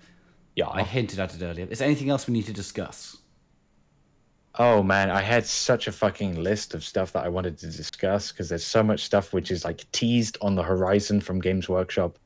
Yeah. 0.55 0.69
I 0.69 0.83
hinted 0.83 1.19
at 1.19 1.35
it 1.35 1.43
earlier. 1.43 1.67
Is 1.69 1.79
there 1.79 1.85
anything 1.85 2.09
else 2.09 2.27
we 2.27 2.33
need 2.33 2.45
to 2.47 2.53
discuss? 2.53 3.17
Oh 4.59 4.81
man, 4.81 5.11
I 5.11 5.21
had 5.21 5.45
such 5.45 5.87
a 5.87 5.91
fucking 5.91 6.41
list 6.41 6.73
of 6.73 6.83
stuff 6.83 7.13
that 7.13 7.23
I 7.23 7.29
wanted 7.29 7.57
to 7.59 7.67
discuss 7.67 8.31
because 8.31 8.49
there's 8.49 8.65
so 8.65 8.81
much 8.81 9.03
stuff 9.03 9.31
which 9.31 9.51
is 9.51 9.63
like 9.63 9.89
teased 9.91 10.37
on 10.41 10.55
the 10.55 10.63
horizon 10.63 11.21
from 11.21 11.39
Games 11.39 11.69
Workshop. 11.69 12.17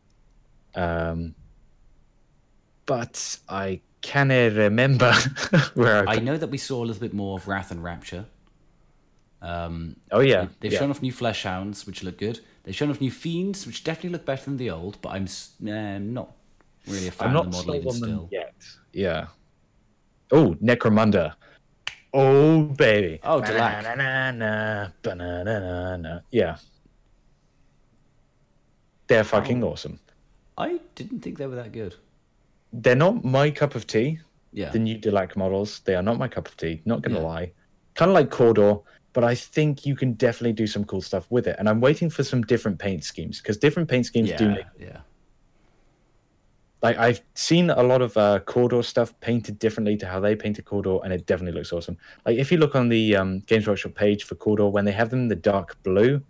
Um, 0.73 1.36
but 2.86 3.38
I 3.49 3.82
cannot 4.01 4.53
remember 4.53 5.13
where 5.73 6.07
I. 6.07 6.15
I 6.15 6.19
know 6.19 6.38
that 6.38 6.49
we 6.49 6.57
saw 6.57 6.84
a 6.84 6.86
little 6.86 7.01
bit 7.01 7.13
more 7.13 7.38
of 7.38 7.47
Wrath 7.47 7.71
and 7.71 7.84
Rapture. 7.84 8.25
Um, 9.41 9.97
oh 10.11 10.19
yeah, 10.19 10.47
they've 10.59 10.71
yeah. 10.71 10.79
shown 10.79 10.89
off 10.89 11.01
new 11.01 11.11
Flesh 11.11 11.43
Hounds, 11.43 11.86
which 11.86 12.03
look 12.03 12.17
good. 12.17 12.39
They've 12.63 12.75
shown 12.75 12.91
off 12.91 13.01
new 13.01 13.11
Fiends, 13.11 13.65
which 13.65 13.84
definitely 13.84 14.11
look 14.11 14.25
better 14.25 14.45
than 14.45 14.57
the 14.57 14.69
old, 14.69 14.99
but 15.01 15.09
I'm 15.09 15.28
eh, 15.67 15.97
not 15.97 16.32
really 16.87 17.08
a 17.08 17.12
fan 17.12 17.29
I'm 17.29 17.36
of 17.36 17.45
not 17.45 17.51
the 17.51 17.58
model 17.58 17.75
even 17.75 17.91
still. 17.91 18.29
yet. 18.32 18.53
Yeah. 18.93 19.28
Oh, 20.32 20.55
Necromunda. 20.62 21.33
Oh 22.13 22.63
baby. 22.63 23.20
Oh, 23.24 23.42
ba-na-na-na-na. 23.42 24.92
Yeah. 26.29 26.58
They're 29.08 29.24
fucking 29.24 29.63
oh. 29.63 29.70
awesome. 29.70 30.00
I 30.58 30.79
didn't 30.96 31.21
think 31.21 31.38
they 31.38 31.47
were 31.47 31.55
that 31.55 31.71
good. 31.71 31.96
They're 32.74 32.96
not 32.96 33.24
my 33.24 33.50
cup 33.51 33.75
of 33.75 33.88
tea. 33.88 34.20
Yeah. 34.54 34.70
the 34.70 34.79
new 34.79 34.97
Delaque 34.97 35.38
models. 35.38 35.79
They 35.86 35.96
are 35.96 36.04
not 36.04 36.17
my 36.17 36.28
cup 36.28 36.47
of 36.47 36.58
tea. 36.58 36.82
Not 36.83 37.01
gonna 37.01 37.20
Yeah. 37.20 37.25
lie. 37.25 37.51
Kind 37.96 38.12
of 38.12 38.16
like 38.16 38.29
Cawdor, 38.29 38.79
but 39.13 39.24
I 39.24 39.33
think 39.33 39.86
you 39.86 39.96
can 39.96 40.13
definitely 40.13 40.54
do 40.54 40.67
some 40.67 40.83
cool 40.83 41.01
stuff 41.01 41.25
with 41.29 41.47
it. 41.47 41.55
And 41.58 41.70
I'm 41.70 41.79
waiting 41.79 42.09
for 42.09 42.24
some 42.24 42.42
different 42.42 42.78
paint 42.78 43.05
schemes 43.05 43.39
because 43.39 43.58
different 43.58 43.89
paint 43.89 44.05
schemes 44.05 44.29
yeah. 44.29 44.38
do 44.38 44.50
make. 44.50 44.66
yeah. 44.78 45.00
Like 46.82 46.97
I've 46.97 47.21
seen 47.36 47.70
a 47.70 47.83
lot 47.83 48.01
of 48.01 48.17
uh, 48.17 48.39
Cawdor 48.39 48.82
stuff 48.82 49.17
painted 49.20 49.59
differently 49.59 49.95
to 49.97 50.08
how 50.08 50.20
they 50.20 50.36
painted 50.36 50.66
Cawdor, 50.66 50.99
and 51.03 51.13
it 51.13 51.25
definitely 51.28 51.58
looks 51.58 51.71
awesome. 51.71 51.97
Like 52.25 52.37
if 52.37 52.51
you 52.51 52.58
look 52.58 52.75
on 52.75 52.89
the 52.89 53.16
um, 53.16 53.39
Games 53.41 53.67
Workshop 53.67 53.93
page 53.93 54.24
for 54.24 54.36
Cawdor, 54.36 54.70
when 54.70 54.86
they 54.86 54.91
have 54.91 55.09
them 55.09 55.21
in 55.21 55.28
the 55.28 55.36
dark 55.36 55.82
blue, 55.83 56.21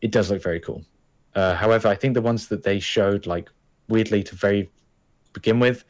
it 0.00 0.10
does 0.10 0.30
look 0.30 0.42
very 0.42 0.60
cool. 0.60 0.84
Uh, 1.34 1.54
however, 1.54 1.88
I 1.88 1.94
think 1.94 2.14
the 2.14 2.22
ones 2.22 2.48
that 2.48 2.62
they 2.64 2.80
showed, 2.80 3.26
like 3.26 3.48
weirdly 3.88 4.22
to 4.24 4.34
very 4.34 4.70
begin 5.32 5.60
with, 5.60 5.84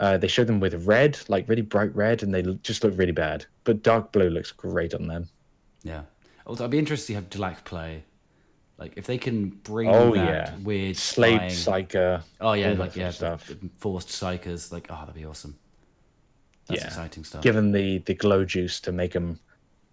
uh, 0.00 0.18
they 0.18 0.28
showed 0.28 0.46
them 0.46 0.60
with 0.60 0.86
red, 0.86 1.18
like 1.28 1.48
really 1.48 1.62
bright 1.62 1.94
red, 1.94 2.22
and 2.22 2.34
they 2.34 2.42
just 2.62 2.84
look 2.84 2.96
really 2.98 3.12
bad. 3.12 3.46
But 3.64 3.82
dark 3.82 4.12
blue 4.12 4.30
looks 4.30 4.52
great 4.52 4.94
on 4.94 5.06
them. 5.06 5.28
Yeah. 5.82 6.02
Also, 6.46 6.64
I'd 6.64 6.70
be 6.70 6.78
interested 6.78 7.08
to 7.08 7.14
have 7.14 7.30
Delaque 7.30 7.64
play. 7.64 8.04
Like, 8.78 8.92
if 8.96 9.06
they 9.06 9.18
can 9.18 9.48
bring 9.48 9.88
Oh, 9.88 10.14
that 10.14 10.24
yeah. 10.24 10.56
weird 10.62 10.96
Slave 10.96 11.38
flying- 11.38 11.50
Psyker. 11.86 12.22
Oh 12.40 12.52
yeah, 12.52 12.72
like 12.72 12.94
yeah, 12.94 13.10
stuff. 13.10 13.50
forced 13.78 14.08
psykers. 14.08 14.70
Like, 14.72 14.86
oh, 14.90 14.96
that'd 15.00 15.14
be 15.14 15.24
awesome. 15.24 15.56
That's 16.68 16.82
Yeah. 16.82 16.86
exciting 16.86 17.24
stuff. 17.24 17.42
given 17.42 17.72
the 17.72 17.98
the 17.98 18.14
glow 18.14 18.44
juice 18.44 18.78
to 18.80 18.92
make 18.92 19.12
them 19.12 19.40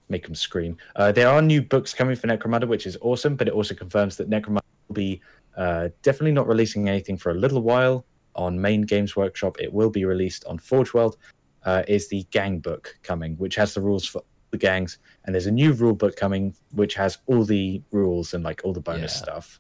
make 0.08 0.24
them 0.24 0.36
scream. 0.36 0.78
Uh, 0.96 1.12
there 1.12 1.28
are 1.28 1.42
new 1.42 1.64
books 1.64 1.94
coming 1.96 2.16
for 2.16 2.28
Necromunda, 2.28 2.68
which 2.68 2.86
is 2.86 2.96
awesome, 3.02 3.36
but 3.36 3.48
it 3.48 3.56
also 3.56 3.74
confirms 3.74 4.18
that 4.18 4.30
Necromunda 4.30 4.62
will 4.88 4.94
be 4.96 5.22
Uh, 5.58 5.88
definitely 6.02 6.34
not 6.34 6.46
releasing 6.50 6.90
anything 6.90 7.16
for 7.16 7.32
a 7.32 7.34
little 7.34 7.62
while 7.62 8.06
on 8.36 8.60
main 8.60 8.82
Games 8.82 9.16
Workshop. 9.16 9.56
It 9.62 9.72
will 9.72 9.90
be 9.90 10.04
released 10.04 10.44
on 10.46 10.60
Forge 10.60 10.94
World. 10.94 11.16
Uh, 11.64 11.82
is 11.88 12.10
the 12.10 12.24
gang 12.30 12.60
book 12.60 13.00
coming, 13.04 13.36
which 13.38 13.56
has 13.56 13.74
the 13.74 13.80
rules 13.80 14.06
for 14.06 14.22
the 14.56 14.66
gangs, 14.68 14.98
and 15.24 15.34
there's 15.34 15.48
a 15.48 15.52
new 15.52 15.74
rule 15.74 15.94
book 15.96 16.16
coming, 16.16 16.54
which 16.72 16.94
has 16.96 17.18
all 17.28 17.44
the 17.44 17.82
rules 17.92 18.34
and 18.34 18.44
like 18.44 18.62
all 18.64 18.74
the 18.74 18.80
bonus 18.82 19.14
Yeah. 19.16 19.24
stuff, 19.24 19.60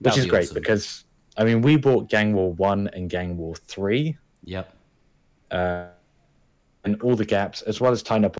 which 0.00 0.16
is 0.16 0.24
be 0.24 0.30
great 0.30 0.44
awesome. 0.44 0.54
because 0.54 1.04
I 1.36 1.44
mean 1.44 1.62
we 1.62 1.76
bought 1.76 2.08
Gang 2.08 2.34
War 2.34 2.52
One 2.54 2.88
and 2.94 3.10
Gang 3.10 3.36
War 3.36 3.54
Three, 3.56 4.16
Yep. 4.44 4.66
uh, 5.50 5.86
and 6.84 7.02
all 7.02 7.16
the 7.16 7.24
gaps, 7.24 7.62
as 7.62 7.80
well 7.80 7.92
as 7.92 8.02
tying 8.02 8.24
up, 8.24 8.36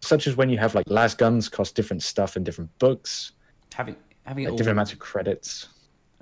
such 0.00 0.26
as 0.26 0.36
when 0.36 0.48
you 0.50 0.58
have 0.58 0.74
like 0.74 0.86
las 0.88 1.14
guns 1.14 1.48
cost 1.48 1.74
different 1.74 2.02
stuff 2.02 2.36
in 2.36 2.42
different 2.44 2.70
books, 2.78 3.32
Having 3.74 3.96
having 4.24 4.44
like 4.44 4.52
all, 4.52 4.56
different 4.58 4.76
amounts 4.76 4.92
of 4.92 4.98
credits. 4.98 5.68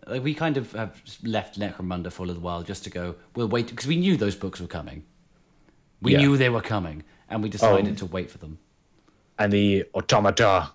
like 0.06 0.22
we 0.24 0.34
kind 0.34 0.56
of 0.56 0.72
have 0.72 1.00
left 1.22 1.58
Necromunda 1.60 2.10
for 2.10 2.22
a 2.24 2.26
little 2.26 2.42
while 2.42 2.62
just 2.62 2.82
to 2.84 2.90
go. 2.90 3.14
We'll 3.36 3.48
wait 3.48 3.68
because 3.68 3.86
we 3.86 3.96
knew 3.96 4.16
those 4.16 4.34
books 4.36 4.60
were 4.60 4.66
coming. 4.78 5.04
We 6.02 6.12
Yeah. 6.12 6.18
Oh. 6.18 6.22
knew 6.22 6.36
they 6.38 6.48
were 6.48 6.62
coming, 6.62 7.04
and 7.28 7.42
we 7.42 7.48
decided 7.50 7.98
to 7.98 8.06
wait 8.06 8.30
for 8.30 8.38
them. 8.38 8.58
And 9.40 9.50
the 9.52 9.86
automata, 9.94 10.70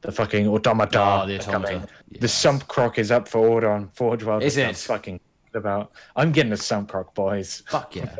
the 0.00 0.10
fucking 0.12 0.48
automata. 0.48 1.22
Oh, 1.22 1.26
the 1.26 1.38
automata. 1.38 1.86
The 2.10 2.28
sump 2.28 2.66
croc 2.66 2.98
is 2.98 3.10
up 3.12 3.28
for 3.28 3.46
order 3.46 3.70
on 3.70 3.88
Forge 3.90 4.24
World. 4.24 4.42
Is 4.42 4.56
which 4.56 4.66
I'm 4.66 4.74
fucking 4.74 5.20
about? 5.54 5.92
I'm 6.16 6.32
getting 6.32 6.52
a 6.52 6.56
sump 6.56 6.90
croc, 6.90 7.14
boys. 7.14 7.62
Fuck 7.68 7.94
yeah! 7.94 8.14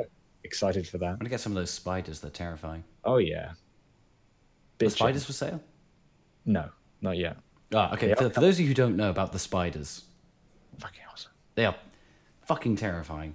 Excited 0.44 0.86
for 0.86 0.98
that. 0.98 1.08
I'm 1.08 1.18
gonna 1.18 1.30
get 1.30 1.40
some 1.40 1.50
of 1.52 1.56
those 1.56 1.70
spiders. 1.70 2.20
They're 2.20 2.30
terrifying. 2.30 2.84
Oh 3.04 3.16
yeah. 3.18 3.52
The 4.78 4.88
spiders 4.88 5.24
for 5.24 5.32
sale? 5.32 5.60
No, 6.46 6.68
not 7.00 7.16
yet. 7.16 7.36
Ah, 7.74 7.92
okay. 7.94 8.14
For, 8.14 8.30
for 8.30 8.40
those 8.40 8.56
of 8.56 8.60
you 8.60 8.68
who 8.68 8.74
don't 8.74 8.96
know 8.96 9.10
about 9.10 9.32
the 9.32 9.38
spiders, 9.38 10.04
Fucking 10.78 11.02
awesome. 11.10 11.32
they 11.56 11.64
are 11.66 11.74
fucking 12.46 12.76
terrifying. 12.76 13.34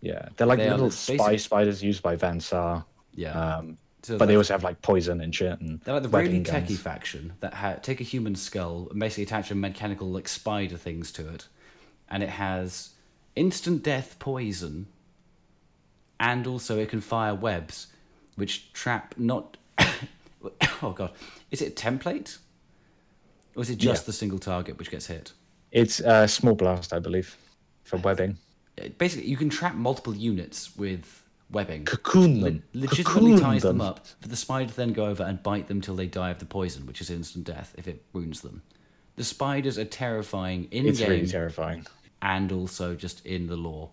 Yeah, 0.00 0.28
they're 0.36 0.46
like 0.46 0.58
They 0.58 0.70
little 0.70 0.90
spy 0.90 1.36
spiders 1.36 1.82
used 1.82 2.02
by 2.02 2.16
Van 2.16 2.40
Saar. 2.40 2.84
Yeah. 3.12 3.56
Um, 3.56 3.78
But 4.08 4.26
they 4.26 4.36
also 4.36 4.54
have 4.54 4.62
like 4.64 4.82
poison 4.82 5.20
and 5.20 5.34
shit. 5.34 5.58
And 5.60 5.80
They're 5.80 5.94
like 5.94 6.02
the 6.02 6.08
really 6.08 6.28
webbing 6.40 6.44
techie 6.44 6.68
guns. 6.68 6.80
faction 6.80 7.32
that 7.40 7.54
ha- 7.54 7.76
take 7.82 8.00
a 8.00 8.04
human 8.04 8.34
skull 8.34 8.88
and 8.90 9.00
basically 9.00 9.24
attach 9.24 9.50
a 9.50 9.54
mechanical 9.54 10.08
like 10.10 10.28
spider 10.28 10.76
things 10.76 11.10
to 11.12 11.28
it, 11.32 11.48
and 12.08 12.22
it 12.22 12.28
has 12.30 12.90
instant 13.36 13.82
death 13.82 14.16
poison, 14.18 14.86
and 16.20 16.46
also 16.46 16.78
it 16.78 16.88
can 16.88 17.00
fire 17.00 17.34
webs, 17.34 17.88
which 18.36 18.72
trap 18.72 19.14
not. 19.18 19.56
oh 20.82 20.92
god, 20.92 21.10
is 21.50 21.60
it 21.62 21.68
a 21.68 21.84
template, 21.90 22.38
or 23.56 23.62
is 23.62 23.70
it 23.70 23.76
just 23.78 24.02
Yeah. 24.02 24.06
the 24.06 24.12
single 24.12 24.38
target 24.38 24.78
which 24.78 24.90
gets 24.90 25.06
hit? 25.06 25.32
It's 25.72 26.00
uh, 26.00 26.26
small 26.28 26.54
blast, 26.54 26.92
I 26.92 27.00
believe, 27.00 27.36
for 27.82 27.96
webbing. 27.96 28.38
Uh, 28.80 28.88
Basically, 28.98 29.26
you 29.28 29.36
can 29.36 29.48
trap 29.50 29.74
multiple 29.74 30.14
units 30.14 30.76
with 30.76 31.23
webbing. 31.50 31.84
Cocoon 31.84 32.40
Le- 32.40 32.50
them. 32.50 32.62
legitimately 32.72 33.32
Cocoon 33.32 33.40
ties 33.40 33.62
them. 33.62 33.78
them. 33.78 33.86
up 33.86 34.06
for 34.20 34.28
the 34.28 34.36
spider 34.36 34.70
to 34.70 34.76
then 34.76 34.92
go 34.92 35.06
over 35.06 35.22
and 35.22 35.42
bite 35.42 35.68
them 35.68 35.80
till 35.80 35.94
they 35.96 36.06
die 36.06 36.30
of 36.30 36.38
the 36.38 36.44
poison, 36.44 36.86
which 36.86 37.00
is 37.00 37.10
instant 37.10 37.44
death 37.44 37.74
if 37.78 37.86
it 37.86 38.02
wounds 38.12 38.40
them. 38.40 38.62
The 39.16 39.24
spiders 39.24 39.78
are 39.78 39.84
terrifying 39.84 40.68
in 40.70 40.86
It's 40.86 40.98
game 40.98 41.10
really 41.10 41.26
terrifying. 41.26 41.86
and 42.22 42.50
also 42.50 42.94
just 42.94 43.24
in 43.24 43.46
the 43.46 43.56
lore. 43.56 43.90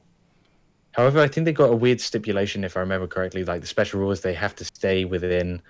However, 0.94 1.20
I 1.20 1.28
think 1.28 1.46
they 1.46 1.54
got 1.54 1.70
a 1.72 1.76
weird 1.76 2.02
stipulation, 2.02 2.64
if 2.64 2.76
I 2.76 2.82
remember 2.82 3.08
correctly. 3.08 3.46
Like 3.46 3.62
the 3.62 3.68
special 3.68 4.00
rules, 4.00 4.22
they 4.22 4.34
have 4.34 4.56
to 4.56 4.66
stay 4.66 5.06
within 5.06 5.62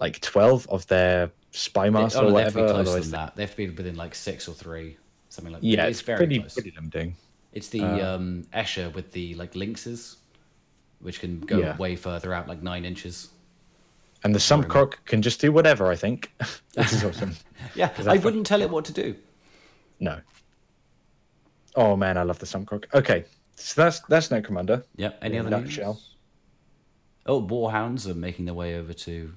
like 0.00 0.20
twelve 0.20 0.66
of 0.68 0.86
their 0.88 1.30
spy 1.52 1.88
master 1.88 2.18
oh, 2.18 2.22
no, 2.22 2.28
or 2.28 2.32
they 2.32 2.42
have 2.42 2.52
to 2.52 2.58
whatever. 2.58 2.68
be 2.68 2.72
closer 2.74 2.90
otherwise 2.90 3.10
than 3.10 3.20
that. 3.20 3.36
They 3.36 3.42
have 3.42 3.50
to 3.52 3.56
be 3.56 3.70
within 3.70 3.96
like 3.96 4.14
six 4.14 4.48
or 4.48 4.54
three, 4.54 4.96
something 5.30 5.52
like. 5.52 5.62
That. 5.62 5.66
yeah, 5.66 5.86
it's, 5.86 5.98
it's, 6.00 6.06
very 6.06 6.18
pretty 6.18 6.38
close. 6.40 6.54
pretty 6.54 6.72
tempting. 6.72 7.14
It's 7.52 7.68
the 7.68 7.82
um, 7.82 8.46
Escher 8.52 8.92
with 8.92 9.12
the 9.12 9.34
like 9.36 9.52
lynxes, 9.52 10.16
which 11.00 11.20
can 11.20 11.40
go 11.40 11.58
Yeah. 11.58 11.76
way 11.76 11.96
further 11.96 12.32
out, 12.34 12.48
like 12.48 12.62
nine 12.62 12.84
inches. 12.84 13.28
And 14.22 14.34
the 14.34 14.40
Sump 14.40 14.68
Croc 14.68 15.02
can 15.06 15.22
just 15.22 15.40
do 15.40 15.50
whatever. 15.50 15.86
I 15.90 15.96
think, 15.96 16.32
which 16.74 16.92
is 16.92 17.04
awesome. 17.04 17.34
Yeah, 17.74 17.90
I 18.06 18.14
I 18.14 18.16
wouldn't 18.18 18.46
tell 18.46 18.62
it 18.62 18.70
what 18.70 18.84
to 18.86 18.92
do. 18.92 19.14
No. 20.00 20.20
Oh 21.76 21.94
man, 21.96 22.16
I 22.18 22.22
love 22.22 22.38
the 22.38 22.46
Sump 22.46 22.66
Croc. 22.66 22.86
Okay, 22.94 23.24
so 23.54 23.80
that's 23.82 24.00
that's 24.00 24.28
Necromunda. 24.28 24.84
Yep. 24.96 25.18
Any 25.22 25.38
other 25.38 25.50
news? 25.50 25.60
nutshell. 25.64 26.00
Oh, 27.26 27.40
Warhounds 27.46 28.08
are 28.08 28.14
making 28.14 28.46
their 28.46 28.54
way 28.54 28.76
over 28.76 28.92
to 28.94 29.32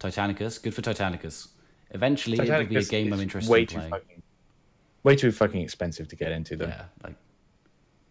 Titanicus. 0.00 0.60
Good 0.62 0.74
for 0.74 0.82
Titanicus. 0.82 1.48
Eventually, 1.90 2.38
it 2.38 2.48
will 2.50 2.64
be 2.66 2.76
a 2.76 2.82
game 2.82 3.12
I'm 3.12 3.20
interested 3.20 3.50
way 3.52 3.60
in 3.60 3.66
too 3.66 3.76
playing. 3.76 3.90
fucking, 3.90 4.22
way 5.04 5.16
too 5.16 5.30
fucking 5.32 5.60
expensive 5.60 6.08
to 6.08 6.16
get 6.16 6.32
into 6.32 6.56
though. 6.56 6.66
Yeah, 6.66 6.84
like 7.04 7.14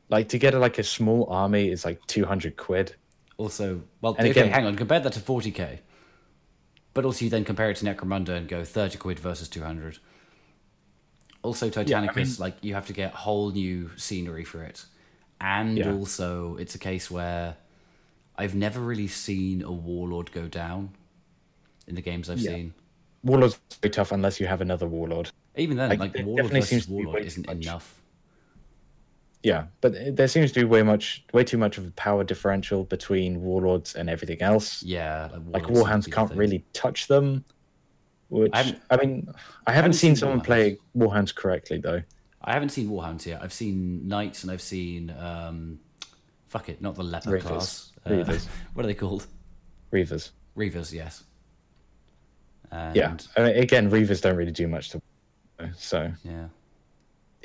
Like 0.09 0.29
to 0.29 0.37
get 0.37 0.53
like 0.53 0.77
a 0.77 0.83
small 0.83 1.27
army 1.29 1.69
is 1.69 1.83
like 1.85 2.05
two 2.07 2.25
hundred 2.25 2.57
quid. 2.57 2.95
also, 3.37 3.81
well, 4.01 4.13
And 4.17 4.27
okay, 4.29 4.41
again- 4.41 4.51
hang 4.53 4.65
on. 4.65 4.75
Compare 4.77 5.01
that 5.01 5.13
to 5.13 5.19
40k, 5.19 5.79
but 6.93 7.03
also 7.05 7.25
you 7.25 7.29
then 7.31 7.43
compare 7.43 7.69
it 7.69 7.75
to 7.77 7.85
Necromunda 7.85 8.29
and 8.29 8.47
go 8.47 8.63
30 8.63 8.97
quid 8.97 9.19
versus 9.19 9.49
200. 9.49 9.97
Also, 11.41 11.69
Titanicus, 11.69 12.15
mean- 12.15 12.35
like 12.39 12.55
you 12.63 12.73
have 12.75 12.87
to 12.87 12.93
get 12.93 13.13
whole 13.13 13.51
new 13.51 13.91
scenery 13.97 14.43
for 14.45 14.63
it, 14.63 14.85
and 15.41 15.77
Yeah. 15.77 15.91
also 15.91 16.55
it's 16.57 16.75
a 16.75 16.79
case 16.79 17.11
where 17.11 17.57
I've 18.37 18.55
never 18.55 18.79
really 18.79 19.07
seen 19.07 19.61
a 19.63 19.71
warlord 19.71 20.31
go 20.31 20.47
down 20.47 20.91
in 21.87 21.95
the 21.95 22.01
games 22.01 22.29
I've 22.29 22.39
Yeah. 22.39 22.51
seen. 22.51 22.73
Warlord's 23.23 23.59
very 23.81 23.91
tough 23.91 24.11
unless 24.11 24.39
you 24.39 24.47
have 24.47 24.61
another 24.61 24.87
warlord. 24.87 25.31
Even 25.57 25.77
then, 25.77 25.89
Like, 25.89 25.99
like, 25.99 26.25
warlord 26.25 26.51
versus 26.51 26.69
seems 26.69 26.83
to 26.85 26.89
be 26.89 26.95
warlord 27.05 27.25
isn't 27.25 27.47
much. 27.47 27.57
enough. 27.65 28.01
Yeah, 29.45 29.67
but 29.81 30.15
there 30.15 30.27
seems 30.27 30.51
to 30.53 30.59
be 30.61 30.65
way 30.65 30.81
much, 30.81 31.23
way 31.31 31.43
too 31.43 31.57
much 31.59 31.77
of 31.77 31.85
a 31.87 31.91
power 31.91 32.23
differential 32.23 32.83
between 32.83 33.41
warlords 33.41 33.93
and 33.93 34.09
everything 34.09 34.41
else. 34.41 34.81
Yeah, 34.81 35.29
like, 35.45 35.61
Like 35.61 35.69
warlords 35.69 35.69
seem 35.69 35.75
to 35.75 35.81
warhounds 36.09 36.11
can't 36.15 36.29
thing. 36.29 36.37
really 36.39 36.65
touch 36.73 37.07
them. 37.07 37.45
Which 38.29 38.49
I 38.55 38.75
I, 38.89 38.97
mean, 38.97 39.27
I 39.69 39.71
haven't, 39.71 39.75
haven't 39.75 39.93
seen, 39.93 40.09
seen 40.09 40.15
someone 40.15 40.39
Warhounds. 40.41 40.45
play 40.45 40.77
warhounds 40.97 41.35
correctly 41.35 41.77
though. 41.77 42.01
I 42.41 42.53
haven't 42.53 42.69
seen 42.69 42.89
Warhounds 42.89 43.25
yet. 43.27 43.41
I've 43.43 43.53
seen 43.53 44.07
Knights 44.07 44.41
and 44.43 44.51
I've 44.51 44.61
seen 44.63 45.11
um, 45.11 45.79
fuck 46.47 46.69
it, 46.69 46.81
not 46.81 46.95
the 46.95 47.03
leper 47.03 47.29
Reavers. 47.29 47.41
class. 47.41 47.91
Uh, 48.05 48.09
Reavers. 48.09 48.47
what 48.73 48.83
are 48.83 48.87
they 48.87 48.93
called? 48.95 49.27
Reavers. 49.93 50.31
Reavers, 50.57 50.91
yes. 50.91 51.23
And, 52.71 52.95
Yeah. 52.95 53.15
I 53.37 53.41
mean, 53.43 53.57
again, 53.57 53.91
Reavers 53.91 54.21
don't 54.21 54.35
really 54.35 54.51
do 54.51 54.67
much 54.67 54.89
to. 54.89 55.01
So 55.77 56.11
yeah. 56.23 56.47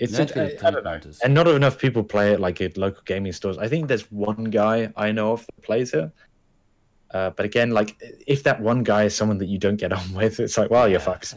It's 0.01 0.13
No, 0.13 0.19
a, 0.19 0.23
it's 0.23 0.33
been 0.33 0.65
I, 0.65 0.69
I 0.69 0.71
don't 0.71 0.85
know, 0.85 1.01
and 1.25 1.35
not 1.35 1.47
enough 1.49 1.79
people 1.79 2.03
play 2.03 2.33
it 2.33 2.41
like 2.41 2.61
at 2.61 2.77
local 2.77 3.03
gaming 3.05 3.33
stores. 3.33 3.59
I 3.59 3.69
think 3.69 3.89
there's 3.89 4.11
one 4.11 4.45
guy 4.45 4.93
I 4.97 5.13
know 5.13 5.33
of 5.33 5.47
that 5.47 5.63
plays 5.63 5.93
it. 5.95 6.11
Uh, 7.13 7.31
but 7.31 7.45
again, 7.45 7.71
like 7.73 7.97
if 8.27 8.45
that 8.45 8.61
one 8.61 8.83
guy 8.85 9.05
is 9.05 9.15
someone 9.17 9.39
that 9.39 9.47
you 9.47 9.59
don't 9.59 9.77
get 9.77 9.93
on 10.01 10.13
with, 10.15 10.39
it's 10.41 10.57
like, 10.57 10.71
well, 10.71 10.89
you're 10.89 11.01
Yeah, 11.01 11.05
fucked. 11.05 11.35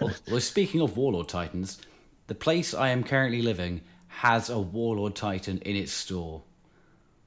well, 0.00 0.10
well, 0.30 0.40
speaking 0.40 0.80
of 0.80 0.96
Warlord 0.96 1.28
Titans, 1.28 1.78
the 2.26 2.34
place 2.34 2.74
I 2.74 2.88
am 2.90 3.02
currently 3.02 3.40
living 3.42 3.80
has 4.08 4.50
a 4.50 4.58
Warlord 4.58 5.14
Titan 5.16 5.58
in 5.58 5.76
its 5.76 5.92
store. 5.92 6.42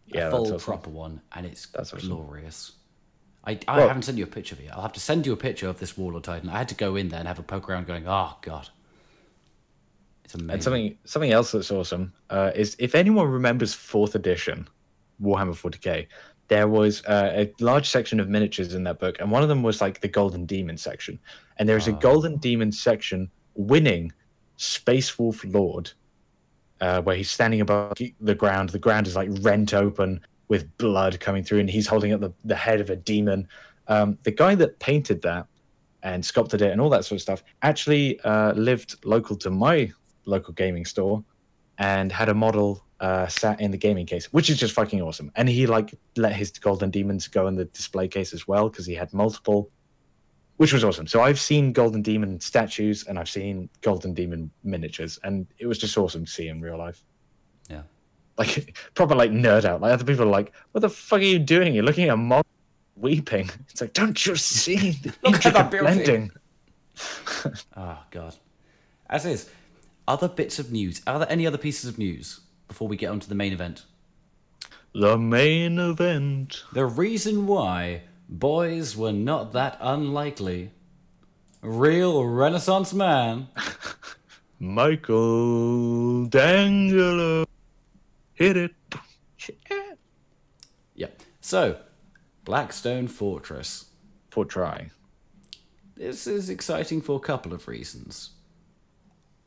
Yeah, 0.08 0.28
a 0.28 0.32
full 0.32 0.42
awesome. 0.46 0.60
proper 0.60 0.90
one, 0.90 1.22
and 1.34 1.46
it's 1.46 1.68
That's 1.68 1.94
awesome. 1.94 2.10
glorious. 2.10 2.74
I, 3.46 3.58
I 3.68 3.78
Well- 3.78 3.88
haven't 3.88 4.04
sent 4.04 4.18
you 4.18 4.26
a 4.26 4.28
picture 4.28 4.56
of 4.56 4.62
it. 4.62 4.70
I'll 4.72 4.82
have 4.84 4.94
to 4.94 5.00
send 5.00 5.26
you 5.26 5.34
a 5.34 5.38
picture 5.38 5.68
of 5.68 5.80
this 5.80 5.98
Warlord 5.98 6.24
Titan. 6.26 6.50
I 6.50 6.58
had 6.60 6.68
to 6.70 6.76
go 6.76 6.96
in 6.96 7.10
there 7.10 7.20
and 7.20 7.28
have 7.28 7.40
a 7.40 7.44
poke 7.44 7.68
around, 7.70 7.88
going, 7.88 8.06
"Oh 8.08 8.36
God, 8.42 8.70
it's 10.34 10.42
amazing." 10.42 10.54
And 10.54 10.64
something 10.64 10.98
something 11.06 11.32
else 11.32 11.52
that's 11.52 11.72
awesome 11.72 12.14
uh, 12.30 12.52
is 12.56 12.76
if 12.80 12.96
anyone 12.96 13.28
remembers 13.28 13.74
fourth 13.74 14.16
edition 14.16 14.68
Warhammer 15.22 15.56
40k, 15.56 16.08
there 16.48 16.68
was 16.68 17.04
uh, 17.06 17.32
a 17.34 17.54
large 17.64 17.90
section 17.90 18.20
of 18.20 18.28
miniatures 18.28 18.74
in 18.74 18.84
that 18.84 19.00
book, 19.00 19.18
and 19.20 19.32
one 19.32 19.44
of 19.44 19.50
them 19.50 19.64
was 19.64 19.82
like 19.82 20.02
the 20.02 20.08
Golden 20.08 20.46
Demon 20.46 20.78
section, 20.78 21.20
and 21.58 21.68
there 21.68 21.78
is 21.78 21.88
a 21.88 21.94
Golden 21.94 22.38
Demon 22.38 22.72
section 22.72 23.30
winning 23.56 24.12
Space 24.58 25.18
Wolf 25.18 25.44
Lord, 25.46 25.92
uh, 26.80 27.02
where 27.02 27.16
he's 27.16 27.32
standing 27.32 27.62
above 27.62 27.94
the 28.20 28.36
ground. 28.36 28.70
The 28.70 28.80
ground 28.80 29.08
is 29.08 29.16
like 29.16 29.30
rent 29.42 29.74
open 29.74 30.22
with 30.48 30.76
blood 30.78 31.20
coming 31.20 31.44
through, 31.44 31.60
and 31.60 31.70
he's 31.70 31.88
holding 31.88 32.14
up 32.14 32.22
the, 32.22 32.34
the 32.44 32.56
head 32.56 32.82
of 32.82 32.90
a 32.90 32.96
demon. 32.96 33.48
Um, 33.88 34.18
the 34.24 34.32
guy 34.32 34.56
that 34.56 34.80
painted 34.80 35.22
that 35.24 35.48
and 36.04 36.26
sculpted 36.26 36.62
it 36.62 36.72
and 36.72 36.82
all 36.82 36.90
that 36.90 37.06
sort 37.06 37.18
of 37.18 37.22
stuff 37.22 37.44
actually 37.62 38.20
uh, 38.22 38.54
lived 38.54 38.96
local 39.06 39.36
to 39.36 39.50
my 39.50 39.92
local 40.26 40.54
gaming 40.54 40.86
store 40.86 41.24
and 41.78 42.12
had 42.12 42.30
a 42.30 42.34
model 42.34 42.84
uh, 43.00 43.28
sat 43.28 43.60
in 43.60 43.72
the 43.72 43.78
gaming 43.78 44.06
case, 44.06 44.32
which 44.32 44.50
is 44.50 44.58
just 44.58 44.74
fucking 44.74 45.02
awesome. 45.02 45.32
And 45.36 45.50
he 45.50 45.66
like 45.66 45.96
let 46.18 46.34
his 46.34 46.52
golden 46.52 46.92
demons 46.92 47.28
go 47.28 47.48
in 47.48 47.56
the 47.56 47.66
display 47.66 48.08
case 48.08 48.34
as 48.34 48.48
well 48.48 48.70
because 48.70 48.86
he 48.86 48.94
had 48.94 49.12
multiple, 49.14 49.72
which 50.58 50.72
was 50.74 50.84
awesome. 50.84 51.08
So 51.08 51.22
I've 51.22 51.40
seen 51.40 51.74
golden 51.74 52.04
demon 52.04 52.40
statues 52.40 53.06
and 53.08 53.18
I've 53.18 53.30
seen 53.30 53.70
golden 53.82 54.14
demon 54.14 54.52
miniatures, 54.64 55.18
and 55.24 55.48
it 55.58 55.66
was 55.66 55.80
just 55.80 55.98
awesome 55.98 56.26
to 56.26 56.32
see 56.32 56.48
in 56.50 56.62
real 56.62 56.78
life. 56.78 57.04
yeah. 57.70 57.82
Like 58.38 58.78
proper 58.94 59.16
like 59.16 59.32
nerd 59.32 59.66
out. 59.66 59.82
Like 59.82 59.94
other 59.94 60.06
people 60.06 60.24
are 60.24 60.38
like, 60.40 60.54
"What 60.72 60.82
the 60.82 60.90
fuck 60.90 61.20
are 61.20 61.24
you 61.24 61.40
doing? 61.40 61.74
You're 61.74 61.84
looking 61.84 62.06
at 62.10 62.14
a 62.14 62.18
model 62.18 62.46
weeping." 62.96 63.50
It's 63.70 63.82
like, 63.82 63.94
don't 63.94 64.24
you 64.26 64.36
see 64.36 65.00
Look 65.24 65.46
at 65.46 65.54
that 65.54 65.72
blending? 65.72 66.32
Oh 67.76 67.98
God. 68.12 68.36
As 69.10 69.26
is, 69.26 69.50
other 70.12 70.28
bits 70.28 70.60
of 70.60 70.72
news. 70.74 71.02
Are 71.08 71.20
there 71.20 71.32
any 71.32 71.48
other 71.48 71.58
pieces 71.58 71.90
of 71.90 71.98
news 71.98 72.42
before 72.68 72.90
we 72.90 72.98
get 72.98 73.10
onto 73.10 73.28
the 73.28 73.36
main 73.36 73.54
event? 73.54 73.86
The 74.94 75.18
main 75.18 75.80
event. 75.80 76.64
The 76.74 76.86
reason 76.86 77.48
why 77.48 78.02
boys 78.28 78.98
were 78.98 79.14
not 79.14 79.54
that 79.54 79.78
unlikely. 79.80 80.72
Real 81.62 82.26
Renaissance 82.26 82.94
man. 82.94 83.48
Michael 84.60 86.26
D'Angelo. 86.26 87.46
Hit 88.34 88.58
it. 88.58 88.76
Yeah. 90.94 91.08
So, 91.40 91.80
Blackstone 92.44 93.08
Fortress. 93.08 93.86
For 94.30 94.46
try. 94.46 94.92
This 95.96 96.28
is 96.28 96.50
exciting 96.50 97.02
for 97.02 97.16
a 97.16 97.20
couple 97.20 97.54
of 97.54 97.68
reasons. 97.68 98.32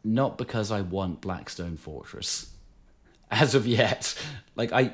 Not 0.05 0.37
because 0.39 0.71
I 0.71 0.83
want 0.83 1.23
Blackstone 1.23 1.77
Fortress. 1.77 2.51
As 3.31 3.55
of 3.55 3.67
yet. 3.67 4.15
Like 4.55 4.73
I 4.73 4.93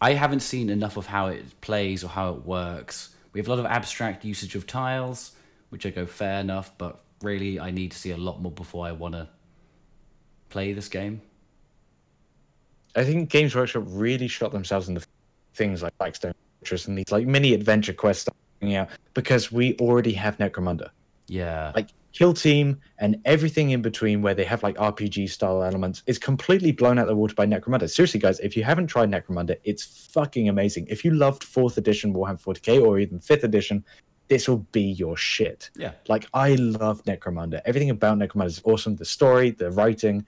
I 0.00 0.14
haven't 0.14 0.40
seen 0.40 0.70
enough 0.70 0.96
of 0.96 1.06
how 1.06 1.26
it 1.26 1.60
plays 1.60 2.02
or 2.02 2.08
how 2.08 2.30
it 2.34 2.46
works. 2.46 3.14
We 3.32 3.40
have 3.40 3.46
a 3.46 3.50
lot 3.50 3.58
of 3.58 3.66
abstract 3.66 4.24
usage 4.24 4.54
of 4.54 4.66
tiles, 4.66 5.32
which 5.68 5.84
I 5.84 5.90
go 5.90 6.06
fair 6.06 6.40
enough, 6.40 6.72
but 6.78 7.00
really 7.22 7.60
I 7.60 7.70
need 7.70 7.92
to 7.92 7.98
see 7.98 8.10
a 8.10 8.16
lot 8.16 8.40
more 8.40 8.50
before 8.50 8.86
I 8.86 8.92
want 8.92 9.14
to 9.14 9.28
play 10.48 10.72
this 10.72 10.88
game. 10.88 11.20
I 12.96 13.04
think 13.04 13.30
Games 13.30 13.54
Workshop 13.54 13.84
really 13.86 14.26
shot 14.26 14.52
themselves 14.52 14.88
in 14.88 14.94
the 14.94 15.04
things 15.54 15.82
like 15.82 15.96
Blackstone 15.98 16.32
Fortress 16.58 16.88
and 16.88 16.98
these 16.98 17.12
like 17.12 17.26
mini 17.26 17.54
adventure 17.54 17.92
quests 17.92 18.28
coming 18.60 18.74
out 18.74 18.88
because 19.14 19.52
we 19.52 19.76
already 19.76 20.12
have 20.12 20.38
Necromunda. 20.38 20.90
Yeah. 21.28 21.72
Like 21.74 21.88
Kill 22.12 22.32
Team 22.34 22.80
and 22.98 23.16
everything 23.24 23.70
in 23.70 23.82
between 23.82 24.20
where 24.22 24.34
they 24.34 24.44
have 24.44 24.62
like 24.62 24.76
RPG 24.76 25.30
style 25.30 25.62
elements 25.62 26.02
is 26.06 26.18
completely 26.18 26.72
blown 26.72 26.98
out 26.98 27.06
the 27.06 27.14
water 27.14 27.34
by 27.34 27.46
Necromunda. 27.46 27.88
Seriously, 27.88 28.20
guys, 28.20 28.40
if 28.40 28.56
you 28.56 28.64
haven't 28.64 28.88
tried 28.88 29.10
Necromunda, 29.10 29.56
it's 29.64 30.08
fucking 30.12 30.48
amazing. 30.48 30.86
If 30.88 31.04
you 31.04 31.12
loved 31.12 31.44
fourth 31.44 31.78
edition 31.78 32.12
Warhammer 32.12 32.42
40k 32.42 32.84
or 32.84 32.98
even 32.98 33.20
fifth 33.20 33.44
edition, 33.44 33.84
this 34.28 34.48
will 34.48 34.66
be 34.72 34.82
your 34.82 35.16
shit. 35.16 35.70
yeah. 35.76 35.92
Like 36.08 36.26
I 36.34 36.54
love 36.54 37.02
Necromunda. 37.04 37.60
Everything 37.64 37.90
about 37.90 38.18
Necromunda 38.18 38.46
is 38.46 38.62
awesome. 38.64 38.96
The 38.96 39.04
story, 39.04 39.50
the 39.50 39.70
writing, 39.72 40.24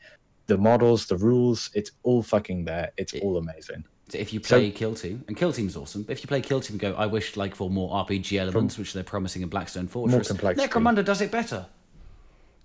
the 0.46 0.58
models, 0.58 1.06
the 1.06 1.16
rules, 1.16 1.70
it's 1.74 1.92
all 2.02 2.22
fucking 2.22 2.64
there. 2.64 2.90
It's 2.96 3.14
all 3.14 3.38
amazing. 3.38 3.84
So 4.12 4.18
if 4.18 4.30
you 4.34 4.40
So- 4.42 4.58
play 4.58 4.70
Kill 4.70 4.94
Team, 4.94 5.24
and 5.26 5.34
Kill 5.38 5.54
Team's 5.54 5.74
awesome, 5.74 6.02
but 6.02 6.12
if 6.12 6.22
you 6.22 6.28
play 6.28 6.42
Kill 6.42 6.60
Team, 6.60 6.74
and 6.74 6.80
go, 6.80 6.92
I 6.92 7.06
wish 7.06 7.34
like 7.38 7.54
for 7.54 7.70
more 7.70 7.94
RPG 8.04 8.36
elements, 8.38 8.76
which 8.76 8.92
they're 8.92 9.02
promising 9.02 9.40
in 9.40 9.48
Blackstone 9.48 9.88
Fortress. 9.88 10.28
complexity. 10.28 10.68
Necromunda 10.68 11.02
does 11.02 11.22
it 11.22 11.30
better, 11.30 11.64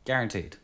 guaranteed. 0.04 0.58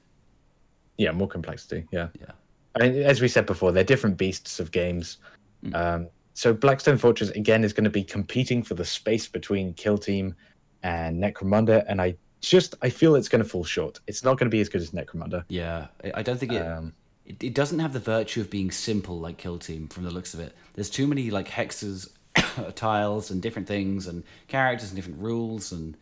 Yeah, 0.97 1.11
more 1.11 1.29
complexity. 1.29 1.87
Yeah. 1.91 2.09
Yeah, 2.19 2.31
I 2.75 2.83
mean, 2.89 3.01
as 3.01 3.21
we 3.21 3.29
said 3.29 3.45
before, 3.45 3.71
they're 3.71 3.85
different 3.85 4.17
beasts 4.17 4.59
of 4.59 4.71
games. 4.71 5.19
Mm. 5.63 5.73
Um, 5.75 6.07
so 6.33 6.53
Blackstone 6.53 6.97
Fortress 6.97 7.29
again 7.29 7.63
is 7.63 7.71
going 7.71 7.85
to 7.85 7.89
be 7.89 8.03
competing 8.03 8.61
for 8.61 8.73
the 8.73 8.83
space 8.83 9.25
between 9.29 9.73
Kill 9.75 9.97
Team 9.97 10.35
and 10.83 11.17
Necromunda, 11.23 11.85
and 11.87 12.01
I 12.01 12.17
just 12.41 12.75
I 12.81 12.89
feel 12.89 13.15
it's 13.15 13.29
going 13.29 13.41
to 13.41 13.49
fall 13.49 13.63
short. 13.63 14.01
It's 14.07 14.21
not 14.25 14.37
going 14.37 14.47
to 14.51 14.53
be 14.53 14.59
as 14.59 14.67
good 14.67 14.81
as 14.81 14.91
Necromunda. 14.91 15.45
yeah. 15.47 15.87
I 16.03 16.11
I 16.15 16.23
don't 16.23 16.37
think 16.37 16.51
it, 16.51 16.61
Um, 16.61 16.93
it. 17.25 17.43
It 17.43 17.53
doesn't 17.53 17.79
have 17.79 17.93
the 17.93 17.99
virtue 17.99 18.41
of 18.41 18.49
being 18.49 18.71
simple 18.71 19.19
like 19.19 19.37
Kill 19.37 19.57
Team 19.57 19.87
from 19.87 20.03
the 20.03 20.11
looks 20.11 20.33
of 20.33 20.39
it. 20.39 20.55
There's 20.73 20.89
too 20.89 21.07
many 21.07 21.31
like 21.31 21.47
hexes, 21.47 22.09
tiles, 22.75 23.31
and 23.31 23.41
different 23.41 23.67
things, 23.67 24.07
and 24.07 24.23
characters 24.47 24.89
and 24.89 24.95
different 24.95 25.19
rules, 25.19 25.71
and 25.71 25.97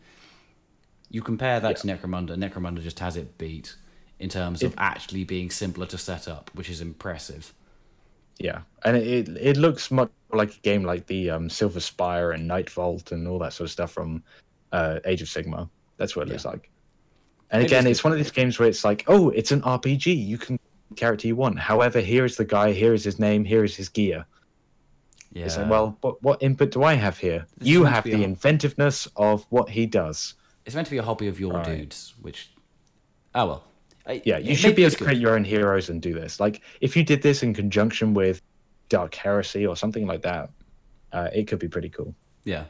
you 1.10 1.22
compare 1.22 1.60
that 1.60 1.76
to 1.78 1.86
Necromunda. 1.86 2.30
Necromunda 2.30 2.82
just 2.82 2.98
has 2.98 3.16
it 3.16 3.38
beat 3.38 3.74
in 4.18 4.28
terms 4.28 4.62
of 4.62 4.74
actually 4.78 5.24
being 5.24 5.50
simpler 5.50 5.86
to 5.86 5.98
set 5.98 6.28
up, 6.28 6.50
which 6.54 6.70
is 6.70 6.80
impressive. 6.80 7.52
Yeah, 8.38 8.62
and 8.84 8.96
it 8.96 9.28
it 9.28 9.56
looks 9.56 9.90
much 9.90 10.10
like 10.32 10.56
a 10.56 10.60
game 10.60 10.84
like 10.84 11.06
the 11.06 11.30
um, 11.30 11.50
Silver 11.50 11.80
Spire 11.80 12.32
and 12.32 12.48
Night 12.48 12.70
Vault 12.70 13.12
and 13.12 13.28
all 13.28 13.38
that 13.40 13.52
sort 13.52 13.66
of 13.66 13.72
stuff 13.72 13.92
from 13.92 14.22
uh, 14.72 15.00
Age 15.04 15.22
of 15.22 15.28
Sigmar. 15.28 15.68
That's 15.98 16.16
what 16.16 16.28
it 16.28 16.30
looks 16.30 16.44
like. 16.44 16.70
And 17.50 17.62
again, 17.62 17.86
it's 17.86 18.02
one 18.02 18.14
of 18.14 18.18
these 18.18 18.30
games 18.30 18.58
where 18.58 18.66
it's 18.66 18.82
like, 18.82 19.04
oh, 19.08 19.28
it's 19.28 19.52
an 19.52 19.60
RPG. 19.60 20.26
You 20.26 20.38
can 20.38 20.58
character 20.92 21.26
you 21.26 21.36
want. 21.36 21.58
However, 21.58 22.00
here 22.00 22.24
is 22.24 22.36
the 22.36 22.44
guy. 22.44 22.72
Here 22.72 22.94
is 22.94 23.04
his 23.04 23.18
name. 23.18 23.44
Here 23.44 23.64
is 23.64 23.74
his 23.76 23.88
gear. 23.88 24.24
Yeah. 25.32 25.46
It's 25.46 25.56
like, 25.56 25.70
well, 25.70 25.96
what 26.02 26.22
what 26.22 26.42
input 26.42 26.70
do 26.72 26.82
I 26.82 26.94
have 26.94 27.16
here? 27.18 27.46
You 27.60 27.84
have 27.84 28.04
the 28.04 28.12
a- 28.22 28.24
inventiveness 28.24 29.08
of 29.16 29.44
what 29.50 29.68
he 29.70 29.86
does. 29.86 30.34
It's 30.66 30.74
meant 30.74 30.86
to 30.86 30.90
be 30.90 30.98
a 30.98 31.02
hobby 31.02 31.26
of 31.28 31.40
your 31.40 31.54
Right. 31.54 31.64
dudes, 31.64 32.14
which, 32.20 32.50
oh 33.34 33.46
well. 33.46 33.64
I- 34.06 34.22
Yeah, 34.24 34.38
you 34.38 34.54
should 34.54 34.74
be 34.76 34.82
able 34.82 34.90
to 34.92 34.98
good. 34.98 35.04
create 35.06 35.20
your 35.20 35.34
own 35.34 35.44
heroes 35.44 35.88
and 35.88 36.02
do 36.02 36.12
this. 36.12 36.38
Like, 36.40 36.60
if 36.80 36.96
you 36.96 37.04
did 37.04 37.22
this 37.22 37.42
in 37.42 37.54
conjunction 37.54 38.14
with 38.14 38.42
Dark 38.88 39.14
Heresy 39.14 39.66
or 39.66 39.76
something 39.76 40.06
like 40.06 40.22
that, 40.22 40.50
uh, 41.12 41.28
it 41.32 41.46
could 41.46 41.58
be 41.60 41.68
pretty 41.68 41.88
cool. 41.88 42.14
Yeah, 42.44 42.64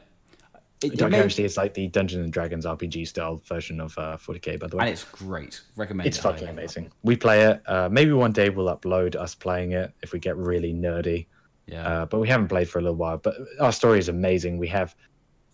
it, 0.83 0.99
it 0.99 1.09
may- 1.09 1.17
Heresy 1.17 1.43
is 1.43 1.57
like 1.57 1.73
the 1.73 1.87
Dungeons 1.87 2.23
and 2.23 2.33
Dragons 2.33 2.65
RPG 2.65 3.07
style 3.07 3.41
version 3.45 3.79
of 3.79 3.97
uh, 3.97 4.17
40k, 4.17 4.59
by 4.59 4.67
the 4.67 4.77
way. 4.77 4.83
and 4.85 4.93
it's 4.93 5.03
great. 5.03 5.61
Recommend. 5.75 6.07
It's 6.07 6.17
it 6.17 6.21
fucking 6.21 6.47
highly. 6.47 6.51
amazing. 6.59 6.91
We 7.03 7.15
play 7.15 7.43
it. 7.43 7.61
Uh, 7.67 7.89
maybe 7.91 8.11
one 8.11 8.31
day 8.31 8.49
we'll 8.49 8.75
upload 8.75 9.15
us 9.15 9.35
playing 9.35 9.71
it 9.73 9.91
if 10.01 10.11
we 10.13 10.19
get 10.19 10.35
really 10.37 10.73
nerdy. 10.73 11.27
Yeah, 11.65 11.87
Uh, 11.87 12.05
but 12.05 12.19
we 12.19 12.27
haven't 12.27 12.49
played 12.49 12.67
for 12.69 12.79
a 12.79 12.81
little 12.81 12.97
while. 12.97 13.17
But 13.17 13.35
our 13.59 13.71
story 13.71 13.97
is 13.99 14.09
amazing. 14.09 14.57
We 14.57 14.67
have 14.67 14.95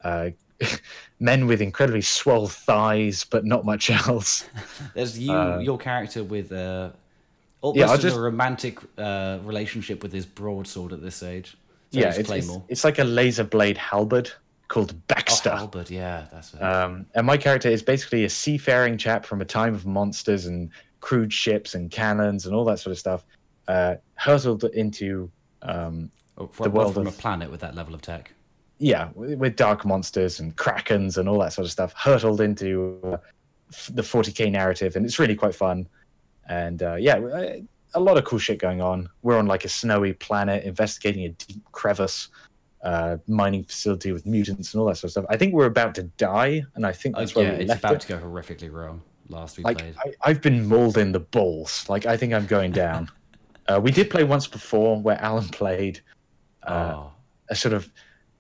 uh, 0.04 0.30
men 1.20 1.46
with 1.48 1.62
incredibly 1.62 2.02
swole 2.02 2.48
thighs, 2.48 3.24
but 3.26 3.46
not 3.46 3.66
much 3.66 3.90
else. 4.08 4.46
there's 4.96 5.18
you, 5.20 5.32
uh, 5.32 5.60
your 5.60 5.78
character 5.78 6.24
with 6.24 6.52
uh, 6.52 6.90
almost 7.62 7.80
Yeah, 7.80 7.98
just- 7.98 8.18
a 8.18 8.20
romantic 8.20 8.80
uh, 8.98 9.38
relationship 9.44 10.02
with 10.02 10.12
his 10.12 10.26
broadsword 10.26 10.94
at 10.94 11.02
this 11.02 11.22
age. 11.24 11.56
So 11.92 12.00
yeah, 12.00 12.14
it's, 12.16 12.30
it's, 12.30 12.50
it's 12.68 12.84
like 12.84 13.00
a 13.00 13.04
laser 13.04 13.44
blade 13.44 13.76
halberd 13.78 14.32
called 14.70 14.96
Baxter. 15.08 15.52
Oh. 15.52 15.58
Halberd, 15.58 15.90
yeah, 15.90 16.28
that's. 16.32 16.56
Um, 16.62 17.06
and 17.16 17.28
my 17.28 17.36
character 17.36 17.68
is 17.68 17.84
basically 17.84 18.24
a 18.24 18.30
seafaring 18.30 18.98
chap 18.98 19.26
from 19.26 19.42
a 19.42 19.46
time 19.46 19.74
of 19.74 19.86
monsters 19.86 20.46
and 20.46 20.70
crude 21.02 21.34
ships 21.34 21.76
and 21.76 21.92
cannons 21.92 22.46
and 22.46 22.56
all 22.56 22.64
that 22.66 22.80
sort 22.80 22.92
of 22.92 23.00
stuff, 23.00 23.26
uh, 23.68 23.96
hurtled 24.16 24.64
into 24.64 25.30
um, 25.64 26.10
from, 26.52 26.64
the 26.64 26.70
world 26.70 26.94
from 26.94 27.08
of- 27.08 27.14
a 27.14 27.18
planet 27.18 27.52
with 27.52 27.60
that 27.60 27.76
level 27.76 27.94
of 27.94 28.02
tech. 28.02 28.32
yeah, 28.78 29.10
with 29.16 29.38
with 29.38 29.56
dark 29.56 29.86
monsters 29.86 30.40
and 30.40 30.56
krakens 30.56 31.18
and 31.18 31.28
all 31.28 31.40
that 31.40 31.52
sort 31.52 31.66
of 31.66 31.72
stuff, 31.72 31.94
hurtled 31.94 32.40
into 32.40 33.00
uh, 33.04 33.18
the 33.90 34.02
40k 34.02 34.52
narrative, 34.52 34.96
and 34.96 35.06
it's 35.06 35.20
really 35.20 35.36
quite 35.36 35.56
fun. 35.56 35.88
And 36.48 36.82
uh, 36.82 36.96
yeah, 36.96 37.18
uh, 37.18 37.58
a 37.94 38.00
lot 38.00 38.18
of 38.18 38.24
cool 38.24 38.40
shit 38.40 38.60
going 38.60 38.82
on. 38.82 39.10
We're 39.24 39.38
on 39.38 39.48
like 39.48 39.66
a 39.66 39.70
snowy 39.70 40.14
planet, 40.14 40.64
investigating 40.64 41.26
a 41.26 41.30
deep 41.30 41.64
crevice, 41.72 42.30
uh, 42.84 43.18
mining 43.28 43.64
facility 43.64 44.12
with 44.12 44.26
mutants 44.26 44.74
and 44.74 44.82
all 44.82 44.88
that 44.88 44.96
sort 44.96 45.06
of 45.10 45.12
stuff. 45.12 45.26
I 45.30 45.38
think 45.38 45.54
we're 45.54 45.66
about 45.66 45.96
to 45.96 46.04
die, 46.04 46.64
and 46.76 46.86
I 46.86 46.92
think 46.94 47.16
Oh, 47.18 47.20
that's 47.20 47.36
yeah, 47.36 47.42
where 47.44 47.54
we 47.54 47.60
it's 47.64 47.70
left 47.70 47.84
about 47.84 47.96
it. 47.96 48.02
to 48.02 48.08
go 48.08 48.18
horrifically 48.20 48.72
wrong. 48.72 49.02
Last 49.28 49.58
we 49.58 49.64
Like 49.64 49.78
played. 49.80 49.96
I, 50.06 50.14
I've 50.30 50.42
been 50.42 50.66
mauled 50.68 50.98
in 50.98 51.12
the 51.12 51.20
balls. 51.20 51.86
Like 51.90 52.06
I 52.06 52.18
think 52.18 52.34
I'm 52.34 52.46
going 52.48 52.72
down. 52.72 53.10
uh, 53.68 53.80
we 53.84 53.92
did 53.92 54.10
play 54.10 54.24
once 54.24 54.48
before 54.48 55.00
where 55.00 55.20
Alan 55.22 55.50
played 55.50 56.00
uh, 56.64 56.94
oh. 56.96 57.12
a 57.50 57.56
sort 57.56 57.74
of 57.74 57.92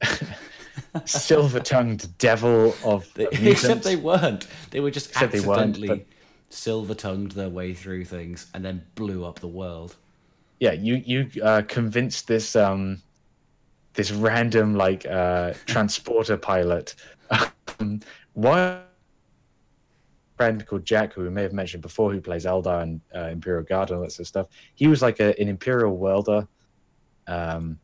silver-tongued 1.05 2.17
devil 2.17 2.75
of 2.83 3.11
They- 3.13 3.27
of 3.27 3.33
except 3.47 3.83
they 3.83 3.95
weren't. 3.95 4.47
They 4.71 4.79
were 4.79 4.91
just 4.91 5.09
Except 5.11 5.35
accidentally 5.35 5.87
but- 5.89 6.05
silver 6.49 6.95
tongued 6.95 7.33
their 7.33 7.49
way 7.49 7.73
through 7.73 8.05
things 8.05 8.47
and 8.53 8.65
then 8.65 8.83
blew 8.95 9.23
up 9.25 9.39
the 9.39 9.47
world. 9.47 9.95
yeah, 10.59 10.71
you 10.71 10.95
you 11.05 11.29
uh, 11.43 11.61
convinced 11.67 12.27
this 12.27 12.55
um 12.55 13.01
this 13.99 14.11
random 14.11 14.75
like 14.75 15.05
uh 15.05 15.53
transporter 15.65 16.37
pilot. 16.37 16.95
Um, 17.79 17.99
why? 18.33 18.81
friend 20.37 20.65
called 20.65 20.85
Jack, 20.85 21.11
who 21.11 21.23
we 21.23 21.29
may 21.29 21.41
have 21.43 21.51
mentioned 21.51 21.83
before, 21.83 22.13
who 22.13 22.21
plays 22.21 22.45
Eldar 22.45 22.81
and 22.81 23.01
uh, 23.13 23.27
Imperial 23.27 23.61
Guard 23.61 23.89
and 23.89 23.97
all 23.97 24.03
that 24.03 24.11
sort 24.11 24.21
of 24.21 24.27
stuff. 24.27 24.47
He 24.73 24.87
was 24.87 25.01
like 25.01 25.19
a, 25.19 25.37
an 25.37 25.49
Imperial 25.49 25.97
welder, 25.97 26.47
um, 27.27 27.77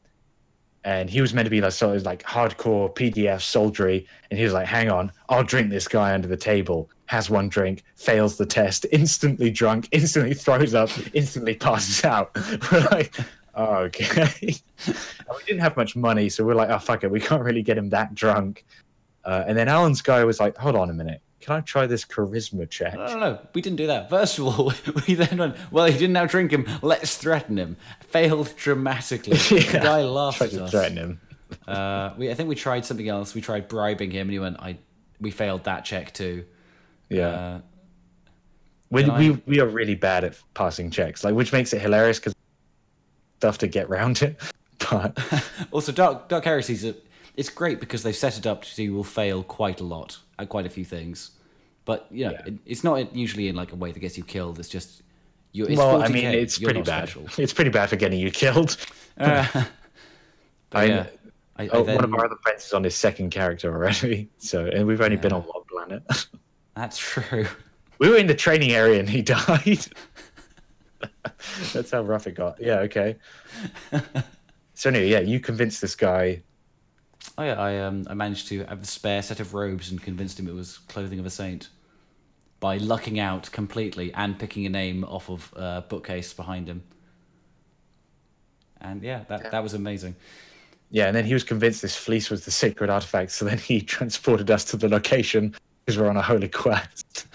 and 0.86 1.10
he 1.10 1.20
was 1.20 1.34
meant 1.34 1.48
to 1.48 1.50
be 1.50 1.60
like 1.60 1.74
sort 1.74 1.98
of 1.98 2.04
like 2.04 2.24
hardcore 2.24 2.96
PDF 2.96 3.42
soldiery. 3.42 4.08
And 4.30 4.38
he 4.40 4.46
was 4.46 4.54
like, 4.54 4.68
"Hang 4.68 4.90
on, 4.90 5.12
I'll 5.28 5.44
drink 5.44 5.70
this 5.70 5.90
guy 5.90 6.14
under 6.14 6.30
the 6.30 6.38
table." 6.38 6.90
Has 7.08 7.30
one 7.30 7.50
drink, 7.50 7.84
fails 7.98 8.38
the 8.38 8.46
test, 8.46 8.86
instantly 8.92 9.52
drunk, 9.52 9.90
instantly 9.92 10.34
throws 10.34 10.74
up, 10.74 10.90
instantly 11.14 11.56
passes 11.56 12.06
out. 12.06 12.32
We're 12.72 12.88
like, 12.92 13.14
oh, 13.56 13.76
okay. 13.84 14.28
we 14.88 15.44
didn't 15.46 15.62
have 15.62 15.76
much 15.78 15.96
money, 15.96 16.30
so 16.30 16.44
we're 16.44 16.56
like, 16.56 16.70
oh 16.70 16.80
fuck 16.80 17.04
it, 17.04 17.12
we 17.12 17.20
can't 17.20 17.44
really 17.44 17.62
get 17.64 17.78
him 17.78 17.90
that 17.90 18.14
drunk. 18.16 18.66
Uh, 19.24 19.44
and 19.48 19.58
then 19.58 19.68
Alan's 19.68 20.02
guy 20.02 20.24
was 20.24 20.40
like, 20.40 20.56
hold 20.58 20.76
on 20.76 20.90
a 20.90 20.94
minute, 20.94 21.22
can 21.40 21.56
I 21.56 21.62
try 21.62 21.88
this 21.88 22.06
charisma 22.06 22.70
check? 22.70 22.94
No, 22.96 23.06
no, 23.08 23.20
no. 23.20 23.40
We 23.54 23.62
didn't 23.62 23.78
do 23.78 23.88
that. 23.88 24.10
First 24.10 24.38
of 24.40 24.46
all, 24.48 24.74
we 25.08 25.16
then 25.16 25.38
went, 25.38 25.56
well, 25.72 25.86
he 25.86 25.94
didn't 25.94 26.14
now 26.14 26.26
drink 26.26 26.52
him. 26.52 26.68
Let's 26.82 27.18
threaten 27.18 27.58
him. 27.58 27.78
Failed 28.08 28.54
dramatically. 28.58 29.38
The 29.50 29.80
guy 29.82 30.04
laughed 30.04 30.38
Tried 30.38 30.48
at 30.48 30.52
to 30.54 30.64
us. 30.66 30.72
threaten 30.72 30.98
him. 30.98 31.22
Uh, 31.68 32.14
we, 32.18 32.30
I 32.30 32.34
think 32.36 32.50
we 32.50 32.56
tried 32.56 32.86
something 32.86 33.08
else. 33.08 33.34
We 33.34 33.42
tried 33.42 33.68
bribing 33.68 34.12
him, 34.12 34.22
and 34.28 34.32
he 34.32 34.40
went, 34.40 34.60
I, 34.60 34.78
we 35.20 35.32
failed 35.32 35.64
that 35.64 35.86
check 35.86 36.14
too. 36.14 36.46
Yeah. 37.10 37.28
Uh, 37.30 37.62
We, 38.92 39.04
I- 39.06 39.18
we 39.18 39.32
we 39.48 39.60
are 39.60 39.68
really 39.68 39.96
bad 39.96 40.24
at 40.24 40.38
passing 40.54 40.92
checks, 40.92 41.24
like 41.24 41.34
which 41.34 41.52
makes 41.52 41.74
it 41.74 41.82
hilarious 41.82 42.20
because 42.20 42.35
stuff 43.46 43.60
to 43.60 43.68
get 43.68 43.88
round 43.90 44.22
it. 44.24 44.40
But 44.92 45.18
Also, 45.72 45.92
Dark 45.94 46.28
Dark 46.28 46.44
Heresies, 46.44 46.84
are- 46.86 46.96
it's 47.38 47.50
great 47.50 47.80
because 47.80 48.04
they've 48.04 48.16
set 48.16 48.38
it 48.38 48.46
up 48.46 48.66
so 48.66 48.82
you 48.82 48.94
will 48.94 49.04
fail 49.06 49.42
quite 49.44 49.80
a 49.80 49.84
lot 49.86 50.18
at 50.38 50.50
quite 50.50 50.66
a 50.66 50.70
few 50.70 50.84
things. 50.86 51.32
But 51.86 52.08
you 52.12 52.26
know, 52.26 52.32
Yeah. 52.32 52.42
it, 52.48 52.54
it's 52.66 52.84
not 52.84 53.16
usually 53.16 53.48
in 53.48 53.56
like 53.56 53.72
a 53.72 53.76
way 53.76 53.92
that 53.94 54.00
gets 54.00 54.18
you 54.18 54.24
killed. 54.26 54.60
It's 54.60 54.68
just 54.70 55.02
you. 55.54 55.66
It's 55.66 55.78
well, 55.78 56.02
I 56.02 56.08
40K, 56.08 56.14
mean, 56.14 56.26
it's 56.26 56.60
you're 56.60 56.72
pretty 56.72 56.82
bad. 56.86 57.08
special. 57.10 57.42
It's 57.42 57.54
pretty 57.54 57.70
bad 57.72 57.90
for 57.90 57.96
getting 57.96 58.20
you 58.20 58.32
killed. 58.32 58.78
Uh, 59.18 59.48
I- 60.74 60.84
yeah, 60.86 61.06
I, 61.56 61.64
I 61.64 61.70
Oh, 61.70 61.84
then, 61.86 61.96
One 61.96 62.04
of 62.04 62.14
our 62.14 62.26
other 62.26 62.36
friends 62.44 62.66
is 62.66 62.74
on 62.74 62.84
his 62.84 62.96
second 62.96 63.30
character 63.30 63.72
already, 63.74 64.28
so 64.40 64.66
and 64.66 64.86
we've 64.86 65.00
only 65.00 65.16
been 65.16 65.32
on 65.32 65.44
one 65.44 65.64
planet. 65.72 66.04
that's 66.76 66.98
true. 66.98 67.48
we 68.00 68.10
were 68.10 68.18
in 68.18 68.28
the 68.28 68.36
training 68.36 68.72
area 68.72 69.00
and 69.00 69.10
he 69.10 69.22
died. 69.22 69.86
That's 71.74 71.92
how 71.92 72.02
rough 72.02 72.28
it 72.28 72.36
got. 72.36 72.62
Yeah, 72.62 72.80
okay. 72.80 73.18
so 74.74 74.90
anyway, 74.90 75.10
yeah, 75.10 75.20
you 75.20 75.40
convinced 75.40 75.82
this 75.82 75.96
guy. 75.96 76.42
Oh 77.38 77.44
yeah, 77.44 77.60
I 77.60 77.80
um 77.80 78.06
I 78.10 78.14
managed 78.14 78.48
to 78.50 78.64
have 78.66 78.82
a 78.82 78.86
spare 78.86 79.22
set 79.22 79.40
of 79.40 79.54
robes 79.54 79.92
and 79.92 80.02
convinced 80.02 80.40
him 80.40 80.48
it 80.48 80.54
was 80.54 80.78
clothing 80.78 81.20
of 81.20 81.26
a 81.26 81.30
saint 81.30 81.70
by 82.60 82.78
lucking 82.78 83.20
out 83.20 83.52
completely 83.52 84.14
and 84.14 84.40
picking 84.40 84.66
a 84.66 84.70
name 84.70 85.04
off 85.04 85.30
of 85.30 85.54
a 85.56 85.84
bookcase 85.88 86.34
behind 86.34 86.68
him. 86.68 86.84
And 88.82 89.02
yeah, 89.04 89.24
that 89.28 89.52
that 89.52 89.64
was 89.64 89.74
amazing. 89.74 90.16
Yeah, 90.92 91.08
and 91.08 91.16
then 91.16 91.26
he 91.26 91.34
was 91.34 91.44
convinced 91.44 91.82
this 91.82 91.96
fleece 91.96 92.30
was 92.30 92.46
the 92.46 92.52
sacred 92.52 92.90
artifact, 92.90 93.32
so 93.32 93.46
then 93.46 93.58
he 93.58 93.82
transported 93.96 94.52
us 94.52 94.64
to 94.66 94.78
the 94.78 94.88
location 94.88 95.56
because 95.84 96.00
we're 96.00 96.10
on 96.10 96.18
a 96.18 96.22
holy 96.22 96.48
quest. 96.48 97.28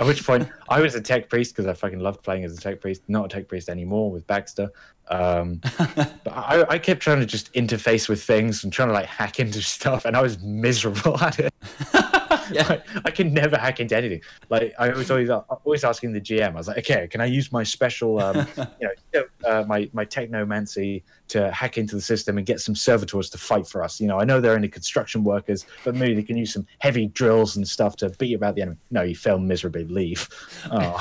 At 0.00 0.06
which 0.06 0.24
point, 0.24 0.48
I 0.70 0.80
was 0.80 0.94
a 0.94 1.00
tech 1.00 1.28
priest 1.28 1.54
because 1.54 1.66
I 1.66 1.74
fucking 1.74 2.00
loved 2.00 2.22
playing 2.22 2.44
as 2.44 2.56
a 2.56 2.60
tech 2.60 2.80
priest. 2.80 3.02
Not 3.06 3.26
a 3.26 3.28
tech 3.28 3.48
priest 3.48 3.68
anymore 3.68 4.10
with 4.10 4.26
Baxter. 4.26 4.70
Um, 5.08 5.60
but 5.78 6.16
I, 6.26 6.64
I 6.70 6.78
kept 6.78 7.02
trying 7.02 7.20
to 7.20 7.26
just 7.26 7.52
interface 7.52 8.08
with 8.08 8.22
things 8.22 8.64
and 8.64 8.72
trying 8.72 8.88
to 8.88 8.94
like 8.94 9.04
hack 9.04 9.38
into 9.38 9.60
stuff, 9.60 10.06
and 10.06 10.16
I 10.16 10.22
was 10.22 10.42
miserable 10.42 11.18
at 11.22 11.38
it. 11.38 11.52
Yeah. 12.60 12.66
I, 12.68 13.00
I 13.04 13.10
can 13.10 13.32
never 13.32 13.56
hack 13.56 13.80
into 13.80 13.96
anything. 13.96 14.22
Like 14.48 14.74
I 14.78 14.88
was 14.90 15.10
always 15.10 15.30
always 15.30 15.84
asking 15.84 16.12
the 16.12 16.20
GM. 16.20 16.48
I 16.48 16.56
was 16.56 16.68
like, 16.68 16.78
okay, 16.78 17.06
can 17.06 17.20
I 17.20 17.26
use 17.26 17.52
my 17.52 17.62
special, 17.62 18.20
um, 18.20 18.46
you 18.80 18.88
know, 19.14 19.24
uh, 19.44 19.64
my 19.68 19.88
my 19.92 20.04
technomancy 20.04 21.02
to 21.28 21.50
hack 21.52 21.78
into 21.78 21.94
the 21.94 22.00
system 22.00 22.38
and 22.38 22.46
get 22.46 22.60
some 22.60 22.74
servitors 22.74 23.30
to 23.30 23.38
fight 23.38 23.66
for 23.66 23.84
us? 23.84 24.00
You 24.00 24.08
know, 24.08 24.18
I 24.18 24.24
know 24.24 24.40
they're 24.40 24.54
only 24.54 24.68
construction 24.68 25.22
workers, 25.22 25.64
but 25.84 25.94
maybe 25.94 26.14
they 26.14 26.22
can 26.22 26.36
use 26.36 26.52
some 26.52 26.66
heavy 26.80 27.06
drills 27.06 27.56
and 27.56 27.66
stuff 27.66 27.94
to 27.96 28.10
beat 28.10 28.34
about 28.34 28.56
the 28.56 28.62
enemy. 28.62 28.78
No, 28.90 29.02
you 29.02 29.14
fail 29.14 29.38
miserably. 29.38 29.84
Leave. 29.84 30.28
Oh. 30.72 30.96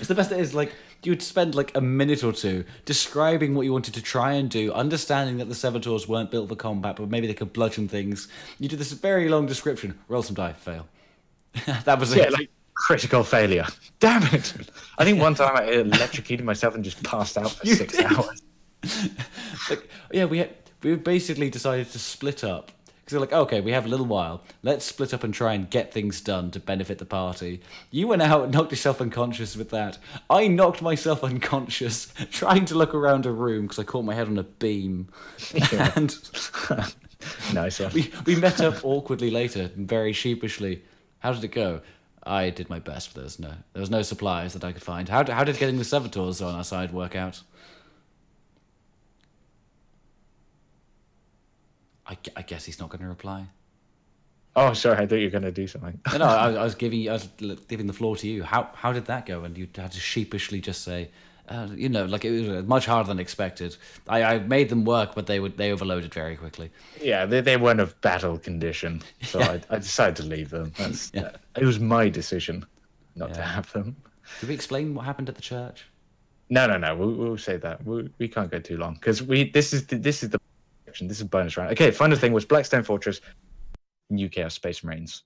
it's 0.00 0.08
the 0.08 0.14
best 0.14 0.32
it 0.32 0.40
is 0.40 0.54
like 0.54 0.72
you'd 1.02 1.22
spend 1.22 1.54
like 1.54 1.76
a 1.76 1.80
minute 1.80 2.22
or 2.22 2.32
two 2.32 2.64
describing 2.84 3.54
what 3.54 3.62
you 3.62 3.72
wanted 3.72 3.94
to 3.94 4.02
try 4.02 4.32
and 4.32 4.50
do, 4.50 4.72
understanding 4.72 5.38
that 5.38 5.48
the 5.48 5.54
Servitors 5.54 6.08
weren't 6.08 6.30
built 6.30 6.48
for 6.48 6.56
combat, 6.56 6.96
but 6.96 7.08
maybe 7.08 7.26
they 7.26 7.34
could 7.34 7.52
bludgeon 7.52 7.88
things. 7.88 8.28
You 8.58 8.68
do 8.68 8.76
this 8.76 8.92
very 8.92 9.28
long 9.28 9.46
description, 9.46 9.98
roll 10.08 10.22
some 10.22 10.34
die, 10.34 10.52
fail. 10.52 10.86
that 11.84 11.98
was 11.98 12.14
yeah, 12.14 12.24
it. 12.24 12.32
like 12.32 12.50
critical 12.74 13.24
failure. 13.24 13.66
Damn 14.00 14.22
it! 14.34 14.54
I 14.98 15.04
think 15.04 15.20
one 15.20 15.34
time 15.34 15.56
I 15.56 15.64
electrocuted 15.64 16.46
myself 16.46 16.74
and 16.74 16.82
just 16.82 17.02
passed 17.02 17.36
out 17.36 17.50
for 17.50 17.66
You 17.66 17.74
six 17.74 17.96
did? 17.96 18.06
hours. 18.06 18.42
like, 19.70 19.88
yeah, 20.12 20.24
we 20.24 20.38
had, 20.38 20.50
we 20.82 20.96
basically 20.96 21.50
decided 21.50 21.90
to 21.92 21.98
split 21.98 22.42
up 22.42 22.72
like, 23.20 23.32
okay, 23.32 23.60
we 23.60 23.72
have 23.72 23.86
a 23.86 23.88
little 23.88 24.06
while. 24.06 24.42
Let's 24.62 24.84
split 24.84 25.12
up 25.14 25.24
and 25.24 25.32
try 25.32 25.54
and 25.54 25.68
get 25.68 25.92
things 25.92 26.20
done 26.20 26.50
to 26.52 26.60
benefit 26.60 26.98
the 26.98 27.04
party. 27.04 27.60
You 27.90 28.08
went 28.08 28.22
out 28.22 28.44
and 28.44 28.52
knocked 28.52 28.70
yourself 28.70 29.00
unconscious 29.00 29.56
with 29.56 29.70
that. 29.70 29.98
I 30.30 30.48
knocked 30.48 30.82
myself 30.82 31.24
unconscious 31.24 32.12
trying 32.30 32.64
to 32.66 32.74
look 32.74 32.94
around 32.94 33.26
a 33.26 33.32
room 33.32 33.62
because 33.62 33.78
I 33.78 33.84
caught 33.84 34.04
my 34.04 34.14
head 34.14 34.28
on 34.28 34.38
a 34.38 34.44
beam. 34.44 35.08
Yeah. 35.54 35.92
And 35.96 36.16
nice 37.54 37.78
one. 37.78 37.92
we 37.92 38.12
we 38.24 38.36
met 38.36 38.60
up 38.60 38.84
awkwardly 38.84 39.30
later, 39.30 39.70
very 39.76 40.12
sheepishly. 40.12 40.82
How 41.18 41.32
did 41.32 41.44
it 41.44 41.48
go? 41.52 41.80
I 42.24 42.50
did 42.50 42.70
my 42.70 42.78
best, 42.78 43.10
but 43.10 43.16
there 43.16 43.24
was 43.24 43.38
no 43.38 43.52
there 43.72 43.80
was 43.80 43.90
no 43.90 44.02
supplies 44.02 44.52
that 44.54 44.64
I 44.64 44.72
could 44.72 44.82
find. 44.82 45.08
How, 45.08 45.24
how 45.30 45.44
did 45.44 45.58
getting 45.58 45.78
the 45.78 45.84
Servitors 45.84 46.40
on 46.40 46.54
our 46.54 46.64
side 46.64 46.92
work 46.92 47.16
out? 47.16 47.42
I, 52.12 52.18
I 52.36 52.42
guess 52.42 52.64
he's 52.64 52.78
not 52.78 52.90
going 52.90 53.00
to 53.02 53.08
reply. 53.08 53.46
Oh, 54.54 54.74
sorry. 54.74 54.98
I 54.98 55.06
thought 55.06 55.16
you 55.16 55.26
were 55.26 55.30
going 55.30 55.44
to 55.44 55.52
do 55.52 55.66
something. 55.66 55.98
No, 56.12 56.18
no, 56.18 56.24
I, 56.26 56.52
I 56.62 56.64
was 56.64 56.74
giving 56.74 57.08
I 57.08 57.14
was 57.14 57.28
giving 57.68 57.86
the 57.86 57.92
floor 57.92 58.16
to 58.16 58.28
you. 58.28 58.42
How 58.42 58.68
how 58.74 58.92
did 58.92 59.06
that 59.06 59.26
go? 59.26 59.44
And 59.44 59.56
you 59.56 59.66
had 59.74 59.92
to 59.92 60.00
sheepishly 60.00 60.60
just 60.60 60.82
say, 60.82 61.10
uh, 61.48 61.68
you 61.74 61.88
know, 61.88 62.04
like 62.04 62.24
it 62.24 62.48
was 62.48 62.64
much 62.66 62.84
harder 62.84 63.08
than 63.08 63.18
expected. 63.18 63.76
I, 64.08 64.22
I 64.22 64.38
made 64.40 64.68
them 64.68 64.84
work, 64.84 65.14
but 65.14 65.26
they 65.26 65.40
would 65.40 65.56
they 65.56 65.72
overloaded 65.72 66.12
very 66.12 66.36
quickly. 66.36 66.70
Yeah, 67.00 67.24
they, 67.24 67.40
they 67.40 67.56
weren't 67.56 67.80
of 67.80 67.98
battle 68.02 68.38
condition, 68.38 69.02
so 69.22 69.38
Yeah. 69.40 69.52
I, 69.70 69.76
I 69.76 69.78
decided 69.78 70.16
to 70.16 70.24
leave 70.24 70.50
them. 70.50 70.72
That's, 70.76 71.10
Yeah. 71.14 71.30
It 71.56 71.64
was 71.64 71.80
my 71.80 72.10
decision 72.10 72.66
not 73.16 73.32
to 73.34 73.42
have 73.42 73.72
them. 73.72 73.96
Did 74.40 74.48
we 74.50 74.54
explain 74.54 74.94
what 74.94 75.04
happened 75.04 75.28
at 75.28 75.34
the 75.34 75.42
church? 75.42 75.86
No, 76.50 76.66
no, 76.66 76.76
no. 76.76 76.94
We'll, 76.94 77.12
we'll 77.12 77.38
say 77.38 77.56
that. 77.56 77.84
We, 77.86 78.10
we 78.18 78.28
can't 78.28 78.50
go 78.50 78.58
too 78.58 78.76
long 78.76 78.94
because 78.94 79.22
we. 79.22 79.50
This 79.50 79.72
is 79.72 79.86
the, 79.86 79.96
this 79.96 80.22
is 80.22 80.28
the 80.30 80.40
section. 80.92 81.08
This 81.08 81.18
is 81.20 81.24
bonus 81.24 81.56
round. 81.56 81.72
Okay. 81.72 81.90
Final 81.90 82.18
thing 82.18 82.32
was 82.32 82.44
Blackstone 82.44 82.82
Fortress, 82.82 83.20
New 84.10 84.28
Chaos 84.28 84.54
Space 84.54 84.84
Marines. 84.84 85.22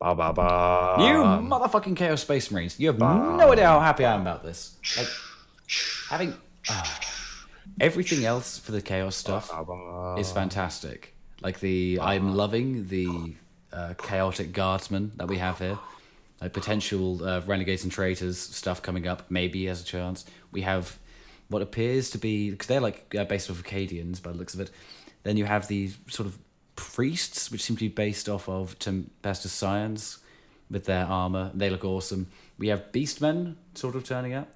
Ba 0.00 0.14
ba 0.14 0.32
ba. 0.32 0.96
You 0.98 1.22
motherfucking 1.52 1.96
Chaos 1.96 2.22
Space 2.22 2.50
Marines. 2.50 2.80
You 2.80 2.88
have 2.88 2.98
Bah. 2.98 3.36
no 3.36 3.52
idea 3.52 3.66
how 3.66 3.80
happy 3.80 4.04
I 4.04 4.14
am 4.14 4.22
about 4.22 4.42
this. 4.42 4.76
Like, 4.96 5.08
having 6.08 6.34
ah, 6.70 7.00
everything 7.80 8.24
else 8.24 8.58
for 8.58 8.72
the 8.72 8.80
Chaos 8.80 9.16
stuff 9.16 9.50
ba, 9.50 9.64
ba, 9.64 10.16
is 10.18 10.32
fantastic. 10.32 11.14
Like 11.42 11.60
the, 11.60 11.98
I'm 12.00 12.34
loving 12.34 12.88
the 12.88 13.34
uh, 13.72 13.94
chaotic 13.98 14.52
guardsmen 14.52 15.12
that 15.16 15.28
we 15.28 15.36
have 15.38 15.58
here. 15.58 15.78
Like 16.40 16.52
potential 16.52 17.22
uh, 17.24 17.40
renegades 17.46 17.82
and 17.84 17.92
traitors 17.92 18.38
stuff 18.38 18.82
coming 18.82 19.06
up, 19.06 19.30
maybe 19.30 19.68
as 19.68 19.80
a 19.82 19.84
chance. 19.84 20.26
We 20.52 20.62
have 20.62 20.98
what 21.48 21.62
appears 21.62 22.10
to 22.10 22.18
be 22.18 22.50
because 22.50 22.66
they're 22.66 22.80
like 22.80 23.14
uh, 23.18 23.24
based 23.24 23.50
off 23.50 23.60
Acadians 23.60 24.20
by 24.20 24.32
the 24.32 24.38
looks 24.38 24.54
of 24.54 24.60
it. 24.60 24.70
Then 25.22 25.36
you 25.36 25.44
have 25.44 25.68
these 25.68 25.98
sort 26.08 26.26
of 26.26 26.38
priests, 26.76 27.50
which 27.50 27.62
seem 27.62 27.76
to 27.76 27.84
be 27.84 27.88
based 27.88 28.28
off 28.28 28.48
of 28.48 28.78
Tempestus 28.78 29.48
Scions 29.50 30.18
with 30.70 30.84
their 30.84 31.04
armor. 31.04 31.50
They 31.54 31.70
look 31.70 31.84
awesome. 31.84 32.28
We 32.58 32.68
have 32.68 32.92
beastmen 32.92 33.56
sort 33.74 33.96
of 33.96 34.04
turning 34.04 34.34
up. 34.34 34.48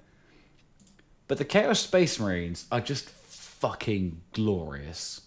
But 1.27 1.37
the 1.37 1.45
Chaos 1.45 1.79
Space 1.79 2.19
Marines 2.19 2.65
are 2.71 2.81
just 2.81 3.09
fucking 3.09 4.21
glorious. 4.33 5.21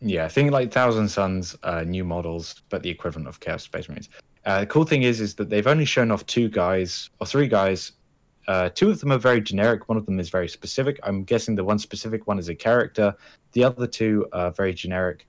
Yeah, 0.00 0.24
I 0.24 0.28
think 0.28 0.50
like 0.50 0.72
Thousand 0.72 1.08
Suns, 1.08 1.56
uh, 1.62 1.84
new 1.84 2.04
models, 2.04 2.62
but 2.68 2.82
the 2.82 2.90
equivalent 2.90 3.28
of 3.28 3.40
Chaos 3.40 3.62
Space 3.62 3.88
Marines. 3.88 4.08
Uh, 4.44 4.60
the 4.60 4.66
cool 4.66 4.84
thing 4.84 5.02
is, 5.02 5.20
is 5.20 5.34
that 5.36 5.50
they've 5.50 5.66
only 5.66 5.84
shown 5.84 6.10
off 6.10 6.24
two 6.26 6.48
guys 6.48 7.10
or 7.20 7.26
three 7.26 7.48
guys. 7.48 7.92
Uh, 8.48 8.68
two 8.68 8.90
of 8.90 9.00
them 9.00 9.12
are 9.12 9.18
very 9.18 9.40
generic. 9.40 9.88
One 9.88 9.98
of 9.98 10.06
them 10.06 10.20
is 10.20 10.28
very 10.28 10.48
specific. 10.48 11.00
I'm 11.02 11.24
guessing 11.24 11.54
the 11.56 11.64
one 11.64 11.78
specific 11.78 12.26
one 12.26 12.38
is 12.38 12.48
a 12.48 12.54
character. 12.54 13.14
The 13.52 13.64
other 13.64 13.86
two 13.86 14.26
are 14.32 14.50
very 14.52 14.72
generic. 14.72 15.26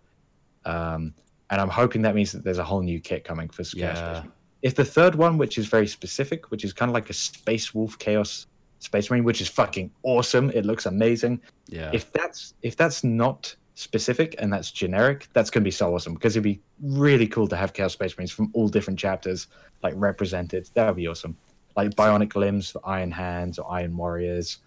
Um, 0.65 1.13
and 1.49 1.61
I'm 1.61 1.69
hoping 1.69 2.01
that 2.03 2.13
means 2.13 2.31
that 2.33 2.43
there's 2.43 2.57
a 2.59 2.63
whole 2.63 2.81
new 2.81 2.99
kit 2.99 3.23
coming 3.23 3.49
for 3.49 3.63
Chaos 3.63 3.69
Space 3.71 3.79
Yeah. 3.97 4.23
If 4.61 4.75
the 4.75 4.85
third 4.85 5.15
one, 5.15 5.37
which 5.37 5.57
is 5.57 5.67
very 5.67 5.87
specific, 5.87 6.51
which 6.51 6.63
is 6.63 6.73
kind 6.73 6.89
of 6.89 6.93
like 6.93 7.09
a 7.09 7.13
Space 7.13 7.73
Wolf 7.73 7.97
Chaos 7.97 8.47
Space 8.79 9.09
Marine, 9.09 9.23
which 9.23 9.41
is 9.41 9.47
fucking 9.47 9.89
awesome. 10.03 10.51
It 10.51 10.65
looks 10.65 10.85
amazing 10.85 11.41
Yeah. 11.67 11.89
if 11.93 12.11
that's 12.11 12.53
if 12.61 12.75
that's 12.75 13.03
not 13.03 13.55
specific 13.75 14.35
and 14.39 14.51
that's 14.51 14.71
generic, 14.71 15.29
that's 15.33 15.49
going 15.49 15.63
to 15.63 15.67
be 15.67 15.71
so 15.71 15.93
awesome 15.93 16.15
because 16.15 16.35
it'd 16.35 16.43
be 16.43 16.59
really 16.81 17.27
cool 17.27 17.47
to 17.47 17.55
have 17.55 17.73
Chaos 17.73 17.93
Space 17.93 18.17
Marines 18.17 18.31
from 18.31 18.51
all 18.53 18.67
different 18.67 18.99
chapters 18.99 19.47
like 19.83 19.93
represented. 19.95 20.69
That 20.73 20.87
would 20.87 20.95
be 20.95 21.07
awesome. 21.07 21.37
Like 21.77 21.91
bionic 21.95 22.35
limbs 22.35 22.71
for 22.71 22.81
Iron 22.83 23.11
Hands 23.11 23.57
or 23.57 23.71
Iron 23.71 23.95
Warriors, 23.95 24.57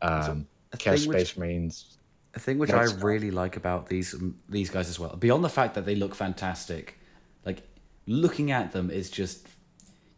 um, 0.00 0.46
Chaos 0.78 1.00
thing 1.00 1.08
which- 1.08 1.18
Space 1.18 1.36
Marines. 1.36 1.98
A 2.34 2.38
thing 2.38 2.58
which 2.58 2.70
I 2.70 2.84
really 2.84 3.30
like 3.30 3.56
about 3.56 3.88
these 3.88 4.12
um, 4.12 4.36
these 4.48 4.68
guys 4.68 4.90
as 4.90 4.98
well, 4.98 5.16
beyond 5.16 5.42
the 5.42 5.48
fact 5.48 5.74
that 5.74 5.86
they 5.86 5.94
look 5.94 6.14
fantastic, 6.14 6.98
like 7.46 7.62
looking 8.06 8.50
at 8.50 8.72
them 8.72 8.90
is 8.90 9.10
just 9.10 9.48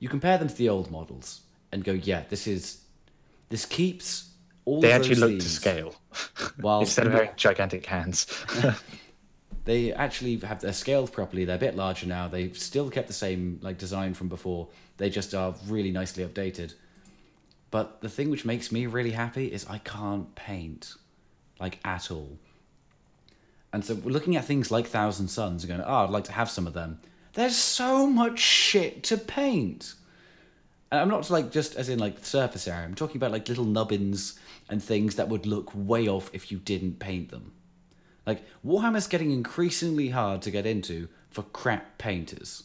you 0.00 0.08
compare 0.08 0.36
them 0.36 0.48
to 0.48 0.54
the 0.54 0.68
old 0.68 0.90
models 0.90 1.42
and 1.70 1.84
go, 1.84 1.92
yeah, 1.92 2.24
this 2.28 2.46
is 2.46 2.82
this 3.50 3.64
keeps 3.64 4.30
all 4.64 4.80
They 4.80 4.92
actually 4.92 5.14
look 5.14 5.38
to 5.38 5.48
scale 5.48 5.94
while 6.60 6.80
instead 6.80 7.06
of 7.06 7.12
having 7.12 7.30
gigantic 7.36 7.86
hands. 7.86 8.26
they 9.68 9.92
actually 9.92 10.38
have 10.38 10.62
they're 10.62 10.72
scaled 10.72 11.12
properly. 11.12 11.44
They're 11.44 11.56
a 11.56 11.58
bit 11.58 11.76
larger 11.76 12.06
now. 12.06 12.26
They've 12.26 12.56
still 12.56 12.88
kept 12.88 13.06
the 13.06 13.12
same 13.12 13.60
like 13.60 13.76
design 13.76 14.14
from 14.14 14.28
before. 14.28 14.68
They 14.96 15.10
just 15.10 15.34
are 15.34 15.54
really 15.66 15.90
nicely 15.90 16.24
updated. 16.24 16.72
But 17.70 18.00
the 18.00 18.08
thing 18.08 18.30
which 18.30 18.46
makes 18.46 18.72
me 18.72 18.86
really 18.86 19.10
happy 19.10 19.52
is 19.52 19.66
I 19.68 19.76
can't 19.76 20.34
paint, 20.34 20.94
like 21.60 21.80
at 21.84 22.10
all. 22.10 22.38
And 23.70 23.84
so 23.84 23.94
we're 23.94 24.10
looking 24.10 24.36
at 24.36 24.46
things 24.46 24.70
like 24.70 24.86
Thousand 24.86 25.28
Suns 25.28 25.64
and 25.64 25.70
going, 25.70 25.86
oh, 25.86 26.04
I'd 26.04 26.08
like 26.08 26.24
to 26.24 26.32
have 26.32 26.48
some 26.48 26.66
of 26.66 26.72
them. 26.72 27.00
There's 27.34 27.54
so 27.54 28.06
much 28.06 28.38
shit 28.38 29.02
to 29.04 29.18
paint. 29.18 29.96
And 30.90 30.98
I'm 30.98 31.10
not 31.10 31.28
like 31.28 31.52
just 31.52 31.76
as 31.76 31.90
in 31.90 31.98
like 31.98 32.20
the 32.20 32.24
surface 32.24 32.66
area. 32.66 32.86
I'm 32.86 32.94
talking 32.94 33.18
about 33.18 33.32
like 33.32 33.46
little 33.46 33.66
nubbins 33.66 34.38
and 34.70 34.82
things 34.82 35.16
that 35.16 35.28
would 35.28 35.44
look 35.44 35.70
way 35.74 36.08
off 36.08 36.30
if 36.32 36.50
you 36.50 36.56
didn't 36.56 37.00
paint 37.00 37.28
them. 37.30 37.52
Like 38.28 38.44
Warhammer's 38.62 39.06
getting 39.06 39.30
increasingly 39.30 40.10
hard 40.10 40.42
to 40.42 40.50
get 40.50 40.66
into 40.66 41.08
for 41.30 41.44
crap 41.44 41.96
painters. 41.96 42.64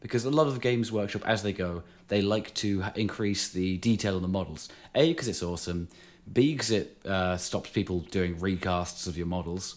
Because 0.00 0.24
a 0.24 0.30
lot 0.30 0.46
of 0.46 0.62
Games 0.62 0.90
Workshop, 0.90 1.20
as 1.26 1.42
they 1.42 1.52
go, 1.52 1.82
they 2.08 2.22
like 2.22 2.54
to 2.54 2.82
increase 2.96 3.50
the 3.50 3.76
detail 3.76 4.16
on 4.16 4.22
the 4.22 4.28
models. 4.28 4.70
A, 4.94 5.12
because 5.12 5.28
it's 5.28 5.42
awesome. 5.42 5.88
B, 6.32 6.52
because 6.52 6.70
it 6.70 6.96
uh, 7.04 7.36
stops 7.36 7.68
people 7.68 8.00
doing 8.00 8.36
recasts 8.36 9.06
of 9.06 9.18
your 9.18 9.26
models. 9.26 9.76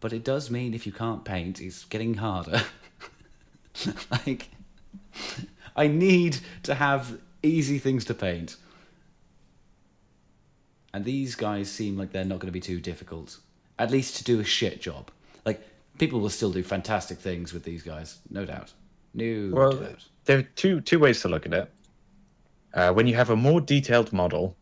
But 0.00 0.14
it 0.14 0.24
does 0.24 0.50
mean 0.50 0.72
if 0.72 0.86
you 0.86 0.92
can't 0.92 1.22
paint, 1.22 1.60
it's 1.60 1.84
getting 1.84 2.14
harder. 2.14 2.62
like, 4.10 4.48
I 5.76 5.88
need 5.88 6.38
to 6.62 6.74
have 6.74 7.18
easy 7.42 7.78
things 7.78 8.06
to 8.06 8.14
paint. 8.14 8.56
And 10.94 11.04
these 11.04 11.34
guys 11.34 11.70
seem 11.70 11.98
like 11.98 12.12
they're 12.12 12.24
not 12.24 12.38
going 12.38 12.48
to 12.48 12.50
be 12.50 12.60
too 12.60 12.80
difficult. 12.80 13.40
At 13.78 13.90
least 13.90 14.16
to 14.16 14.24
do 14.24 14.40
a 14.40 14.44
shit 14.44 14.80
job. 14.80 15.10
Like, 15.44 15.60
people 15.98 16.20
will 16.20 16.30
still 16.30 16.52
do 16.52 16.62
fantastic 16.62 17.18
things 17.18 17.52
with 17.52 17.64
these 17.64 17.82
guys, 17.82 18.18
no 18.30 18.44
doubt. 18.44 18.72
No 19.14 19.50
Well, 19.52 19.72
doubt. 19.72 20.04
there 20.24 20.38
are 20.38 20.42
two 20.42 20.80
two 20.80 20.98
ways 20.98 21.20
to 21.22 21.28
look 21.28 21.46
at 21.46 21.52
it. 21.54 21.72
Uh, 22.72 22.92
when 22.92 23.06
you 23.06 23.14
have 23.14 23.30
a 23.30 23.36
more 23.36 23.60
detailed 23.60 24.12
model, 24.12 24.56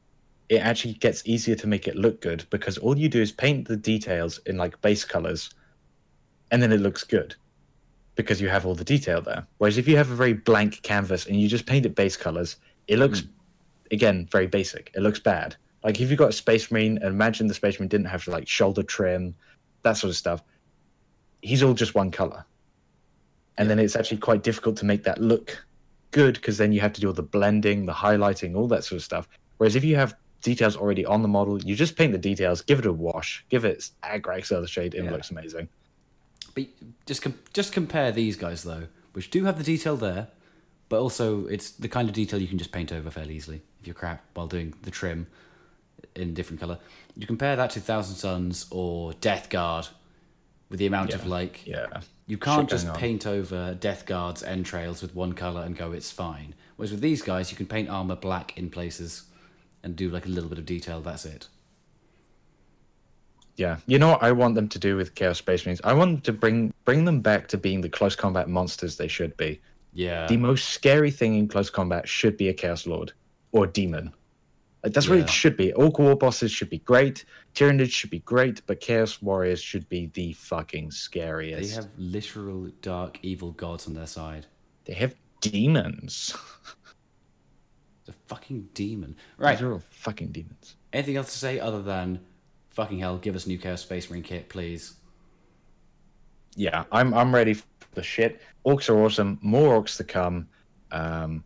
it 0.49 0.59
actually 0.59 0.95
gets 0.95 1.23
easier 1.27 1.55
to 1.57 1.67
make 1.67 1.89
it 1.89 1.97
look 1.97 2.21
good 2.21 2.45
because 2.51 2.77
all 2.79 2.99
you 2.99 3.09
do 3.09 3.23
is 3.23 3.33
paint 3.33 3.67
the 3.69 3.77
details 3.77 4.39
in 4.47 4.57
like 4.59 4.81
base 4.83 5.05
colors, 5.05 5.51
and 6.51 6.63
then 6.63 6.73
it 6.73 6.81
looks 6.81 7.05
good 7.05 7.35
because 8.15 8.41
you 8.43 8.49
have 8.51 8.67
all 8.67 8.75
the 8.75 8.85
detail 8.85 9.23
there. 9.23 9.47
Whereas 9.57 9.79
if 9.79 9.89
you 9.89 9.97
have 9.97 10.11
a 10.11 10.15
very 10.15 10.35
blank 10.35 10.83
canvas 10.83 11.25
and 11.27 11.41
you 11.41 11.49
just 11.49 11.65
paint 11.65 11.87
it 11.87 11.95
base 11.95 12.17
colors, 12.17 12.57
it 12.89 12.99
looks 12.99 13.23
again 13.91 14.29
very 14.31 14.47
basic. 14.47 14.91
It 14.95 15.01
looks 15.01 15.19
bad. 15.19 15.57
Like 15.85 16.01
if 16.01 16.11
you've 16.11 16.19
got 16.19 16.31
a 16.31 16.33
space 16.33 16.71
marine, 16.71 16.97
and 16.99 17.07
imagine 17.07 17.47
the 17.49 17.55
space 17.55 17.79
marine 17.79 17.89
didn't 17.89 18.07
have 18.07 18.27
like 18.29 18.47
shoulder 18.49 18.83
trim, 18.83 19.35
that 19.83 19.97
sort 19.97 20.11
of 20.11 20.17
stuff. 20.17 20.43
He's 21.41 21.63
all 21.63 21.75
just 21.75 21.95
one 21.95 22.11
color 22.11 22.45
and 23.59 23.69
then 23.69 23.79
it's 23.79 23.97
actually 23.97 24.17
quite 24.19 24.43
difficult 24.43 24.77
to 24.79 24.85
make 24.85 25.05
that 25.05 25.21
look 25.21 25.65
good 26.11 26.35
because 26.35 26.57
then 26.59 26.73
you 26.73 26.81
have 26.81 26.93
to 26.93 27.01
do 27.01 27.09
all 27.09 27.13
the 27.13 27.23
blending, 27.23 27.87
the 27.87 27.93
highlighting, 27.93 28.57
all 28.57 28.69
that 28.69 28.85
sort 28.85 28.97
of 28.99 29.03
stuff. 29.05 29.29
Whereas 29.59 29.77
if 29.77 29.85
you 29.85 29.97
have 29.97 30.15
details 30.41 30.77
already 30.77 31.05
on 31.05 31.23
the 31.23 31.29
model, 31.29 31.61
you 31.63 31.75
just 31.75 31.97
paint 31.97 32.13
the 32.13 32.19
details, 32.19 32.63
give 32.63 32.79
it 32.79 32.87
a 32.87 32.93
wash, 32.93 33.45
give 33.49 33.65
it 33.65 33.91
Agrax 34.03 34.51
Earthshade, 34.53 34.95
and 34.95 35.05
Yeah. 35.05 35.11
it 35.11 35.13
looks 35.13 35.31
amazing. 35.31 35.69
But 36.55 36.67
just 37.07 37.23
com- 37.23 37.39
just 37.53 37.73
compare 37.73 38.13
these 38.13 38.37
guys 38.37 38.63
though, 38.63 38.89
which 39.13 39.31
do 39.31 39.45
have 39.45 39.59
the 39.59 39.65
detail 39.65 39.97
there, 39.97 40.29
but 40.89 41.01
also 41.01 41.47
it's 41.47 41.71
the 41.71 41.89
kind 41.89 42.09
of 42.09 42.15
detail 42.15 42.41
you 42.41 42.49
can 42.49 42.59
just 42.59 42.73
paint 42.73 42.93
over 42.93 43.11
fairly 43.11 43.35
easily 43.37 43.63
if 43.81 43.87
you're 43.87 43.95
crap 43.95 44.23
while 44.35 44.47
doing 44.47 44.75
the 44.83 44.91
trim 44.91 45.27
in 46.15 46.35
different 46.35 46.61
color. 46.61 46.79
You 47.17 47.27
compare 47.27 47.57
that 47.57 47.71
to 47.71 47.81
Thousand 47.81 48.17
Suns 48.17 48.67
or 48.71 49.13
Death 49.15 49.49
Guard 49.49 49.89
with 50.69 50.79
the 50.79 50.87
amount 50.87 51.13
of 51.13 51.27
like 51.27 51.67
Yeah. 51.67 52.01
you 52.27 52.39
can't 52.39 52.69
Shit 52.71 52.81
just 52.81 52.95
paint 52.95 53.27
over 53.27 53.75
Death 53.75 54.07
Guard's 54.07 54.43
entrails 54.43 55.03
with 55.03 55.15
one 55.15 55.35
color 55.35 55.63
and 55.63 55.77
go 55.77 55.93
it's 55.93 56.11
fine. 56.11 56.55
Whereas 56.77 56.91
with 56.91 57.01
these 57.01 57.23
guys, 57.23 57.51
you 57.51 57.57
can 57.57 57.67
paint 57.67 57.89
armor 57.91 58.17
black 58.17 58.57
in 58.57 58.71
places 58.71 59.25
and 59.83 59.95
do 59.95 60.09
like 60.09 60.27
a 60.27 60.31
little 60.31 60.49
bit 60.49 60.59
of 60.59 60.65
detail. 60.65 61.01
That's 61.01 61.25
it. 61.25 61.49
Yeah. 63.57 63.77
You 63.87 63.99
know 63.99 64.09
what 64.09 64.23
I 64.23 64.33
want 64.33 64.55
them 64.55 64.69
to 64.69 64.79
do 64.79 64.97
with 64.97 65.15
Chaos 65.15 65.39
Space 65.39 65.67
Marines? 65.67 65.81
I 65.85 65.93
want 65.93 66.13
them 66.13 66.21
to 66.23 66.33
bring 66.33 66.73
bring 66.85 67.05
them 67.05 67.21
back 67.21 67.49
to 67.49 67.59
being 67.59 67.81
the 67.81 67.89
close 67.89 68.17
combat 68.17 68.49
monsters 68.49 68.97
they 68.97 69.09
should 69.09 69.37
be. 69.37 69.61
Yeah. 69.95 70.27
the 70.27 70.39
most 70.39 70.71
scary 70.71 71.11
thing 71.11 71.35
in 71.35 71.49
close 71.49 71.69
combat 71.69 72.09
should 72.09 72.39
be 72.39 72.49
a 72.49 72.55
Chaos 72.55 72.87
Lord 72.87 73.13
or 73.53 73.67
demon. 73.67 74.15
Like 74.83 74.93
that's 74.95 75.09
what 75.09 75.19
it 75.19 75.31
should 75.31 75.57
be. 75.57 75.73
Ork 75.75 75.99
war 76.01 76.17
bosses 76.17 76.51
should 76.51 76.69
be 76.71 76.79
great. 76.79 77.25
Tyranids 77.55 77.93
should 77.93 78.11
be 78.11 78.19
great, 78.21 78.63
but 78.67 78.81
Chaos 78.81 79.23
Warriors 79.23 79.61
should 79.63 79.89
be 79.89 80.11
the 80.15 80.33
fucking 80.33 80.91
scariest. 80.91 81.71
they 81.71 81.75
have 81.77 81.89
literal 81.97 82.69
dark 82.81 83.19
evil 83.23 83.53
gods 83.53 83.87
on 83.87 83.95
their 83.95 84.07
side. 84.07 84.47
They 84.85 84.95
have 84.95 85.15
demons. 85.41 86.35
The 88.05 88.13
fucking 88.27 88.71
demon. 88.75 89.15
Right. 89.39 89.53
These 89.57 89.63
are 89.63 89.73
all 89.75 89.83
fucking 89.91 90.33
demons. 90.33 90.75
Anything 90.93 91.17
else 91.17 91.31
to 91.33 91.39
say 91.39 91.61
other 91.61 91.83
than 91.83 92.21
fucking 92.71 92.99
hell, 92.99 93.17
give 93.17 93.37
us 93.37 93.47
new 93.47 93.59
Chaos 93.59 93.81
Space 93.83 94.11
Marine 94.11 94.25
kit, 94.25 94.49
please. 94.49 94.95
Yeah, 96.57 96.85
I'm 96.91 97.15
I'm 97.15 97.33
ready 97.35 97.55
for 97.55 97.65
the 97.95 98.03
shit. 98.03 98.41
Orks 98.67 98.89
are 98.91 98.99
awesome. 99.05 99.39
More 99.41 99.81
orks 99.81 99.97
to 99.99 100.05
come. 100.05 100.49
Um, 100.91 101.45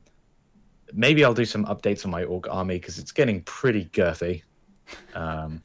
maybe 0.93 1.25
I'll 1.25 1.35
do 1.35 1.45
some 1.45 1.65
updates 1.67 2.05
on 2.05 2.11
my 2.11 2.25
ork 2.25 2.49
army 2.51 2.79
because 2.79 2.99
it's 2.99 3.13
getting 3.13 3.43
pretty 3.43 3.87
girthy. 3.87 4.43
Um, 5.15 5.63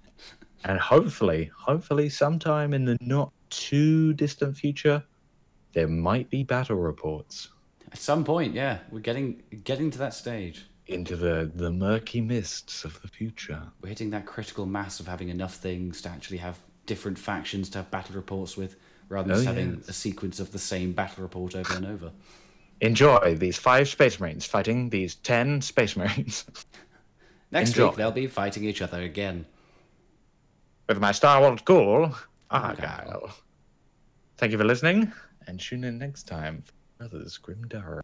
and 0.63 0.79
hopefully, 0.79 1.51
hopefully, 1.57 2.09
sometime 2.09 2.73
in 2.73 2.85
the 2.85 2.97
not 3.01 3.31
too 3.49 4.13
distant 4.13 4.55
future, 4.57 5.03
there 5.73 5.87
might 5.87 6.29
be 6.29 6.43
battle 6.43 6.75
reports 6.77 7.49
At 7.91 7.97
some 7.97 8.23
point, 8.23 8.53
yeah, 8.53 8.79
we're 8.91 8.99
getting 8.99 9.41
getting 9.63 9.89
to 9.91 9.97
that 9.99 10.13
stage. 10.13 10.65
into 10.87 11.15
the 11.15 11.51
the 11.55 11.71
murky 11.71 12.21
mists 12.21 12.83
of 12.83 13.01
the 13.01 13.07
future. 13.07 13.61
We're 13.81 13.89
hitting 13.89 14.09
that 14.11 14.25
critical 14.25 14.65
mass 14.65 14.99
of 14.99 15.07
having 15.07 15.29
enough 15.29 15.55
things 15.55 16.01
to 16.03 16.09
actually 16.09 16.37
have 16.39 16.59
different 16.85 17.17
factions 17.17 17.69
to 17.69 17.77
have 17.79 17.91
battle 17.91 18.15
reports 18.15 18.57
with, 18.57 18.75
rather 19.09 19.27
than 19.29 19.35
Oh, 19.37 19.43
just 19.43 19.47
having 19.47 19.75
yes. 19.77 19.89
a 19.89 19.93
sequence 19.93 20.39
of 20.39 20.51
the 20.51 20.59
same 20.59 20.91
battle 20.93 21.23
report 21.23 21.55
over 21.55 21.73
and 21.75 21.85
over. 21.85 22.11
Enjoy 22.81 23.35
these 23.35 23.57
five 23.57 23.87
space 23.87 24.19
marines 24.19 24.45
fighting 24.45 24.89
these 24.89 25.15
ten 25.15 25.61
space 25.61 25.95
marines 25.95 26.45
Next 27.51 27.71
Enjoy. 27.71 27.87
week 27.87 27.95
they'll 27.97 28.11
be 28.11 28.27
fighting 28.27 28.63
each 28.63 28.81
other 28.81 29.01
again. 29.01 29.45
with 30.87 30.99
my 30.99 31.11
Star 31.11 31.41
Wars 31.41 31.61
ghoul, 31.63 32.15
Argyle. 32.49 32.85
Argyle. 32.85 33.31
Thank 34.37 34.51
you 34.53 34.57
for 34.57 34.63
listening, 34.63 35.11
and 35.47 35.59
tune 35.59 35.83
in 35.83 35.97
next 35.97 36.23
time 36.27 36.63
for 36.63 36.73
another 36.99 37.23
Grim 37.41 37.63
Darrow. 37.67 38.01